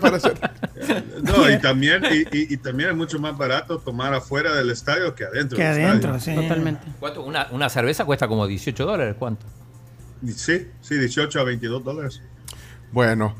para 0.00 0.16
hacer- 0.16 0.34
No, 1.22 1.50
y 1.50 1.58
también, 1.60 2.02
y, 2.10 2.36
y- 2.36 2.54
y 2.54 2.56
también 2.56 2.90
es 2.90 2.96
mucho 2.96 3.18
más 3.18 3.36
barato 3.36 3.78
tomar 3.78 4.12
afuera 4.14 4.54
del 4.54 4.70
estadio 4.70 5.14
que 5.14 5.24
adentro. 5.24 5.56
Que 5.56 5.64
del 5.64 5.84
adentro, 5.86 6.14
estadio. 6.16 6.40
sí. 6.40 6.46
Totalmente. 6.48 6.82
¿Cuánto? 7.00 7.22
Una, 7.24 7.48
una 7.50 7.68
cerveza 7.68 8.04
cuesta 8.04 8.26
como 8.28 8.46
18 8.46 8.84
dólares. 8.86 9.16
¿Cuánto? 9.18 9.44
Sí, 10.34 10.66
sí, 10.80 10.96
18 10.96 11.40
a 11.40 11.44
22 11.44 11.84
dólares. 11.84 12.20
Bueno, 12.92 13.34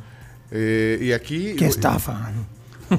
eh, 0.50 0.98
y 1.00 1.12
aquí... 1.12 1.54
Qué 1.56 1.66
estafa. 1.66 2.30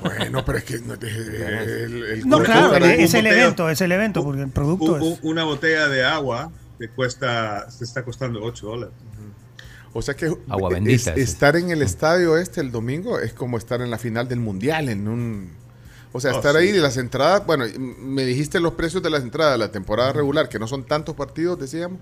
Bueno, 0.02 0.44
pero 0.44 0.58
es 0.58 0.64
que... 0.64 0.80
no, 0.80 0.94
el- 0.96 2.04
el 2.06 2.28
No, 2.28 2.40
claro, 2.40 2.76
es 2.78 3.14
el 3.14 3.24
botella- 3.26 3.42
evento, 3.44 3.70
es 3.70 3.82
el 3.82 3.92
evento, 3.92 4.24
porque 4.24 4.42
el 4.42 4.50
producto 4.50 4.94
Un- 4.96 5.02
un- 5.04 5.14
es... 5.14 5.20
una 5.22 5.44
botella 5.44 5.88
de 5.88 6.04
agua 6.04 6.52
te 6.78 6.90
cuesta, 6.90 7.68
te 7.78 7.84
está 7.84 8.04
costando 8.04 8.42
8 8.44 8.66
dólares. 8.68 8.96
O 9.94 10.02
sea 10.02 10.14
que 10.14 10.26
Agua 10.50 10.70
bendita, 10.72 11.14
estar 11.14 11.56
en 11.56 11.70
el 11.72 11.82
estadio 11.82 12.38
este 12.38 12.60
el 12.60 12.72
domingo 12.72 13.18
es 13.20 13.32
como 13.34 13.58
estar 13.58 13.80
en 13.82 13.90
la 13.90 13.98
final 13.98 14.28
del 14.28 14.40
mundial, 14.40 14.90
en 14.90 15.08
un... 15.08 15.52
O 16.12 16.20
sea, 16.22 16.32
Oh, 16.34 16.38
estar 16.38 16.54
sí. 16.54 16.60
ahí 16.60 16.72
de 16.72 16.80
las 16.80 16.96
entradas, 16.98 17.46
bueno, 17.46 17.66
me 17.78 18.24
dijiste 18.26 18.60
los 18.62 18.74
precios 18.76 19.04
de 19.04 19.10
las 19.10 19.24
entradas 19.24 19.54
de 19.54 19.58
la 19.58 19.72
temporada 19.72 20.14
regular, 20.14 20.48
que 20.48 20.60
no 20.60 20.66
son 20.68 20.86
tantos 20.86 21.14
partidos, 21.16 21.60
decíamos, 21.60 22.00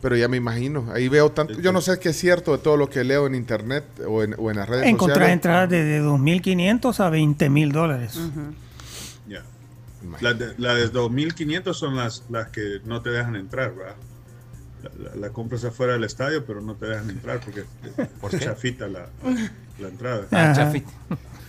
pero 0.00 0.16
ya 0.16 0.26
me 0.26 0.36
imagino, 0.36 0.88
ahí 0.92 1.08
veo 1.08 1.30
tanto, 1.30 1.54
yo 1.60 1.70
no 1.72 1.80
sé 1.80 1.98
qué 2.00 2.08
es 2.08 2.16
cierto 2.18 2.52
de 2.52 2.58
todo 2.58 2.76
lo 2.76 2.90
que 2.90 3.04
leo 3.04 3.24
en 3.28 3.36
internet 3.36 3.84
o 4.04 4.24
en, 4.24 4.34
o 4.36 4.50
en 4.50 4.56
las 4.56 4.68
redes 4.68 4.86
Encontrar 4.86 5.18
sociales. 5.18 5.34
entradas 5.34 5.70
de, 5.70 5.84
de 5.84 6.02
2.500 6.02 7.00
a 7.00 7.10
20.000 7.10 7.72
dólares. 7.72 8.18
Ya. 9.28 9.42
La 10.20 10.34
de, 10.34 10.54
la 10.58 10.74
de 10.74 10.88
2500 10.88 11.76
son 11.78 11.94
las, 11.96 12.24
las 12.30 12.48
que 12.48 12.80
no 12.84 13.00
te 13.00 13.10
dejan 13.10 13.36
entrar, 13.36 13.72
¿verdad? 13.76 13.94
La, 14.98 15.14
la- 15.16 15.30
compras 15.30 15.64
afuera 15.64 15.92
del 15.94 16.04
estadio, 16.04 16.44
pero 16.44 16.60
no 16.60 16.74
te 16.74 16.86
dejan 16.86 17.10
entrar 17.10 17.40
porque 17.40 17.64
¿Por 18.20 18.38
chafita 18.38 18.88
la, 18.88 19.08
la 19.78 19.88
entrada. 19.88 20.26
Ah, 20.30 20.52
chafita. 20.54 20.90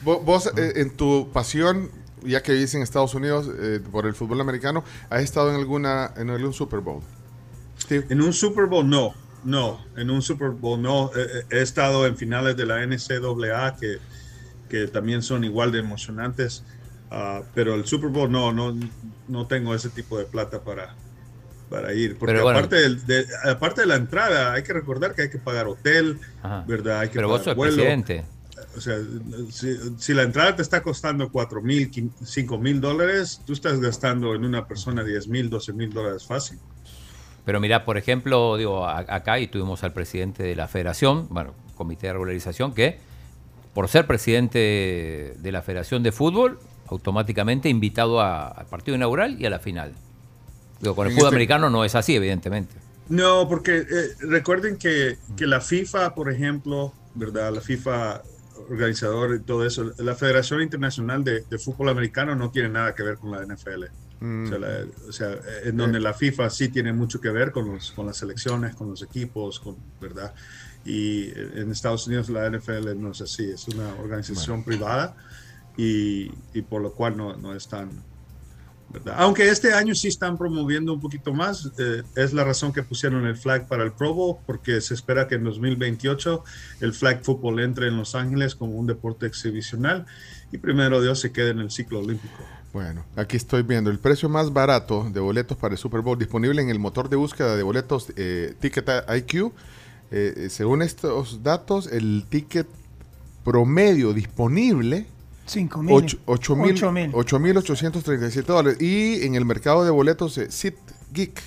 Vos, 0.04 0.52
eh, 0.58 0.74
en 0.78 0.92
tu 0.92 1.30
pasión, 1.32 1.90
ya 2.24 2.44
que 2.44 2.52
vivís 2.54 2.74
en 2.76 2.82
Estados 2.82 3.14
Unidos 3.16 3.50
eh, 3.60 3.80
por 3.92 4.06
el 4.06 4.14
fútbol 4.14 4.42
americano, 4.42 4.84
¿has 5.10 5.24
estado 5.24 5.50
en 5.50 5.56
alguna 5.56 6.14
en 6.18 6.30
algún 6.30 6.54
Super 6.54 6.80
Bowl? 6.82 7.02
Steve. 7.80 8.06
En 8.10 8.22
un 8.22 8.34
Super 8.34 8.66
Bowl 8.66 8.88
no, 8.88 9.14
no, 9.44 9.80
en 9.98 10.10
un 10.10 10.22
Super 10.22 10.50
Bowl 10.50 10.82
no. 10.82 11.08
Eh, 11.16 11.26
eh, 11.26 11.44
he 11.52 11.62
estado 11.62 12.06
en 12.06 12.16
finales 12.18 12.56
de 12.58 12.66
la 12.66 12.86
NCAA 12.86 13.78
que, 13.78 13.98
que 14.70 14.88
también 14.88 15.22
son 15.22 15.44
igual 15.44 15.72
de 15.72 15.80
emocionantes, 15.80 16.64
ah, 17.12 17.42
pero 17.56 17.74
el 17.76 17.86
Super 17.86 18.10
Bowl 18.10 18.32
no, 18.32 18.52
no, 18.52 18.78
no 19.28 19.48
tengo 19.48 19.74
ese 19.74 19.90
tipo 19.90 20.18
de 20.18 20.26
plata 20.26 20.62
para, 20.64 20.96
para 21.74 21.92
ir. 21.94 22.18
Porque 22.18 22.40
bueno. 22.40 22.60
aparte, 22.60 22.76
del- 22.76 23.04
de, 23.08 23.26
aparte 23.46 23.82
de 23.82 23.88
la 23.88 23.96
entrada, 23.96 24.54
hay 24.54 24.62
que 24.62 24.74
recordar 24.74 25.16
que 25.16 25.24
hay 25.24 25.30
que 25.32 25.40
pagar 25.40 25.68
hotel, 25.68 26.20
Ajá. 26.44 26.64
¿verdad? 26.68 27.00
Hay 27.00 27.08
que 27.10 27.16
Pero 27.16 27.28
vos 27.30 27.40
pagar 27.40 27.46
sos 27.52 27.56
vuelo. 27.58 27.76
presidente. 27.78 28.24
O 28.78 28.82
sea, 28.82 28.98
si, 29.52 29.76
si 29.98 30.14
la 30.14 30.22
entrada 30.24 30.56
te 30.56 30.62
está 30.62 30.82
costando 30.84 31.32
4 31.32 31.62
mil, 31.62 31.92
5 32.24 32.58
mil 32.60 32.80
dólares, 32.80 33.42
tú 33.46 33.54
estás 33.54 33.80
gastando 33.80 34.36
en 34.36 34.46
una 34.46 34.68
persona 34.68 35.04
10 35.04 35.28
mil, 35.28 35.50
12 35.50 35.74
mil 35.74 35.92
dólares 35.92 36.26
fácil. 36.26 36.60
Pero 37.46 37.60
mira, 37.60 37.86
por 37.86 37.98
ejemplo, 37.98 38.56
digo, 38.58 38.88
acá 38.88 39.40
y 39.40 39.48
tuvimos 39.48 39.84
al 39.84 39.94
presidente 39.94 40.44
de 40.44 40.56
la 40.56 40.68
federación, 40.68 41.28
bueno, 41.30 41.54
comité 41.76 42.08
de 42.08 42.14
regularización, 42.14 42.74
que 42.74 43.00
por 43.74 43.90
ser 43.90 44.06
presidente 44.08 45.34
de 45.38 45.52
la 45.52 45.62
Federación 45.64 46.04
de 46.04 46.12
Fútbol, 46.12 46.60
automáticamente 46.88 47.70
invitado 47.70 48.22
al 48.22 48.66
partido 48.68 48.96
inaugural 48.96 49.40
y 49.42 49.46
a 49.46 49.50
la 49.50 49.60
final. 49.60 49.94
Digo, 50.84 50.96
con 50.96 51.08
el 51.08 51.14
fútbol 51.14 51.28
este- 51.28 51.36
americano 51.36 51.70
no 51.70 51.84
es 51.86 51.96
así, 51.96 52.16
evidentemente. 52.16 52.76
No, 53.10 53.48
porque 53.50 53.78
eh, 53.80 53.86
recuerden 54.22 54.78
que, 54.78 55.18
que 55.36 55.48
la 55.48 55.60
FIFA, 55.62 56.14
por 56.16 56.32
ejemplo, 56.32 56.94
¿verdad? 57.16 57.52
La 57.54 57.62
FIFA 57.62 58.22
organizador 58.70 59.36
y 59.36 59.40
todo 59.40 59.66
eso, 59.66 59.92
la 59.98 60.16
Federación 60.16 60.62
Internacional 60.62 61.24
de, 61.24 61.42
de 61.50 61.58
Fútbol 61.58 61.90
Americano 61.90 62.36
no 62.36 62.50
tiene 62.52 62.70
nada 62.70 62.96
que 62.96 63.04
ver 63.04 63.18
con 63.18 63.32
la 63.32 63.42
NFL. 63.46 63.86
Mm. 64.20 64.44
O 64.46 64.48
sea, 64.48 64.58
la- 64.60 64.86
o 65.08 65.12
sea, 65.12 65.36
en 65.64 65.76
donde 65.78 66.00
la 66.00 66.14
FIFA 66.14 66.50
sí 66.50 66.70
tiene 66.70 66.94
mucho 66.94 67.20
que 67.20 67.30
ver 67.30 67.52
con, 67.52 67.74
los, 67.74 67.92
con 67.92 68.06
las 68.06 68.18
selecciones, 68.18 68.76
con 68.76 68.90
los 68.90 69.02
equipos, 69.02 69.60
con, 69.60 69.76
¿verdad? 70.00 70.34
Y 70.86 71.24
eh, 71.30 71.52
en 71.56 71.72
Estados 71.72 72.08
Unidos 72.08 72.30
la 72.30 72.50
NFL 72.50 72.96
no 73.00 73.12
es 73.12 73.22
así, 73.22 73.50
es 73.52 73.68
una 73.70 73.94
organización 73.96 74.64
privada 74.64 75.16
y, 75.78 76.32
y 76.54 76.62
por 76.62 76.82
lo 76.82 76.94
cual 76.94 77.18
no, 77.18 77.36
no 77.36 77.54
es 77.56 77.68
tan, 77.68 77.90
Aunque 79.16 79.50
este 79.50 79.74
año 79.74 79.96
sí 79.96 80.08
están 80.08 80.38
promoviendo 80.38 80.94
un 80.94 81.00
poquito 81.00 81.34
más, 81.34 81.72
eh, 81.80 82.04
es 82.16 82.34
la 82.34 82.44
razón 82.44 82.72
que 82.72 82.84
pusieron 82.84 83.26
el 83.26 83.36
flag 83.36 83.68
para 83.68 83.84
el 83.84 83.92
Pro 83.92 84.14
Bowl, 84.14 84.38
porque 84.46 84.82
se 84.82 84.94
espera 84.94 85.28
que 85.28 85.36
en 85.36 85.44
2028 85.44 86.44
el 86.82 86.94
flag 86.94 87.24
football 87.24 87.60
entre 87.60 87.88
en 87.88 87.98
Los 87.98 88.14
Ángeles 88.14 88.56
como 88.56 88.74
un 88.74 88.86
deporte 88.86 89.26
exhibicional 89.26 90.06
y 90.52 90.60
primero 90.60 91.02
Dios 91.02 91.20
se 91.20 91.32
quede 91.32 91.50
en 91.50 91.60
el 91.60 91.72
ciclo 91.72 92.00
olímpico. 92.00 92.38
Bueno, 92.74 93.06
aquí 93.16 93.38
estoy 93.38 93.62
viendo 93.62 93.92
el 93.92 94.00
precio 94.00 94.30
más 94.30 94.52
barato 94.52 95.08
de 95.12 95.20
boletos 95.20 95.56
para 95.58 95.74
el 95.74 95.78
Super 95.78 96.02
Bowl 96.02 96.18
disponible 96.18 96.60
en 96.60 96.70
el 96.70 96.80
motor 96.80 97.08
de 97.08 97.16
búsqueda 97.16 97.56
de 97.56 97.62
boletos 97.62 98.12
eh, 98.16 98.56
Ticket 98.60 98.90
IQ. 99.16 99.34
Eh, 99.36 100.34
eh, 100.36 100.50
según 100.50 100.82
estos 100.82 101.44
datos, 101.44 101.88
el 101.88 102.26
ticket 102.30 102.68
promedio 103.44 104.14
disponible 104.14 105.08
5.000. 105.48 105.88
ocho- 105.92 106.18
ocho 106.26 106.56
mil- 106.56 106.76
8.000. 106.76 107.12
8.837 107.14 108.44
dólares. 108.46 108.82
Y 108.82 109.26
en 109.26 109.36
el 109.36 109.46
mercado 109.46 109.84
de 109.84 109.92
boletos 109.92 110.38
eh, 110.38 110.50
SitGeek, 110.52 111.42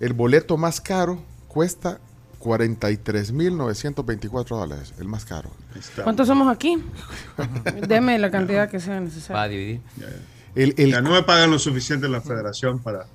el 0.00 0.12
boleto 0.14 0.56
más 0.56 0.80
caro 0.80 1.22
cuesta 1.48 2.00
43.924 2.40 4.48
dólares. 4.58 4.94
El 4.98 5.06
más 5.08 5.24
caro. 5.24 5.50
Está- 5.78 6.02
¿Cuántos 6.04 6.26
somos 6.26 6.48
aquí? 6.52 6.82
Deme 7.88 8.18
la 8.18 8.30
cantidad 8.30 8.68
que 8.70 8.80
sea 8.80 8.94
Va 8.94 8.98
a 8.98 9.02
necesaria. 9.02 9.46
dividir. 9.48 9.80
El, 10.54 10.74
el 10.76 10.90
Ya 10.90 11.00
no 11.00 11.12
me 11.12 11.22
pagan 11.22 11.50
lo 11.50 11.58
suficiente 11.58 12.06
en 12.06 12.12
la 12.12 12.20
federación 12.20 12.78
para, 12.80 13.06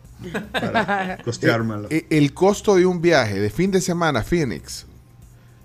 para 0.52 1.18
costeármelo. 1.24 1.88
Eh, 1.92 2.08
El 2.10 2.34
costo 2.34 2.76
de 2.76 2.86
un 2.86 3.02
viaje 3.02 3.40
de 3.40 3.50
fin 3.50 3.70
de 3.72 3.82
semana 3.82 4.22
a 4.22 4.24
Phoenix 4.24 4.86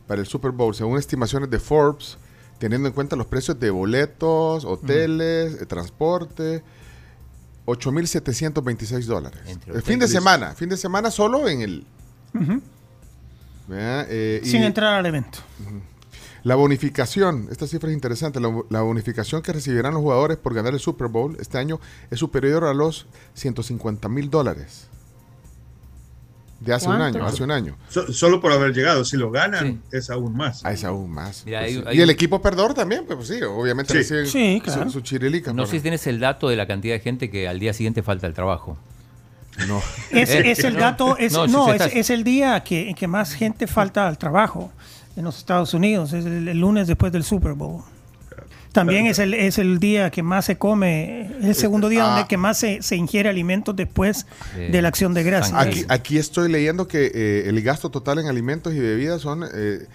para 0.06 0.20
el 0.20 0.26
Super 0.26 0.50
Bowl, 0.50 0.74
según 0.74 0.98
estimaciones 0.98 1.48
de 1.48 1.58
Forbes, 1.58 2.18
teniendo 2.62 2.86
en 2.86 2.94
cuenta 2.94 3.16
los 3.16 3.26
precios 3.26 3.58
de 3.58 3.70
boletos, 3.70 4.64
hoteles, 4.64 5.60
eh, 5.60 5.66
transporte, 5.66 6.62
8.726 7.66 9.04
dólares. 9.06 9.40
Entre 9.48 9.82
fin 9.82 9.98
de 9.98 10.06
semana, 10.06 10.54
fin 10.54 10.68
de 10.68 10.76
semana 10.76 11.10
solo 11.10 11.48
en 11.48 11.60
el... 11.62 11.86
Eh, 13.68 14.42
y 14.44 14.46
Sin 14.46 14.62
entrar 14.62 14.94
al 14.94 15.06
evento. 15.06 15.40
la 16.44 16.54
bonificación, 16.54 17.48
esta 17.50 17.66
cifra 17.66 17.88
es 17.88 17.94
interesante, 17.94 18.38
la, 18.38 18.62
la 18.70 18.82
bonificación 18.82 19.42
que 19.42 19.52
recibirán 19.52 19.94
los 19.94 20.02
jugadores 20.02 20.36
por 20.36 20.54
ganar 20.54 20.72
el 20.72 20.78
Super 20.78 21.08
Bowl 21.08 21.36
este 21.40 21.58
año 21.58 21.80
es 22.12 22.20
superior 22.20 22.62
a 22.62 22.74
los 22.74 23.08
150 23.34 24.08
mil 24.08 24.30
dólares. 24.30 24.86
De 26.64 26.72
hace 26.72 26.88
un 26.88 27.00
año, 27.00 27.26
hace 27.26 27.42
un 27.42 27.50
año. 27.50 27.76
So- 27.88 28.12
solo 28.12 28.40
por 28.40 28.52
haber 28.52 28.72
llegado, 28.72 29.04
si 29.04 29.16
lo 29.16 29.30
ganan, 29.30 29.82
Sí. 29.90 29.96
es 29.96 30.10
aún 30.10 30.36
más. 30.36 30.64
Ah, 30.64 30.72
es 30.72 30.84
aún 30.84 31.10
más. 31.10 31.42
Mira, 31.44 31.60
Pues 31.60 31.70
hay- 31.72 31.78
sí. 31.80 31.84
hay 31.88 31.98
y 31.98 32.00
el 32.02 32.10
equipo 32.10 32.40
perdedor 32.40 32.74
también, 32.74 33.04
pues 33.06 33.26
sí, 33.28 33.42
obviamente 33.42 33.92
Sí. 33.92 33.98
reciben 33.98 34.26
Sí, 34.26 34.58
su- 34.58 34.64
claro. 34.72 34.90
su, 34.90 35.00
chirilica. 35.00 35.50
No 35.52 35.56
pero- 35.62 35.66
sé 35.66 35.76
si 35.78 35.82
tienes 35.82 36.06
el 36.06 36.20
dato 36.20 36.48
de 36.48 36.56
la 36.56 36.66
cantidad 36.66 36.94
de 36.94 37.00
gente 37.00 37.30
que 37.30 37.48
al 37.48 37.58
día 37.58 37.72
siguiente 37.72 38.02
falta 38.02 38.26
el 38.26 38.34
trabajo. 38.34 38.76
No. 39.68 39.82
Es, 40.10 40.30
Eh, 40.30 40.50
es 40.50 40.64
el 40.64 40.76
dato, 40.76 41.16
es, 41.18 41.32
no, 41.32 41.46
no, 41.46 41.64
si 41.66 41.70
es, 41.72 41.96
es 41.96 42.10
el 42.10 42.24
día 42.24 42.62
que, 42.62 42.88
en 42.90 42.94
que 42.94 43.06
más 43.06 43.34
gente 43.34 43.66
falta 43.66 44.06
al 44.08 44.16
trabajo. 44.18 44.70
en 45.14 45.24
los 45.24 45.36
Estados 45.36 45.74
Unidos, 45.74 46.14
es 46.14 46.24
el, 46.24 46.48
el 46.48 46.58
lunes 46.58 46.86
después 46.86 47.12
del 47.12 47.22
Super 47.22 47.52
Bowl. 47.52 47.82
También 48.72 49.06
es 49.06 49.18
el, 49.18 49.34
es 49.34 49.58
el 49.58 49.78
día 49.78 50.10
que 50.10 50.22
más 50.22 50.46
se 50.46 50.56
come, 50.56 51.22
es 51.40 51.44
el 51.44 51.54
segundo 51.54 51.88
día 51.88 52.04
Ah. 52.04 52.08
donde 52.14 52.28
que 52.28 52.36
más 52.36 52.58
se, 52.58 52.82
se 52.82 52.96
ingiere 52.96 53.28
alimentos 53.28 53.76
después 53.76 54.26
Eh, 54.56 54.68
de 54.72 54.82
la 54.82 54.88
acción 54.88 55.12
de 55.14 55.22
gracias. 55.22 55.58
Aquí, 55.58 55.84
aquí 55.88 56.18
estoy 56.18 56.50
leyendo 56.50 56.88
que 56.88 57.10
eh, 57.14 57.44
el 57.48 57.60
gasto 57.62 57.90
total 57.90 58.18
en 58.18 58.26
alimentos 58.28 58.72
y 58.74 58.78
bebidas 58.80 59.20
son 59.22 59.44
eh, 59.54 59.86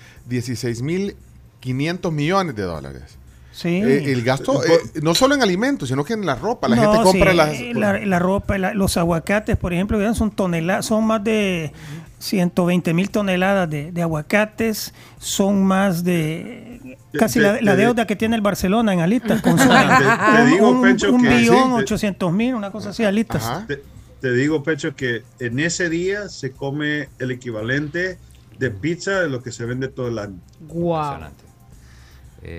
16.500 1.61 2.11
millones 2.11 2.55
de 2.55 2.63
dólares. 2.63 3.03
Sí. 3.51 3.69
Eh, 3.69 4.11
el 4.11 4.23
gasto, 4.23 4.63
eh, 4.63 4.69
no 5.01 5.15
solo 5.15 5.33
en 5.33 5.41
alimentos, 5.41 5.89
sino 5.89 6.03
que 6.05 6.13
en 6.13 6.25
la 6.27 6.35
ropa. 6.35 6.67
La 6.67 6.75
No, 6.75 6.81
gente 6.91 7.03
compra 7.03 7.31
sí, 7.31 7.73
las... 7.73 7.75
la, 7.75 8.05
la 8.05 8.19
ropa, 8.19 8.57
la- 8.59 8.73
los 8.75 8.97
aguacates, 8.97 9.57
por 9.57 9.73
ejemplo, 9.73 10.13
son 10.13 10.29
toneladas, 10.29 10.85
son 10.85 11.03
más 11.05 11.23
de 11.23 11.71
120 12.19 12.93
mil 12.93 13.09
toneladas 13.09 13.69
de, 13.69 13.91
de 13.91 14.01
aguacates, 14.01 14.93
son 15.19 15.63
más 15.63 16.03
de 16.03 16.97
casi 17.17 17.39
Te- 17.39 17.45
la, 17.45 17.61
la 17.61 17.75
te- 17.75 17.77
deuda 17.81 18.07
que 18.07 18.15
tiene 18.15 18.35
el 18.35 18.41
Barcelona 18.41 18.93
en 18.93 19.01
alitas. 19.01 19.41
Te- 19.43 19.49
un, 19.49 20.49
digo, 20.51 20.69
un- 20.71 20.81
Pencho, 20.81 21.11
un 21.13 21.21
que- 21.21 21.29
te- 21.77 21.83
800 21.83 22.33
mil, 22.33 22.55
una 22.55 22.71
cosa 22.71 22.89
así, 22.89 23.03
alitas. 23.03 23.67
Te, 23.67 23.81
te 24.19 24.31
digo, 24.31 24.63
Pecho, 24.63 24.95
que 24.95 25.23
en 25.39 25.59
ese 25.59 25.89
día 25.89 26.27
se 26.29 26.51
come 26.51 27.09
el 27.19 27.29
equivalente 27.31 28.17
de 28.57 28.71
pizza 28.71 29.19
de 29.21 29.29
lo 29.29 29.43
que 29.43 29.51
se 29.51 29.65
vende 29.65 29.87
todo 29.87 30.07
el 30.07 30.17
año. 30.17 30.39
Wow. 30.61 31.17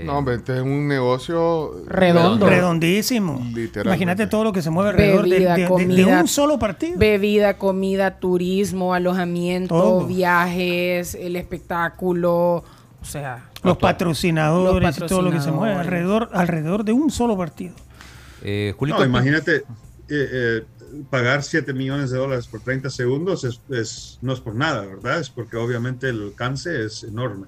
No, 0.04 0.18
hombre, 0.18 0.34
este 0.34 0.54
es 0.56 0.60
un 0.62 0.86
negocio... 0.88 1.82
Redondísimo. 1.86 3.40
Literalmente. 3.54 3.80
Imagínate 3.88 4.26
todo 4.26 4.44
lo 4.44 4.52
que 4.52 4.62
se 4.62 4.70
mueve 4.70 4.90
alrededor 4.90 5.24
de, 5.24 5.30
Bebida, 5.30 5.50
de- 5.54 5.56
de- 5.56 5.62
de 5.62 5.68
comida. 5.68 6.20
un 6.20 6.28
solo 6.28 6.58
partido. 6.58 6.98
Bebida, 6.98 7.56
comida, 7.58 8.18
turismo, 8.18 8.92
alojamiento, 8.94 9.74
Todo. 9.74 10.06
viajes, 10.06 11.14
el 11.14 11.36
espectáculo. 11.36 12.64
O 13.00 13.04
sea, 13.04 13.44
Los 13.62 13.78
patrocinadores 13.78 14.98
Los 14.98 15.06
y 15.06 15.08
todo 15.08 15.22
lo 15.22 15.30
que 15.30 15.40
se 15.40 15.52
mueve 15.52 15.74
alrededor, 15.76 16.28
alrededor 16.32 16.84
de 16.84 16.92
un 16.92 17.10
solo 17.10 17.36
partido. 17.36 17.74
Eh, 18.42 18.74
Julito, 18.76 18.98
No, 18.98 19.04
imagínate 19.04 19.56
eh, 19.56 19.62
eh, 20.10 20.62
pagar 21.10 21.42
7 21.42 21.72
millones 21.72 22.10
de 22.10 22.18
dólares 22.18 22.46
por 22.48 22.60
30 22.60 22.90
segundos 22.90 23.44
es, 23.44 23.60
es- 23.70 24.18
no 24.22 24.32
es 24.32 24.40
por 24.40 24.54
nada, 24.54 24.82
¿verdad? 24.86 25.20
Es 25.20 25.30
porque 25.30 25.56
obviamente 25.56 26.08
el 26.08 26.22
alcance 26.22 26.84
es 26.84 27.04
enorme. 27.04 27.46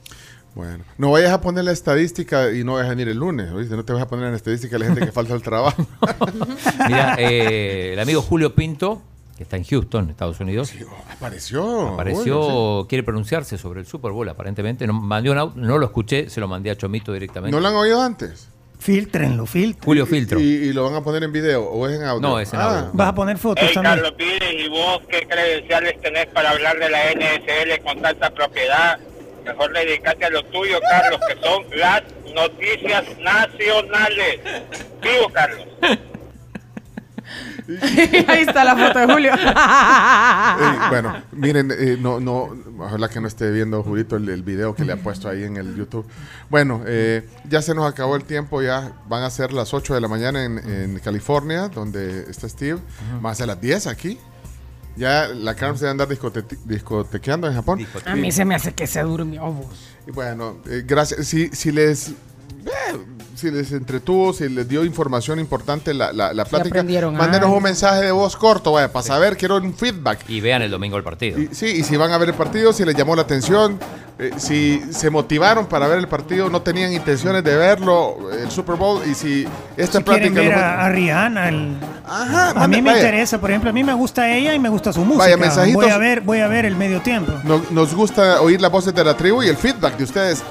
Bueno, 0.54 0.84
no 0.98 1.10
vayas 1.12 1.32
a 1.32 1.40
poner 1.40 1.64
la 1.64 1.72
estadística 1.72 2.52
y 2.52 2.64
no 2.64 2.74
vayas 2.74 2.86
a 2.88 2.90
venir 2.90 3.08
el 3.08 3.18
lunes, 3.18 3.50
¿oíste? 3.52 3.76
No 3.76 3.84
te 3.84 3.92
vas 3.92 4.02
a 4.02 4.08
poner 4.08 4.24
en 4.26 4.32
la 4.32 4.36
estadística 4.36 4.78
la 4.78 4.86
gente 4.86 5.00
que 5.00 5.12
falta 5.12 5.32
el 5.34 5.42
trabajo. 5.42 5.86
Mira, 6.88 7.14
eh, 7.18 7.92
el 7.92 7.98
amigo 8.00 8.20
Julio 8.20 8.54
Pinto, 8.54 9.00
que 9.36 9.44
está 9.44 9.56
en 9.56 9.64
Houston, 9.64 10.10
Estados 10.10 10.40
Unidos. 10.40 10.72
apareció. 11.16 11.88
Apareció, 11.94 12.38
Bueno, 12.40 12.86
quiere 12.88 13.04
pronunciarse 13.04 13.58
sobre 13.58 13.80
el 13.80 13.86
Super 13.86 14.10
Bowl, 14.12 14.28
aparentemente. 14.28 14.86
No, 14.86 14.92
mandé 14.92 15.30
un 15.30 15.38
au- 15.38 15.54
no 15.54 15.78
lo 15.78 15.86
escuché, 15.86 16.28
se 16.28 16.40
lo 16.40 16.48
mandé 16.48 16.70
a 16.70 16.76
Chomito 16.76 17.12
directamente. 17.12 17.54
¿No 17.54 17.60
lo 17.60 17.68
han 17.68 17.74
oído 17.76 18.02
antes? 18.02 18.48
Filtrenlo, 18.80 19.44
filtren. 19.46 19.84
Julio 19.84 20.06
Filtro. 20.06 20.40
Y, 20.40 20.42
y 20.44 20.72
lo 20.72 20.84
van 20.84 20.94
a 20.94 21.02
poner 21.04 21.22
en 21.22 21.30
video 21.32 21.64
o 21.64 21.86
es 21.86 21.96
en 21.98 22.02
audio? 22.04 22.20
No, 22.26 22.38
es 22.40 22.52
en 22.54 22.60
Ah, 22.60 22.64
audio. 22.80 22.90
Vas 22.94 23.08
a 23.08 23.14
poner 23.14 23.36
fotos 23.36 23.64
Hey. 23.68 23.78
Carlos 23.82 24.12
Pires, 24.16 24.54
¿y 24.58 24.68
vos 24.70 25.02
qué 25.08 25.26
credenciales 25.28 26.00
tenés 26.00 26.26
para 26.28 26.50
hablar 26.50 26.78
de 26.78 26.88
la 26.88 26.98
NSL 27.12 27.82
con 27.84 28.00
tanta 28.00 28.30
propiedad? 28.30 28.98
Mejor 29.44 29.72
dedicate 29.72 30.24
a 30.24 30.30
lo 30.30 30.44
tuyo, 30.46 30.80
Carlos, 30.90 31.20
que 31.28 31.40
son 31.40 31.64
las 31.76 32.02
noticias 32.34 33.04
nacionales. 33.18 34.40
Vivo, 35.02 35.28
Carlos. 35.32 35.66
Ahí 38.28 38.42
está 38.42 38.64
la 38.64 38.76
foto 38.76 38.98
de 38.98 39.06
Julio. 39.12 39.32
Eh, 40.60 40.78
bueno, 40.90 41.22
miren, 41.32 41.70
eh, 41.70 41.96
no, 41.98 42.20
no, 42.20 42.54
ojalá 42.78 43.08
que 43.08 43.20
no 43.20 43.28
esté 43.28 43.50
viendo 43.50 43.82
Julito 43.82 44.16
el, 44.16 44.28
el 44.28 44.42
video 44.42 44.74
que 44.74 44.84
le 44.84 44.92
ha 44.92 44.96
puesto 44.96 45.28
ahí 45.28 45.44
en 45.44 45.56
el 45.56 45.76
YouTube. 45.76 46.06
Bueno, 46.50 46.82
eh, 46.86 47.26
ya 47.48 47.62
se 47.62 47.74
nos 47.74 47.90
acabó 47.90 48.16
el 48.16 48.24
tiempo, 48.24 48.60
ya 48.60 48.92
van 49.08 49.22
a 49.22 49.30
ser 49.30 49.52
las 49.52 49.72
8 49.72 49.94
de 49.94 50.00
la 50.00 50.08
mañana 50.08 50.44
en, 50.44 50.58
en 50.58 50.98
California, 50.98 51.68
donde 51.68 52.28
está 52.28 52.48
Steve, 52.48 52.80
más 53.20 53.40
a 53.40 53.46
las 53.46 53.60
10 53.60 53.86
aquí. 53.86 54.18
Ya 54.96 55.28
la 55.28 55.54
Carmen 55.54 55.78
se 55.78 55.88
andar 55.88 56.08
discote- 56.08 56.44
discotequeando 56.64 57.46
en 57.48 57.54
Japón. 57.54 57.86
A 58.06 58.16
mí 58.16 58.32
se 58.32 58.44
me 58.44 58.54
hace 58.54 58.72
que 58.72 58.86
se 58.86 59.00
durmió 59.02 59.50
vos. 59.52 59.66
Y 60.06 60.10
bueno, 60.10 60.56
eh, 60.66 60.82
gracias. 60.86 61.26
Si, 61.26 61.48
si 61.48 61.70
les 61.72 62.12
eh, 62.66 62.96
si 63.36 63.50
les 63.50 63.72
entretuvo, 63.72 64.32
si 64.32 64.48
les 64.48 64.68
dio 64.68 64.84
información 64.84 65.38
importante 65.40 65.94
la, 65.94 66.12
la, 66.12 66.32
la 66.34 66.44
plática, 66.44 66.82
mándenos 66.82 67.46
algo. 67.46 67.56
un 67.56 67.62
mensaje 67.62 68.02
de 68.02 68.12
voz 68.12 68.36
corto, 68.36 68.72
vaya, 68.72 68.92
para 68.92 69.02
saber, 69.06 69.36
quiero 69.36 69.56
un 69.56 69.74
feedback. 69.74 70.20
Y 70.28 70.40
vean 70.40 70.62
el 70.62 70.70
domingo 70.70 70.96
el 70.96 71.02
partido. 71.02 71.40
Y, 71.40 71.48
sí, 71.52 71.66
y 71.66 71.82
si 71.82 71.96
van 71.96 72.12
a 72.12 72.18
ver 72.18 72.28
el 72.30 72.34
partido, 72.34 72.72
si 72.72 72.84
les 72.84 72.94
llamó 72.94 73.16
la 73.16 73.22
atención, 73.22 73.78
eh, 74.18 74.32
si 74.36 74.82
se 74.90 75.08
motivaron 75.08 75.66
para 75.66 75.88
ver 75.88 75.98
el 75.98 76.08
partido, 76.08 76.50
no 76.50 76.60
tenían 76.60 76.92
intenciones 76.92 77.42
de 77.42 77.56
verlo, 77.56 78.30
el 78.32 78.50
Super 78.50 78.76
Bowl, 78.76 79.00
y 79.10 79.14
si 79.14 79.46
esta 79.76 79.98
Si 79.98 80.04
quieren 80.04 80.34
plática... 80.34 80.40
ver 80.40 80.58
lo- 80.58 80.64
a, 80.64 80.84
a 80.84 80.88
Rihanna, 80.90 81.48
el- 81.48 81.76
Ajá, 82.06 82.50
a 82.50 82.54
mande- 82.54 82.76
mí 82.76 82.82
me 82.82 82.90
vaya. 82.90 83.02
interesa, 83.02 83.40
por 83.40 83.50
ejemplo, 83.50 83.70
a 83.70 83.72
mí 83.72 83.84
me 83.84 83.94
gusta 83.94 84.28
ella 84.30 84.52
y 84.52 84.58
me 84.58 84.68
gusta 84.68 84.92
su 84.92 85.00
música. 85.04 85.24
Vaya, 85.24 85.36
mensajitos. 85.36 85.80
Voy 85.82 85.90
a 85.92 85.96
ver, 85.96 86.20
voy 86.22 86.40
a 86.40 86.48
ver 86.48 86.66
el 86.66 86.74
medio 86.76 87.00
tiempo. 87.00 87.32
No- 87.44 87.62
Nos 87.70 87.94
gusta 87.94 88.42
oír 88.42 88.60
las 88.60 88.70
voces 88.72 88.92
de 88.94 89.04
la 89.04 89.16
tribu 89.16 89.42
y 89.44 89.48
el 89.48 89.56
feedback 89.56 89.96
de 89.96 90.04
ustedes. 90.04 90.42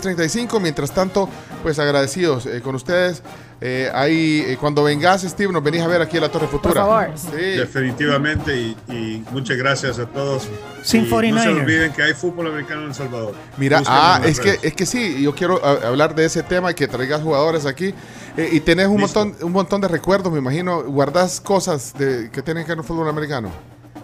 7986-1635. 0.00 0.60
Mientras 0.60 0.92
tanto, 0.92 1.28
pues 1.62 1.78
agradecidos 1.78 2.46
eh, 2.46 2.60
con 2.62 2.74
ustedes. 2.74 3.22
Eh, 3.60 3.90
ahí, 3.94 4.44
eh, 4.46 4.58
cuando 4.60 4.82
vengas, 4.84 5.22
Steve, 5.22 5.50
nos 5.52 5.62
venís 5.62 5.80
a 5.80 5.86
ver 5.86 6.02
aquí 6.02 6.18
a 6.18 6.20
la 6.20 6.28
Torre 6.28 6.48
Futura. 6.48 6.74
favor. 6.74 7.10
Sí. 7.16 7.36
Definitivamente 7.56 8.54
y, 8.56 8.76
y 8.88 9.24
muchas 9.30 9.56
gracias 9.56 9.98
a 9.98 10.06
todos. 10.06 10.48
Sin 10.82 11.06
Y 11.06 11.08
no 11.10 11.40
se 11.42 11.48
49ers. 11.48 11.60
olviden 11.62 11.92
que 11.92 12.02
hay 12.02 12.12
fútbol 12.14 12.48
americano 12.48 12.82
en 12.82 12.88
El 12.88 12.94
Salvador. 12.94 13.34
Mira, 13.56 13.82
ah, 13.86 14.20
en 14.22 14.28
es 14.28 14.40
que, 14.40 14.58
es 14.62 14.74
que 14.74 14.84
sí, 14.84 15.22
yo 15.22 15.34
quiero 15.34 15.64
a- 15.64 15.86
hablar 15.88 16.14
de 16.14 16.26
ese 16.26 16.42
tema 16.42 16.72
y 16.72 16.74
que 16.74 16.86
traigas 16.88 17.22
jugadores 17.22 17.64
aquí. 17.64 17.94
Eh, 18.36 18.48
y 18.52 18.60
tenés 18.60 18.88
un 18.88 19.00
Listo. 19.00 19.24
montón, 19.24 19.46
un 19.46 19.52
montón 19.52 19.80
de 19.80 19.88
recuerdos, 19.88 20.30
me 20.32 20.38
imagino. 20.40 20.82
¿Guardás 20.82 21.40
cosas 21.40 21.94
de, 21.96 22.30
que 22.30 22.42
tienen 22.42 22.64
que 22.64 22.70
ver 22.72 22.78
con 22.78 22.84
el 22.84 22.88
fútbol 22.88 23.08
americano? 23.08 23.50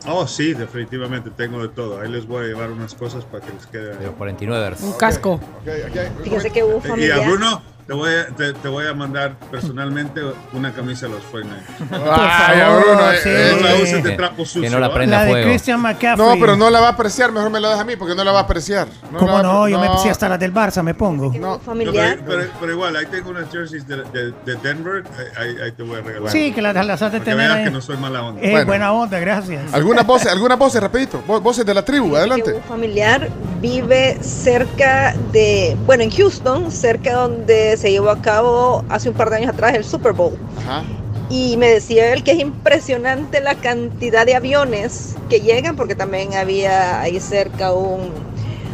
Oh, 0.07 0.27
sí, 0.27 0.55
definitivamente 0.55 1.31
tengo 1.31 1.61
de 1.63 1.69
todo. 1.69 2.01
Ahí 2.01 2.11
les 2.11 2.27
voy 2.27 2.45
a 2.45 2.49
llevar 2.49 2.71
unas 2.71 2.95
cosas 2.95 3.25
para 3.25 3.45
que 3.45 3.53
les 3.53 3.67
quede. 3.67 3.95
Pero 3.99 4.17
49ers. 4.17 4.81
Un 4.83 4.93
casco. 4.95 5.35
Ok, 5.35 5.69
aquí 5.87 5.99
hay- 5.99 6.11
Fíjese 6.23 6.51
que 6.51 6.63
hubo 6.65 6.81
Y 6.97 7.11
a 7.11 7.19
Bruno 7.21 7.63
te 7.91 7.97
voy 7.97 8.11
a, 8.15 8.27
te, 8.29 8.53
te 8.53 8.69
voy 8.69 8.87
a 8.87 8.95
mandar 8.95 9.35
personalmente 9.51 10.21
una 10.53 10.73
camisa 10.73 11.07
de 11.07 11.13
los 11.15 11.23
49ers. 11.25 11.91
Ay, 12.09 12.61
favor, 12.61 12.85
Bruno, 12.85 13.11
eh, 13.11 13.17
sí. 13.21 13.29
eh, 13.33 13.57
No 13.61 13.67
la 13.69 13.75
uses 13.83 14.05
de 14.05 14.11
trapo 14.13 14.45
sucio. 14.45 14.63
Que 14.63 14.71
no 14.71 14.79
la 14.79 14.87
¿va? 14.87 14.95
prenda 14.95 15.25
La 15.25 15.35
de. 15.35 15.43
Christian 15.43 15.81
McCaffrey. 15.81 16.25
No, 16.25 16.37
pero 16.39 16.57
no 16.57 16.71
la 16.71 16.79
va 16.79 16.87
a 16.87 16.91
apreciar. 16.91 17.33
Mejor 17.33 17.51
me 17.51 17.59
la 17.59 17.71
deja 17.71 17.81
a 17.81 17.85
mí 17.85 17.97
porque 17.97 18.15
no 18.15 18.23
la 18.23 18.31
va 18.31 18.39
a 18.39 18.43
apreciar. 18.43 18.87
No 19.11 19.19
¿Cómo 19.19 19.33
va 19.33 19.41
a- 19.41 19.43
no? 19.43 19.69
Yo 19.69 19.81
me 19.81 19.89
puse 19.89 20.09
hasta 20.09 20.29
las 20.29 20.39
del 20.39 20.55
Barça, 20.55 20.85
me 20.85 20.95
pongo. 20.95 21.33
No, 21.37 21.59
familiar. 21.59 22.19
pero, 22.25 22.39
pero- 22.43 22.51
pero 22.61 22.73
igual, 22.75 22.95
ahí 22.95 23.07
tengo 23.07 23.31
unas 23.31 23.51
jerseys 23.51 23.85
de, 23.89 23.97
de- 23.97 24.33
de 24.47 24.55
Denver. 24.63 25.03
Ahí, 25.37 25.57
ahí 25.61 25.73
te 25.73 25.83
voy 25.83 25.99
a 25.99 26.03
regalar. 26.03 26.31
Sí, 26.31 26.53
que 26.53 26.63
las, 26.63 26.73
las 26.87 27.03
has 27.03 27.11
de 27.11 27.19
Para 27.19 27.25
que 27.25 27.31
tener 27.33 27.49
veas 27.49 27.59
ahí. 27.59 27.65
que 27.65 27.71
no 27.73 27.81
soy 27.81 27.97
mala 27.97 28.23
onda. 28.23 28.41
Eh, 28.41 28.51
Bueno. 28.53 28.67
Buena 28.67 28.93
onda, 28.93 29.19
gracias. 29.19 29.75
Algunas 29.75 30.07
voces, 30.07 30.31
algunas 30.31 30.57
voces, 30.57 30.81
rapidito. 30.81 31.25
Vo- 31.27 31.41
Voces 31.41 31.67
de 31.67 31.75
la 31.75 31.85
tribu, 31.85 32.15
adelante. 32.15 32.53
un 32.55 32.63
familiar 32.63 33.29
vive 33.61 34.17
cerca 34.23 35.13
de, 35.33 35.77
bueno, 35.87 36.05
en 36.05 36.11
Houston, 36.13 36.71
cerca 36.71 37.15
donde 37.15 37.77
se 37.81 37.91
llevó 37.91 38.11
a 38.11 38.21
cabo 38.21 38.85
hace 38.91 39.09
un 39.09 39.15
par 39.15 39.31
de 39.31 39.37
años 39.37 39.55
atrás 39.55 39.75
el 39.75 39.85
Super 39.85 40.13
Bowl. 40.13 40.37
Ajá. 40.59 40.83
Y 41.31 41.57
me 41.57 41.69
decía 41.69 42.13
él 42.13 42.23
que 42.23 42.33
es 42.33 42.39
impresionante 42.39 43.41
la 43.41 43.55
cantidad 43.55 44.27
de 44.27 44.35
aviones 44.35 45.17
que 45.31 45.41
llegan, 45.41 45.77
porque 45.77 45.95
también 45.95 46.35
había 46.35 47.01
ahí 47.01 47.21
cerca 47.21 47.73
un, 47.73 48.11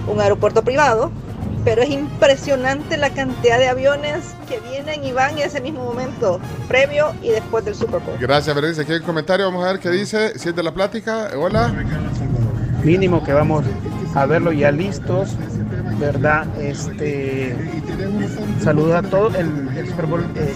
un 0.08 0.20
aeropuerto 0.20 0.62
privado. 0.62 1.12
Pero 1.64 1.82
es 1.82 1.90
impresionante 1.90 2.96
la 2.96 3.10
cantidad 3.10 3.58
de 3.58 3.68
aviones 3.68 4.34
que 4.48 4.60
vienen 4.70 5.04
y 5.04 5.12
van 5.12 5.36
en 5.36 5.46
ese 5.46 5.60
mismo 5.60 5.84
momento, 5.84 6.40
previo 6.68 7.12
y 7.22 7.28
después 7.30 7.64
del 7.64 7.74
Super 7.74 8.00
Bowl. 8.00 8.16
Gracias, 8.20 8.54
Berenice. 8.54 8.82
Aquí 8.82 8.92
hay 8.92 8.98
un 8.98 9.04
comentario. 9.04 9.46
Vamos 9.46 9.64
a 9.64 9.72
ver 9.72 9.80
qué 9.80 9.90
dice. 9.90 10.38
Si 10.38 10.48
es 10.48 10.56
de 10.56 10.62
la 10.62 10.72
plática. 10.72 11.30
Hola. 11.36 11.74
mínimo 12.84 13.22
que 13.24 13.32
vamos 13.32 13.64
a 14.14 14.26
verlo 14.26 14.52
ya 14.52 14.70
listos, 14.70 15.36
¿verdad? 16.00 16.46
Este, 16.60 17.54
saludos 18.62 18.94
a 18.96 19.02
todos. 19.02 19.34
El, 19.34 19.68
el 19.76 19.88
Super 19.88 20.06
Bowl 20.06 20.24
eh, 20.36 20.54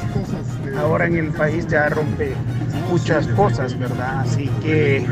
ahora 0.78 1.06
en 1.06 1.16
el 1.16 1.28
país 1.28 1.66
ya 1.66 1.88
rompe 1.88 2.32
muchas 2.90 3.26
cosas, 3.28 3.78
¿verdad? 3.78 4.20
Así 4.20 4.48
que 4.62 5.06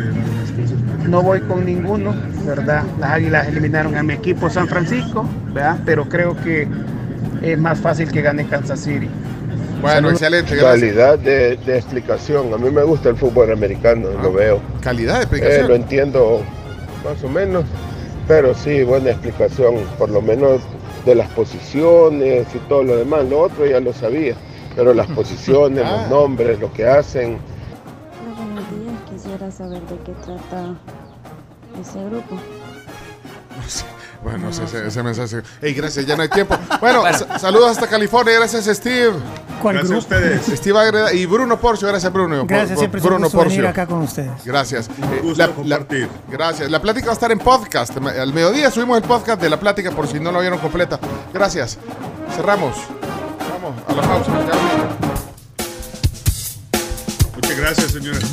no 1.09 1.23
voy 1.23 1.41
con 1.43 1.65
ninguno, 1.65 2.15
¿verdad? 2.45 2.83
Las 3.01 3.11
Águilas 3.13 3.49
eliminaron 3.49 3.97
a 3.97 4.03
mi 4.03 4.15
equipo 4.15 4.51
San 4.51 4.69
Francisco, 4.69 5.25
¿verdad? 5.53 5.79
Pero 5.85 6.09
creo 6.09 6.37
que 6.37 6.67
es 7.43 7.59
más 7.59 7.79
fácil 7.79 8.11
que 8.11 8.23
gane 8.23 8.47
Kansas 8.47 8.81
City. 8.81 9.09
Bueno, 9.81 9.95
Saludos. 10.09 10.13
excelente. 10.15 10.57
Gracias. 10.57 10.81
Calidad 10.81 11.19
de, 11.21 11.57
de 11.65 11.77
explicación. 11.79 12.53
A 12.53 12.57
mí 12.59 12.69
me 12.71 12.83
gusta 12.83 13.11
el 13.11 13.17
fútbol 13.17 13.53
americano, 13.53 14.09
lo 14.21 14.33
veo. 14.33 14.61
Calidad 14.83 15.15
de 15.15 15.19
Eh, 15.21 15.23
explicación. 15.23 15.69
lo 15.69 15.75
entiendo 15.77 16.43
más 17.05 17.23
o 17.23 17.29
menos, 17.29 17.65
pero 18.29 18.55
sí, 18.55 18.83
buena 18.85 19.11
explicación, 19.11 19.77
por 19.99 20.11
lo 20.11 20.21
menos 20.21 20.61
de 21.07 21.15
las 21.15 21.29
posiciones 21.31 22.47
y 22.55 22.59
todo 22.69 22.83
lo 22.85 22.97
demás. 22.97 23.25
Lo 23.29 23.41
otro 23.41 23.67
ya 23.67 23.81
lo 23.81 23.93
sabía, 23.93 24.35
pero 24.77 24.93
las 24.95 25.07
posiciones, 25.19 25.83
Ah. 25.85 26.03
los 26.03 26.11
nombres, 26.11 26.61
lo 26.61 26.71
que 26.73 26.87
hacen. 26.87 27.39
Hola, 28.23 28.45
buenos 28.45 28.71
días. 28.71 29.01
Quisiera 29.11 29.51
saber 29.51 29.81
de 29.83 29.97
qué 30.05 30.13
trata 30.25 30.77
ese 31.81 32.05
grupo. 32.05 32.37
Bueno, 34.23 34.49
ese, 34.51 34.65
ese- 34.65 34.87
ese 34.89 35.03
mensaje. 35.03 35.43
Ey, 35.63 35.75
gracias, 35.75 36.05
ya 36.05 36.17
no 36.17 36.23
hay 36.23 36.29
tiempo. 36.29 36.57
Bueno, 36.81 37.03
sa- 37.17 37.39
saludos 37.39 37.71
hasta 37.71 37.87
California. 37.87 38.35
Gracias, 38.35 38.65
Steve. 38.77 39.13
¿Cuál 39.63 39.77
Gracias 39.77 39.91
a 39.91 39.95
grupo? 39.95 39.99
ustedes. 39.99 40.59
Steve 40.59 40.79
Agreda 40.79 41.13
y 41.13 41.27
Bruno 41.27 41.59
Porcio. 41.61 41.87
Gracias, 41.89 42.13
Bruno. 42.13 42.45
Gracias, 42.47 42.71
Por- 42.71 42.79
siempre 42.79 42.99
es 42.99 43.05
un 43.05 43.11
Bruno 43.11 43.25
gusto 43.27 43.39
venir 43.39 43.63
Porcio. 43.63 43.69
acá 43.71 43.87
con 43.87 44.03
ustedes. 44.03 44.45
Gracias. 44.45 44.89
Eh, 44.89 45.21
gusto 45.23 45.39
la- 45.39 45.47
la- 45.47 45.53
compartir. 45.55 46.09
gracias. 46.31 46.71
La 46.71 46.81
plática 46.83 47.07
va 47.07 47.13
a 47.13 47.15
estar 47.15 47.31
en 47.33 47.39
podcast. 47.39 47.97
Al 47.97 48.33
mediodía 48.33 48.71
subimos 48.71 48.97
el 48.99 49.05
podcast 49.05 49.41
de 49.41 49.51
la 49.51 49.59
plática 49.61 49.91
por 49.93 50.07
si 50.09 50.19
no 50.21 50.33
lo 50.33 50.41
vieron 50.41 50.59
completa. 50.59 50.99
Gracias. 51.33 51.79
Cerramos. 52.37 52.77
Vamos 53.63 53.75
a 53.89 53.93
la 53.95 54.03
pausa. 54.03 54.31
Muchas 57.37 57.57
gracias, 57.59 57.93
señores. 57.93 58.25